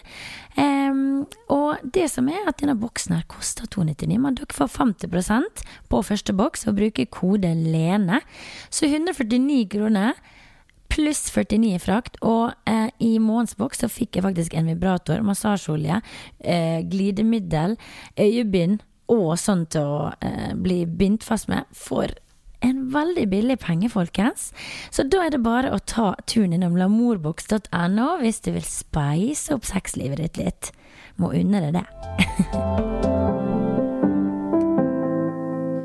Og 1.50 1.80
det 1.94 2.04
som 2.12 2.28
er 2.30 2.44
at 2.46 2.60
denne 2.60 2.76
boksen 2.78 3.16
her 3.16 3.24
koster 3.26 3.66
299, 3.66 4.20
men 4.22 4.36
dere 4.38 4.54
får 4.54 4.70
50% 4.70 5.64
på 5.90 6.02
første 6.06 6.34
boks 6.36 6.68
og 6.70 6.76
bruker 6.78 7.10
kode 7.10 7.50
LENE. 7.58 8.20
Så 8.70 8.86
149 8.86 9.64
kroner 9.72 10.14
pluss 10.94 11.26
49 11.30 11.74
i 11.74 11.82
frakt. 11.82 12.18
Og 12.22 12.52
eh, 12.70 12.88
i 13.02 13.16
månedens 13.18 13.56
boks 13.58 13.84
så 13.84 13.90
fikk 13.90 14.18
jeg 14.18 14.26
faktisk 14.26 14.56
en 14.56 14.70
vibrator, 14.70 15.22
massasjeolje, 15.26 16.00
eh, 16.40 16.80
glidemiddel, 16.90 17.78
øyebind 18.20 18.82
og 19.12 19.34
sånn 19.40 19.66
til 19.72 19.84
å 19.84 20.12
eh, 20.24 20.52
bli 20.56 20.84
bindt 20.88 21.26
fast 21.26 21.50
med 21.50 21.68
for 21.76 22.12
en 22.64 22.86
veldig 22.94 23.26
billig 23.32 23.58
penge, 23.62 23.90
folkens. 23.92 24.50
Så 24.94 25.06
da 25.08 25.26
er 25.26 25.34
det 25.34 25.44
bare 25.44 25.74
å 25.74 25.82
ta 25.82 26.14
turen 26.30 26.56
innom 26.56 26.78
lamorboks.no 26.80 28.08
hvis 28.22 28.42
du 28.46 28.54
vil 28.56 28.66
speise 28.68 29.56
opp 29.56 29.68
sexlivet 29.68 30.24
ditt 30.24 30.42
litt. 30.42 30.72
Må 31.20 31.34
unne 31.36 31.62
deg 31.68 31.78
det. 31.78 32.90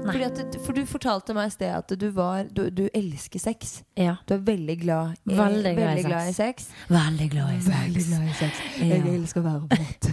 at, 0.09 0.55
for 0.65 0.73
du 0.73 0.81
fortalte 0.89 1.33
meg 1.37 1.49
i 1.49 1.53
sted 1.53 1.71
at 1.73 1.93
du, 1.99 2.07
var, 2.15 2.47
du, 2.51 2.69
du 2.73 2.85
elsker 2.93 3.39
sex. 3.39 3.83
Ja. 3.99 4.15
Du 4.25 4.33
er 4.35 4.43
veldig 4.45 4.77
glad 4.81 5.17
i, 5.25 5.35
Veldig 5.37 5.73
glad 5.75 5.87
veldig 5.89 6.05
glad 6.07 6.29
i 6.29 6.33
sex. 6.37 6.69
Veldig 6.89 7.29
glad 7.33 7.53
i 7.53 7.61
sex. 7.65 8.07
glad 8.09 8.23
i 8.29 8.33
sex. 8.39 8.63
Ja. 8.79 8.89
Jeg 8.95 9.15
elsker 9.19 9.41
å 9.41 9.47
være 9.47 9.61
våt. 9.69 10.09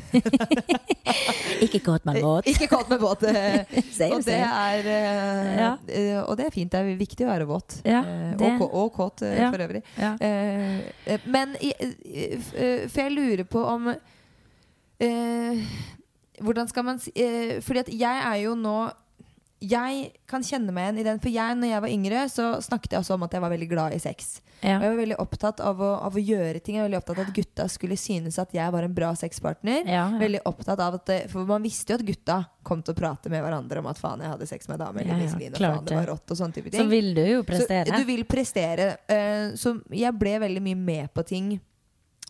Ikke 1.66 1.80
kåt, 1.80 2.04
med 2.04 2.20
våt. 2.22 2.46
Ikke 2.52 2.68
kåt 2.70 2.90
med 2.92 3.00
båt. 3.00 3.22
og, 4.16 4.24
det 4.26 4.38
er, 4.40 4.90
eh, 4.96 5.54
Ja. 5.56 5.70
eh, 5.88 6.20
og 6.22 6.36
det 6.38 6.46
er 6.48 6.54
fint. 6.54 6.72
Det 6.72 6.80
er 6.80 6.98
viktig 6.98 7.26
å 7.26 7.30
være 7.30 7.48
våt. 7.48 7.78
Eh, 7.86 8.34
og, 8.60 8.66
og 8.66 8.92
kåt 8.96 9.24
for 9.24 9.66
øvrig. 9.66 9.82
Men 11.26 11.56
For 12.92 13.00
jeg 13.06 13.14
lurer 13.16 13.44
på 13.48 13.64
om 13.64 13.92
Hvordan 16.36 16.68
skal 16.68 16.84
man 16.84 16.98
si 17.00 17.12
Fordi 17.64 17.82
at 17.84 17.90
jeg 17.92 18.22
er 18.30 18.38
jo 18.44 18.54
nå 18.58 18.76
jeg 19.62 20.10
kan 20.28 20.44
kjenne 20.44 20.72
meg 20.74 20.90
igjen 20.90 20.98
i 21.00 21.04
den. 21.06 21.20
For 21.22 21.32
jeg, 21.32 21.56
når 21.56 21.70
jeg 21.70 21.82
var 21.84 21.92
yngre, 21.92 22.24
så 22.28 22.48
snakket 22.64 22.92
jeg 22.92 23.00
også 23.00 23.16
om 23.16 23.24
at 23.24 23.36
jeg 23.36 23.44
var 23.44 23.52
veldig 23.54 23.68
glad 23.70 23.94
i 23.96 24.00
sex. 24.02 24.40
Ja. 24.60 24.78
Og 24.78 24.84
Jeg 24.84 24.90
var 24.90 24.98
veldig 25.00 25.16
opptatt 25.20 25.60
av 25.64 25.80
å, 25.84 25.90
av 26.06 26.16
å 26.16 26.22
gjøre 26.22 26.60
ting. 26.60 26.76
Jeg 26.76 26.84
var 26.84 26.90
veldig 26.90 27.00
opptatt 27.00 27.18
av 27.20 27.26
at 27.26 27.34
gutta 27.36 27.66
skulle 27.72 27.96
synes 28.00 28.38
at 28.40 28.52
jeg 28.56 28.72
var 28.72 28.86
en 28.86 28.94
bra 28.96 29.10
sexpartner. 29.16 29.82
Ja, 29.84 30.06
ja. 30.12 30.20
Veldig 30.20 30.42
opptatt 30.48 30.82
av 30.82 30.98
at 31.00 31.12
For 31.32 31.48
man 31.48 31.64
visste 31.64 31.94
jo 31.94 32.00
at 32.00 32.06
gutta 32.08 32.38
kom 32.66 32.82
til 32.84 32.96
å 32.96 32.98
prate 32.98 33.32
med 33.32 33.44
hverandre 33.44 33.80
om 33.80 33.88
at 33.88 34.00
faen, 34.00 34.24
jeg 34.24 34.32
hadde 34.32 34.48
sex 34.50 34.68
med 34.68 34.76
ei 34.78 34.84
dame. 34.84 35.04
Eller 35.04 35.14
Ja, 35.14 35.20
ja, 35.20 35.28
Iselin, 35.30 35.52
og 35.52 35.60
klart 35.60 35.76
faen, 35.76 35.88
det 35.90 36.00
var 36.00 36.10
rått, 36.12 36.26
og 36.30 36.40
sånne 36.40 36.58
type 36.58 36.74
Så 36.76 36.88
vil 36.90 37.12
du 37.16 37.22
jo 37.24 37.44
prestere. 37.48 37.86
Så 37.88 38.00
du 38.00 38.10
vil 38.10 38.24
prestere. 38.28 38.90
Uh, 39.08 39.56
så 39.56 39.76
jeg 39.94 40.18
ble 40.20 40.36
veldig 40.46 40.64
mye 40.68 40.82
med 40.84 41.14
på 41.16 41.24
ting 41.28 41.54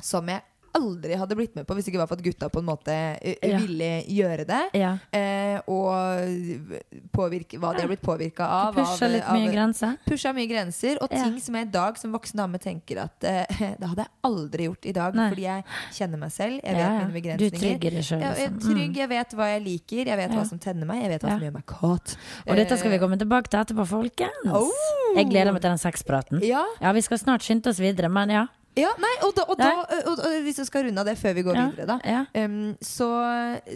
som 0.03 0.29
jeg 0.29 0.45
aldri 0.77 1.17
hadde 1.19 1.37
blitt 1.39 1.55
med 1.57 1.67
på 1.67 1.75
hvis 1.77 1.87
det 1.89 1.93
ikke 1.95 2.03
var 2.05 2.11
for 2.11 2.21
at 2.21 2.25
gutta 2.27 2.49
på 2.53 2.61
en 2.63 2.69
måte 2.69 2.95
eh, 3.21 3.37
Ja. 3.51 3.59
ville 3.63 3.91
gjøre 4.13 4.47
det. 4.49 4.63
Ja. 4.79 4.93
Eh, 5.17 5.59
og 5.73 7.11
påvirke, 7.17 7.59
hva 7.61 7.73
de 7.77 7.83
har 7.85 7.91
blitt 7.91 8.03
påvirka 8.05 8.47
av. 8.47 8.75
Pusha 8.77 9.09
litt 9.11 9.25
av- 9.25 9.37
mye 9.39 9.53
grenser. 9.53 9.97
Pusha 10.07 10.33
mye 10.37 10.49
grenser, 10.51 10.99
og 11.03 11.11
ting 11.11 11.39
som 11.41 11.55
jeg 11.59 11.69
i 11.69 11.71
dag 11.71 11.99
som 11.99 12.13
voksen 12.15 12.37
dame 12.43 12.59
tenker 12.63 13.01
at 13.05 13.25
eh, 13.25 13.47
det 13.81 13.89
hadde 13.91 14.05
jeg 14.07 14.13
aldri 14.29 14.69
gjort 14.69 14.87
i 14.87 14.95
dag. 14.97 15.15
Nei. 15.19 15.29
Fordi 15.33 15.47
jeg 15.47 15.65
kjenner 15.99 16.23
meg 16.23 16.33
selv, 16.35 16.61
jeg 16.63 16.77
vet 16.77 16.97
mine 16.97 17.15
begrensninger. 17.17 17.51
Du 17.51 17.61
trygger 17.63 17.97
deg 17.99 18.05
selv, 18.05 18.27
Liksom. 18.27 18.61
trygg, 18.67 18.97
jeg 19.03 19.09
vet 19.13 19.37
hva 19.39 19.49
jeg 19.55 19.65
liker, 19.67 20.03
jeg 20.13 20.21
vet 20.23 20.37
hva 20.37 20.47
som 20.49 20.59
tenner 20.63 20.87
meg, 20.89 21.03
jeg 21.07 21.15
vet 21.17 21.27
hva 21.27 21.35
som 21.37 21.47
gjør 21.47 21.57
meg 21.57 21.67
kåt. 21.67 22.17
Og 22.47 22.57
dette 22.61 22.79
skal 22.81 22.91
vi 22.95 22.99
komme 23.03 23.19
tilbake 23.21 23.51
til 23.53 23.61
etterpå, 23.63 23.87
folkens. 23.89 24.51
Oh! 24.53 25.15
Jeg 25.17 25.31
gleder 25.31 25.53
meg 25.57 25.63
til 25.65 25.73
den 25.73 25.81
sexpraten. 25.83 26.43
Ja, 26.45 26.65
Ja, 26.81 26.93
vi 26.93 27.01
skal 27.05 27.19
snart 27.19 27.43
skynde 27.47 27.71
oss 27.73 27.81
videre, 27.81 28.09
men 28.13 28.31
ja. 28.35 28.47
Ja 28.77 28.91
nei, 29.01 29.13
og, 29.25 29.31
da, 29.37 29.45
og, 29.49 29.57
da, 29.61 29.69
Nei. 29.71 30.01
og, 30.07 30.21
og 30.21 30.41
hvis 30.45 30.61
jeg 30.61 30.69
skal 30.69 30.87
runde 30.87 31.01
av 31.03 31.09
det 31.09 31.17
før 31.21 31.37
vi 31.39 31.45
går 31.47 31.57
ja. 31.57 31.69
videre, 31.71 31.87
da. 31.95 31.97
Ja. 32.05 32.25
Um, 32.45 32.75
så, 32.85 33.09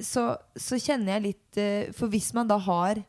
så, 0.04 0.26
så 0.56 0.80
kjenner 0.80 1.16
jeg 1.16 1.26
litt 1.30 1.60
uh, 1.60 1.94
For 1.96 2.12
hvis 2.12 2.30
man 2.36 2.50
da 2.50 2.58
har 2.60 3.00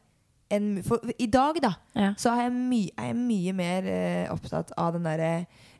en 0.52 0.72
For 0.84 1.12
i 1.16 1.28
dag, 1.32 1.60
da, 1.64 1.74
ja. 1.96 2.14
så 2.20 2.34
er 2.34 2.46
jeg, 2.46 2.56
my, 2.56 2.82
er 2.96 3.12
jeg 3.12 3.20
mye 3.20 3.54
mer 3.56 3.92
uh, 3.92 4.34
opptatt 4.36 4.74
av 4.80 4.96
den 4.98 5.08
derre 5.08 5.34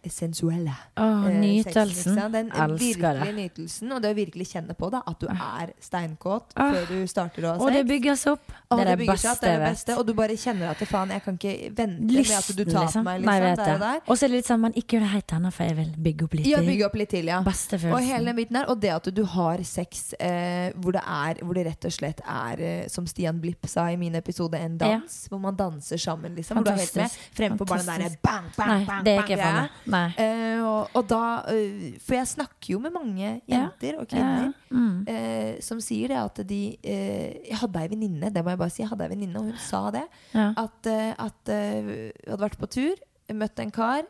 sensuelle 0.10 0.74
Åh, 0.98 1.28
eh, 1.28 1.34
nytelsen. 1.40 2.16
sexen. 2.16 2.32
Den 2.32 2.50
virkelige 2.80 3.26
det. 3.26 3.36
nytelsen, 3.36 3.92
og 3.92 4.02
det 4.02 4.12
å 4.12 4.16
virkelig 4.18 4.48
kjenne 4.54 4.74
på 4.78 4.90
da, 4.92 5.02
at 5.08 5.20
du 5.20 5.28
er 5.28 5.74
steinkåt 5.82 6.54
Ah. 6.56 6.72
før 6.74 6.86
du 6.88 7.08
starter 7.08 7.42
å 7.44 7.48
ha 7.48 7.54
sex. 7.58 7.64
Og 7.66 7.74
det 7.74 7.86
bygges 7.88 8.26
opp. 8.28 8.52
Åh, 8.72 8.78
det 8.78 8.86
det 8.88 8.98
bygger 9.00 9.14
beste 9.14 9.30
opp, 9.32 9.40
det 9.42 9.50
er 9.50 9.60
det 9.60 9.70
beste, 9.72 9.98
og 9.98 10.06
du 10.08 10.14
bare 10.14 10.36
kjenner 10.38 10.70
at 10.72 10.78
faen, 10.88 11.10
jeg 11.10 11.22
kan 11.24 11.38
ikke 11.38 11.76
vente 11.76 12.02
med 12.02 12.32
at 12.32 12.56
du 12.56 12.64
tar 12.66 12.88
på 12.88 13.04
meg 13.04 13.22
Nei, 13.22 13.40
liksom, 13.40 13.44
vet 13.44 13.58
der 13.58 13.74
og 13.74 13.80
det. 13.80 14.18
så 14.18 14.24
er 14.24 14.28
det 14.28 14.36
litt 14.36 14.46
sånn, 14.48 14.60
men 14.62 14.74
ikke 14.74 14.92
gjør 14.98 15.00
det 15.06 15.10
helt 15.12 15.28
ennå, 15.38 15.52
for 15.54 15.64
jeg 15.64 15.76
vil 15.76 15.92
bygge 15.98 16.24
opp 16.24 16.34
litt 16.34 16.44
til. 16.46 16.52
Ja, 16.52 16.60
bygge 16.62 16.86
opp 16.86 16.96
litt 16.96 17.10
til, 17.10 17.26
ja. 17.26 17.42
Beste 17.42 17.76
Og 17.92 18.00
hele 18.02 18.26
den 18.26 18.36
biten 18.36 18.54
der, 18.54 18.66
og 18.70 18.80
det 18.82 18.90
at 18.92 19.14
du 19.14 19.24
har 19.26 19.58
sex 19.64 20.14
eh, 20.20 20.72
hvor, 20.76 20.92
det 20.94 21.02
er, 21.06 21.34
hvor 21.44 21.54
det 21.54 21.66
rett 21.68 21.86
og 21.86 21.92
slett 21.92 22.22
er, 22.26 22.60
eh, 22.62 22.88
som 22.88 23.06
Stian 23.08 23.40
Blipp 23.42 23.68
sa 23.68 23.88
i 23.92 23.96
min 23.98 24.16
episode, 24.16 24.54
en 24.58 24.78
dans. 24.78 25.28
Hvor 25.30 25.40
man 25.40 25.56
danser 25.56 25.98
sammen, 25.98 26.36
liksom. 26.36 26.58
Hvor 26.58 26.64
du 26.64 26.72
er 26.72 26.78
helt 26.78 26.96
med. 26.96 27.04
Fantastisk. 27.10 27.36
Fremme 27.38 27.58
på 27.58 27.66
bare 27.66 27.84
den 27.84 28.00
der 28.02 28.18
bang, 28.24 28.46
bang, 28.58 28.70
Nei, 28.70 28.86
bang, 28.86 29.04
det 29.06 29.14
er 29.18 29.24
ikke 29.24 29.38
for 29.42 29.70
Eh, 30.18 30.62
og, 30.64 30.90
og 30.96 31.08
da 31.10 31.20
uh, 31.48 31.98
For 32.00 32.16
jeg 32.16 32.28
snakker 32.32 32.74
jo 32.74 32.80
med 32.80 32.94
mange 32.96 33.42
Ja. 33.48 33.58
jenter 33.68 33.98
og 34.00 34.06
Ja, 34.08 34.14
kvinner 34.14 34.54
mm. 34.70 35.08
uh, 35.10 35.62
som 35.62 35.82
sier 35.84 36.08
det 36.14 36.18
at 36.22 36.42
de 36.48 36.62
Jeg 36.84 37.58
hadde 37.62 37.82
ei 37.84 37.88
venninne, 37.92 38.32
det 38.34 38.44
må 38.44 38.50
jeg 38.54 38.62
bare 38.62 38.70
si, 38.72 38.82
jeg 38.84 38.90
hadde 38.90 39.04
ei 39.10 39.14
venninne, 39.16 39.36
og 39.40 39.50
hun 39.52 39.58
sa 39.60 39.84
det. 39.92 40.06
ja. 40.34 40.54
At, 40.58 40.88
at 41.20 41.52
hun 41.52 42.12
hadde 42.28 42.42
vært 42.46 42.58
på 42.62 42.70
tur, 42.72 42.96
møtt 43.34 43.60
en 43.60 43.72
kar, 43.72 44.04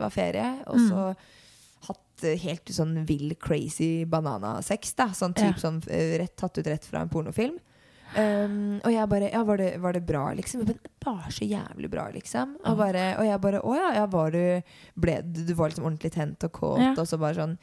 var 0.00 0.10
ferie, 0.10 0.48
og 0.66 0.76
Mm. 0.80 0.88
så 0.88 1.14
hatt 1.88 2.24
helt 2.42 2.68
sånn 2.74 3.04
vill, 3.08 3.34
crazy 3.40 4.04
bananasex. 4.04 4.94
da 4.96 5.06
Sånn 5.16 5.32
typ 5.34 5.56
Ja. 5.56 5.62
sånn 5.70 5.80
rett, 5.86 6.36
tatt 6.36 6.58
ut 6.58 6.66
rett 6.66 6.84
fra 6.84 7.00
en 7.02 7.08
pornofilm. 7.08 7.58
Um, 8.18 8.80
og 8.84 8.90
jeg 8.90 9.08
bare 9.08 9.28
Ja, 9.30 9.42
var 9.46 9.56
det, 9.60 9.68
var 9.80 9.92
det 9.94 10.00
bra, 10.06 10.24
liksom? 10.34 10.64
Men 10.66 10.78
bare 11.04 11.30
så 11.30 11.44
jævlig 11.46 11.90
bra, 11.92 12.08
liksom. 12.10 12.56
Og, 12.64 12.76
bare, 12.80 13.04
og 13.20 13.26
jeg 13.28 13.40
bare 13.40 13.60
Å 13.62 13.76
ja, 13.76 13.92
ja, 14.00 14.06
var 14.10 14.30
du 14.34 14.62
ble, 14.98 15.20
du, 15.22 15.44
du 15.46 15.54
var 15.54 15.70
liksom 15.70 15.86
ordentlig 15.86 16.10
tent 16.16 16.42
og 16.48 16.52
kåt, 16.52 16.80
Ja. 16.82 16.94
og 16.98 17.06
så 17.06 17.18
bare 17.22 17.38
sånn 17.38 17.54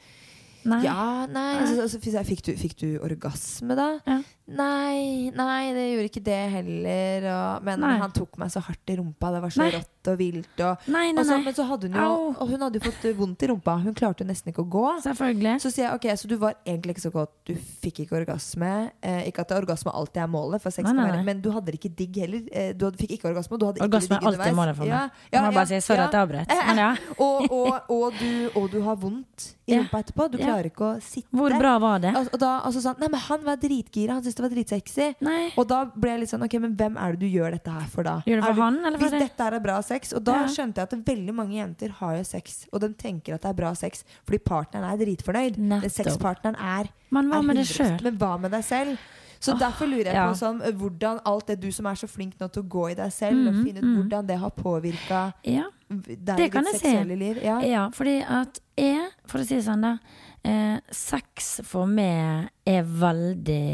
Nei. 0.68 0.82
Ja, 0.84 1.26
nei. 1.30 1.52
Så, 1.66 1.82
altså, 1.84 2.00
så, 2.02 2.24
fikk, 2.28 2.44
du, 2.46 2.52
fikk 2.60 2.76
du 2.82 2.88
orgasme, 3.04 3.78
da? 3.78 3.92
Ja. 4.06 4.20
Nei, 4.48 5.28
nei, 5.36 5.72
det 5.76 5.82
gjorde 5.90 6.08
ikke 6.08 6.22
det 6.24 6.38
heller. 6.54 7.24
Og, 7.34 7.64
men 7.66 7.82
Nei. 7.84 7.96
han 8.00 8.12
tok 8.16 8.38
meg 8.40 8.48
så 8.52 8.62
hardt 8.64 8.88
i 8.88 8.96
rumpa. 8.96 9.28
Det 9.34 9.42
var 9.44 9.52
så 9.52 9.60
Nei. 9.60 9.72
rått 9.74 10.08
og 10.08 10.16
vilt. 10.16 10.62
Og, 10.64 10.86
og 10.88 11.20
så, 11.28 11.36
men 11.44 11.56
så 11.56 11.66
hadde 11.68 11.90
hun 11.90 11.98
jo 12.00 12.14
Og 12.30 12.52
hun 12.54 12.64
hadde 12.64 12.80
jo 12.80 12.84
fått 12.86 13.04
vondt 13.18 13.44
i 13.44 13.50
rumpa. 13.50 13.74
Hun 13.82 13.96
klarte 13.98 14.24
jo 14.24 14.28
nesten 14.30 14.54
ikke 14.54 14.64
å 14.64 14.70
gå. 14.72 14.84
Så 15.04 15.68
sier 15.68 15.84
jeg 15.90 15.98
ok, 15.98 16.08
så 16.16 16.30
du 16.30 16.38
var 16.40 16.56
egentlig 16.62 16.96
ikke 16.96 17.04
så 17.04 17.12
godt. 17.12 17.34
Du 17.44 17.52
fikk 17.84 18.00
ikke 18.06 18.16
orgasme. 18.22 18.72
Eh, 19.04 19.28
ikke 19.28 19.44
at 19.44 19.52
orgasme 19.58 19.92
alltid 19.92 20.24
er 20.24 20.32
målet, 20.32 20.64
for 20.64 20.72
sex 20.72 20.88
være, 20.88 21.20
men 21.28 21.44
du 21.44 21.50
hadde 21.52 21.68
det 21.68 21.82
ikke 21.82 21.92
digg 22.00 22.16
heller. 22.24 22.48
Eh, 22.48 22.72
du 22.72 22.86
hadde, 22.88 23.02
fikk 23.02 23.18
ikke 23.18 23.28
orgasme, 23.34 23.60
du 23.60 23.68
hadde 23.68 23.84
Orgasme 23.84 24.16
ikke 24.16 24.32
er 24.32 24.32
alltid 24.32 24.56
målet 24.56 24.80
for 24.80 24.88
meg. 24.88 25.12
Ja, 25.28 25.28
Jeg 25.36 25.44
må 25.44 25.52
bare 25.58 25.68
si 25.74 25.82
sorry 25.84 26.00
ja. 26.00 26.08
at 26.08 26.16
jeg 26.16 26.24
avbrøt. 26.24 26.56
Men 26.70 26.82
ja. 26.86 26.90
og, 27.28 27.52
og, 27.98 28.16
du, 28.16 28.32
og 28.56 28.72
du 28.72 28.80
har 28.88 28.96
vondt 29.04 29.50
i 29.68 29.76
rumpa 29.76 30.00
etterpå. 30.06 30.30
Du 30.32 30.38
Ja. 30.40 30.56
Klarer 30.58 30.70
ikke 30.72 30.86
å 30.88 31.00
sitte. 31.02 31.28
Hvor 31.38 31.54
bra 31.58 31.78
var 31.78 31.98
det? 32.02 32.12
Og, 32.18 32.28
og 32.34 32.38
da 32.42 32.60
altså 32.66 32.82
sånn, 32.82 32.98
Nei, 32.98 33.08
men 33.08 33.20
han 33.20 33.44
var 33.46 33.56
dritgira. 33.56 34.16
Han 34.18 34.22
syntes 34.22 34.34
det 34.34 34.42
var 34.42 34.54
dritsexy. 34.56 35.08
Nei. 35.24 35.52
Og 35.56 35.68
da 35.70 35.84
ble 35.94 36.10
jeg 36.10 36.20
litt 36.20 36.30
sånn 36.32 36.42
Ok, 36.44 36.58
men 36.60 36.74
hvem 36.76 36.96
er 36.98 37.12
det 37.16 37.20
du 37.20 37.26
gjør 37.30 37.50
dette 37.56 37.70
her 37.70 37.86
for, 37.92 38.02
da? 38.02 38.16
Gjør 38.26 38.40
det 38.42 38.44
for 38.48 38.54
du- 38.54 38.62
han, 38.62 38.78
eller 38.84 38.98
for 38.98 39.06
Hvis 39.08 39.10
det? 39.18 39.20
dette 39.28 39.46
er 39.54 39.60
bra 39.60 39.80
sex. 39.80 40.12
Og 40.12 40.24
da 40.24 40.34
Ja. 40.42 40.46
skjønte 40.46 40.74
jeg 40.82 40.88
at 40.92 41.04
veldig 41.04 41.34
mange 41.34 41.54
jenter 41.54 41.90
har 41.90 42.16
jo 42.16 42.24
sex, 42.24 42.66
og 42.72 42.80
de 42.80 42.88
tenker 42.94 43.34
at 43.34 43.42
det 43.42 43.50
er 43.50 43.54
bra 43.54 43.72
sex 43.74 44.04
fordi 44.26 44.38
partneren 44.38 44.84
er 44.92 44.96
dritfornøyd. 45.04 45.56
Sexpartneren 45.90 46.56
er 46.58 46.88
Men 47.10 47.28
hva 47.30 47.38
er 47.38 47.42
med 47.42 47.56
deg 47.56 47.64
100%. 47.64 47.76
sjøl? 47.76 48.02
Men 48.02 48.18
hva 48.18 48.40
med 48.40 48.50
deg 48.50 48.64
selv? 48.64 48.98
Så 49.40 49.54
derfor 49.56 49.86
lurer 49.86 50.06
jeg 50.10 50.14
ja. 50.14 50.26
på 50.32 50.34
sånn, 50.34 50.58
hvordan 50.74 51.20
alt 51.24 51.46
det 51.46 51.60
du 51.60 51.70
som 51.70 51.86
er 51.86 51.94
så 51.94 52.08
flink 52.10 52.34
nå 52.40 52.50
til 52.50 52.62
å 52.64 52.68
gå 52.68 52.90
i 52.90 52.94
deg 52.94 53.12
selv, 53.12 53.46
og 53.46 53.54
finne 53.64 53.78
ut 53.78 53.84
hvordan 54.08 54.26
det 54.26 54.36
har 54.38 54.50
påvirka 54.50 55.32
Ja. 55.44 55.62
deg 55.88 56.40
i 56.40 56.48
ditt 56.48 56.66
seksuelle 56.72 57.14
se. 57.14 57.16
liv. 57.16 57.38
Ja. 57.44 57.60
Ja, 57.60 57.88
fordi 57.90 58.20
at 58.28 58.58
jeg, 58.76 59.10
for 59.26 59.38
å 59.38 59.46
si 59.46 59.54
det 59.54 59.64
sånn 59.64 59.80
da 59.80 59.98
eh, 60.44 60.78
Sex 60.94 61.58
for 61.66 61.88
meg 61.90 62.48
er 62.68 62.86
veldig 62.86 63.64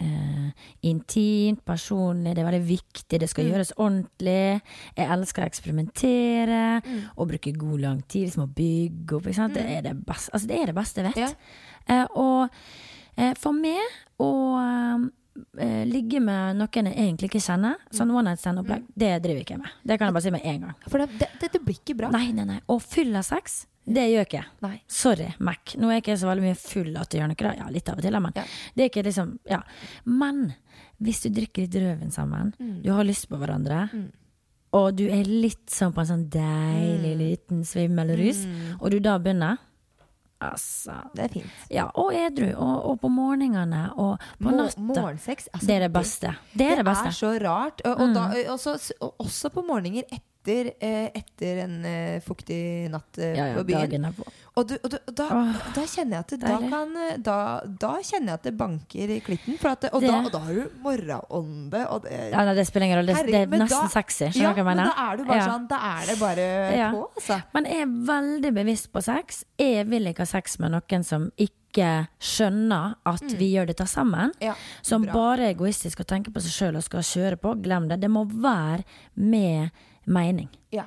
eh, 0.00 0.68
intimt, 0.88 1.64
personlig, 1.66 2.34
det 2.34 2.42
er 2.42 2.48
veldig 2.48 2.66
viktig, 2.68 3.20
det 3.20 3.28
skal 3.30 3.48
gjøres 3.50 3.74
ordentlig. 3.78 4.60
Jeg 4.96 5.10
elsker 5.16 5.44
å 5.44 5.50
eksperimentere 5.50 6.62
og 7.16 7.28
bruke 7.30 7.54
god 7.58 7.84
lang 7.86 8.00
tid 8.06 8.28
liksom 8.28 8.46
å 8.46 8.52
bygge 8.54 9.18
opp. 9.18 9.28
Sant? 9.36 9.58
Det, 9.58 9.66
er 9.66 9.84
det, 9.86 9.96
beste, 10.06 10.32
altså, 10.34 10.50
det 10.50 10.60
er 10.60 10.72
det 10.72 10.78
beste 10.78 11.02
jeg 11.02 11.10
vet. 11.12 11.22
Ja. 11.24 11.32
Eh, 11.94 12.06
og 12.16 12.48
eh, 13.20 13.34
for 13.40 13.56
meg 13.56 13.82
å 14.22 14.32
eh, 15.58 15.84
ligge 15.90 16.22
med 16.22 16.60
noen 16.60 16.90
jeg 16.90 16.96
egentlig 17.06 17.32
ikke 17.32 17.44
kjenner, 17.44 17.78
sånn 17.94 18.12
one 18.14 18.30
night 18.30 18.42
stand-opplegg, 18.42 18.86
det 18.94 19.12
driver 19.24 19.42
jeg 19.42 19.48
ikke 19.48 19.60
med. 19.62 19.78
Det 19.82 19.98
kan 19.98 20.10
jeg 20.10 20.16
bare 20.16 20.26
si 20.26 20.34
med 20.34 20.48
en 20.50 20.66
gang. 20.68 20.80
For 20.88 21.02
det, 21.02 21.20
det, 21.20 21.30
dette 21.42 21.62
blir 21.62 21.78
ikke 21.80 21.98
bra. 21.98 22.10
Nei, 22.14 22.28
nei, 22.36 22.46
nei. 22.48 22.60
Og 22.70 22.82
fyll 22.84 23.14
av 23.18 23.26
sex, 23.26 23.64
det 23.86 24.04
gjør 24.10 24.24
ikke 24.26 24.38
jeg. 24.40 24.46
Nei. 24.62 24.80
Sorry, 24.88 25.28
Mac. 25.38 25.74
Nå 25.76 25.88
er 25.90 25.98
jeg 26.00 26.02
ikke 26.04 26.18
så 26.18 26.26
veldig 26.30 26.42
mye 26.46 26.56
full 26.56 26.96
at 26.96 27.08
det 27.10 27.20
gjør 27.20 27.28
noe. 27.28 27.36
da. 27.36 27.54
Ja, 27.58 27.68
litt 27.70 27.88
av 27.88 27.98
og 27.98 28.02
til, 28.02 28.20
men 28.20 28.32
Ja. 28.34 28.44
det 28.74 28.84
er 28.84 28.88
ikke 28.90 29.04
liksom 29.06 29.38
Ja. 29.50 29.62
Men 30.06 30.54
hvis 31.02 31.22
du 31.22 31.28
drikker 31.30 31.62
litt 31.62 31.74
rødvin 31.74 32.10
sammen, 32.12 32.54
Mm. 32.58 32.82
du 32.82 32.92
har 32.92 33.04
lyst 33.04 33.28
på 33.28 33.36
hverandre, 33.38 33.90
og 34.72 34.96
du 34.96 35.06
er 35.08 35.22
litt 35.24 35.66
sånn 35.66 35.92
på 35.92 36.00
en 36.00 36.06
sånn 36.06 36.28
deilig 36.30 37.14
Mm. 37.14 37.18
liten 37.18 37.64
svimmelrus, 37.64 38.46
og 38.80 38.90
du 38.90 39.00
da 39.00 39.18
begynner 39.18 39.58
Altså 40.40 40.92
Det 41.14 41.24
er 41.24 41.28
fint. 41.28 41.46
Ja, 41.70 41.86
og 41.94 42.12
edru, 42.12 42.50
og, 42.58 42.84
og 42.90 43.00
på 43.00 43.08
morgenene, 43.08 43.90
og 43.96 44.18
på 44.40 44.50
Mo- 44.50 44.56
natta. 44.56 44.80
Morgensex. 44.80 45.48
altså, 45.54 45.66
Det 45.66 45.74
er 45.76 45.80
det 45.88 45.92
beste. 45.92 46.36
Det 46.54 46.66
er 46.72 46.76
det 46.76 46.84
beste. 46.84 47.06
er 47.06 47.10
så 47.16 47.40
rart. 47.40 47.80
Og, 47.86 48.00
og, 48.00 48.14
da, 48.14 48.24
og, 48.52 48.58
så, 48.60 48.74
også 49.20 49.50
på 49.54 49.64
morgener 49.66 50.02
etter, 50.04 50.20
eh, 50.52 51.10
etter 51.14 51.62
en 51.64 51.84
eh, 51.88 52.20
fuktig 52.24 52.90
natt 52.92 53.18
eh, 53.18 53.32
Ja, 53.36 53.46
ja, 53.50 53.54
på 53.56 53.64
byen. 53.68 54.06
Og, 54.54 54.68
du, 54.68 54.74
og, 54.76 54.90
du, 54.92 54.96
og 55.00 55.14
da, 55.18 55.26
Åh, 55.34 55.62
da 55.74 55.84
kjenner 55.90 56.16
jeg 56.16 56.24
at 56.24 56.32
det, 56.34 56.38
da, 56.44 56.58
kan, 56.62 56.92
da, 57.26 57.38
da 57.64 57.92
kjenner 58.04 58.34
jeg 58.34 58.38
at 58.38 58.46
det 58.46 58.52
banker 58.58 59.14
i 59.16 59.18
klitten. 59.24 59.56
At 59.64 59.88
og, 59.90 60.04
og 60.04 60.30
da 60.30 60.42
har 60.44 60.60
du 60.60 60.76
morgenånde. 60.84 61.80
Og 61.90 62.04
det, 62.04 62.20
Ja, 62.30 62.44
nei, 62.46 62.54
det 62.58 62.66
spiller 62.68 62.88
ingen 62.88 63.00
rolle. 63.00 63.16
Det, 63.26 63.40
er 63.40 63.50
nesten 63.50 63.90
sexy. 63.92 64.28
Skjønner 64.36 64.54
du 64.54 64.62
hva 64.62 64.62
jeg 64.62 64.68
mener? 64.70 64.92
da 64.92 65.08
er 65.08 65.18
du 65.18 65.26
bare 65.28 65.48
sånn 65.48 65.66
Da 65.70 65.80
er 65.90 66.08
det 66.12 66.16
bare 66.20 66.46
på, 66.94 67.02
altså. 67.18 67.40
Men 67.56 67.68
jeg 67.70 67.86
er 67.86 67.96
veldig 68.12 68.54
bevisst 68.60 68.90
på 68.94 69.02
sex. 69.04 69.42
Jeg 69.60 69.88
vil 69.90 70.12
ikke 70.12 70.26
ha 70.26 70.30
sex 70.36 70.58
med 70.62 70.74
noen 70.76 71.06
som 71.06 71.26
ikke 71.40 71.88
skjønner 72.22 72.94
at 73.10 73.24
vi 73.34 73.48
gjør 73.56 73.72
dette 73.72 73.86
sammen. 73.90 74.30
Mm. 74.36 74.44
Ja, 74.52 74.54
som 74.86 75.08
bra. 75.08 75.16
bare 75.16 75.48
er 75.48 75.56
egoistisk 75.56 76.04
og 76.04 76.08
tenker 76.12 76.34
på 76.34 76.44
seg 76.44 76.54
sjøl 76.54 76.78
og 76.78 76.86
skal 76.86 77.02
kjøre 77.08 77.40
på. 77.42 77.56
Glem 77.64 77.90
det. 77.90 77.98
Det 78.04 78.12
må 78.12 78.22
være 78.30 78.84
med 79.18 79.74
mening. 80.06 80.48
Ja. 80.72 80.84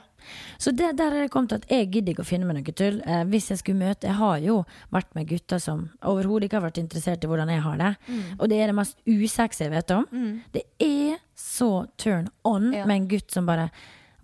Så 0.59 0.71
det, 0.75 0.97
der 0.97 1.13
er 1.13 1.21
det 1.23 1.31
kommet 1.31 1.53
at 1.55 1.65
jeg 1.71 1.87
gidder 1.91 2.11
ikke 2.11 2.23
å 2.25 2.27
finne 2.27 2.45
meg 2.49 2.57
noe 2.57 2.73
tull. 2.75 2.97
Eh, 3.05 3.23
hvis 3.31 3.49
jeg 3.53 3.59
skulle 3.61 3.79
møte 3.79 4.07
Jeg 4.09 4.15
har 4.17 4.37
jo 4.43 4.57
vært 4.91 5.13
med 5.15 5.27
gutter 5.29 5.59
som 5.63 5.85
overhodet 6.03 6.49
ikke 6.49 6.57
har 6.59 6.65
vært 6.67 6.81
interessert 6.81 7.23
i 7.23 7.27
hvordan 7.27 7.49
jeg 7.53 7.61
har 7.63 7.77
det. 7.77 7.91
Mm. 8.07 8.23
Og 8.39 8.49
det 8.49 8.57
er 8.59 8.67
det 8.67 8.75
mest 8.75 8.97
usexy 9.07 9.63
jeg 9.63 9.71
vet 9.71 9.91
om. 9.95 10.05
Det 10.53 10.63
er 10.83 11.17
så 11.35 11.87
turn 11.97 12.27
on 12.43 12.73
Ja. 12.73 12.85
med 12.85 12.95
en 12.97 13.07
gutt 13.07 13.31
som 13.31 13.45
bare 13.45 13.69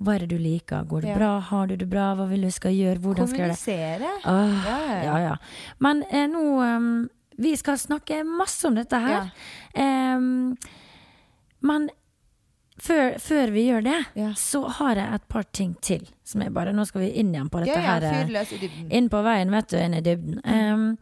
Hva 0.04 0.16
er 0.16 0.20
det 0.26 0.30
du 0.34 0.38
liker? 0.41 0.84
Går 0.89 1.02
det 1.02 1.10
Ja. 1.14 1.16
bra? 1.16 1.39
Har 1.39 1.68
du 1.68 1.76
det 1.78 1.88
bra? 1.89 2.14
Hva 2.16 2.28
vil 2.28 2.41
du 2.41 2.52
skal 2.52 2.72
gjøre? 2.72 3.00
Hvordan 3.00 3.28
skal 3.28 3.39
jeg? 3.39 3.56
Kommunisere. 3.56 4.10
Åh, 4.26 4.66
Ja, 4.66 4.78
ja, 4.80 4.94
ja. 4.94 5.04
ja, 5.04 5.18
ja. 5.30 5.36
Men 5.80 6.04
eh, 6.12 6.28
nå 6.28 6.76
um, 6.76 7.10
Vi 7.38 7.56
skal 7.56 7.78
snakke 7.78 8.24
masse 8.26 8.66
om 8.68 8.76
dette 8.76 9.00
her. 9.00 9.32
Um, 9.78 10.58
men 11.62 11.89
før, 12.82 13.17
før 13.19 13.51
vi 13.51 13.67
gjør 13.69 13.84
det, 13.84 14.05
Ja. 14.15 14.30
så 14.34 14.63
har 14.80 14.95
jeg 14.95 15.13
et 15.13 15.28
par 15.30 15.43
ting 15.51 15.76
til. 15.82 16.07
Som 16.24 16.41
jeg 16.41 16.53
bare, 16.53 16.74
Nå 16.74 16.86
skal 16.88 17.01
vi 17.01 17.11
inn 17.19 17.34
igjen 17.34 17.49
på 17.49 17.59
dette 17.63 17.76
Ja, 17.78 17.99
ja, 17.99 17.99
her. 17.99 18.28
eh, 18.36 18.95
inn 18.97 19.09
på 19.09 19.21
veien, 19.24 19.51
vet 19.51 19.67
du, 19.69 19.78
inn 19.78 19.93
i 19.93 20.01
dybden. 20.01 20.39
Um, 20.45 20.97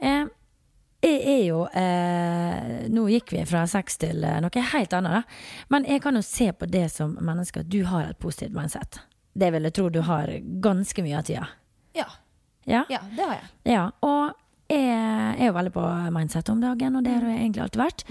eh, 0.00 0.26
jeg 1.00 1.20
er 1.22 1.44
jo 1.46 1.60
eh, 1.78 2.88
Nå 2.90 3.04
gikk 3.08 3.30
vi 3.36 3.44
fra 3.46 3.66
sex 3.70 3.96
til 4.02 4.24
eh, 4.24 4.40
noe 4.42 4.64
helt 4.72 4.92
annet, 4.92 5.12
da. 5.12 5.22
Men 5.70 5.84
jeg 5.84 6.02
kan 6.02 6.14
jo 6.18 6.22
se 6.22 6.50
på 6.52 6.66
det 6.66 6.90
som 6.90 7.14
menneske 7.20 7.60
at 7.60 7.68
du 7.70 7.84
har 7.84 8.08
et 8.10 8.18
positivt 8.18 8.52
mindset. 8.56 8.98
Det 9.38 9.52
vil 9.54 9.62
jeg 9.68 9.72
tro 9.78 9.88
du 9.94 10.00
har 10.02 10.26
ganske 10.60 11.02
mye 11.06 11.18
av 11.20 11.24
tida. 11.28 11.46
Ja. 11.94 12.08
Ja? 12.66 12.84
ja, 12.90 12.98
det 13.16 13.24
har 13.24 13.34
jeg. 13.38 13.48
Ja, 13.64 13.90
og 14.02 14.34
jeg 14.68 15.38
er 15.40 15.46
jo 15.46 15.54
veldig 15.56 15.72
på 15.72 15.84
mindset 16.12 16.50
om 16.52 16.60
dagen, 16.60 16.96
og 16.98 17.04
det 17.06 17.14
har 17.14 17.22
jeg 17.30 17.38
egentlig 17.40 17.62
alltid 17.62 17.80
vært. 17.80 18.02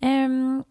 Em, 0.00 0.64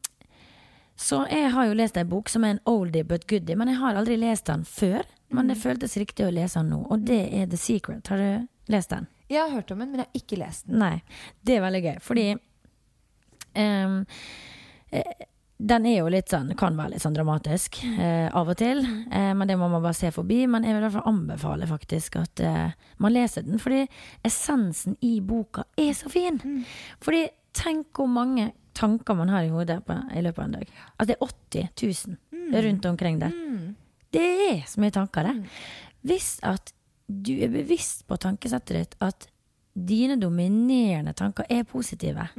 så 0.98 1.22
jeg 1.30 1.52
har 1.54 1.68
jo 1.70 1.78
lest 1.78 1.98
ei 2.00 2.08
bok 2.10 2.30
som 2.34 2.46
er 2.46 2.56
en 2.56 2.64
oldie 2.70 3.06
but 3.06 3.28
goodie, 3.30 3.56
men 3.56 3.70
jeg 3.70 3.80
har 3.84 4.00
aldri 4.00 4.18
lest 4.18 4.50
den 4.50 4.66
før. 4.66 5.06
Men 5.30 5.52
det 5.52 5.60
føltes 5.60 5.98
riktig 6.00 6.26
å 6.26 6.32
lese 6.32 6.62
den 6.62 6.72
nå, 6.72 6.82
og 6.88 7.04
det 7.06 7.20
er 7.36 7.50
The 7.52 7.60
Secret. 7.60 8.08
Har 8.08 8.22
du 8.22 8.72
lest 8.72 8.94
den? 8.94 9.10
Jeg 9.28 9.42
har 9.44 9.52
hørt 9.52 9.72
om 9.72 9.82
den, 9.84 9.92
men 9.92 10.02
jeg 10.02 10.08
har 10.08 10.22
ikke 10.22 10.40
lest 10.40 10.70
den. 10.70 10.80
Nei. 10.80 11.02
Det 11.44 11.58
er 11.58 11.66
veldig 11.66 11.82
gøy, 11.84 11.98
fordi 12.06 12.28
eh, 13.60 13.98
den 15.58 15.88
er 15.90 15.98
jo 15.98 16.10
litt 16.14 16.30
sånn, 16.32 16.52
kan 16.58 16.78
være 16.78 16.94
litt 16.94 17.04
sånn 17.04 17.16
dramatisk 17.18 17.80
uh, 17.98 18.30
av 18.30 18.54
og 18.54 18.60
til, 18.60 18.84
Uh, 19.08 19.32
men 19.34 19.48
det 19.48 19.56
må 19.58 19.70
man 19.72 19.82
bare 19.82 19.96
se 19.98 20.12
forbi. 20.14 20.42
Men 20.52 20.66
jeg 20.68 20.76
vil 20.76 20.84
i 20.84 20.86
hvert 20.86 20.98
fall 21.00 21.10
anbefale 21.10 21.68
faktisk 21.70 22.18
at 22.20 22.42
uh, 22.44 22.74
man 23.02 23.14
leser 23.16 23.46
den, 23.48 23.58
fordi 23.62 23.86
essensen 24.28 24.98
i 25.02 25.18
boka 25.24 25.64
er 25.80 25.94
så 25.98 26.12
fin. 26.12 26.38
Fordi 27.04 27.24
tenk 27.58 27.98
hvor 27.98 28.10
mange 28.12 28.52
tanker 28.78 29.18
man 29.18 29.32
har 29.34 29.48
i 29.48 29.52
hodet 29.52 29.80
på, 29.88 29.96
i 30.14 30.22
løpet 30.22 30.44
av 30.44 30.46
en 30.46 30.58
dag. 30.60 30.70
Altså 30.98 31.08
det 31.10 31.18
er 31.18 31.26
80 31.26 32.18
000 32.54 32.62
rundt 32.68 32.86
omkring 32.86 33.20
der. 33.24 33.34
Det 34.14 34.28
er 34.52 34.62
så 34.70 34.80
mye 34.84 34.94
tanker, 34.96 35.28
det. 35.28 35.50
Hvis 36.08 36.38
at 36.46 36.72
du 37.08 37.34
er 37.42 37.50
bevisst 37.52 38.06
på 38.08 38.18
tankesettet 38.20 38.78
ditt 38.78 38.96
at 39.04 39.28
dine 39.78 40.16
dominerende 40.18 41.14
tanker 41.14 41.46
er 41.54 41.64
positive, 41.70 42.30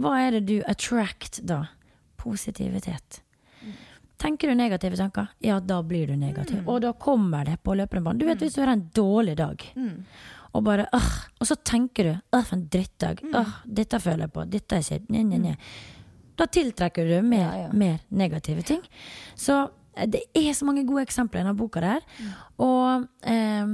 hva 0.00 0.12
er 0.20 0.38
det 0.38 0.46
du 0.48 0.56
attract 0.68 1.42
da? 1.46 1.64
Positivitet. 2.20 3.22
Tenker 4.20 4.48
du 4.50 4.54
negative 4.54 4.96
tanker, 5.00 5.30
ja, 5.40 5.60
da 5.64 5.78
blir 5.82 6.06
du 6.10 6.16
negativ. 6.16 6.60
Og 6.68 6.82
da 6.84 6.92
kommer 6.92 7.44
det 7.48 7.58
på 7.64 7.72
løpende 7.74 8.04
bånd. 8.04 8.20
Du 8.20 8.26
vet 8.28 8.42
hvis 8.44 8.54
du 8.56 8.60
har 8.60 8.72
en 8.74 8.90
dårlig 8.94 9.36
dag, 9.38 9.62
og 10.52 10.64
bare 10.66 10.86
åh, 10.96 11.10
Og 11.40 11.46
så 11.46 11.56
tenker 11.64 12.04
du 12.04 12.12
åh, 12.36 12.42
for 12.44 12.56
en 12.56 12.66
drittdag. 12.72 13.20
Åh, 13.34 13.52
dette 13.66 14.00
føler 14.00 14.26
jeg 14.26 14.32
på. 14.34 14.44
Dette 14.50 14.76
er 14.76 14.82
kjipt. 14.86 15.10
Nei, 15.10 15.22
nei, 15.24 15.38
nei. 15.38 15.56
Da 16.36 16.46
tiltrekker 16.46 17.04
du 17.06 17.20
mer, 17.26 17.44
Ja, 17.44 17.66
ja. 17.66 17.68
mer 17.72 17.98
negative 18.10 18.62
ting. 18.64 18.80
Så 19.36 19.58
eh, 19.96 20.06
det 20.08 20.22
er 20.34 20.52
så 20.56 20.64
mange 20.66 20.86
gode 20.88 21.02
eksempler 21.06 21.40
i 21.40 21.44
denne 21.44 21.56
boka 21.58 21.80
der. 21.84 22.00
Og 22.58 23.06
eh, 23.22 23.66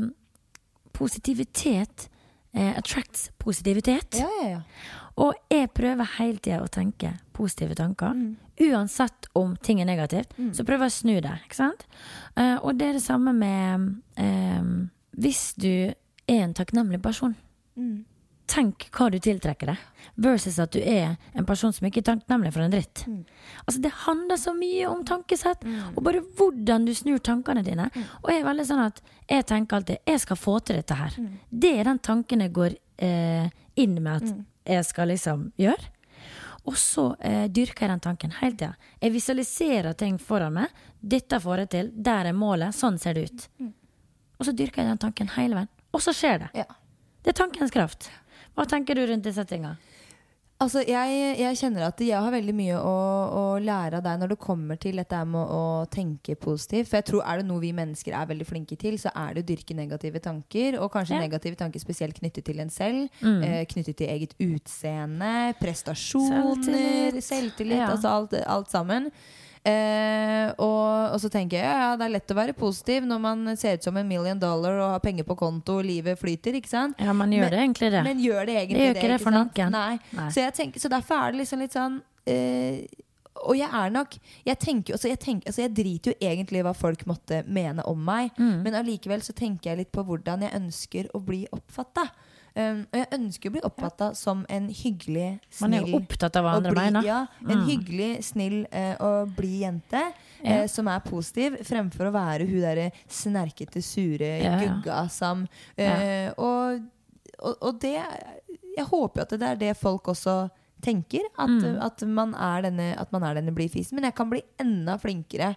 positivitet 0.92 2.08
eh, 2.54 2.76
attracts 2.78 3.30
positivitet. 3.38 4.18
Ja, 4.20 4.28
ja, 4.42 4.48
ja. 4.56 4.60
Og 5.16 5.32
jeg 5.50 5.70
prøver 5.72 6.08
hele 6.18 6.36
tida 6.44 6.58
å 6.60 6.68
tenke 6.68 7.14
positive 7.36 7.76
tanker. 7.78 8.12
Uansett 8.60 9.28
om 9.36 9.54
ting 9.64 9.80
er 9.80 9.88
negativt, 9.88 10.32
så 10.56 10.64
prøver 10.64 10.88
jeg 10.88 10.92
å 10.92 10.96
snu 10.96 11.14
det. 11.24 11.32
Ikke 11.46 11.56
sant? 11.56 11.86
Eh, 12.36 12.56
og 12.60 12.76
det 12.76 12.90
er 12.90 12.98
det 12.98 13.04
samme 13.04 13.32
med 13.36 13.86
eh, 14.20 14.68
Hvis 15.16 15.54
du 15.56 15.92
er 16.26 16.42
en 16.44 16.54
takknemlig 16.54 17.02
person, 17.02 17.34
tenk 18.46 18.86
hva 18.94 19.08
du 19.10 19.18
tiltrekker 19.18 19.66
deg, 19.72 19.78
versus 20.22 20.58
at 20.62 20.70
du 20.72 20.78
er 20.80 21.16
en 21.34 21.44
person 21.46 21.72
som 21.74 21.86
ikke 21.88 21.98
er 22.04 22.06
takknemlig 22.12 22.52
for 22.54 22.62
en 22.62 22.70
dritt. 22.70 23.02
Altså 23.66 23.80
Det 23.82 23.90
handler 24.06 24.36
så 24.38 24.54
mye 24.54 24.86
om 24.88 25.02
tankesett, 25.04 25.64
og 25.96 26.02
bare 26.06 26.22
hvordan 26.38 26.86
du 26.86 26.94
snur 26.94 27.18
tankene 27.18 27.62
dine. 27.66 27.88
Og 28.22 28.30
jeg 28.30 28.40
er 28.40 28.46
veldig 28.46 28.66
sånn 28.68 28.84
at 28.86 29.02
jeg 29.28 29.46
tenker 29.50 29.76
alltid 29.80 29.98
jeg 30.06 30.20
skal 30.22 30.36
få 30.38 30.58
til 30.60 30.78
dette 30.78 30.94
her. 30.94 31.18
Det 31.50 31.72
er 31.80 31.84
den 31.90 31.98
tanken 31.98 32.40
jeg 32.46 32.52
går 32.54 32.76
eh, 33.02 33.50
inn 33.76 33.98
med 34.02 34.12
at 34.16 34.32
jeg 34.76 34.84
skal 34.88 35.08
liksom 35.10 35.50
gjøre. 35.58 35.92
Og 36.66 36.74
så 36.78 37.12
eh, 37.22 37.44
dyrker 37.46 37.84
jeg 37.86 37.90
den 37.92 38.00
tanken 38.02 38.32
hele 38.40 38.56
tida. 38.56 38.72
Jeg 39.02 39.12
visualiserer 39.14 39.92
ting 39.94 40.16
foran 40.18 40.56
meg. 40.56 40.72
Dette 40.98 41.38
får 41.42 41.58
jeg 41.62 41.68
til. 41.70 41.90
Der 41.94 42.26
er 42.26 42.34
målet. 42.34 42.74
Sånn 42.74 42.98
ser 42.98 43.14
det 43.14 43.28
ut. 43.28 43.44
Og 44.38 44.48
så 44.48 44.52
dyrker 44.52 44.82
jeg 44.82 44.90
den 44.90 44.98
tanken 44.98 45.30
hele 45.36 45.60
veien. 45.60 45.70
Og 45.94 46.00
så 46.02 46.12
skjer 46.16 46.38
det. 46.46 46.50
ja. 46.54 46.64
Det 47.26 47.32
er 47.34 47.42
tankens 47.42 47.70
kraft. 47.74 48.08
Hva 48.54 48.64
tenker 48.70 48.94
du 48.94 49.02
rundt 49.06 49.24
disse 49.26 49.42
tinga? 49.44 49.76
Altså, 50.62 50.80
jeg, 50.88 51.34
jeg 51.36 51.56
kjenner 51.58 51.82
at 51.88 51.98
jeg 52.00 52.16
har 52.16 52.30
veldig 52.32 52.52
mye 52.56 52.76
å, 52.80 52.92
å 53.28 53.40
lære 53.60 53.98
av 53.98 54.04
deg 54.06 54.20
når 54.22 54.30
det 54.32 54.38
kommer 54.40 54.78
til 54.80 54.96
dette 54.96 55.18
med 55.28 55.42
å, 55.42 55.58
å 55.82 55.88
tenke 55.92 56.36
positivt. 56.40 56.88
For 56.88 56.96
jeg 56.96 57.04
tror 57.10 57.24
er 57.28 57.42
det 57.42 57.46
noe 57.50 57.60
vi 57.60 57.72
mennesker 57.76 58.14
er 58.16 58.30
veldig 58.30 58.46
flinke 58.48 58.78
til, 58.80 58.96
så 59.02 59.10
er 59.12 59.34
det 59.36 59.42
å 59.44 59.48
dyrke 59.50 59.74
negative 59.76 60.22
tanker. 60.24 60.78
Og 60.80 60.88
kanskje 60.94 61.18
Ja. 61.18 61.20
negative 61.26 61.58
tanker 61.60 61.82
spesielt 61.82 62.16
knyttet 62.22 62.46
til 62.48 62.62
en 62.64 62.70
selv. 62.72 63.10
Eh, 63.20 63.66
knyttet 63.68 63.98
til 64.00 64.08
eget 64.14 64.32
utseende, 64.40 65.34
prestasjoner, 65.60 66.54
Selvtillit. 66.62 67.24
selvtillit, 67.26 67.78
Ja. 67.82 67.90
altså 67.92 68.08
alt, 68.14 68.32
alt 68.46 68.70
sammen. 68.72 69.10
Eh, 69.66 70.52
og, 70.62 71.14
og 71.14 71.18
så 71.18 71.30
tenker 71.32 71.58
jeg 71.58 71.66
ja, 71.66 71.94
det 71.98 72.06
er 72.06 72.12
lett 72.14 72.30
å 72.30 72.36
være 72.38 72.54
positiv 72.54 73.06
når 73.08 73.18
man 73.24 73.40
ser 73.58 73.78
ut 73.80 73.86
som 73.88 73.96
en 73.98 74.06
million 74.06 74.38
dollar 74.38 74.76
og 74.78 74.92
har 74.94 75.02
penger 75.02 75.26
på 75.26 75.34
konto 75.40 75.80
og 75.80 75.88
livet 75.88 76.20
flyter. 76.20 76.54
ikke 76.60 76.70
sant? 76.70 77.00
Ja, 77.02 77.12
man 77.16 77.32
gjør 77.34 77.48
Men- 77.48 77.50
det 77.56 77.62
egentlig 77.64 77.90
det. 77.96 78.02
Men 78.06 78.20
gjør 78.22 78.46
det 78.46 78.54
egentlig 78.60 78.76
Det 78.78 78.86
gjør 78.86 79.00
ikke 79.00 79.10
det 79.16 79.20
for 79.24 79.34
noen. 79.34 79.72
Nei. 79.74 79.98
Nei. 80.14 80.28
Så, 80.30 80.44
jeg 80.44 80.54
tenker, 80.60 80.80
så 80.84 80.88
derfor 80.92 81.18
er 81.26 81.32
det 81.34 81.40
liksom 81.42 81.58
litt 81.64 81.74
sånn 81.74 81.98
eh, 82.26 82.86
Og 83.46 83.56
jeg 83.58 83.68
er 83.68 83.90
nok 83.92 84.14
Jeg 84.48 84.58
tenker 84.58 84.94
altså 84.96 85.08
jeg, 85.10 85.18
tenker, 85.20 85.50
altså 85.50 85.60
jeg 85.66 85.74
driter 85.76 86.14
jo 86.14 86.28
egentlig 86.30 86.62
hva 86.64 86.72
folk 86.74 87.02
måtte 87.10 87.42
mene 87.46 87.82
om 87.90 87.98
meg, 88.06 88.30
Mm. 88.38 88.62
men 88.62 88.74
allikevel 88.74 89.20
så 89.22 89.34
tenker 89.36 89.70
jeg 89.72 89.78
litt 89.82 89.92
på 89.92 90.04
hvordan 90.06 90.42
jeg 90.46 90.54
ønsker 90.56 91.10
å 91.14 91.20
bli 91.24 91.42
oppfatta. 91.52 92.06
Um, 92.56 92.78
og 92.88 92.96
jeg 92.96 93.08
ønsker 93.12 93.50
å 93.50 93.52
bli 93.52 93.60
oppfatta 93.68 94.06
som 94.16 94.46
en 94.48 94.68
hyggelig, 94.72 95.26
snill 95.52 95.60
Man 95.70 95.74
er 95.76 95.82
jo 95.90 95.98
opptatt 95.98 96.38
av 96.40 96.46
hva 96.46 96.54
andre 96.56 96.70
bli, 96.72 96.84
mener. 96.86 97.04
Ja, 97.04 97.18
en 97.44 97.58
Mm. 97.60 97.66
hyggelig, 97.68 98.10
snill 98.24 98.54
uh, 98.72 98.94
og 99.04 99.34
blid 99.36 99.60
jente 99.60 100.02
Ja. 100.42 100.62
uh, 100.62 100.66
som 100.66 100.88
er 100.88 101.00
positiv, 101.04 101.58
fremfor 101.68 102.08
å 102.08 102.14
være 102.16 102.46
hun 102.48 102.60
derre 102.64 102.90
snerkete, 103.12 103.82
sure 103.84 104.30
ja. 104.40 104.56
gugga 104.62 105.02
som 105.12 105.46
eh, 105.76 106.32
og, 106.38 106.80
og, 107.42 107.56
og 107.60 107.78
det 107.80 107.92
Jeg 108.76 108.86
håper 108.88 109.20
jo 109.20 109.22
at 109.28 109.36
det 109.40 109.48
er 109.50 109.56
det 109.56 109.76
folk 109.76 110.08
også 110.08 110.50
tenker. 110.82 111.20
At, 111.38 111.48
Mm. 111.48 111.78
at, 111.82 112.02
man, 112.08 112.34
er 112.34 112.62
denne, 112.70 112.94
at 113.00 113.12
man 113.12 113.22
er 113.24 113.34
denne 113.34 113.52
blid 113.56 113.70
fisen. 113.72 113.96
Men 113.96 114.04
jeg 114.04 114.14
kan 114.14 114.28
bli 114.30 114.42
enda 114.60 114.96
flinkere 115.00 115.54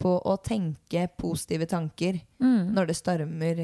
på 0.00 0.14
å 0.26 0.34
tenke 0.40 1.04
positive 1.20 1.66
tanker 1.68 2.18
når 2.40 2.86
det 2.88 2.94
stormer 2.96 3.58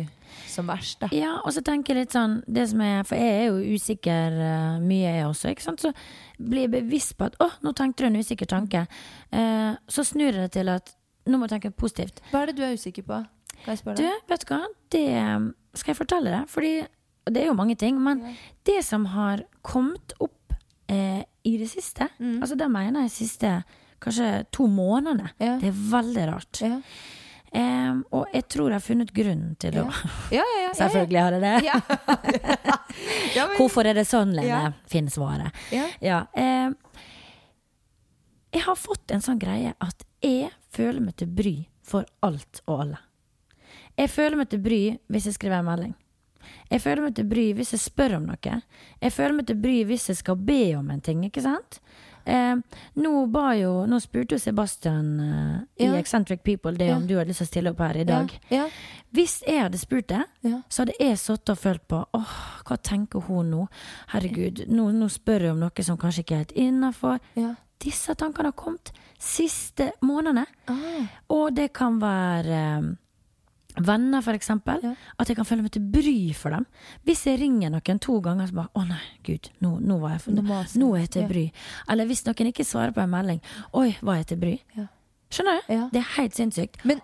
som 0.50 0.68
verst. 0.68 0.98
Da. 1.00 1.08
Mm. 1.08 1.16
Ja, 1.16 1.32
og 1.40 1.54
så 1.56 1.62
tenker 1.64 1.94
jeg 1.94 2.04
litt 2.06 2.16
sånn 2.16 2.34
det 2.46 2.66
som 2.68 2.82
er, 2.84 3.04
For 3.08 3.16
jeg 3.16 3.36
er 3.38 3.46
jo 3.48 3.76
usikker 3.76 4.36
uh, 4.36 4.76
mye, 4.84 5.14
jeg 5.16 5.26
også. 5.30 5.52
Ikke 5.54 5.64
sant? 5.64 5.80
Så 5.80 5.92
blir 6.36 6.66
jeg 6.66 6.72
bevisst 6.74 7.14
på 7.16 7.28
at 7.30 7.38
å, 7.40 7.48
nå 7.64 7.72
tenkte 7.78 8.04
du 8.04 8.10
en 8.10 8.18
usikker 8.20 8.50
tanke. 8.50 8.84
Uh, 9.32 9.78
så 9.88 10.04
snur 10.04 10.28
jeg 10.34 10.42
det 10.42 10.52
til 10.58 10.72
at 10.74 10.92
nå 11.26 11.38
må 11.40 11.48
jeg 11.48 11.56
tenke 11.56 11.72
positivt. 11.74 12.20
Hva 12.30 12.44
er 12.44 12.52
det 12.52 12.58
du 12.60 12.64
er 12.66 12.76
usikker 12.76 13.06
på? 13.08 13.22
Kan 13.64 13.72
jeg 13.72 13.80
spørre 13.80 13.96
Du, 13.98 14.28
vet 14.30 14.44
du 14.44 14.52
hva? 14.52 14.60
Det 14.94 15.06
eh, 15.16 15.46
skal 15.74 15.92
jeg 15.94 15.98
fortelle 15.98 16.34
deg. 16.36 16.50
Fordi 16.52 16.74
det 17.32 17.40
er 17.42 17.48
jo 17.48 17.56
mange 17.58 17.74
ting. 17.80 17.96
Men 18.02 18.20
det 18.68 18.82
som 18.86 19.08
har 19.16 19.42
kommet 19.66 20.14
opp 20.22 20.54
uh, 20.92 21.22
i 21.46 21.56
det 21.58 21.70
siste, 21.72 22.10
Mm. 22.20 22.38
altså 22.42 22.56
da 22.58 22.68
mener 22.70 23.06
jeg 23.06 23.10
siste 23.16 23.50
kanskje 24.02 24.30
to 24.54 24.66
månedene, 24.68 25.30
Ja. 25.40 25.56
det 25.60 25.68
er 25.72 25.78
veldig 25.92 26.26
rart. 26.32 26.60
Ja. 26.62 26.80
Um, 27.56 28.00
og 28.12 28.26
jeg 28.34 28.48
tror 28.52 28.68
jeg 28.68 28.74
har 28.74 28.84
funnet 28.84 29.12
grunnen 29.16 29.54
til 29.62 29.78
å 29.80 29.84
Ja, 29.86 29.92
ja, 30.34 30.42
ja, 30.44 30.62
ja, 30.66 30.72
Selvfølgelig 30.76 31.20
har 31.22 31.32
jeg 31.32 31.40
det. 31.40 31.52
Men, 33.36 33.54
Hvorfor 33.56 33.86
er 33.88 33.94
det 33.96 34.04
sånn, 34.08 34.34
Lene? 34.36 34.74
Finn 34.90 35.08
svaret. 35.08 35.54
Eh, 35.72 36.70
jeg 38.52 38.62
har 38.66 38.76
fått 38.76 39.14
en 39.14 39.22
sånn 39.24 39.38
greie 39.40 39.72
at 39.80 40.04
jeg 40.24 40.50
føler 40.74 41.00
meg 41.06 41.16
til 41.20 41.28
bry 41.28 41.54
for 41.86 42.04
alt 42.26 42.60
og 42.66 42.80
alle. 42.86 42.98
Jeg 43.96 44.10
føler 44.12 44.36
meg 44.42 44.50
til 44.52 44.60
bry 44.64 44.80
hvis 45.12 45.30
jeg 45.30 45.38
skriver 45.38 45.62
en 45.62 45.70
melding. 45.70 45.94
Jeg 46.70 46.82
føler 46.82 47.06
meg 47.06 47.14
til 47.16 47.28
bry 47.30 47.46
hvis 47.56 47.72
jeg 47.74 47.82
spør 47.86 48.18
om 48.18 48.26
noe. 48.28 48.58
Jeg 49.00 49.12
føler 49.14 49.38
meg 49.38 49.48
til 49.48 49.60
bry 49.62 49.78
hvis 49.88 50.08
jeg 50.10 50.20
skal 50.20 50.36
be 50.36 50.60
om 50.78 50.90
en 50.92 51.00
ting, 51.04 51.24
ikke 51.24 51.44
sant? 51.46 51.80
Eh, 52.26 52.56
nå, 52.96 53.26
ba 53.30 53.52
jo, 53.54 53.84
nå 53.86 54.00
spurte 54.02 54.34
jo 54.34 54.38
Sebastian 54.42 55.20
eh, 55.20 55.84
i 55.84 55.86
Ja. 55.86 55.94
Eccentric 56.00 56.42
People 56.42 56.72
det 56.76 56.88
Ja. 56.88 56.96
om 56.96 57.06
du 57.06 57.14
hadde 57.16 57.28
lyst 57.30 57.38
til 57.38 57.46
å 57.46 57.50
stille 57.52 57.70
opp 57.70 57.78
her 57.78 57.96
i 57.96 58.04
dag. 58.04 58.32
Ja. 58.50 58.64
Hvis 59.14 59.42
jeg 59.46 59.62
hadde 59.62 59.78
spurt 59.78 60.08
det, 60.08 60.24
Ja. 60.42 60.62
så 60.68 60.82
hadde 60.84 60.94
jeg 60.98 61.16
sittet 61.18 61.50
og 61.50 61.58
følt 61.58 61.86
på 61.88 62.04
åh, 62.14 62.34
hva 62.66 62.76
tenker 62.82 63.20
hun 63.28 63.50
nå? 63.50 63.68
Herregud, 64.08 64.66
nå, 64.68 64.90
nå 64.92 65.06
spør 65.08 65.40
jeg 65.40 65.50
om 65.52 65.60
noe 65.60 65.82
som 65.82 65.96
kanskje 65.96 66.24
ikke 66.24 66.34
er 66.34 66.44
helt 66.44 66.52
innafor. 66.56 67.20
Disse 67.78 68.14
tankene 68.16 68.46
har 68.46 68.52
kommet 68.52 68.90
siste 69.20 69.92
månedene. 70.02 70.46
Ah. 70.66 71.06
Og 71.30 71.54
det 71.54 71.72
kan 71.72 71.98
være 72.00 72.46
eh, 72.78 72.82
venner, 73.76 74.22
for 74.24 74.32
eksempel. 74.36 74.80
Ja. 74.82 74.94
At 75.18 75.28
jeg 75.28 75.36
kan 75.36 75.44
føle 75.48 75.62
meg 75.64 75.72
til 75.74 75.82
bry 75.92 76.32
for 76.36 76.54
dem. 76.56 76.66
Hvis 77.04 77.26
jeg 77.28 77.40
ringer 77.40 77.70
noen 77.74 78.00
to 78.00 78.20
ganger, 78.24 78.48
så 78.48 78.54
bare 78.54 78.72
Å 78.74 78.84
nei, 78.88 79.02
gud, 79.26 79.50
nå, 79.60 79.78
nå 79.80 79.98
var 80.00 80.16
jeg 80.16 80.20
for, 80.24 80.32
Nå 80.36 80.42
nå, 80.46 80.94
er 80.96 81.00
jeg 81.04 81.10
til 81.10 81.22
Ja. 81.22 81.28
bry. 81.28 81.44
Eller 81.92 82.06
hvis 82.06 82.24
noen 82.26 82.52
ikke 82.52 82.64
svarer 82.64 82.92
på 82.96 83.02
en 83.04 83.10
melding. 83.10 83.40
Oi, 83.74 83.96
var 84.02 84.16
jeg 84.22 84.26
til 84.32 84.36
bry? 84.38 84.54
Ja. 84.76 84.86
Skjønner 85.30 85.60
du? 85.60 85.72
Ja. 85.74 85.88
Det 85.92 86.00
er 86.00 86.10
helt 86.16 86.34
sinnssykt. 86.38 86.84
Men 86.84 87.00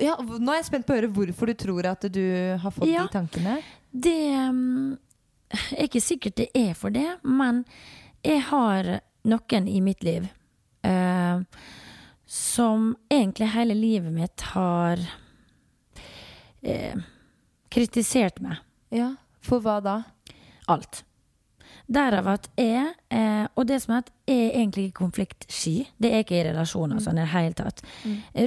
ja, 0.00 0.14
nå 0.16 0.52
er 0.52 0.62
jeg 0.62 0.68
spent 0.70 0.86
på 0.88 0.94
å 0.94 0.96
høre 0.96 1.12
hvorfor 1.12 1.50
du 1.50 1.54
tror 1.54 1.86
at 1.90 2.06
du 2.12 2.22
har 2.56 2.70
fått 2.72 2.88
Ja. 2.88 3.04
de 3.06 3.12
tankene. 3.12 3.58
Det 3.92 4.16
um, 4.48 4.96
er 5.76 5.84
ikke 5.84 6.00
sikkert 6.00 6.36
det 6.36 6.48
er 6.56 6.74
for 6.74 6.90
det, 6.90 7.18
men 7.22 7.64
jeg 8.24 8.40
har 8.48 9.00
noen 9.28 9.68
i 9.68 9.80
mitt 9.84 10.02
liv 10.04 10.28
uh, 10.88 11.42
som 12.26 12.94
egentlig 13.10 13.50
hele 13.52 13.74
livet 13.76 14.12
mitt 14.12 14.40
har 14.54 14.98
eh, 16.62 16.94
kritisert 17.70 18.40
meg. 18.40 18.58
Ja, 18.94 19.12
For 19.44 19.60
hva 19.60 19.78
da? 19.84 19.98
Alt. 20.68 21.02
Derav 21.88 22.26
at 22.28 22.46
jeg 22.60 22.90
eh, 23.12 23.46
Og 23.56 23.66
det 23.68 23.78
som 23.82 23.94
er 23.94 24.02
at 24.02 24.10
jeg 24.28 24.48
er 24.50 24.56
egentlig 24.60 24.86
ikke 24.88 25.02
konfliktsky. 25.04 25.86
Det 26.00 26.10
er 26.12 26.22
ikke 26.24 26.36
i 26.40 26.42
relasjoner 26.50 27.00
sånn 27.00 27.16
i 27.20 27.22
det 27.24 27.30
hele 27.32 27.56
tatt. 27.56 27.80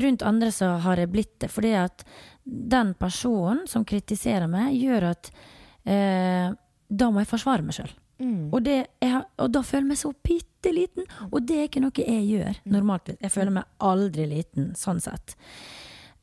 Rundt 0.03 0.25
andre 0.25 0.51
så 0.53 0.75
har 0.83 0.97
jeg 1.01 1.09
blitt 1.13 1.33
det. 1.41 1.49
Fordi 1.49 1.71
at 1.77 2.03
den 2.45 2.93
personen 2.97 3.63
som 3.69 3.85
kritiserer 3.85 4.45
meg, 4.49 4.75
gjør 4.77 5.07
at 5.13 5.31
eh, 5.85 6.53
da 6.91 7.09
må 7.09 7.21
jeg 7.23 7.31
forsvare 7.31 7.65
meg 7.65 7.77
sjøl. 7.79 7.91
Og, 8.53 8.59
det- 8.61 8.87
jeg 9.01 9.23
og 9.41 9.49
da 9.55 9.61
føler 9.65 9.87
jeg 9.87 9.89
meg 9.89 9.97
så 9.97 10.11
bitte 10.21 10.73
liten. 10.75 11.07
Og 11.31 11.41
det 11.49 11.57
er 11.57 11.67
ikke 11.69 11.81
noe 11.81 11.97
jeg 11.97 12.27
gjør 12.29 12.59
normalt. 12.69 13.09
Jeg 13.21 13.31
føler 13.33 13.55
meg 13.57 13.63
aldri 13.81 14.27
liten, 14.29 14.73
sånn 14.77 15.01
sett. 15.01 15.33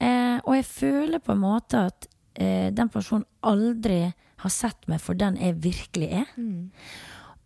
Eh, 0.01 0.38
og 0.44 0.55
jeg 0.57 0.64
føler 0.64 1.22
på 1.22 1.34
en 1.34 1.42
måte 1.42 1.86
at 1.90 2.09
eh, 2.38 2.70
den 2.74 2.90
personen 2.92 3.26
aldri 3.42 4.12
har 4.38 4.53
sett 4.55 4.86
meg 4.86 5.01
for 5.03 5.18
den 5.18 5.38
jeg 5.40 5.59
virkelig 5.64 6.11
er. 6.22 6.28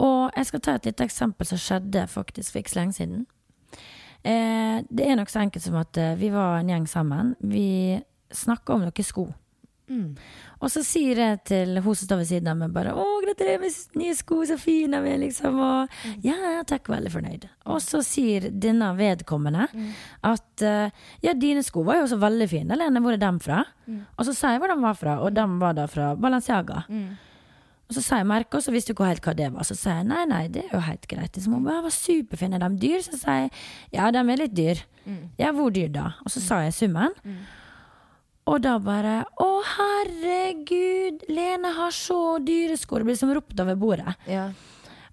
Og 0.03 0.33
jeg 0.37 0.49
skal 0.49 0.61
ta 0.61 0.75
et 0.77 0.89
lite 0.89 1.07
eksempel 1.07 1.49
som 1.49 1.61
skjedde 1.61 2.07
faktisk 2.11 2.53
for 2.53 2.63
ikke 2.63 2.75
så 2.75 2.81
lenge 2.81 2.99
siden. 2.99 3.27
Eh, 4.23 4.83
det 4.87 5.07
er 5.07 5.17
nok 5.19 5.31
så 5.33 5.43
enkelt 5.43 5.65
som 5.65 5.79
at 5.81 5.99
eh, 5.99 6.19
vi 6.19 6.31
var 6.35 6.61
en 6.61 6.69
gjeng 6.71 6.89
sammen. 6.89 7.35
Vi 7.41 8.01
snakka 8.33 8.77
om 8.77 8.85
noen 8.87 9.07
sko. 9.07 9.27
Og 10.63 10.71
så 10.71 10.83
sier 10.87 11.19
jeg 11.19 11.39
til 11.45 11.81
hun 11.83 11.95
som 11.99 12.07
står 12.07 12.21
ved 12.23 12.29
siden 12.29 12.49
av 12.53 12.57
meg 12.57 12.73
bare 12.73 12.93
'Å, 12.95 13.05
gratulerer 13.25 13.59
med 13.61 13.73
nye 13.99 14.15
sko, 14.15 14.45
så 14.47 14.57
fine 14.59 15.01
vi 15.03 15.17
liksom. 15.27 15.59
Og 15.59 15.89
ja, 16.23 16.37
ja, 16.57 16.63
takk, 16.63 16.87
veldig 16.89 17.11
fornøyd. 17.11 17.49
Og 17.67 17.81
så 17.83 18.03
sier 18.07 18.47
denne 18.51 18.93
vedkommende 18.97 19.67
at 20.23 20.63
eh, 20.63 20.91
'Ja, 21.23 21.33
dine 21.35 21.63
sko 21.63 21.83
var 21.83 21.97
jo 21.97 22.05
også 22.07 22.19
veldig 22.21 22.49
fine, 22.49 22.77
Lene. 22.79 23.01
Hvor 23.01 23.13
er 23.13 23.17
dem 23.19 23.39
fra?' 23.41 23.65
Og 24.19 24.25
så 24.25 24.33
sa 24.35 24.53
jeg 24.53 24.61
hvor 24.61 24.69
de 24.75 24.81
var 24.81 24.95
fra, 24.95 25.19
og 25.21 25.35
de 25.35 25.47
var 25.61 25.73
da 25.75 25.87
fra 25.87 26.15
Balenciaga. 26.15 26.85
Og 27.89 27.95
så 27.97 28.01
sa 28.03 28.17
jeg 28.17 28.27
merke, 28.27 28.55
og 28.57 28.63
så 28.63 28.73
visste 28.73 28.95
hun 28.97 29.07
helt 29.07 29.21
hva 29.21 29.35
det 29.37 29.53
var. 29.53 29.63
Så 29.65 29.75
sa 29.77 29.91
jeg 29.99 30.07
nei, 30.07 30.25
nei, 30.25 30.49
det 30.49 30.63
er 30.65 30.71
jo 30.73 30.81
helt 30.81 31.07
greit. 31.09 31.35
Så 31.37 31.51
hun 31.51 31.65
bare, 31.65 31.83
var 31.83 31.91
superfine. 31.91 32.55
Er 32.55 32.69
de 32.69 32.79
dyr? 32.79 33.03
Så 33.03 33.19
sa 33.19 33.31
jeg 33.33 33.51
ja, 33.93 34.11
de 34.11 34.19
er 34.19 34.37
litt 34.39 34.55
dyr. 34.57 34.81
Ja, 35.39 35.51
hvor 35.53 35.69
dyr 35.71 35.89
da? 35.93 36.13
Og 36.25 36.31
så 36.31 36.41
sa 36.41 36.63
jeg 36.63 36.73
summen. 36.73 37.11
Og 38.51 38.59
da 38.65 38.75
bare 38.83 39.23
Å, 39.39 39.49
herregud, 39.77 41.23
Lene 41.31 41.71
har 41.77 41.93
så 41.95 42.39
dyre 42.43 42.77
sko. 42.81 42.99
Det 42.99 43.11
blir 43.13 43.19
som 43.19 43.31
ropt 43.35 43.61
over 43.63 43.77
bordet. 43.79 44.15
Ja. 44.27 44.49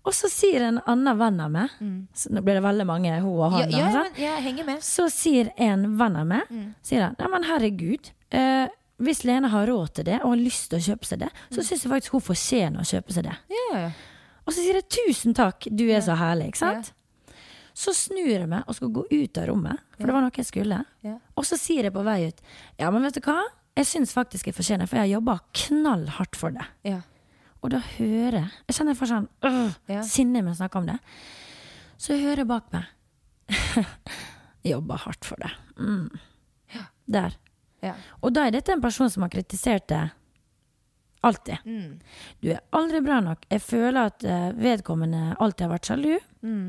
Og 0.07 0.15
så 0.15 0.30
sier 0.32 0.63
en 0.65 0.80
annen 0.89 1.17
venn 1.19 1.39
av 1.43 1.51
meg 1.53 1.73
mm. 1.84 1.95
Nå 2.34 2.41
blir 2.41 2.57
det 2.57 2.63
veldig 2.63 2.86
mange 2.88 3.17
hun 3.19 3.34
og 3.36 3.51
han. 3.53 3.69
ja, 3.69 3.82
ja, 3.84 3.89
sant? 3.93 4.17
jeg 4.17 4.43
henger 4.45 4.67
med. 4.71 4.84
Så 4.85 5.10
sier 5.14 5.51
en 5.60 5.84
venn 5.99 6.15
av 6.18 6.30
meg 6.30 6.53
Sier 6.81 7.03
han, 7.03 7.18
nei 7.19 7.27
men 7.34 7.45
herregud 7.49 8.10
eh, 8.34 8.72
Hvis 9.03 9.26
Lene 9.27 9.51
har 9.51 9.68
råd 9.69 9.91
til 9.99 10.07
det 10.07 10.22
Og 10.22 10.31
har 10.31 10.39
lyst 10.39 10.69
til 10.72 10.80
å 10.80 10.85
kjøpe 10.88 11.10
seg 11.10 11.22
det 11.26 11.30
Så 11.51 11.61
synes 11.68 11.84
jeg 11.84 11.91
faktisk 11.91 12.15
hun 12.15 12.26
fortjener 12.31 12.80
å 12.81 12.88
kjøpe 12.88 13.18
seg 13.18 13.27
det 13.27 13.35
Ja, 13.51 13.65
ja, 13.73 13.84
ja. 13.89 13.91
Og 14.47 14.56
så 14.56 14.64
sier 14.64 14.80
jeg 14.80 14.88
tusen 14.89 15.35
takk 15.38 15.68
Du 15.69 15.84
er 15.91 16.01
så 16.01 16.15
herlig, 16.18 16.53
ikke 16.53 16.64
sant? 16.64 16.93
Så 17.80 17.93
snur 17.95 18.27
jeg 18.27 18.47
meg 18.51 18.65
og 18.68 18.76
skal 18.76 18.89
gå 18.91 19.06
ut 19.07 19.38
av 19.39 19.45
rommet 19.47 19.80
For 19.95 20.10
det 20.10 20.15
var 20.15 20.26
noe 20.26 20.35
jeg 20.35 20.47
skulle 20.49 20.81
Ja. 21.06 21.14
Og 21.39 21.45
så 21.47 21.56
sier 21.60 21.88
jeg 21.88 21.93
på 21.95 22.03
vei 22.03 22.18
ut 22.27 22.41
Ja, 22.81 22.89
men 22.91 23.06
vet 23.07 23.15
du 23.15 23.22
hva? 23.23 23.38
Jeg 23.80 23.88
synes 23.88 24.11
faktisk 24.15 24.49
jeg 24.49 24.57
fortjener 24.57 24.89
For 24.89 24.99
jeg 24.99 25.06
har 25.07 25.14
jobbet 25.19 25.45
knallhardt 25.61 26.35
for 26.39 26.51
det 26.57 26.65
Ja. 26.89 26.99
og 27.64 27.72
da 27.72 27.80
hører 27.97 28.39
jeg 28.41 28.49
Jeg 28.68 28.76
kjenner 28.80 28.91
jeg 28.95 28.99
får 28.99 29.11
sånn 29.14 29.30
øh, 29.47 29.76
Ja. 29.93 30.01
sinne 30.03 30.41
med 30.43 30.53
å 30.53 30.60
snakke 30.60 30.81
om 30.81 30.89
det. 30.91 30.97
Så 31.99 32.14
jeg 32.18 32.26
hører 32.27 32.45
bak 32.49 32.68
meg 32.76 32.88
Jobba 34.64 34.97
hardt 35.06 35.23
for 35.26 35.39
det. 35.39 35.49
Mm. 35.80 36.10
Der. 37.10 37.34
Ja. 37.81 37.93
Og 38.22 38.34
da 38.35 38.43
er 38.47 38.51
dette 38.53 38.73
en 38.76 38.81
person 38.84 39.10
som 39.10 39.23
har 39.23 39.31
kritisert 39.34 39.88
det 39.89 40.01
alltid. 41.26 41.64
Mm. 41.65 41.95
Du 42.43 42.49
er 42.53 42.60
aldri 42.76 42.99
bra 43.06 43.22
nok. 43.23 43.45
Jeg 43.49 43.64
føler 43.64 44.11
at 44.11 44.23
eh, 44.27 44.49
vedkommende 44.60 45.34
alltid 45.39 45.65
har 45.65 45.72
vært 45.73 45.89
sjalu. 45.89 46.11
Mm. 46.43 46.68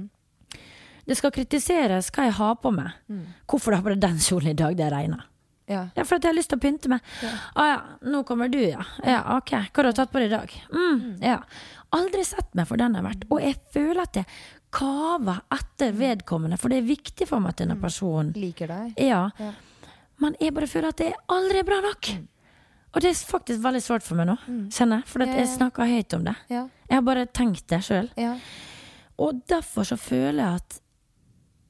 Det 1.06 1.16
skal 1.18 1.32
kritiseres 1.34 2.10
hva 2.14 2.28
jeg 2.28 2.36
har 2.38 2.54
på 2.62 2.72
meg. 2.74 2.94
Hvorfor 3.48 3.72
du 3.72 3.78
har 3.78 3.84
på 3.86 3.94
deg 3.94 4.02
den 4.04 4.20
kjolen 4.22 4.52
i 4.52 4.58
dag, 4.58 4.76
det 4.78 4.90
regner. 4.92 5.26
Ja. 5.70 5.84
Det 5.94 6.02
for 6.08 6.18
at 6.18 6.24
jeg 6.26 6.32
har 6.32 6.38
lyst 6.38 6.50
til 6.50 6.58
å 6.58 6.62
pynte 6.64 6.90
meg. 6.90 7.10
Å 7.54 7.66
ja, 7.68 7.76
nå 8.10 8.24
kommer 8.26 8.50
du, 8.50 8.58
ja. 8.58 8.82
Ja, 9.06 9.20
ok. 9.36 9.52
Hva 9.70 9.84
har 9.84 9.90
du 9.90 9.98
tatt 10.00 10.10
på 10.10 10.18
deg 10.18 10.32
i 10.32 10.34
dag? 10.34 10.54
Mm, 10.74 11.04
ja. 11.22 11.36
Aldri 11.94 12.24
sett 12.26 12.50
meg 12.58 12.66
for 12.66 12.80
den 12.80 12.96
jeg 12.96 13.02
har 13.04 13.06
vært. 13.06 13.26
Og 13.30 13.44
jeg 13.44 13.58
føler 13.70 14.02
at 14.02 14.18
jeg 14.18 14.26
kaver 14.74 15.40
etter 15.54 15.94
vedkommende, 15.98 16.58
for 16.58 16.70
det 16.70 16.80
er 16.80 16.90
viktig 16.90 17.26
for 17.30 17.42
meg 17.42 17.54
at 17.54 17.62
denne 17.62 17.78
personen 17.78 18.34
Liker 18.38 18.70
deg. 18.70 18.98
Ja. 19.02 19.28
Ja. 19.38 19.52
Men 20.20 20.36
jeg 20.42 20.54
bare 20.58 20.68
føler 20.70 20.90
at 20.92 21.00
det 21.00 21.12
er 21.12 21.22
aldri 21.32 21.62
er 21.62 21.70
bra 21.70 21.80
nok. 21.86 22.10
Og 22.90 23.02
det 23.04 23.12
er 23.12 23.22
faktisk 23.30 23.62
veldig 23.62 23.80
svårt 23.84 24.02
for 24.02 24.18
meg 24.18 24.26
nå, 24.26 24.36
kjenner 24.74 25.00
jeg. 25.00 25.08
For 25.12 25.22
jeg 25.22 25.48
snakker 25.54 25.86
høyt 25.86 26.18
om 26.18 26.26
det. 26.26 26.34
Ja. 26.50 26.66
Jeg 26.90 26.98
har 26.98 27.06
bare 27.06 27.26
tenkt 27.30 27.68
det 27.70 27.84
sjøl. 27.86 28.10
Ja. 28.18 28.34
Og 29.22 29.42
derfor 29.50 29.86
så 29.86 29.98
føler 30.00 30.42
jeg 30.42 30.62
at 30.64 30.80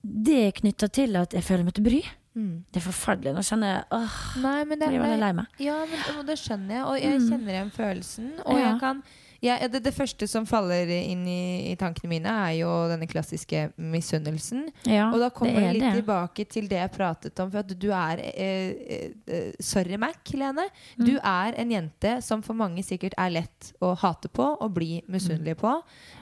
det 0.02 0.38
er 0.46 0.56
knytta 0.56 0.88
til 0.88 1.16
at 1.20 1.34
jeg 1.36 1.44
føler 1.44 1.66
meg 1.66 1.76
til 1.76 1.84
bry. 1.84 2.00
Mm. 2.38 2.64
Det 2.70 2.78
er 2.80 2.84
forferdelig. 2.84 3.32
Nå 3.34 3.42
kjenner 3.44 3.72
jeg 3.72 3.80
åh, 3.96 4.18
Nei, 4.44 4.58
men 4.64 4.78
det, 4.80 4.88
blir 4.92 5.02
veldig 5.02 5.18
lei 5.20 5.32
meg. 5.40 5.56
Ja, 5.60 5.80
men, 5.90 6.26
det 6.28 6.36
skjønner 6.40 6.76
jeg, 6.76 6.84
og 6.86 7.00
jeg 7.02 7.24
kjenner 7.26 7.56
igjen 7.56 7.72
følelsen. 7.74 8.30
Og 8.46 8.54
Ja. 8.58 8.68
jeg 8.68 8.80
kan 8.80 9.02
jeg, 9.40 9.70
det, 9.72 9.80
det 9.86 9.92
første 9.96 10.26
som 10.28 10.44
faller 10.48 10.90
inn 10.92 11.22
i, 11.28 11.70
i 11.70 11.76
tankene 11.80 12.10
mine, 12.12 12.32
er 12.46 12.58
jo 12.58 12.70
denne 12.90 13.08
klassiske 13.08 13.70
misunnelsen. 13.80 14.66
Ja, 14.84 15.08
og 15.08 15.20
da 15.22 15.30
kommer 15.32 15.56
det 15.64 15.72
litt 15.78 15.86
det. 15.86 15.94
tilbake 16.02 16.44
til 16.50 16.68
det 16.70 16.80
jeg 16.82 16.92
pratet 16.94 17.40
om. 17.40 17.50
For 17.52 17.62
at 17.62 17.72
du 17.72 17.88
er 17.96 18.20
eh, 18.30 19.08
eh, 19.24 19.54
Sorry, 19.64 19.96
Mac, 20.00 20.20
Lene. 20.36 20.66
Mm. 20.98 21.06
Du 21.08 21.14
er 21.16 21.56
en 21.62 21.72
jente 21.72 22.16
som 22.26 22.44
for 22.44 22.58
mange 22.58 22.84
sikkert 22.86 23.16
er 23.20 23.32
lett 23.38 23.72
å 23.80 23.94
hate 24.02 24.28
på 24.28 24.44
og 24.52 24.76
bli 24.76 25.00
misunnelig 25.10 25.56
på. 25.60 25.72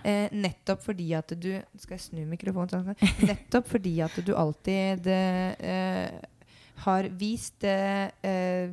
Eh, 0.06 0.30
nettopp 0.32 0.84
fordi 0.86 1.10
at 1.18 1.32
du 1.34 1.50
Skal 1.78 1.96
jeg 1.96 2.04
snu 2.04 2.22
mikrofonen 2.28 2.70
sånn? 2.70 2.94
Nettopp 3.28 3.66
fordi 3.70 3.98
at 4.04 4.14
du 4.24 4.34
alltid 4.38 5.06
eh, 5.10 6.18
har 6.84 7.08
vist 7.18 7.60
det, 7.60 8.12
eh, 8.22 8.70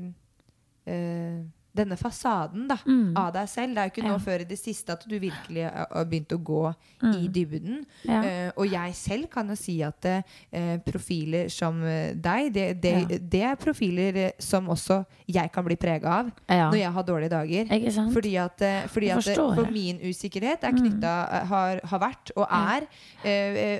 eh, 0.85 1.41
denne 1.75 1.97
fasaden 1.99 2.67
da, 2.69 2.77
Mm. 2.85 3.13
av 3.17 3.33
deg 3.33 3.47
selv. 3.49 3.75
Det 3.75 3.77
er 3.81 3.89
jo 3.89 3.93
ikke 3.93 4.07
nå 4.07 4.13
Ja. 4.15 4.17
før 4.25 4.41
i 4.41 4.47
det 4.49 4.57
siste 4.59 4.93
at 4.93 5.03
du 5.07 5.19
virkelig 5.19 5.63
har 5.71 6.05
begynt 6.05 6.31
å 6.31 6.39
gå 6.43 6.75
i 7.03 7.27
dybden. 7.27 7.85
Mm. 8.05 8.09
Ja. 8.09 8.21
Uh, 8.21 8.51
og 8.57 8.67
jeg 8.71 8.93
selv 8.95 9.29
kan 9.29 9.47
jo 9.49 9.55
si 9.55 9.81
at 9.83 10.05
uh, 10.05 10.77
profiler 10.85 11.49
som 11.51 11.83
eh, 11.83 12.13
deg, 12.13 12.53
det, 12.53 12.81
det, 12.81 12.93
Ja. 12.95 13.17
det 13.19 13.41
er 13.43 13.55
profiler 13.55 14.31
som 14.39 14.67
også 14.67 15.05
jeg 15.27 15.51
kan 15.51 15.65
bli 15.65 15.75
prega 15.75 16.05
av 16.19 16.31
når 16.49 16.77
jeg 16.77 16.91
har 16.91 17.03
dårlige 17.03 17.29
dager. 17.29 17.65
Fordi 18.13 18.35
at, 18.37 18.61
uh, 18.61 18.87
fordi 18.87 19.09
at 19.09 19.23
for 19.35 19.71
min 19.71 19.99
usikkerhet 19.99 20.63
er 20.63 20.71
knyttet 20.71 21.03
eh, 21.03 21.45
har, 21.45 21.79
har 21.83 21.99
vært 21.99 22.31
og 22.35 22.47
er 22.49 22.87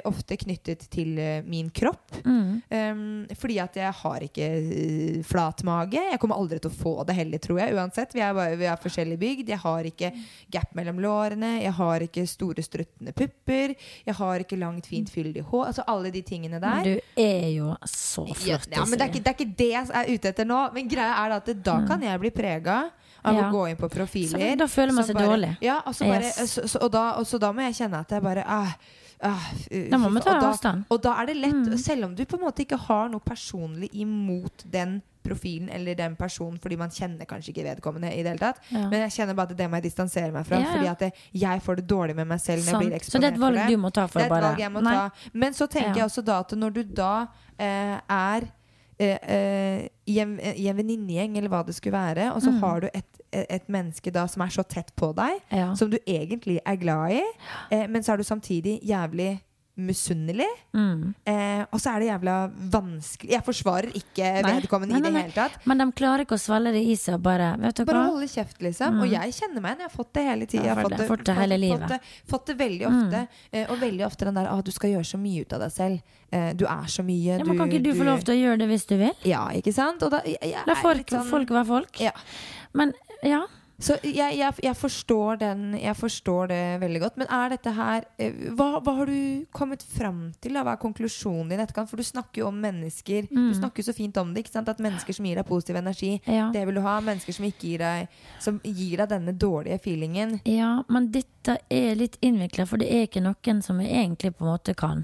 ofte 0.06 0.38
knyttet 0.38 0.90
til 0.90 1.16
min 1.46 1.70
kropp. 1.70 2.12
Mm. 2.26 2.62
Um, 2.72 3.28
fordi 3.36 3.60
at 3.60 3.76
jeg 3.76 3.92
har 3.94 4.20
ikke 4.20 5.24
flat 5.24 5.64
mage. 5.64 6.00
Jeg 6.12 6.20
kommer 6.20 6.36
aldri 6.36 6.60
til 6.60 6.72
å 6.72 6.74
få 6.74 7.06
det 7.06 7.16
heller, 7.16 7.38
tror 7.38 7.60
jeg. 7.60 7.74
Uansett. 7.74 7.85
Vi 8.14 8.20
er, 8.20 8.34
bare, 8.34 8.56
vi 8.58 8.66
er 8.66 8.76
forskjellig 8.82 9.20
bygd. 9.20 9.50
Jeg 9.50 9.58
har 9.60 9.84
ikke 9.84 10.12
gap 10.52 10.74
mellom 10.76 10.98
lårene. 11.00 11.62
Jeg 11.62 11.74
har 11.74 12.00
ikke 12.00 12.26
store, 12.28 12.62
struttende 12.64 13.14
pupper. 13.14 13.76
Jeg 14.06 14.16
har 14.16 14.40
ikke 14.40 14.58
langt, 14.58 14.88
fint, 14.88 15.10
fyldig 15.10 15.42
hår. 15.44 15.66
Altså 15.68 15.84
alle 15.88 16.12
de 16.12 16.22
tingene 16.22 16.60
der. 16.60 16.76
Men 16.76 16.84
du 16.84 17.00
er 17.22 17.50
jo 17.56 17.76
så 17.86 18.26
Ja, 18.28 18.34
flott. 18.34 18.68
ja, 18.72 18.86
men 18.86 19.00
det 19.00 19.02
er, 19.02 19.14
ikke, 19.14 19.24
det 19.24 19.28
er 19.28 19.38
ikke 19.40 19.58
det 19.58 19.70
jeg 19.72 19.90
er 19.94 20.14
ute 20.16 20.30
etter 20.30 20.46
nå. 20.46 20.74
Men 20.74 20.88
greia 20.90 21.26
er 21.26 21.32
at 21.38 21.46
da 21.64 21.86
kan 21.88 22.02
jeg 22.02 22.20
bli 22.20 22.30
prega 22.32 22.78
av 23.26 23.34
Mm. 23.34 23.38
Ja. 23.40 23.50
å 23.50 23.52
gå 23.52 23.70
inn 23.72 23.76
på 23.78 23.88
Så 23.90 23.96
profiler. 23.98 24.56
da 24.56 24.68
føler 24.68 24.94
man 24.94 25.04
seg 25.04 25.16
seg 25.16 25.26
dårlig. 25.26 25.58
Ja, 25.62 25.80
og 25.86 25.96
så, 25.96 26.06
bare, 26.06 26.22
Yes. 26.22 26.52
så, 26.54 26.68
så, 26.70 26.78
og, 26.84 26.92
da, 26.92 27.12
og 27.18 27.26
så 27.26 27.40
da 27.40 27.52
må 27.52 27.62
jeg 27.66 27.74
kjenne 27.74 28.00
at 28.00 28.12
jeg 28.12 28.22
bare 28.22 28.44
ah, 28.46 28.74
ah, 29.24 29.48
uh, 29.72 29.90
Da 29.90 29.98
må 29.98 30.10
vi 30.10 30.14
man 30.14 30.22
ta 30.22 30.36
og 30.36 30.42
da, 30.44 30.50
avstand. 30.52 30.78
Mm. 30.84 30.86
Og 30.92 31.02
da 31.02 31.14
er 31.22 31.26
det 31.26 31.36
lett, 31.38 31.80
selv 31.82 32.06
om 32.06 32.14
du 32.16 32.24
på 32.26 32.38
en 32.38 32.44
måte 32.46 32.62
ikke 32.62 32.78
har 32.78 33.10
noe 33.10 33.20
personlig 33.26 33.90
imot 33.94 34.66
den 34.70 35.02
profilen 35.26 35.70
eller 35.74 35.98
den 36.00 36.16
personen, 36.20 36.60
fordi 36.62 36.78
man 36.80 36.94
kjenner 36.94 37.26
kanskje 37.30 37.52
ikke 37.54 37.66
vedkommende 37.72 38.14
i 38.14 38.22
det 38.24 38.36
hele 38.36 38.44
tatt. 38.44 38.62
Ja. 38.72 38.86
Men 38.92 39.06
jeg 39.08 39.16
kjenner 39.18 39.38
bare 39.38 39.52
at 39.52 39.58
det 39.60 39.70
må 39.72 39.80
jeg 39.82 39.88
distansere 39.90 40.32
meg 40.36 40.46
fra, 40.48 40.60
Ja, 40.62 40.68
ja. 40.68 40.74
fordi 40.76 40.92
at 40.94 41.00
det, 41.08 41.12
jeg 41.46 41.64
får 41.66 41.82
det 41.82 41.88
dårlig 41.92 42.16
med 42.16 42.28
meg 42.32 42.40
selv 42.44 42.64
når 42.66 42.72
jeg 42.78 42.92
blir 42.92 43.00
Sant. 43.00 43.12
Så 43.12 43.22
det 43.24 43.32
er 43.32 43.36
et 43.36 43.42
valg 43.42 43.64
du 43.74 43.78
må 43.82 43.90
ta 43.96 44.06
for 44.08 44.22
Det 44.22 44.30
er 44.30 44.38
et 44.38 44.46
valg 44.50 44.60
jeg 44.66 44.72
må 44.78 44.86
ta. 44.86 45.10
Men 45.34 45.58
så 45.58 45.68
tenker 45.68 46.00
jeg 46.04 46.06
også 46.10 46.24
da 46.26 46.40
at 46.46 46.56
når 46.58 46.78
du 46.78 46.84
da 47.02 47.12
eh, 47.58 47.98
er 48.10 48.48
eh, 49.00 49.18
eh, 49.36 49.88
i 50.08 50.20
en, 50.24 50.38
i 50.40 50.68
en 50.72 50.78
venninnegjeng, 50.78 51.38
eller 51.38 51.50
hva 51.52 51.64
det 51.68 51.76
skulle 51.76 51.98
være, 51.98 52.30
og 52.34 52.42
så 52.46 52.52
Mm. 52.54 52.60
har 52.64 52.80
du 52.82 52.88
et, 52.94 53.22
et, 53.34 53.66
menneske 53.68 54.12
da 54.14 54.28
som 54.28 54.42
er 54.46 54.54
så 54.54 54.64
tett 54.64 54.94
på 54.96 55.10
deg, 55.18 55.42
som 55.76 55.90
du 55.92 55.98
egentlig 56.08 56.60
er 56.66 56.76
glad 56.80 57.12
i, 57.18 57.24
eh, 57.72 57.88
men 57.88 58.04
så 58.04 58.14
er 58.14 58.18
du 58.18 58.24
samtidig 58.24 58.80
jævlig 58.86 59.42
misunnelig. 59.78 60.48
Mm. 60.74 61.14
Eh, 61.28 61.64
og 61.72 61.80
så 61.84 61.92
er 61.96 62.00
det 62.00 62.08
jævla 62.08 62.36
vanskelig 62.72 63.32
Jeg 63.34 63.44
forsvarer 63.44 63.90
ikke 64.00 64.30
Nei. 64.46 64.54
vedkommende 64.62 64.96
Nei, 64.96 65.02
i 65.02 65.04
det 65.04 65.22
hele 65.26 65.36
tatt. 65.36 65.58
Men 65.68 65.82
de 65.84 65.88
klarer 65.92 66.24
ikke 66.26 66.38
å 66.38 66.42
svelge 66.42 66.72
det 66.76 66.84
i 66.88 66.96
seg 67.00 67.20
bare 67.24 67.50
Vet 67.60 67.82
Bare 67.86 68.06
holde 68.08 68.28
kjeft, 68.32 68.62
liksom. 68.64 69.02
Og 69.04 69.12
jeg 69.12 69.36
kjenner 69.36 69.62
meg 69.62 69.76
igjen. 69.76 69.84
Jeg 69.86 69.90
har 69.90 69.96
fått 69.98 70.14
det 70.16 70.24
hele 70.30 70.46
tida. 70.48 70.64
Jeg 70.64 70.76
har 70.76 70.84
fått 70.84 70.98
det- 70.98 71.08
fått 71.10 71.26
det 71.26 71.36
hele 71.36 71.58
livet. 71.58 71.82
Fått 71.82 71.90
det, 71.90 72.00
fått 72.32 72.46
det 72.52 72.58
veldig 72.58 72.86
ofte. 72.92 73.28
Eh, 73.52 73.66
og 73.70 73.78
veldig 73.80 74.06
ofte 74.06 74.26
den 74.26 74.34
der 74.40 74.48
at 74.48 74.66
du 74.66 74.72
skal 74.72 74.90
gjøre 74.96 75.06
så 75.12 75.18
mye 75.20 75.42
ut 75.42 75.54
av 75.54 75.60
deg 75.66 75.72
selv. 75.72 76.02
Eh, 76.32 76.54
du 76.54 76.66
er 76.66 76.88
så 76.88 77.04
mye. 77.04 77.38
Ja, 77.40 77.44
men 77.44 77.58
kan 77.58 77.70
ikke 77.70 77.84
du 77.84 77.94
få 77.94 78.06
lov 78.06 78.24
til 78.24 78.36
å 78.36 78.40
gjøre 78.42 78.58
det 78.60 78.70
hvis 78.70 78.88
du 78.88 78.98
vil? 78.98 79.14
Ja, 79.24 79.48
ikke 79.50 79.74
sant? 79.74 80.00
Da, 80.00 80.22
jeg, 80.26 80.38
jeg 80.42 80.64
La 80.68 80.76
folk, 80.76 81.06
sånn- 81.08 81.30
folk 81.30 81.50
være 81.50 81.66
folk. 81.66 82.00
Ja. 82.00 82.12
Men 82.74 82.94
ja. 83.24 83.46
Så 83.78 83.98
jeg, 84.08 84.38
jeg, 84.40 84.54
jeg, 84.64 84.76
forstår 84.80 85.40
den, 85.42 85.64
jeg 85.76 85.96
forstår 86.00 86.48
det 86.48 86.60
veldig 86.80 87.00
godt. 87.04 87.18
Men 87.20 87.28
er 87.28 87.50
dette 87.52 87.74
her 87.76 88.06
eh, 88.24 88.38
hva, 88.56 88.80
hva 88.80 88.94
har 89.02 89.10
du 89.12 89.44
kommet 89.52 89.84
fram 89.84 90.22
til? 90.40 90.56
Da? 90.56 90.64
Hva 90.64 90.78
er 90.78 90.80
konklusjonen 90.80 91.50
din? 91.52 91.60
etterkant? 91.60 91.90
For 91.92 92.00
du 92.00 92.06
snakker 92.08 92.40
jo 92.40 92.48
om 92.48 92.62
mennesker. 92.64 93.28
Du 93.28 93.52
snakker 93.58 93.84
jo 93.84 93.90
så 93.90 93.96
fint 93.98 94.16
om 94.22 94.32
det. 94.34 94.46
ikke 94.46 94.54
sant? 94.54 94.72
At 94.72 94.80
mennesker 94.80 95.18
som 95.18 95.28
gir 95.28 95.36
deg 95.42 95.50
positiv 95.50 95.76
energi, 95.82 96.14
Mm. 96.26 96.32
Ja. 96.34 96.46
det 96.56 96.64
vil 96.70 96.76
du 96.80 96.82
ha. 96.88 96.96
Mennesker 97.04 97.36
som 97.36 97.46
ikke 97.50 97.68
gir 97.74 97.84
deg 97.84 98.08
Som 98.40 98.62
gir 98.64 98.98
deg 99.04 99.10
denne 99.12 99.34
dårlige 99.36 99.82
feelingen. 99.84 100.40
Ja, 100.48 100.84
men 100.90 101.12
dette 101.12 101.58
er 101.70 101.96
litt 102.00 102.16
innvikla, 102.24 102.66
for 102.66 102.78
det 102.80 102.88
er 102.96 103.08
ikke 103.10 103.22
noen 103.28 103.62
som 103.62 103.80
jeg 103.84 103.92
egentlig 103.92 104.32
på 104.38 104.46
en 104.46 104.52
måte 104.54 104.74
kan 104.78 105.04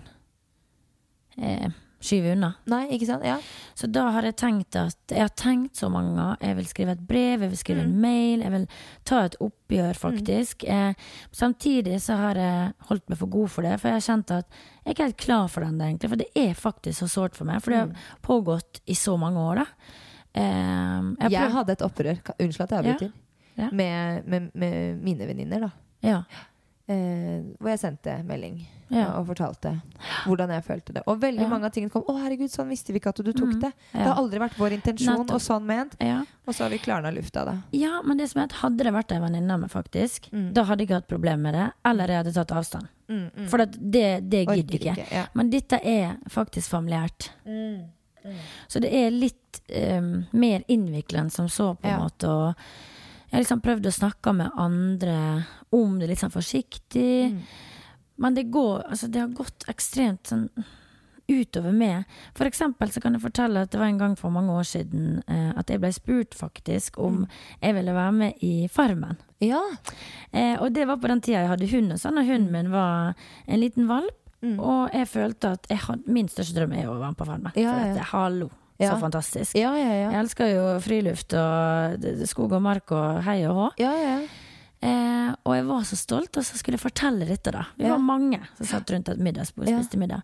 eh, 1.37 1.67
skyve 2.01 2.31
unna. 2.33 2.55
Nei, 2.67 2.87
ikke 2.95 3.05
sant? 3.05 3.23
Ja. 3.23 3.37
Så 3.77 3.87
da 3.91 4.07
har 4.11 4.23
jeg 4.23 4.35
tenkt 4.41 4.75
at 4.75 4.95
Jeg 5.11 5.21
har 5.21 5.29
tenkt 5.29 5.75
så 5.77 5.89
mange 5.91 6.15
ganger. 6.15 6.37
Jeg 6.41 6.55
vil 6.57 6.65
skrive 6.65 6.91
et 6.95 7.07
brev, 7.07 7.41
jeg 7.45 7.49
vil 7.51 7.57
skrive 7.57 7.83
Mm. 7.85 7.91
en 7.93 8.01
mail, 8.01 8.39
jeg 8.41 8.51
vil 8.51 8.67
ta 9.05 9.19
et 9.25 9.35
oppgjør, 9.39 9.93
faktisk. 9.99 10.63
Eh, 10.67 10.93
samtidig 11.31 11.99
så 12.01 12.17
har 12.17 12.35
jeg 12.35 12.73
holdt 12.89 13.09
meg 13.09 13.17
for 13.17 13.27
god 13.27 13.49
for 13.49 13.61
det, 13.61 13.79
for 13.79 13.87
jeg 13.89 13.99
har 14.01 14.07
kjent 14.07 14.31
at 14.31 14.45
jeg 14.49 14.85
er 14.87 14.93
ikke 14.95 15.03
helt 15.03 15.17
klar 15.17 15.47
for 15.49 15.61
den, 15.61 15.79
egentlig. 15.79 16.09
For 16.09 16.15
det 16.17 16.29
er 16.35 16.53
faktisk 16.53 17.03
så 17.03 17.07
sårt 17.09 17.35
for 17.35 17.45
meg, 17.45 17.61
for 17.61 17.71
det 17.71 17.79
har 17.79 17.87
Mm. 17.87 17.95
pågått 18.23 18.81
i 18.87 18.93
så 18.93 19.17
mange 19.19 19.37
år, 19.37 19.55
da. 19.55 19.65
Eh, 20.33 21.01
jeg 21.21 21.31
Jeg 21.31 21.51
hadde 21.51 21.69
et 21.71 21.81
opprør, 21.81 22.19
unnskyld 22.39 22.61
at 22.61 22.69
jeg 22.71 22.85
Ja. 22.85 22.91
avbryter, 22.93 23.11
Ja. 23.57 23.69
med, 23.71 24.27
med, 24.27 24.51
med 24.55 25.01
mine 25.03 25.27
venninner. 25.27 25.59
da. 25.59 25.71
ja. 26.03 26.23
Eh, 26.91 27.41
hvor 27.61 27.69
jeg 27.71 27.79
sendte 27.79 28.17
melding 28.27 28.57
Ja. 28.91 29.05
og 29.15 29.27
fortalte 29.29 29.69
hvordan 30.25 30.49
jeg 30.51 30.63
følte 30.65 30.93
det. 30.97 31.03
Og 31.07 31.19
veldig 31.21 31.45
Ja. 31.45 31.47
mange 31.47 31.65
av 31.65 31.71
tingene 31.71 31.91
kom. 31.93 32.03
'Å, 32.03 32.17
herregud, 32.23 32.49
sånn 32.51 32.67
visste 32.67 32.91
vi 32.91 32.99
ikke 32.99 33.09
at 33.13 33.21
du 33.23 33.31
tok 33.31 33.53
Mm, 33.53 33.61
det.' 33.61 33.73
Det 33.93 34.01
har 34.01 34.15
aldri 34.15 34.39
vært 34.39 34.57
vår 34.59 34.71
intensjon, 34.75 35.19
Nettopp. 35.19 35.31
og 35.35 35.41
sånn 35.41 35.63
ment. 35.65 35.95
ja. 36.01 36.25
Og 36.47 36.53
så 36.53 36.63
har 36.65 36.69
vi 36.71 36.77
klarna 36.79 37.11
lufta 37.15 37.45
det. 37.45 37.57
Ja, 37.79 38.01
men 38.03 38.17
det 38.17 38.29
som 38.29 38.41
er 38.41 38.43
at 38.45 38.51
hadde 38.51 38.77
det 38.83 38.93
vært 38.93 39.11
ei 39.13 39.19
venninne 39.19 39.51
av 39.53 39.59
meg, 39.61 39.69
faktisk, 39.71 40.29
Mm. 40.33 40.53
da 40.53 40.63
hadde 40.65 40.79
jeg 40.79 40.87
ikke 40.89 40.95
hatt 40.95 41.07
problemer 41.07 41.37
med 41.41 41.53
det. 41.53 41.71
Eller 41.85 42.07
jeg 42.07 42.17
hadde 42.25 42.33
tatt 42.33 42.51
avstand. 42.51 42.87
Mm, 43.07 43.31
mm. 43.37 43.47
For 43.49 43.57
det, 43.57 43.71
det, 43.91 44.29
det 44.29 44.47
gidder 44.47 44.79
ikke. 44.79 44.97
ikke. 45.07 45.27
Men 45.35 45.49
dette 45.49 45.79
er 45.85 46.17
faktisk 46.29 46.69
familiært. 46.69 47.29
Mm, 47.47 47.85
Så 48.69 48.79
det 48.79 48.93
er 48.93 49.09
litt 49.09 49.61
um, 49.97 50.25
mer 50.31 50.61
innvikla 50.69 51.19
enn 51.21 51.31
som 51.31 51.47
så, 51.47 51.75
på 51.75 51.85
en 51.89 51.99
måte. 52.01 52.27
Og 52.29 52.55
jeg 53.31 53.41
liksom 53.45 53.61
prøvd 53.63 53.87
å 53.87 53.95
snakke 53.95 54.33
med 54.35 54.51
andre 54.59 55.45
om 55.71 55.97
det 55.99 56.09
litt 56.11 56.19
sånn 56.19 56.33
forsiktig. 56.33 57.31
Mm. 57.31 57.41
Men 58.21 58.35
det 58.35 58.49
går 58.51 58.83
Altså, 58.91 59.07
det 59.09 59.21
har 59.23 59.27
gått 59.33 59.63
ekstremt 59.71 60.27
sånn 60.27 60.49
utover 61.31 61.71
meg. 61.71 62.03
For 62.35 62.43
eksempel 62.49 62.89
så 62.91 62.99
kan 63.01 63.13
jeg 63.15 63.21
fortelle 63.23 63.61
at 63.63 63.71
det 63.71 63.79
var 63.79 63.87
en 63.87 63.97
gang 64.01 64.15
for 64.19 64.33
mange 64.35 64.51
år 64.51 64.65
siden 64.67 65.21
eh, 65.31 65.51
at 65.55 65.69
jeg 65.71 65.79
ble 65.79 65.91
spurt 65.95 66.35
faktisk 66.35 66.97
Mm. 66.99 67.05
om 67.05 67.27
jeg 67.61 67.75
ville 67.77 67.93
være 67.95 68.11
med 68.11 68.33
i 68.43 68.67
Farmen. 68.67 69.17
Ja. 69.39 69.61
Eh, 70.33 70.57
og 70.61 70.73
det 70.73 70.85
var 70.87 70.97
på 70.97 71.07
den 71.07 71.21
tida 71.21 71.39
jeg 71.45 71.47
hadde 71.53 71.69
hund 71.71 71.93
og 71.95 71.99
sånn, 72.03 72.17
og 72.19 72.25
hunden 72.27 72.51
min 72.51 72.71
var 72.71 73.15
en 73.47 73.59
liten 73.61 73.87
valp. 73.87 74.17
Mm. 74.43 74.59
Og 74.59 74.91
jeg 74.91 75.07
følte 75.07 75.51
at 75.53 75.67
jeg 75.69 75.77
hadde, 75.85 76.03
min 76.11 76.27
største 76.27 76.55
drøm 76.57 76.73
er 76.73 76.89
å 76.89 76.97
være 76.99 77.13
med 77.13 77.17
på 77.17 77.25
Farmen. 77.29 77.51
Ja, 77.55 77.71
For 77.71 77.79
ja. 77.79 77.87
at 77.87 77.95
det, 77.95 78.07
hallo, 78.11 78.49
Ja. 78.81 78.93
så 78.93 78.99
fantastisk. 79.01 79.55
Ja, 79.55 79.73
ja, 79.77 79.91
ja. 79.93 80.11
Jeg 80.11 80.19
elsker 80.25 80.51
jo 80.51 80.63
friluft 80.83 81.33
og 81.37 82.07
skog 82.29 82.53
og 82.57 82.61
mark 82.65 82.91
og 82.91 83.21
hei 83.27 83.41
og 83.49 83.55
hå. 83.55 83.67
ja, 83.85 83.91
ja. 83.97 84.15
Eh, 84.81 85.33
og 85.45 85.53
jeg 85.53 85.65
var 85.67 85.83
så 85.85 85.95
stolt, 85.95 86.37
og 86.39 86.45
så 86.45 86.57
skulle 86.57 86.73
jeg 86.73 86.81
fortelle 86.81 87.25
dette, 87.29 87.51
da. 87.53 87.67
Vi 87.77 87.85
var 87.85 87.99
mange 88.01 88.39
som 88.57 88.65
satt 88.65 88.89
rundt 88.89 89.11
et 89.13 89.19
middagsbord 89.21 89.67
og 89.69 89.75
spiste 89.77 89.99
middag. 90.01 90.23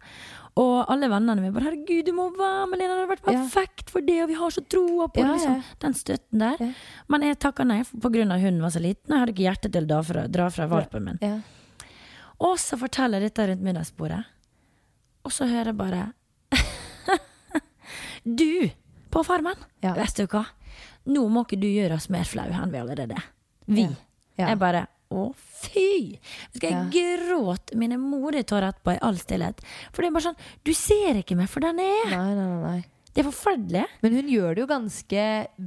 Og 0.58 0.80
alle 0.90 1.06
vennene 1.12 1.44
mine 1.44 1.54
bare 1.54 1.68
'herregud, 1.70 2.06
du 2.06 2.12
må 2.18 2.32
være 2.34 2.66
med, 2.66 2.80
Lena, 2.80 2.96
det 2.96 3.04
hadde 3.04 3.12
vært 3.12 3.28
perfekt 3.28 3.92
for 3.92 4.02
det', 4.02 4.24
og 4.24 4.30
vi 4.30 4.34
har 4.34 4.50
så 4.50 4.64
troa 4.66 5.08
på 5.08 5.22
det, 5.22 5.28
liksom. 5.30 5.64
Den 5.80 5.94
støtten 5.94 6.40
der. 6.40 6.74
Men 7.08 7.22
jeg 7.22 7.38
takka 7.38 7.64
nei 7.64 7.82
av 7.82 8.40
hunden 8.42 8.62
var 8.62 8.70
så 8.74 8.82
liten, 8.82 9.06
og 9.06 9.14
jeg 9.14 9.20
hadde 9.20 9.34
ikke 9.36 9.46
hjerte 9.46 9.72
til 9.72 9.84
å 9.84 10.28
dra 10.32 10.50
fra, 10.50 10.68
valpen 10.68 11.04
min. 11.04 11.20
ja. 11.22 11.40
Og 12.40 12.58
så 12.58 12.78
forteller 12.78 13.20
jeg 13.22 13.32
dette 13.32 13.48
rundt 13.48 13.62
middagsbordet. 13.62 14.26
Og 15.26 15.32
så 15.32 15.46
hører 15.46 15.66
jeg 15.66 15.78
bare 15.78 16.14
Du 18.28 18.70
på 19.10 19.24
Farmen! 19.24 19.56
Ja. 19.80 19.94
Vet 19.96 20.18
du 20.20 20.26
hva? 20.28 20.44
Nå 21.08 21.24
må 21.32 21.46
ikke 21.46 21.60
du 21.62 21.68
gjøre 21.70 21.96
oss 21.96 22.10
mer 22.12 22.28
flau 22.28 22.48
enn 22.52 22.74
vi 22.74 22.80
allerede 22.82 23.16
er. 23.16 23.28
Vi. 23.72 23.86
Ja. 24.38 24.50
Jeg 24.52 24.60
bare 24.62 24.86
Å, 25.08 25.30
fy! 25.64 26.18
Skal 26.52 26.74
jeg 26.92 27.22
gråte 27.24 27.78
mine 27.80 27.96
modige 28.02 28.44
tårer 28.52 28.74
etterpå 28.74 28.98
i 28.98 29.00
all 29.08 29.16
stillhet. 29.22 29.62
For 29.96 30.04
det 30.04 30.10
er 30.10 30.16
bare 30.18 30.26
sånn 30.26 30.42
Du 30.68 30.74
ser 30.76 31.22
ikke 31.22 31.38
meg 31.40 31.48
for 31.48 31.64
den 31.64 31.80
jeg 31.80 32.02
er! 32.04 32.12
Nei, 32.12 32.34
nei, 32.36 32.58
nei. 32.66 32.82
Det 33.16 33.24
er 33.24 33.30
forferdelig. 33.30 33.86
Men 34.04 34.18
hun 34.20 34.28
gjør 34.30 34.52
det 34.58 34.62
jo 34.62 34.68
ganske 34.70 35.22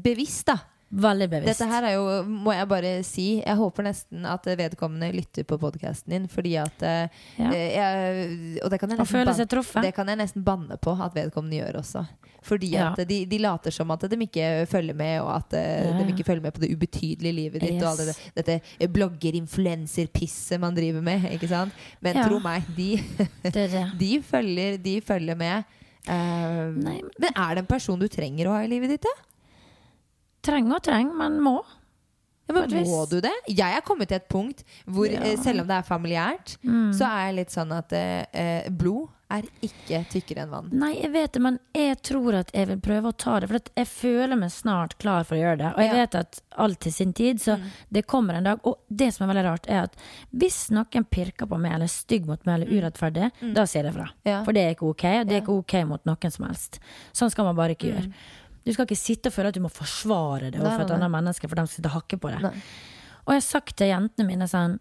bevisst, 0.04 0.52
da. 0.52 0.58
Veldig 0.90 1.28
bevisst. 1.30 1.60
Dette 1.60 1.68
her 1.70 1.84
er 1.86 1.92
jo, 1.94 2.06
må 2.26 2.50
jeg 2.50 2.66
bare 2.66 2.88
si 3.06 3.26
Jeg 3.38 3.54
håper 3.60 3.84
nesten 3.86 4.24
at 4.26 4.42
vedkommende 4.58 5.12
lytter 5.14 5.44
på 5.46 5.58
podkasten 5.62 6.10
din, 6.10 6.24
fordi 6.28 6.56
at 6.58 6.82
eh, 6.82 7.20
Ja. 7.38 7.50
eh, 7.52 7.76
jeg, 7.76 8.58
Og 8.64 8.70
det 8.72 8.80
kan 8.80 8.90
jeg 8.90 8.98
nesten. 8.98 9.82
Det 9.84 9.94
kan 9.94 10.08
jeg 10.10 10.18
nesten 10.18 10.42
banne 10.42 10.76
på 10.82 10.96
at 11.00 11.14
vedkommende 11.14 11.60
gjør 11.60 11.78
også. 11.84 12.02
Fordi 12.42 12.72
Ja. 12.72 12.88
at 12.96 13.06
de, 13.06 13.24
de 13.26 13.38
later 13.38 13.70
som 13.70 13.90
at 13.94 14.00
de 14.10 14.16
ikke 14.16 14.66
følger 14.66 14.94
med, 14.96 15.20
og 15.20 15.30
at 15.36 15.54
eh, 15.54 15.86
Ja, 15.86 15.92
de 16.02 16.10
ikke 16.12 16.24
følger 16.26 16.42
med 16.42 16.52
på 16.54 16.60
det 16.60 16.72
ubetydelige 16.74 17.32
livet 17.34 17.60
ditt. 17.60 17.82
Og 17.82 17.90
alt 17.92 18.00
Yes. 18.08 18.18
dette, 18.34 18.60
dette 18.80 18.88
blogger-influenser-pisset 18.92 20.58
man 20.60 20.74
driver 20.74 21.00
med. 21.02 21.22
Ikke 21.36 21.48
sant? 21.48 21.72
Men 22.00 22.18
tro 22.24 22.40
meg, 22.42 22.62
de, 22.76 22.96
Det 23.44 23.52
det. 23.70 23.86
de, 24.02 24.22
følger, 24.22 24.76
de 24.82 25.00
følger 25.00 25.36
med. 25.36 25.62
Uh, 26.08 26.72
men 26.74 27.30
er 27.36 27.54
det 27.54 27.58
en 27.62 27.66
person 27.68 27.98
du 28.00 28.08
trenger 28.08 28.48
å 28.48 28.54
ha 28.56 28.62
i 28.64 28.70
livet 28.72 28.88
ditt? 28.96 29.04
da? 29.04 29.29
Trenger 30.42 30.78
og 30.78 30.82
trenger, 30.82 31.14
men 31.20 31.40
må. 31.44 31.58
Ja, 32.50 32.54
Må 32.66 33.04
du 33.08 33.20
det? 33.22 33.30
Jeg 33.46 33.76
er 33.76 33.80
kommet 33.86 34.08
til 34.10 34.16
et 34.16 34.28
punkt 34.28 34.64
hvor 34.90 35.06
Ja. 35.06 35.20
eh, 35.22 35.36
selv 35.38 35.60
om 35.60 35.68
det 35.68 35.76
er 35.76 35.82
familiært, 35.86 36.56
Mm. 36.64 36.90
så 36.92 37.06
er 37.06 37.26
jeg 37.28 37.34
litt 37.36 37.50
sånn 37.50 37.70
at 37.76 37.92
eh, 37.92 38.24
eh, 38.34 38.68
blod 38.70 39.08
er 39.30 39.42
ikke 39.62 40.00
tykkere 40.10 40.42
enn 40.42 40.50
vann. 40.50 40.68
Nei, 40.72 40.94
jeg 41.00 41.12
vet 41.12 41.30
det, 41.32 41.40
men 41.42 41.60
jeg 41.72 42.02
tror 42.02 42.34
at 42.40 42.50
jeg 42.52 42.66
vil 42.66 42.80
prøve 42.80 43.12
å 43.12 43.16
ta 43.16 43.38
det. 43.38 43.46
For 43.48 43.54
at 43.60 43.70
jeg 43.76 43.86
føler 43.86 44.36
meg 44.36 44.50
snart 44.50 44.98
klar 44.98 45.22
for 45.24 45.36
å 45.36 45.38
gjøre 45.38 45.58
det. 45.58 45.66
Og 45.76 45.78
jeg 45.78 45.90
Ja. 45.92 45.94
vet 45.94 46.14
at 46.16 46.40
alt 46.58 46.80
til 46.80 46.90
sin 46.92 47.12
tid, 47.12 47.36
så 47.38 47.60
det 47.92 48.08
kommer 48.08 48.34
en 48.34 48.42
dag. 48.42 48.58
Og 48.64 48.78
det 48.92 49.14
som 49.14 49.30
er 49.30 49.34
veldig 49.34 49.44
rart, 49.46 49.66
er 49.68 49.82
at 49.84 49.94
hvis 50.34 50.70
noen 50.72 51.04
pirker 51.08 51.46
på 51.46 51.56
meg, 51.60 51.70
eller 51.74 51.84
er 51.84 51.94
stygg 51.94 52.26
mot 52.26 52.44
meg, 52.44 52.62
eller 52.62 52.66
urettferdig, 52.90 53.30
da 53.54 53.62
sier 53.62 53.84
jeg 53.84 53.94
fra. 53.94 54.10
For 54.44 54.50
det 54.52 54.66
er 54.66 54.74
ikke 54.74 54.90
ok, 54.90 55.04
og 55.20 55.28
det 55.28 55.36
er 55.36 55.40
ikke 55.46 55.58
ok 55.62 55.84
mot 55.86 56.04
noen 56.04 56.32
som 56.32 56.46
helst. 56.46 56.80
Sånn 57.14 57.30
skal 57.30 57.44
man 57.44 57.54
bare 57.54 57.76
ikke 57.76 57.92
gjøre. 57.94 58.12
Du 58.70 58.76
skal 58.76 58.86
ikke 58.86 58.98
sitte 59.00 59.30
og 59.32 59.34
føle 59.34 59.50
at 59.50 59.56
du 59.58 59.64
må 59.64 59.70
forsvare 59.72 60.50
det 60.54 60.60
overfor 60.62 60.86
et 60.86 60.94
annet 60.94 61.10
menneske 61.10 61.48
for 61.50 61.58
de 61.58 61.64
skal 61.66 61.74
sitte 61.80 61.90
og 61.90 61.96
hakke 61.98 62.18
på 62.22 62.30
det. 62.30 62.40
Nei. 62.46 62.52
Og 63.26 63.34
jeg 63.34 63.40
har 63.42 63.46
sagt 63.48 63.74
til 63.80 63.90
jentene 63.90 64.26
mine 64.30 64.46
sånn 64.50 64.78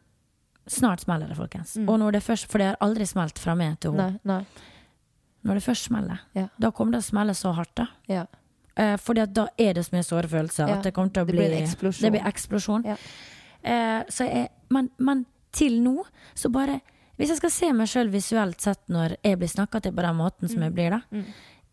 Snart 0.69 1.01
smeller 1.01 1.25
det, 1.31 1.33
folkens. 1.39 1.71
Og 1.81 1.95
når 1.97 2.11
det 2.13 2.19
først, 2.21 2.45
for 2.51 2.61
det 2.61 2.67
har 2.67 2.75
aldri 2.85 3.05
smelt 3.09 3.39
fra 3.41 3.55
meg 3.57 3.79
til 3.81 3.95
henne. 3.97 4.43
Når 5.41 5.57
det 5.57 5.63
først 5.65 5.87
smeller, 5.89 6.19
Ja. 6.35 6.43
da 6.59 6.69
kommer 6.71 6.91
det 6.93 6.99
å 7.01 7.07
smelle 7.09 7.33
så 7.33 7.55
hardt. 7.55 7.73
da 7.75 7.87
Ja. 8.07 8.25
eh, 8.77 8.95
Fordi 8.97 9.25
da 9.33 9.47
er 9.57 9.73
det 9.73 9.85
så 9.87 9.93
mye 9.95 10.03
såre 10.05 10.27
følelser 10.29 10.67
Ja, 10.67 10.75
at 10.77 10.83
det 10.83 10.93
kommer 10.93 11.09
til 11.11 11.23
å 11.23 11.25
det 11.25 11.33
blir 11.35 11.51
en 11.57 11.63
eksplosjon. 11.63 12.01
Det 12.01 12.11
blir 12.11 12.23
eksplosjon. 12.33 12.85
Ja. 12.85 12.97
Eh, 13.63 14.03
så 14.09 14.29
jeg, 14.29 14.49
men, 14.69 14.91
men 14.99 15.25
til 15.51 15.81
nå, 15.81 16.03
så 16.35 16.51
bare 16.51 16.81
Hvis 17.17 17.29
jeg 17.29 17.37
skal 17.37 17.49
se 17.49 17.73
meg 17.73 17.87
sjøl 17.87 18.09
visuelt 18.09 18.61
sett 18.61 18.79
når 18.87 19.17
jeg 19.23 19.37
blir 19.39 19.49
snakka 19.49 19.81
til 19.81 19.91
på 19.91 20.01
den 20.05 20.15
måten 20.15 20.47
som 20.47 20.59
Mm. 20.59 20.63
jeg 20.63 20.73
blir, 20.73 20.89
da 20.91 21.01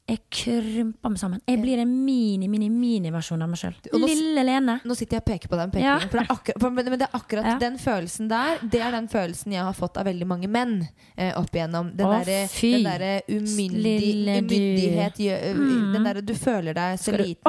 Jeg 0.06 0.20
krymper 0.30 1.10
meg 1.10 1.18
sammen. 1.18 1.40
Jeg 1.50 1.58
blir 1.58 1.80
en 1.82 1.90
mini-mini-mini-versjon 2.06 3.40
av 3.42 3.48
meg 3.50 3.58
sjøl. 3.58 3.74
Lille 3.98 4.44
Lene. 4.46 4.76
Nå 4.86 4.94
sitter 4.94 5.16
jeg 5.18 5.24
og 5.24 5.26
peker 5.26 5.50
på 5.50 5.58
den 5.58 5.72
Ja. 5.82 5.96
For 5.98 6.20
det 6.20 6.22
er 6.22 6.34
akkurat, 6.36 6.60
for, 6.62 6.70
men 6.70 6.84
det 6.86 7.08
er 7.08 7.16
akkurat 7.18 7.44
Ja. 7.50 7.54
den 7.58 7.78
følelsen 7.82 8.28
der 8.30 8.58
Det 8.62 8.80
er 8.80 8.92
den 8.94 9.08
følelsen 9.08 9.52
jeg 9.52 9.64
har 9.66 9.72
fått 9.74 9.96
av 9.98 10.06
veldig 10.06 10.26
mange 10.30 10.46
menn 10.48 10.88
eh, 11.18 11.32
opp 11.36 11.50
igjennom. 11.50 11.90
Den 11.96 12.06
derre 12.06 12.46
du. 13.26 13.26
umyndighet 14.46 15.18
Mm. 15.56 15.92
Den 15.92 16.04
derre 16.04 16.22
du 16.22 16.34
føler 16.34 16.72
deg 16.74 16.98
så 17.02 17.10
liten. 17.16 17.42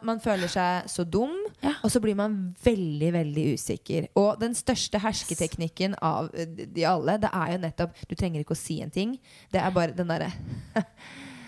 Og 0.00 0.04
man 0.04 0.18
føler 0.20 0.48
seg 0.48 0.88
så 0.88 1.04
dum, 1.04 1.36
Ja. 1.62 1.74
og 1.84 1.90
så 1.90 2.00
blir 2.00 2.14
man 2.16 2.54
veldig, 2.64 3.12
veldig 3.12 3.52
usikker. 3.54 4.08
Og 4.16 4.40
den 4.40 4.54
største 4.54 4.98
hersketeknikken 4.98 5.94
av 6.00 6.30
de 6.32 6.84
alle, 6.86 7.18
det 7.18 7.28
er 7.32 7.52
jo 7.52 7.58
nettopp 7.58 7.90
Du 8.08 8.14
trenger 8.14 8.40
ikke 8.40 8.56
å 8.56 8.56
si 8.56 8.80
en 8.80 8.90
ting. 8.90 9.18
Det 9.52 9.60
er 9.60 9.70
bare 9.70 9.92
den 9.92 10.08
derre 10.08 10.32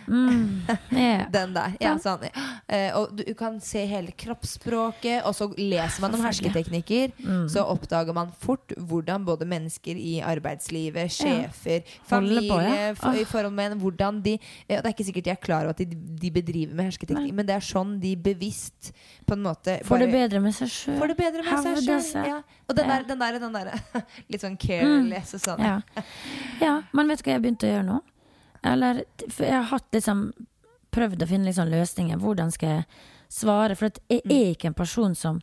Ja. 0.06 1.26
Den 1.36 1.52
der. 1.54 1.76
Ja, 1.80 1.94
sånn. 2.02 2.24
Eh, 2.66 2.90
og 2.98 3.12
du 3.18 3.22
kan 3.38 3.58
se 3.64 3.84
hele 3.88 4.12
kroppsspråket, 4.18 5.22
og 5.28 5.34
så 5.36 5.48
leser 5.58 6.02
man 6.04 6.14
om 6.16 6.22
hersketeknikker. 6.26 7.12
Mm. 7.22 7.46
Så 7.52 7.64
oppdager 7.64 8.14
man 8.16 8.32
fort 8.42 8.74
hvordan 8.78 9.24
både 9.26 9.46
mennesker 9.48 9.98
i 9.98 10.18
arbeidslivet, 10.24 11.12
sjefer, 11.12 11.82
ja. 11.82 12.00
familie, 12.08 12.50
på, 12.50 12.60
ja. 12.62 12.90
f- 12.96 13.20
i 13.22 13.24
forhold 13.28 13.54
med 13.56 13.76
hvordan 13.82 14.20
de 14.24 14.34
eh, 14.38 14.78
Det 14.78 14.84
er 14.84 14.92
ikke 14.94 15.06
sikkert 15.08 15.24
de 15.28 15.34
er 15.34 15.40
klar 15.42 15.66
over 15.66 15.74
at 15.76 15.82
de, 15.82 15.86
de 16.22 16.30
bedriver 16.34 16.74
med 16.74 16.90
hersketeknikk, 16.90 17.34
men 17.38 17.46
det 17.48 17.56
er 17.56 17.64
sånn 17.66 17.96
de 18.02 18.14
bevisst 18.16 18.92
på 19.26 19.36
en 19.36 19.44
måte 19.46 19.78
Får 19.86 20.02
det 20.02 20.10
bedre 20.12 20.40
med 20.42 20.54
seg 20.56 20.70
sjøl. 20.72 20.98
Får 21.00 21.12
det 21.12 21.18
bedre 21.20 21.42
med 21.46 21.66
seg 21.86 22.08
sjøl. 22.10 22.26
Ja. 22.32 22.38
Og 22.68 22.76
den 22.78 22.88
der, 22.88 23.04
den 23.08 23.20
der, 23.20 23.38
den 23.42 23.56
der 23.56 23.70
litt 24.32 24.42
sånn 24.44 24.56
careless 24.60 25.34
og 25.38 25.44
sånn. 25.44 25.62
Ja. 25.62 25.76
ja, 26.62 26.74
men 26.92 27.10
vet 27.12 27.20
du 27.22 27.28
hva 27.28 27.36
jeg 27.36 27.44
begynte 27.44 27.68
å 27.68 27.72
gjøre 27.76 27.86
nå? 27.88 27.98
Eller, 28.64 29.04
for 29.28 29.44
jeg 29.48 29.56
har 29.58 29.70
hatt 29.72 29.88
liksom 29.92 30.28
prøvd 30.92 31.24
å 31.24 31.26
finne 31.30 31.48
liksom 31.48 31.70
løsninger. 31.72 32.20
Hvordan 32.20 32.52
skal 32.54 32.68
jeg 32.76 32.84
svare? 33.32 33.74
For 33.78 33.88
jeg 34.08 34.22
er 34.28 34.52
ikke 34.52 34.70
en 34.70 34.76
person 34.78 35.14
som 35.18 35.40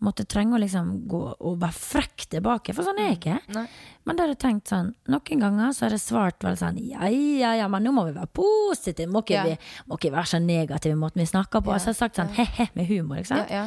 måtte 0.00 0.24
trenge 0.24 0.56
å 0.56 0.60
liksom 0.62 0.94
gå 1.12 1.18
og 1.44 1.58
være 1.60 1.76
frekk 1.76 2.22
tilbake, 2.32 2.72
for 2.72 2.86
sånn 2.86 2.96
er 3.02 3.10
jeg 3.10 3.18
ikke. 3.18 3.34
Nei. 3.52 3.66
Men 4.08 4.16
da 4.16 4.24
har 4.24 4.30
jeg 4.32 4.38
tenkt 4.40 4.70
sånn 4.72 4.94
Noen 5.12 5.42
ganger 5.42 5.74
så 5.76 5.84
har 5.84 5.92
jeg 5.92 6.00
svart 6.00 6.40
vel 6.46 6.56
sånn 6.56 6.78
Ja, 6.80 7.04
ja, 7.12 7.50
ja, 7.58 7.66
men 7.68 7.84
nå 7.84 7.92
må 7.92 8.06
vi 8.08 8.14
være 8.16 8.30
positive. 8.32 9.10
Må 9.12 9.20
ikke, 9.20 9.34
Ja. 9.36 9.42
vi, 9.44 9.58
må 9.90 9.98
ikke 10.00 10.12
være 10.14 10.30
så 10.32 10.40
negative 10.40 10.96
i 10.96 11.00
måten 11.02 11.20
vi 11.20 11.26
snakker 11.28 11.60
på. 11.60 11.74
Ja, 11.74 11.78
Så 11.78 11.92
jeg 11.92 11.98
har 11.98 12.00
sagt 12.08 12.16
sånn 12.16 12.32
he-he 12.38 12.68
med 12.74 12.88
humor, 12.88 13.20
ikke 13.20 13.26
sant. 13.34 13.50
ja. 13.52 13.66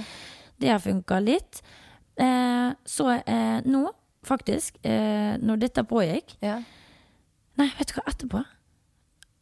Det 0.59 0.69
har 0.73 0.79
funka 0.81 1.19
litt. 1.21 1.61
Eh, 2.17 2.73
så 2.85 3.07
eh, 3.27 3.61
nå, 3.69 3.83
faktisk, 4.25 4.81
eh, 4.85 5.37
når 5.37 5.59
dette 5.67 5.83
pågikk 5.85 6.35
Ja. 6.41 6.57
Nei, 7.57 7.69
vet 7.77 7.87
du 7.93 7.99
hva, 7.99 8.07
etterpå 8.09 8.43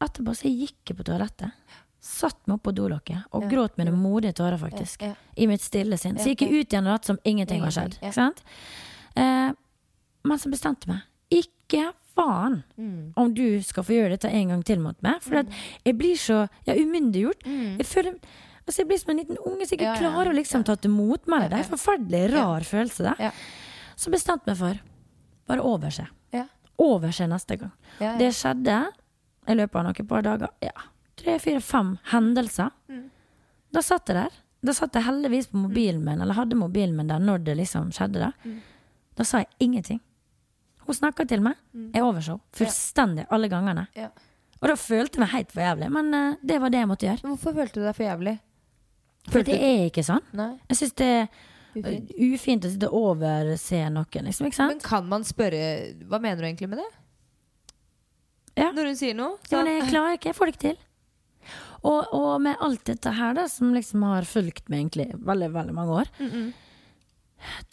Etterpå 0.01 0.33
så 0.37 0.49
gikk 0.49 0.91
jeg 0.91 0.97
på 0.97 1.05
toalettet 1.07 1.53
Satt 2.01 2.39
meg 2.49 2.55
opp 2.57 2.63
på 2.65 2.73
dolokket 2.73 3.33
Og 3.37 3.45
gråt 3.51 3.77
mine 3.77 3.93
modige 3.93 4.33
tårer 4.39 4.57
faktisk. 4.57 5.03
I 5.37 5.47
mitt 5.49 5.61
stille 5.61 5.99
sinn 6.01 6.17
Så 6.17 6.31
gikk 6.31 6.45
jeg 6.47 6.63
ut 6.63 6.73
igjen 6.73 6.87
og 6.87 6.95
latt 6.95 7.09
som 7.09 7.19
ingenting 7.23 7.61
var 7.61 7.75
skjedd? 7.75 7.99
Eh, 9.15 9.49
men 10.23 10.39
så 10.41 10.49
bestemte 10.49 10.87
jeg 10.87 10.95
meg 10.95 11.43
Ikke 11.43 11.89
faen 12.15 12.61
Mm. 12.75 13.13
Om 13.15 13.33
du 13.33 13.61
skal 13.63 13.85
få 13.87 13.93
gjøre 13.95 14.15
dette 14.15 14.29
en 14.29 14.49
gang 14.51 14.63
til 14.67 14.81
mot 14.83 14.97
meg 15.05 15.21
For 15.23 15.43
mm. 15.45 15.51
jeg 15.85 15.97
blir 15.99 16.17
så 16.19 16.39
Ja, 16.67 16.75
umyndiggjort 16.75 17.45
Jeg 17.45 17.87
føler 17.87 18.17
Altså 18.65 18.81
jeg 18.81 18.89
blir 18.89 18.99
som 19.01 19.13
en 19.13 19.21
liten 19.21 19.39
unge 19.39 19.65
Som 19.67 19.77
ikke 19.77 19.85
Mm. 19.85 19.87
Ja, 19.87 19.93
ja, 19.93 20.01
klarer 20.01 20.31
å 20.31 20.35
liksom 20.37 20.63
ta 20.63 20.75
til 20.75 20.91
motmæle. 20.93 21.49
Det 21.49 21.57
er 21.57 21.63
en 21.63 21.71
forferdelig 21.71 22.33
rar 22.33 22.65
følelse 22.67 23.03
det. 23.09 23.31
Så 23.97 24.11
bestemte 24.13 24.51
jeg 24.51 24.53
meg 24.53 24.59
for 24.61 24.81
Bare 25.49 25.65
overse. 25.65 26.05
Overse 26.81 27.27
neste 27.29 27.57
gang 27.61 27.71
det 28.17 28.31
skjedde 28.33 28.77
i 29.47 29.55
løpet 29.57 29.75
av 29.75 29.83
noen 29.87 30.07
par 30.07 30.21
dager. 30.25 30.49
Ja, 30.61 30.71
tre, 31.17 31.39
fire, 31.39 31.61
fem 31.61 31.95
hendelser. 32.11 32.69
Mm. 32.89 33.07
Da 33.73 33.81
satt 33.81 34.07
jeg 34.11 34.15
der. 34.19 34.31
Da 34.61 34.73
satt 34.77 34.93
jeg 34.93 35.03
heldigvis 35.07 35.47
på 35.49 35.57
mobilen 35.57 36.03
min, 36.05 36.21
eller 36.21 36.37
hadde 36.37 36.55
mobilen 36.59 36.95
min 36.95 37.07
der 37.09 37.19
når 37.23 37.43
det 37.47 37.57
liksom 37.57 37.91
skjedde. 37.95 38.19
Da, 38.19 38.31
Mm. 38.45 38.59
da 39.17 39.23
sa 39.23 39.39
jeg 39.39 39.47
ingenting. 39.59 39.99
Hun 40.85 40.95
snakka 40.95 41.25
til 41.27 41.41
meg. 41.41 41.55
Jeg 41.93 42.03
overså 42.03 42.39
fullstendig 42.53 43.25
alle 43.31 43.47
gangene. 43.49 43.87
Ja. 43.95 44.09
Og 44.61 44.67
da 44.69 44.75
følte 44.75 45.17
jeg 45.17 45.19
meg 45.25 45.29
helt 45.29 45.51
for 45.51 45.61
jævlig, 45.61 45.89
men 45.91 46.13
uh, 46.13 46.35
det 46.43 46.59
var 46.61 46.69
det 46.69 46.77
jeg 46.83 46.87
måtte 46.87 47.07
gjøre. 47.07 47.21
Hvorfor 47.25 47.53
følte 47.53 47.79
du 47.79 47.85
deg 47.85 47.95
for 47.95 48.03
jævlig? 48.05 48.39
For 49.31 49.43
det 49.45 49.57
er 49.61 49.87
ikke 49.89 50.03
sånn. 50.05 50.21
Nei. 50.33 50.51
Jeg 50.69 50.77
syns 50.77 50.93
det 50.97 51.07
er 51.07 51.27
Ufint. 51.73 52.11
ufint 52.19 52.65
å 52.65 52.69
sitte 52.73 52.87
og 52.91 53.17
overse 53.17 53.81
noen, 53.89 54.25
liksom. 54.27 54.47
Ikke 54.49 54.67
Men 54.67 54.79
kan 54.83 55.05
man 55.07 55.23
spørre 55.23 55.95
Hva 56.09 56.19
mener 56.19 56.41
du 56.41 56.47
egentlig 56.49 56.67
med 56.69 56.81
det? 56.81 56.89
Ja. 58.59 58.71
Når 58.75 58.91
hun 58.91 58.97
sier 58.99 59.15
noe? 59.17 59.37
Ja, 59.51 59.61
men 59.63 59.77
jeg 59.79 59.89
klarer 59.91 60.17
ikke, 60.17 60.31
jeg 60.31 60.37
får 60.37 60.49
det 60.49 60.55
ikke 60.55 60.65
til. 60.69 60.79
Og, 61.81 62.11
og 62.13 62.33
med 62.43 62.59
alt 62.61 62.83
dette 62.85 63.13
her, 63.17 63.33
da, 63.33 63.47
som 63.49 63.71
liksom 63.73 64.03
har 64.05 64.27
fulgt 64.29 64.67
meg 64.69 64.83
egentlig 64.83 65.07
veldig, 65.17 65.47
veldig 65.55 65.73
mange 65.73 66.01
år, 66.03 66.11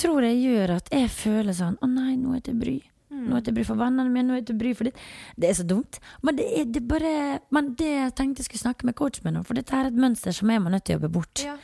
tror 0.00 0.24
jeg 0.24 0.38
gjør 0.46 0.76
at 0.78 0.86
jeg 0.94 1.10
føler 1.12 1.52
sånn 1.52 1.74
Å 1.84 1.88
nei, 1.92 2.14
nå 2.16 2.32
er 2.38 2.44
til 2.46 2.56
bry. 2.56 2.78
Nå 3.12 3.36
er 3.36 3.42
til 3.44 3.56
bry 3.56 3.64
for 3.66 3.80
vennene 3.80 4.12
mine, 4.12 4.30
nå 4.30 4.36
er 4.38 4.44
til 4.48 4.56
bry 4.56 4.70
for 4.76 4.88
ditt. 4.88 5.00
Det 5.36 5.50
er 5.50 5.56
så 5.58 5.64
dumt. 5.68 5.98
Men 6.24 6.38
det 6.38 6.46
er 6.60 6.68
det 6.72 6.84
bare 6.88 7.40
Men 7.52 7.72
det 7.76 7.88
jeg 7.88 8.14
tenkte 8.16 8.44
jeg 8.44 8.48
skulle 8.48 8.64
snakke 8.64 8.88
med 8.88 8.96
coachen 8.96 9.26
min 9.26 9.40
om, 9.40 9.44
for 9.48 9.58
dette 9.58 9.74
er 9.76 9.90
et 9.90 9.98
mønster 9.98 10.32
som 10.36 10.48
jeg 10.52 10.62
må 10.62 10.72
nødt 10.72 10.86
til 10.88 10.96
å 10.96 11.00
jobbe 11.00 11.12
bort. 11.18 11.44
ja. 11.44 11.58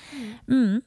Mm. 0.48 0.82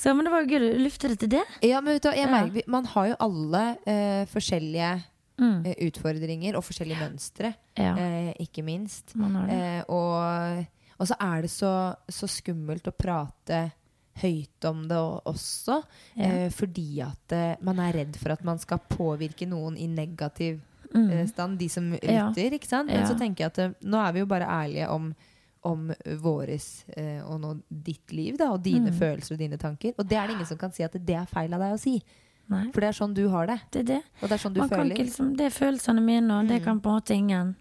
Så, 0.00 0.14
men 0.16 0.24
det 0.24 0.30
var 0.32 0.46
jo 0.46 0.54
gøy 0.54 0.62
å 0.64 0.80
lufte 0.80 1.08
det 1.12 1.18
til 1.20 1.28
det. 1.34 1.42
ja, 1.66 1.80
men 1.84 1.98
vet 1.98 2.06
du, 2.06 2.08
jeg 2.14 2.24
jeg 2.24 2.52
Ja. 2.56 2.62
Man 2.72 2.86
har 2.88 3.08
jo 3.10 3.16
alle 3.20 3.64
uh, 3.84 4.22
forskjellige 4.32 4.92
Mm. 5.40 5.64
eh, 5.66 5.74
utfordringer 5.88 6.56
og 6.58 6.64
forskjellige 6.66 7.00
mønstre, 7.00 7.54
Ja, 7.78 7.94
eh, 7.96 8.34
ikke 8.44 8.62
minst. 8.62 9.14
Eh, 9.16 9.82
og, 9.88 10.66
og 11.00 11.06
så 11.08 11.16
er 11.20 11.42
det 11.42 11.50
så, 11.50 11.96
så 12.08 12.28
skummelt 12.28 12.84
å 12.86 12.92
prate 12.92 13.72
høyt 14.20 14.64
om 14.68 14.82
det 14.90 14.98
også. 15.24 15.78
Ja. 16.16 16.26
Eh, 16.44 16.50
fordi 16.52 17.00
at 17.00 17.32
eh, 17.32 17.56
man 17.64 17.78
er 17.80 17.92
redd 18.02 18.16
for 18.20 18.32
at 18.34 18.44
man 18.44 18.58
skal 18.60 18.78
påvirke 18.90 19.48
noen 19.48 19.76
i 19.78 19.86
negativ 19.88 20.60
Mm. 20.90 21.04
eh, 21.14 21.26
stand, 21.30 21.56
de 21.56 21.68
som 21.70 21.84
lytter. 21.92 22.50
ikke 22.50 22.66
sant? 22.66 22.88
Men 22.90 23.06
så 23.06 23.14
tenker 23.16 23.44
jeg 23.44 23.52
at 23.54 23.76
nå 23.86 23.96
er 24.08 24.12
vi 24.12 24.18
jo 24.24 24.26
bare 24.26 24.42
ærlige 24.50 24.88
om 24.90 25.14
om 25.62 25.90
våres 26.18 26.84
og 27.28 27.38
nå 27.40 27.50
ditt 27.70 28.10
liv 28.16 28.36
da, 28.40 28.46
og 28.54 28.62
dine 28.64 28.90
Mm. 28.90 28.96
følelser 28.98 29.34
og 29.34 29.38
dine 29.38 29.58
tanker. 29.58 29.92
Og 29.98 30.08
det 30.08 30.16
er 30.18 30.26
det 30.26 30.34
ingen 30.34 30.46
som 30.46 30.56
kan 30.58 30.72
si 30.72 30.82
at 30.82 30.92
det 30.92 31.14
er 31.14 31.26
feil 31.26 31.52
av 31.54 31.60
deg 31.60 31.74
å 31.74 31.78
si. 31.78 32.02
Nei. 32.50 32.64
For 32.74 32.82
det 32.82 32.88
er 32.90 32.96
sånn 32.98 33.14
du 33.14 33.24
har 33.30 33.46
det. 33.46 33.58
Det 33.70 33.84
er 33.84 33.88
det. 33.92 34.00
Og 34.20 34.26
det 34.28 34.36
er 34.36 34.42
sånn 34.42 34.54
du 34.56 34.60
Man 34.64 34.68
kan 34.72 34.80
føler. 34.82 34.96
ikke 34.96 35.06
liksom, 35.06 35.30
det 35.38 35.46
er 35.46 35.54
følelsene 35.54 36.02
mine, 36.02 36.40
og 36.40 36.48
det 36.50 36.62
kan 36.64 36.80
på 36.82 36.90
en 36.90 36.98
måte 37.00 37.14
ingen 37.14 37.54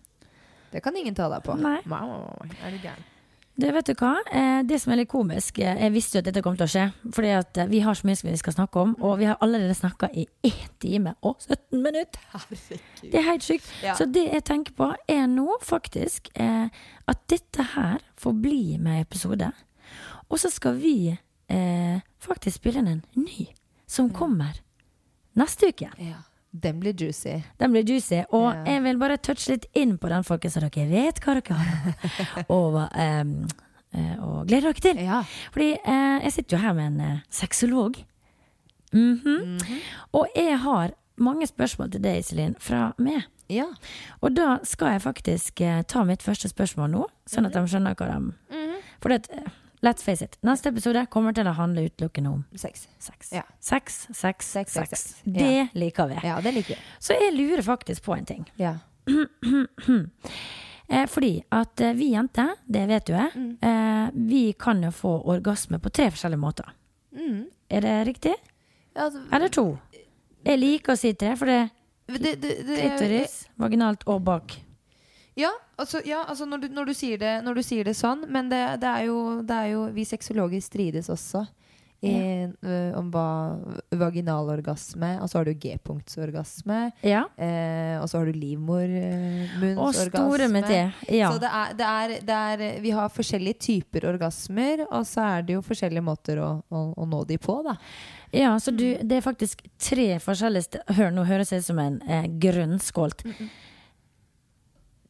Det 0.72 0.82
kan 0.86 0.96
ingen 0.98 1.16
ta 1.18 1.30
deg 1.30 1.44
på. 1.46 1.56
Nei. 1.58 1.80
Wow, 1.86 2.10
wow, 2.10 2.28
wow. 2.28 2.58
Er 2.66 2.74
du 2.74 2.78
gæren? 2.84 3.06
Det 3.60 3.74
vet 3.76 3.90
du 3.90 3.94
hva? 4.00 4.14
Eh, 4.32 4.62
det 4.64 4.78
som 4.80 4.94
er 4.94 5.02
litt 5.02 5.10
komisk 5.12 5.58
eh, 5.60 5.82
Jeg 5.84 5.92
visste 5.92 6.16
jo 6.16 6.22
at 6.22 6.28
dette 6.30 6.42
kom 6.46 6.56
til 6.56 6.64
å 6.64 6.72
skje. 6.72 6.84
Fordi 7.12 7.32
at 7.36 7.58
eh, 7.60 7.68
vi 7.68 7.82
har 7.84 7.98
så 7.98 8.08
mye 8.08 8.16
vi 8.24 8.38
skal 8.40 8.56
snakke 8.56 8.80
om, 8.80 8.94
og 9.04 9.18
vi 9.20 9.28
har 9.28 9.36
allerede 9.44 9.76
snakka 9.76 10.08
i 10.16 10.24
1 10.48 10.54
time 10.80 11.14
og 11.28 11.42
17 11.44 11.82
minutter. 11.84 12.22
Det 13.02 13.20
er 13.20 13.26
helt 13.28 13.44
sykt. 13.44 13.68
Ja. 13.84 13.98
Så 14.00 14.08
det 14.08 14.30
jeg 14.30 14.46
tenker 14.48 14.78
på, 14.78 14.94
er 15.12 15.28
nå 15.28 15.58
faktisk 15.62 16.32
at 16.40 17.26
dette 17.28 17.66
her 17.76 18.00
får 18.18 18.38
bli 18.42 18.78
med 18.80 19.02
i 19.02 19.04
episode. 19.04 19.52
Og 20.30 20.40
så 20.40 20.50
skal 20.54 20.78
vi 20.80 21.12
eh, 21.12 22.00
faktisk 22.22 22.62
spille 22.62 22.80
inn 22.80 22.88
en 22.94 23.04
ny, 23.18 23.50
som 23.90 24.08
kommer 24.14 24.62
neste 25.36 25.70
uke. 25.74 25.90
Ja. 26.00 26.24
Den 26.52 26.80
blir 26.82 26.94
juicy. 26.98 27.44
Den 27.60 27.72
blir 27.72 27.84
juicy. 27.86 28.24
Og 28.34 28.54
Ja. 28.56 28.64
jeg 28.66 28.84
vil 28.84 28.98
bare 28.98 29.18
touche 29.18 29.52
litt 29.52 29.66
inn 29.78 29.98
på 29.98 30.10
den, 30.10 30.24
folkens, 30.24 30.54
så 30.58 30.60
dere 30.66 30.88
vet 30.90 31.20
hva 31.22 31.36
dere 31.38 31.54
har. 31.56 32.46
og, 32.50 32.80
um, 32.98 33.48
og 34.26 34.48
gleder 34.48 34.74
dere 34.74 34.82
til. 34.82 34.98
Ja. 35.06 35.20
Fordi 35.54 35.74
uh, 35.86 36.20
jeg 36.24 36.32
sitter 36.34 36.58
jo 36.58 36.62
her 36.64 36.74
med 36.74 36.88
en 36.88 37.02
uh, 37.02 37.20
sexolog. 37.30 38.00
Mhm. 38.94 39.60
Og 40.14 40.28
jeg 40.36 40.58
har 40.60 40.92
mange 41.18 41.46
spørsmål 41.48 41.92
til 41.92 42.02
deg, 42.02 42.20
Iselin, 42.24 42.56
fra 42.60 42.94
meg. 42.98 43.28
ja. 43.50 43.66
Og 44.22 44.34
da 44.36 44.58
skal 44.64 44.96
jeg 44.96 45.02
faktisk 45.02 45.62
uh, 45.62 45.82
ta 45.84 46.04
mitt 46.04 46.24
første 46.26 46.50
spørsmål 46.50 46.90
nå, 46.90 47.06
sånn 47.30 47.46
at 47.46 47.54
de 47.54 47.62
skjønner 47.68 47.94
hva 47.94 48.10
de 48.10 48.34
For 49.02 49.10
det, 49.14 49.30
let's 49.86 50.04
face 50.04 50.22
it, 50.26 50.38
neste 50.44 50.70
episode 50.74 51.06
kommer 51.12 51.34
til 51.36 51.48
å 51.48 51.54
handle 51.56 51.86
utelukkende 51.90 52.30
om 52.34 52.46
Sex. 52.56 52.88
sex. 53.00 53.32
Ja. 53.32 53.44
Sex, 53.60 54.08
sex, 54.14 54.46
Sex, 54.46 54.74
sex. 54.74 54.90
sex, 54.90 55.22
ja. 55.26 55.34
Det 55.34 55.70
liker 55.80 56.08
vi. 56.12 56.20
Ja, 56.28 56.40
det 56.42 56.54
liker 56.54 56.76
vi. 56.76 56.82
Så 57.00 57.14
jeg 57.20 57.34
lurer 57.38 57.62
faktisk 57.64 58.04
på 58.04 58.16
en 58.18 58.26
ting. 58.26 58.46
Ja. 58.58 58.76
Eh, 60.90 61.06
fordi 61.06 61.36
at 61.54 61.82
eh, 61.86 61.92
vi 61.94 62.08
jenter, 62.16 62.56
det 62.66 62.88
vet 62.90 63.06
du 63.06 63.12
jeg, 63.14 63.30
Mm. 63.36 63.58
eh, 63.62 64.10
vi 64.26 64.54
kan 64.58 64.82
jo 64.82 64.90
få 64.90 65.12
orgasme 65.30 65.78
på 65.80 65.92
tre 65.94 66.08
forskjellige 66.10 66.40
måter. 66.42 66.66
Mm. 67.14 67.44
Er 67.70 67.82
det 67.82 68.08
riktig? 68.08 68.34
Altså, 68.96 69.22
Eller 69.32 69.50
to? 69.54 69.78
Jeg 70.44 70.58
liker 70.58 70.94
å 70.94 70.98
si 70.98 71.14
tre, 71.14 71.36
for 71.38 71.46
det 71.46 71.60
er 71.60 72.18
det, 72.18 72.42
det, 72.42 72.56
det, 72.66 72.80
klitoris, 72.80 73.36
vaginalt 73.62 74.02
og 74.08 74.24
bak. 74.26 74.58
Ja, 75.40 75.54
altså, 75.80 76.02
ja, 76.06 76.26
altså 76.28 76.48
når, 76.50 76.66
du, 76.66 76.68
når, 76.76 76.92
du 76.92 76.94
det, 77.22 77.34
når 77.46 77.60
du 77.60 77.64
sier 77.64 77.88
det 77.88 77.96
sånn, 77.96 78.26
men 78.28 78.52
det, 78.52 78.60
det, 78.84 78.90
er 78.90 79.08
jo, 79.08 79.20
det 79.48 79.56
er 79.56 79.72
jo 79.72 79.86
Vi 79.96 80.04
sexologer 80.08 80.62
strides 80.64 81.10
også 81.10 81.46
i, 82.00 82.48
ø, 82.64 82.76
om 82.96 83.10
hva 83.12 83.60
vaginalorgasme 84.00 85.18
Og 85.20 85.30
så 85.30 85.40
har 85.40 85.46
du 85.50 85.54
G-punktsorgasme. 85.60 86.78
Ja. 87.04 87.26
Uh, 87.36 88.00
og 88.00 88.08
så 88.08 88.22
har 88.22 88.30
du 88.30 88.40
livmormunnsorgasme. 88.40 90.62
Ja. 91.12 91.34
Så 91.34 91.42
det 91.44 91.50
er, 91.52 91.74
det, 91.76 91.90
er, 91.90 92.14
det 92.24 92.38
er 92.54 92.80
Vi 92.86 92.92
har 92.96 93.12
forskjellige 93.12 93.60
typer 93.68 94.08
orgasmer, 94.14 94.86
og 94.88 95.04
så 95.08 95.20
er 95.26 95.44
det 95.48 95.54
jo 95.58 95.66
forskjellige 95.66 96.06
måter 96.06 96.40
å, 96.44 96.50
å, 96.72 96.84
å 96.96 97.08
nå 97.10 97.20
de 97.28 97.38
på, 97.42 97.56
da. 97.68 97.74
ja, 98.32 98.60
så 98.64 98.72
du, 98.72 98.86
det 99.04 99.16
er 99.18 99.22
faktisk 99.26 99.64
tre 99.82 100.20
forskjellige 100.24 100.80
Hør, 100.96 101.12
nå 101.12 101.24
høres 101.28 101.52
jeg 101.52 101.60
ut 101.64 101.68
som 101.68 101.80
en 101.84 102.00
eh, 102.08 102.28
grønnskålt. 102.40 103.20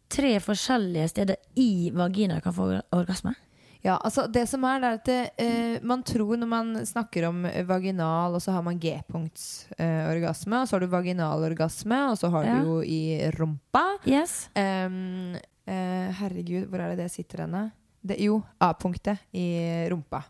Tre 0.10 0.40
forskjellige 0.42 1.10
steder 1.12 1.36
i 1.62 1.92
vagina 1.94 2.40
kan 2.42 2.54
få 2.56 2.72
orgasme. 2.96 3.36
Ja, 3.82 3.94
altså 4.04 4.26
Det 4.28 4.42
som 4.50 4.64
er, 4.68 4.80
det 4.82 4.88
er 4.90 4.98
at 4.98 5.06
det, 5.06 5.20
eh, 5.40 5.80
man 5.88 6.02
tror 6.04 6.36
når 6.38 6.48
man 6.52 6.74
snakker 6.86 7.28
om 7.30 7.46
eh, 7.46 7.64
vaginal, 7.64 8.34
og 8.36 8.42
så 8.44 8.52
har 8.52 8.62
man 8.66 8.80
G-punktsorgasme, 8.80 10.60
og 10.62 10.68
så 10.68 10.76
har 10.76 10.80
du 10.84 10.88
vaginalorgasme, 10.92 12.00
og 12.12 12.18
så 12.20 12.30
har 12.34 12.44
Ja. 12.44 12.58
du 12.60 12.66
jo 12.68 12.82
i 12.84 13.32
rumpa. 13.38 13.86
Yes. 14.06 14.50
Eh, 14.56 14.90
herregud, 16.20 16.68
hvor 16.68 16.80
er 16.82 16.96
det 16.96 17.06
det 17.06 17.12
sitter 17.12 17.46
henne? 17.46 17.72
Det, 18.02 18.18
jo, 18.20 18.42
A-punktet 18.60 19.20
i 19.34 19.88
rumpa. 19.92 20.24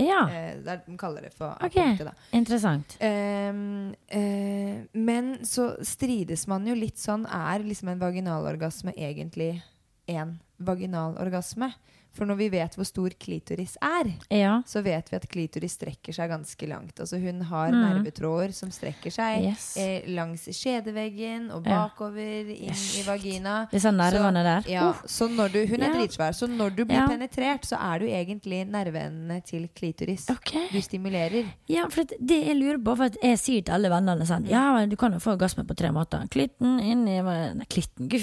Ja, 0.00 0.22
Eh, 0.30 0.56
de 0.86 0.96
kaller 0.98 1.22
det 1.28 1.32
for. 1.34 1.52
A-punktet, 1.60 2.06
da. 2.06 2.12
interessant. 2.32 2.96
Ehm, 3.00 3.94
eh, 4.08 4.86
men 4.92 5.38
så 5.44 5.76
strides 5.84 6.46
man 6.50 6.66
jo 6.66 6.74
litt 6.74 6.98
sånn 6.98 7.26
Er 7.26 7.60
liksom 7.64 7.88
en 7.92 7.98
vaginalorgasme 8.00 8.94
egentlig 8.96 9.62
en 10.08 10.38
vaginalorgasme? 10.58 11.72
For 12.12 12.26
når 12.26 12.36
vi 12.36 12.48
vet 12.50 12.74
hvor 12.74 12.84
stor 12.86 13.10
klitoris 13.20 13.76
er, 13.80 14.12
Ja. 14.30 14.62
så 14.66 14.82
vet 14.82 15.08
vi 15.10 15.16
at 15.16 15.28
klitoris 15.30 15.76
strekker 15.78 16.12
seg 16.12 16.28
ganske 16.30 16.68
langt. 16.68 16.98
Altså 16.98 17.20
hun 17.22 17.40
har 17.42 17.70
Mm. 17.70 18.02
nervetråder 18.04 18.52
som 18.52 18.68
strekker 18.70 19.10
seg 19.12 19.44
Yes. 19.44 19.76
eh, 19.76 20.02
langs 20.08 20.42
skjedeveggen 20.48 21.50
og 21.52 21.62
bakover 21.64 22.50
inn 22.50 22.74
i 22.98 23.02
vagina. 23.06 23.68
Disse 23.70 23.90
nervene 23.92 24.42
der. 24.42 24.62
Ja, 24.70 24.88
Uh. 24.90 24.94
så 25.06 25.28
når 25.28 25.52
du, 25.52 25.66
hun 25.66 25.82
er 25.82 25.92
Ja. 25.92 25.94
dritsvær, 25.94 26.32
så 26.34 26.48
når 26.48 26.74
du 26.76 26.84
blir 26.84 26.96
Ja. 26.98 27.06
penetrert, 27.08 27.62
så 27.62 27.78
er 27.80 27.98
du 28.00 28.06
egentlig 28.06 28.66
nerveendene 28.68 29.44
til 29.44 29.68
klitoris. 29.74 30.28
Okay. 30.30 30.68
Du 30.72 30.78
stimulerer. 30.80 31.46
Ja, 31.68 31.86
for 31.88 32.04
det 32.04 32.46
jeg 32.46 32.56
lurer 32.56 32.78
på, 32.82 32.96
for 32.96 33.08
jeg 33.22 33.38
sier 33.38 33.62
til 33.64 33.72
alle 33.74 33.88
vennene 33.88 34.22
sånn 34.26 34.48
Ja, 34.48 34.84
du 34.86 34.96
kan 34.96 35.12
jo 35.12 35.18
få 35.18 35.36
orgasme 35.38 35.64
på 35.64 35.76
tre 35.76 35.88
måter. 35.90 36.28
Klitten 36.28 36.80
inn 36.82 37.06
i 37.06 37.20
Nei, 37.20 37.64
klitten, 37.66 38.08
gud, 38.08 38.20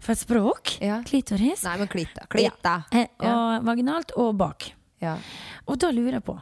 for- 0.00 0.12
et 0.12 0.18
språk. 0.18 0.78
Klitoris. 1.04 1.62
Nei, 1.64 1.76
men 1.78 1.88
klitta. 1.88 2.14
da. 2.20 2.26
Klitt, 2.26 2.62
da. 2.62 2.82
Eh, 2.92 2.98
Ja. 3.03 3.03
Og 3.18 3.66
vaginalt 3.66 4.14
og 4.20 4.34
bak. 4.40 4.70
Ja. 5.02 5.18
Og 5.68 5.78
da 5.80 5.90
lurer 5.92 6.18
jeg 6.18 6.24
på, 6.26 6.38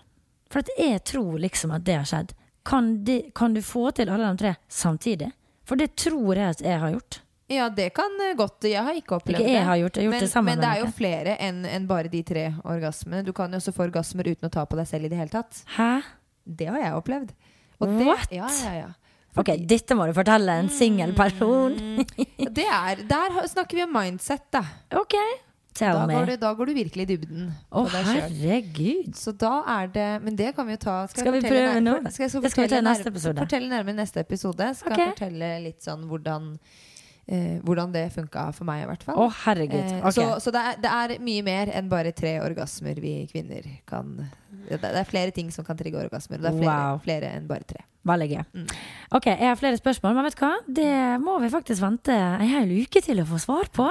for 0.52 0.72
jeg 0.78 1.02
tror 1.08 1.38
liksom 1.42 1.74
at 1.74 1.84
det 1.86 1.98
har 1.98 2.08
skjedd. 2.08 2.32
Kan, 2.66 2.92
de, 3.04 3.18
kan 3.34 3.54
du 3.56 3.62
få 3.64 3.90
til 3.96 4.10
alle 4.12 4.28
de 4.30 4.38
tre 4.38 4.54
samtidig? 4.70 5.32
For 5.66 5.78
det 5.78 5.94
tror 5.98 6.38
jeg 6.38 6.56
at 6.56 6.62
jeg 6.62 6.78
har 6.78 6.94
gjort. 6.94 7.20
ja, 7.52 7.68
det 7.68 7.90
kan 7.94 8.14
eh, 8.22 8.34
godt 8.38 8.64
Jeg 8.64 8.82
har 8.82 8.96
ikke 8.96 9.16
opplevd 9.18 9.42
Ikke 9.42 9.52
jeg 9.52 9.64
har 9.66 9.76
gjort 9.76 9.96
jeg 9.98 10.02
har 10.02 10.06
gjort 10.06 10.14
men, 10.14 10.24
det 10.24 10.30
sammen 10.30 10.54
men 10.54 10.62
det 10.62 10.70
er 10.70 10.80
jo 10.80 10.90
flere 10.94 11.36
enn 11.42 11.64
en 11.68 11.86
bare 11.90 12.08
de 12.08 12.22
tre 12.22 12.44
orgasmene. 12.64 13.22
Du 13.26 13.32
kan 13.36 13.52
jo 13.52 13.60
også 13.60 13.74
få 13.76 13.86
orgasmer 13.88 14.30
uten 14.30 14.48
å 14.48 14.52
ta 14.52 14.64
på 14.68 14.78
deg 14.78 14.88
selv 14.88 15.08
i 15.08 15.12
det 15.12 15.18
hele 15.20 15.32
tatt. 15.32 15.62
Hæ? 15.76 15.92
Det 16.44 16.68
har 16.70 16.80
jeg 16.80 16.98
opplevd. 16.98 17.32
Og 17.82 17.88
det, 17.88 18.06
What? 18.06 18.32
Ja, 18.34 18.48
ja, 18.62 18.74
ja. 18.78 18.90
Ok, 19.38 19.54
dette 19.64 19.96
må 19.96 20.06
du 20.06 20.12
fortelle 20.16 20.58
en 20.60 20.68
singel 20.72 21.14
person. 21.16 21.72
Mm. 21.72 22.02
Det 22.52 22.66
er, 22.68 23.00
der 23.08 23.38
snakker 23.48 23.78
vi 23.78 23.84
om 23.86 23.94
mindset, 23.96 24.44
da. 24.52 24.60
ok, 25.00 25.16
Da 25.78 26.04
går, 26.04 26.26
du, 26.26 26.36
da 26.36 26.52
går 26.52 26.68
du 26.68 26.72
virkelig 26.76 27.04
i 27.06 27.08
dybden 27.14 27.46
Å, 27.72 27.82
sjøl. 27.88 28.04
herregud. 28.10 29.14
Så 29.16 29.32
da 29.32 29.52
er 29.78 29.88
det 29.94 30.08
Men 30.20 30.36
det 30.36 30.50
kan 30.56 30.68
vi 30.68 30.76
jo 30.76 30.80
ta 30.84 30.96
Skal, 31.08 31.24
Skal 31.24 31.36
vi 31.38 31.40
prøve 31.46 31.80
nå? 31.80 31.94
Skal 32.12 32.28
skal 32.28 32.44
Det 32.44 32.52
skal 32.52 32.66
vi 32.66 32.72
ta 32.74 32.80
i 32.82 32.86
neste 32.86 33.12
episode. 33.12 33.40
Fortelle 33.40 33.70
nærmere 33.72 33.96
neste 34.02 34.20
episode. 34.20 34.68
Skal 34.76 34.96
okay. 34.96 35.14
fortelle 35.14 35.52
litt 35.64 35.80
sånn 35.84 36.04
hvordan 36.10 36.52
eh, 37.24 37.56
Hvordan 37.64 37.96
det 37.96 38.04
funka 38.12 38.50
for 38.56 38.68
meg, 38.68 38.84
i 38.84 38.90
hvert 38.90 39.06
fall. 39.08 39.16
Å, 39.24 39.30
herregud. 39.46 39.80
Eh, 39.80 40.10
Så, 40.12 40.28
så 40.44 40.52
det, 40.54 40.66
er, 40.68 40.78
det 40.84 40.92
er 41.00 41.16
mye 41.24 41.48
mer 41.48 41.72
enn 41.72 41.88
bare 41.92 42.12
tre 42.16 42.36
orgasmer 42.44 43.00
vi 43.00 43.16
kvinner 43.32 43.68
kan 43.88 44.18
Det 44.68 44.82
er 44.84 45.04
flere 45.08 45.30
ting 45.34 45.50
som 45.52 45.64
kan 45.64 45.76
trigge 45.76 45.98
orgasmer. 45.98 46.38
Og 46.38 46.42
det 46.42 46.52
er 46.52 46.58
flere, 46.58 46.90
Wow. 46.92 46.98
flere 47.04 47.32
enn 47.36 47.46
bare 47.48 47.64
tre. 47.66 47.82
Veldig 48.04 48.26
gøy. 48.32 48.44
Mm. 48.54 48.70
Ok, 49.14 49.26
jeg 49.30 49.46
har 49.46 49.54
flere 49.56 49.76
spørsmål, 49.78 50.14
men 50.16 50.24
vet 50.26 50.34
du 50.34 50.40
hva? 50.42 50.54
Det 50.66 51.20
må 51.22 51.36
vi 51.40 51.48
faktisk 51.52 51.80
vente 51.84 52.10
en 52.10 52.48
hel 52.50 52.68
uke 52.82 53.00
til 53.04 53.20
å 53.22 53.24
få 53.28 53.38
svar 53.38 53.68
på. 53.70 53.86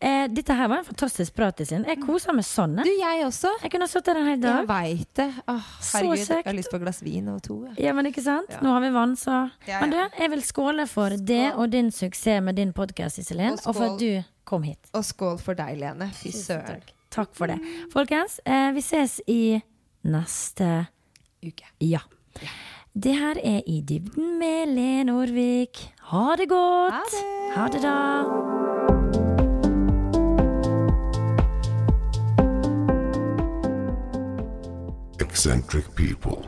Eh, 0.00 0.28
dette 0.30 0.54
her 0.54 0.68
var 0.70 0.78
en 0.78 0.84
fantastisk 0.84 1.34
prat 1.34 1.58
i 1.60 1.64
sin. 1.66 1.82
Jeg 1.84 1.98
koser 2.04 2.32
meg 2.36 2.44
sånn. 2.46 2.76
Du, 2.78 2.84
jeg. 2.90 3.00
jeg 3.00 3.24
også. 3.26 3.50
Jeg 3.64 3.72
kunne 3.72 3.88
sittet 3.90 4.14
her 4.14 4.20
en 4.20 4.28
hel 4.28 4.38
Jeg 4.38 4.42
dag. 4.42 4.68
veit 4.68 5.14
det. 5.18 5.28
Åh, 5.48 5.66
herregud, 5.94 6.28
jeg 6.28 6.44
har 6.46 6.54
lyst 6.60 6.70
på 6.70 6.76
et 6.78 6.82
glass 6.84 7.02
vin 7.02 7.28
og 7.28 7.42
to. 7.42 7.64
jeg. 7.66 7.84
Ja, 7.88 7.92
men 7.92 8.06
ikke 8.06 8.22
sant? 8.22 8.50
Ja. 8.54 8.60
Nå 8.62 8.70
har 8.76 8.80
vi 8.86 8.90
vann, 8.94 9.16
så 9.16 9.50
Ja, 9.66 9.80
Men 9.80 9.90
du, 9.90 9.96
jeg 10.20 10.30
vil 10.30 10.42
skåle 10.42 10.86
for 10.88 11.10
det 11.10 11.54
og 11.56 11.70
din 11.70 11.90
suksess 11.90 12.40
med 12.42 12.54
din 12.56 12.72
podkast, 12.72 13.18
Iselin. 13.18 13.58
Og 13.58 13.66
Og 13.66 13.74
for 13.74 13.84
at 13.94 13.98
du 13.98 14.22
kom 14.44 14.62
hit. 14.62 14.78
Og 14.94 15.02
skål 15.02 15.40
for 15.40 15.54
deg, 15.54 15.76
Lene. 15.78 16.10
Fy 16.14 16.30
søren. 16.30 16.82
Takk 17.10 17.34
for 17.34 17.48
det. 17.50 17.58
Folkens, 17.92 18.38
eh, 18.46 18.70
vi 18.70 18.80
ses 18.80 19.20
i 19.26 19.60
neste 20.02 20.86
Uke. 21.46 21.64
Ja. 21.80 22.00
Det 22.94 23.14
her 23.16 23.36
er 23.44 23.60
I 23.66 23.80
dybden 23.88 24.38
med 24.38 24.66
Len 24.74 25.08
Orvik. 25.08 25.92
Ha 26.10 26.36
det 26.36 26.48
godt! 26.48 26.92
Ha 26.92 27.00
det! 27.10 27.24
Ha 27.54 27.68
det, 27.68 27.82
da. 27.82 28.50
Eccentric 35.20 35.84
people. 35.94 36.42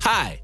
Hi, 0.00 0.43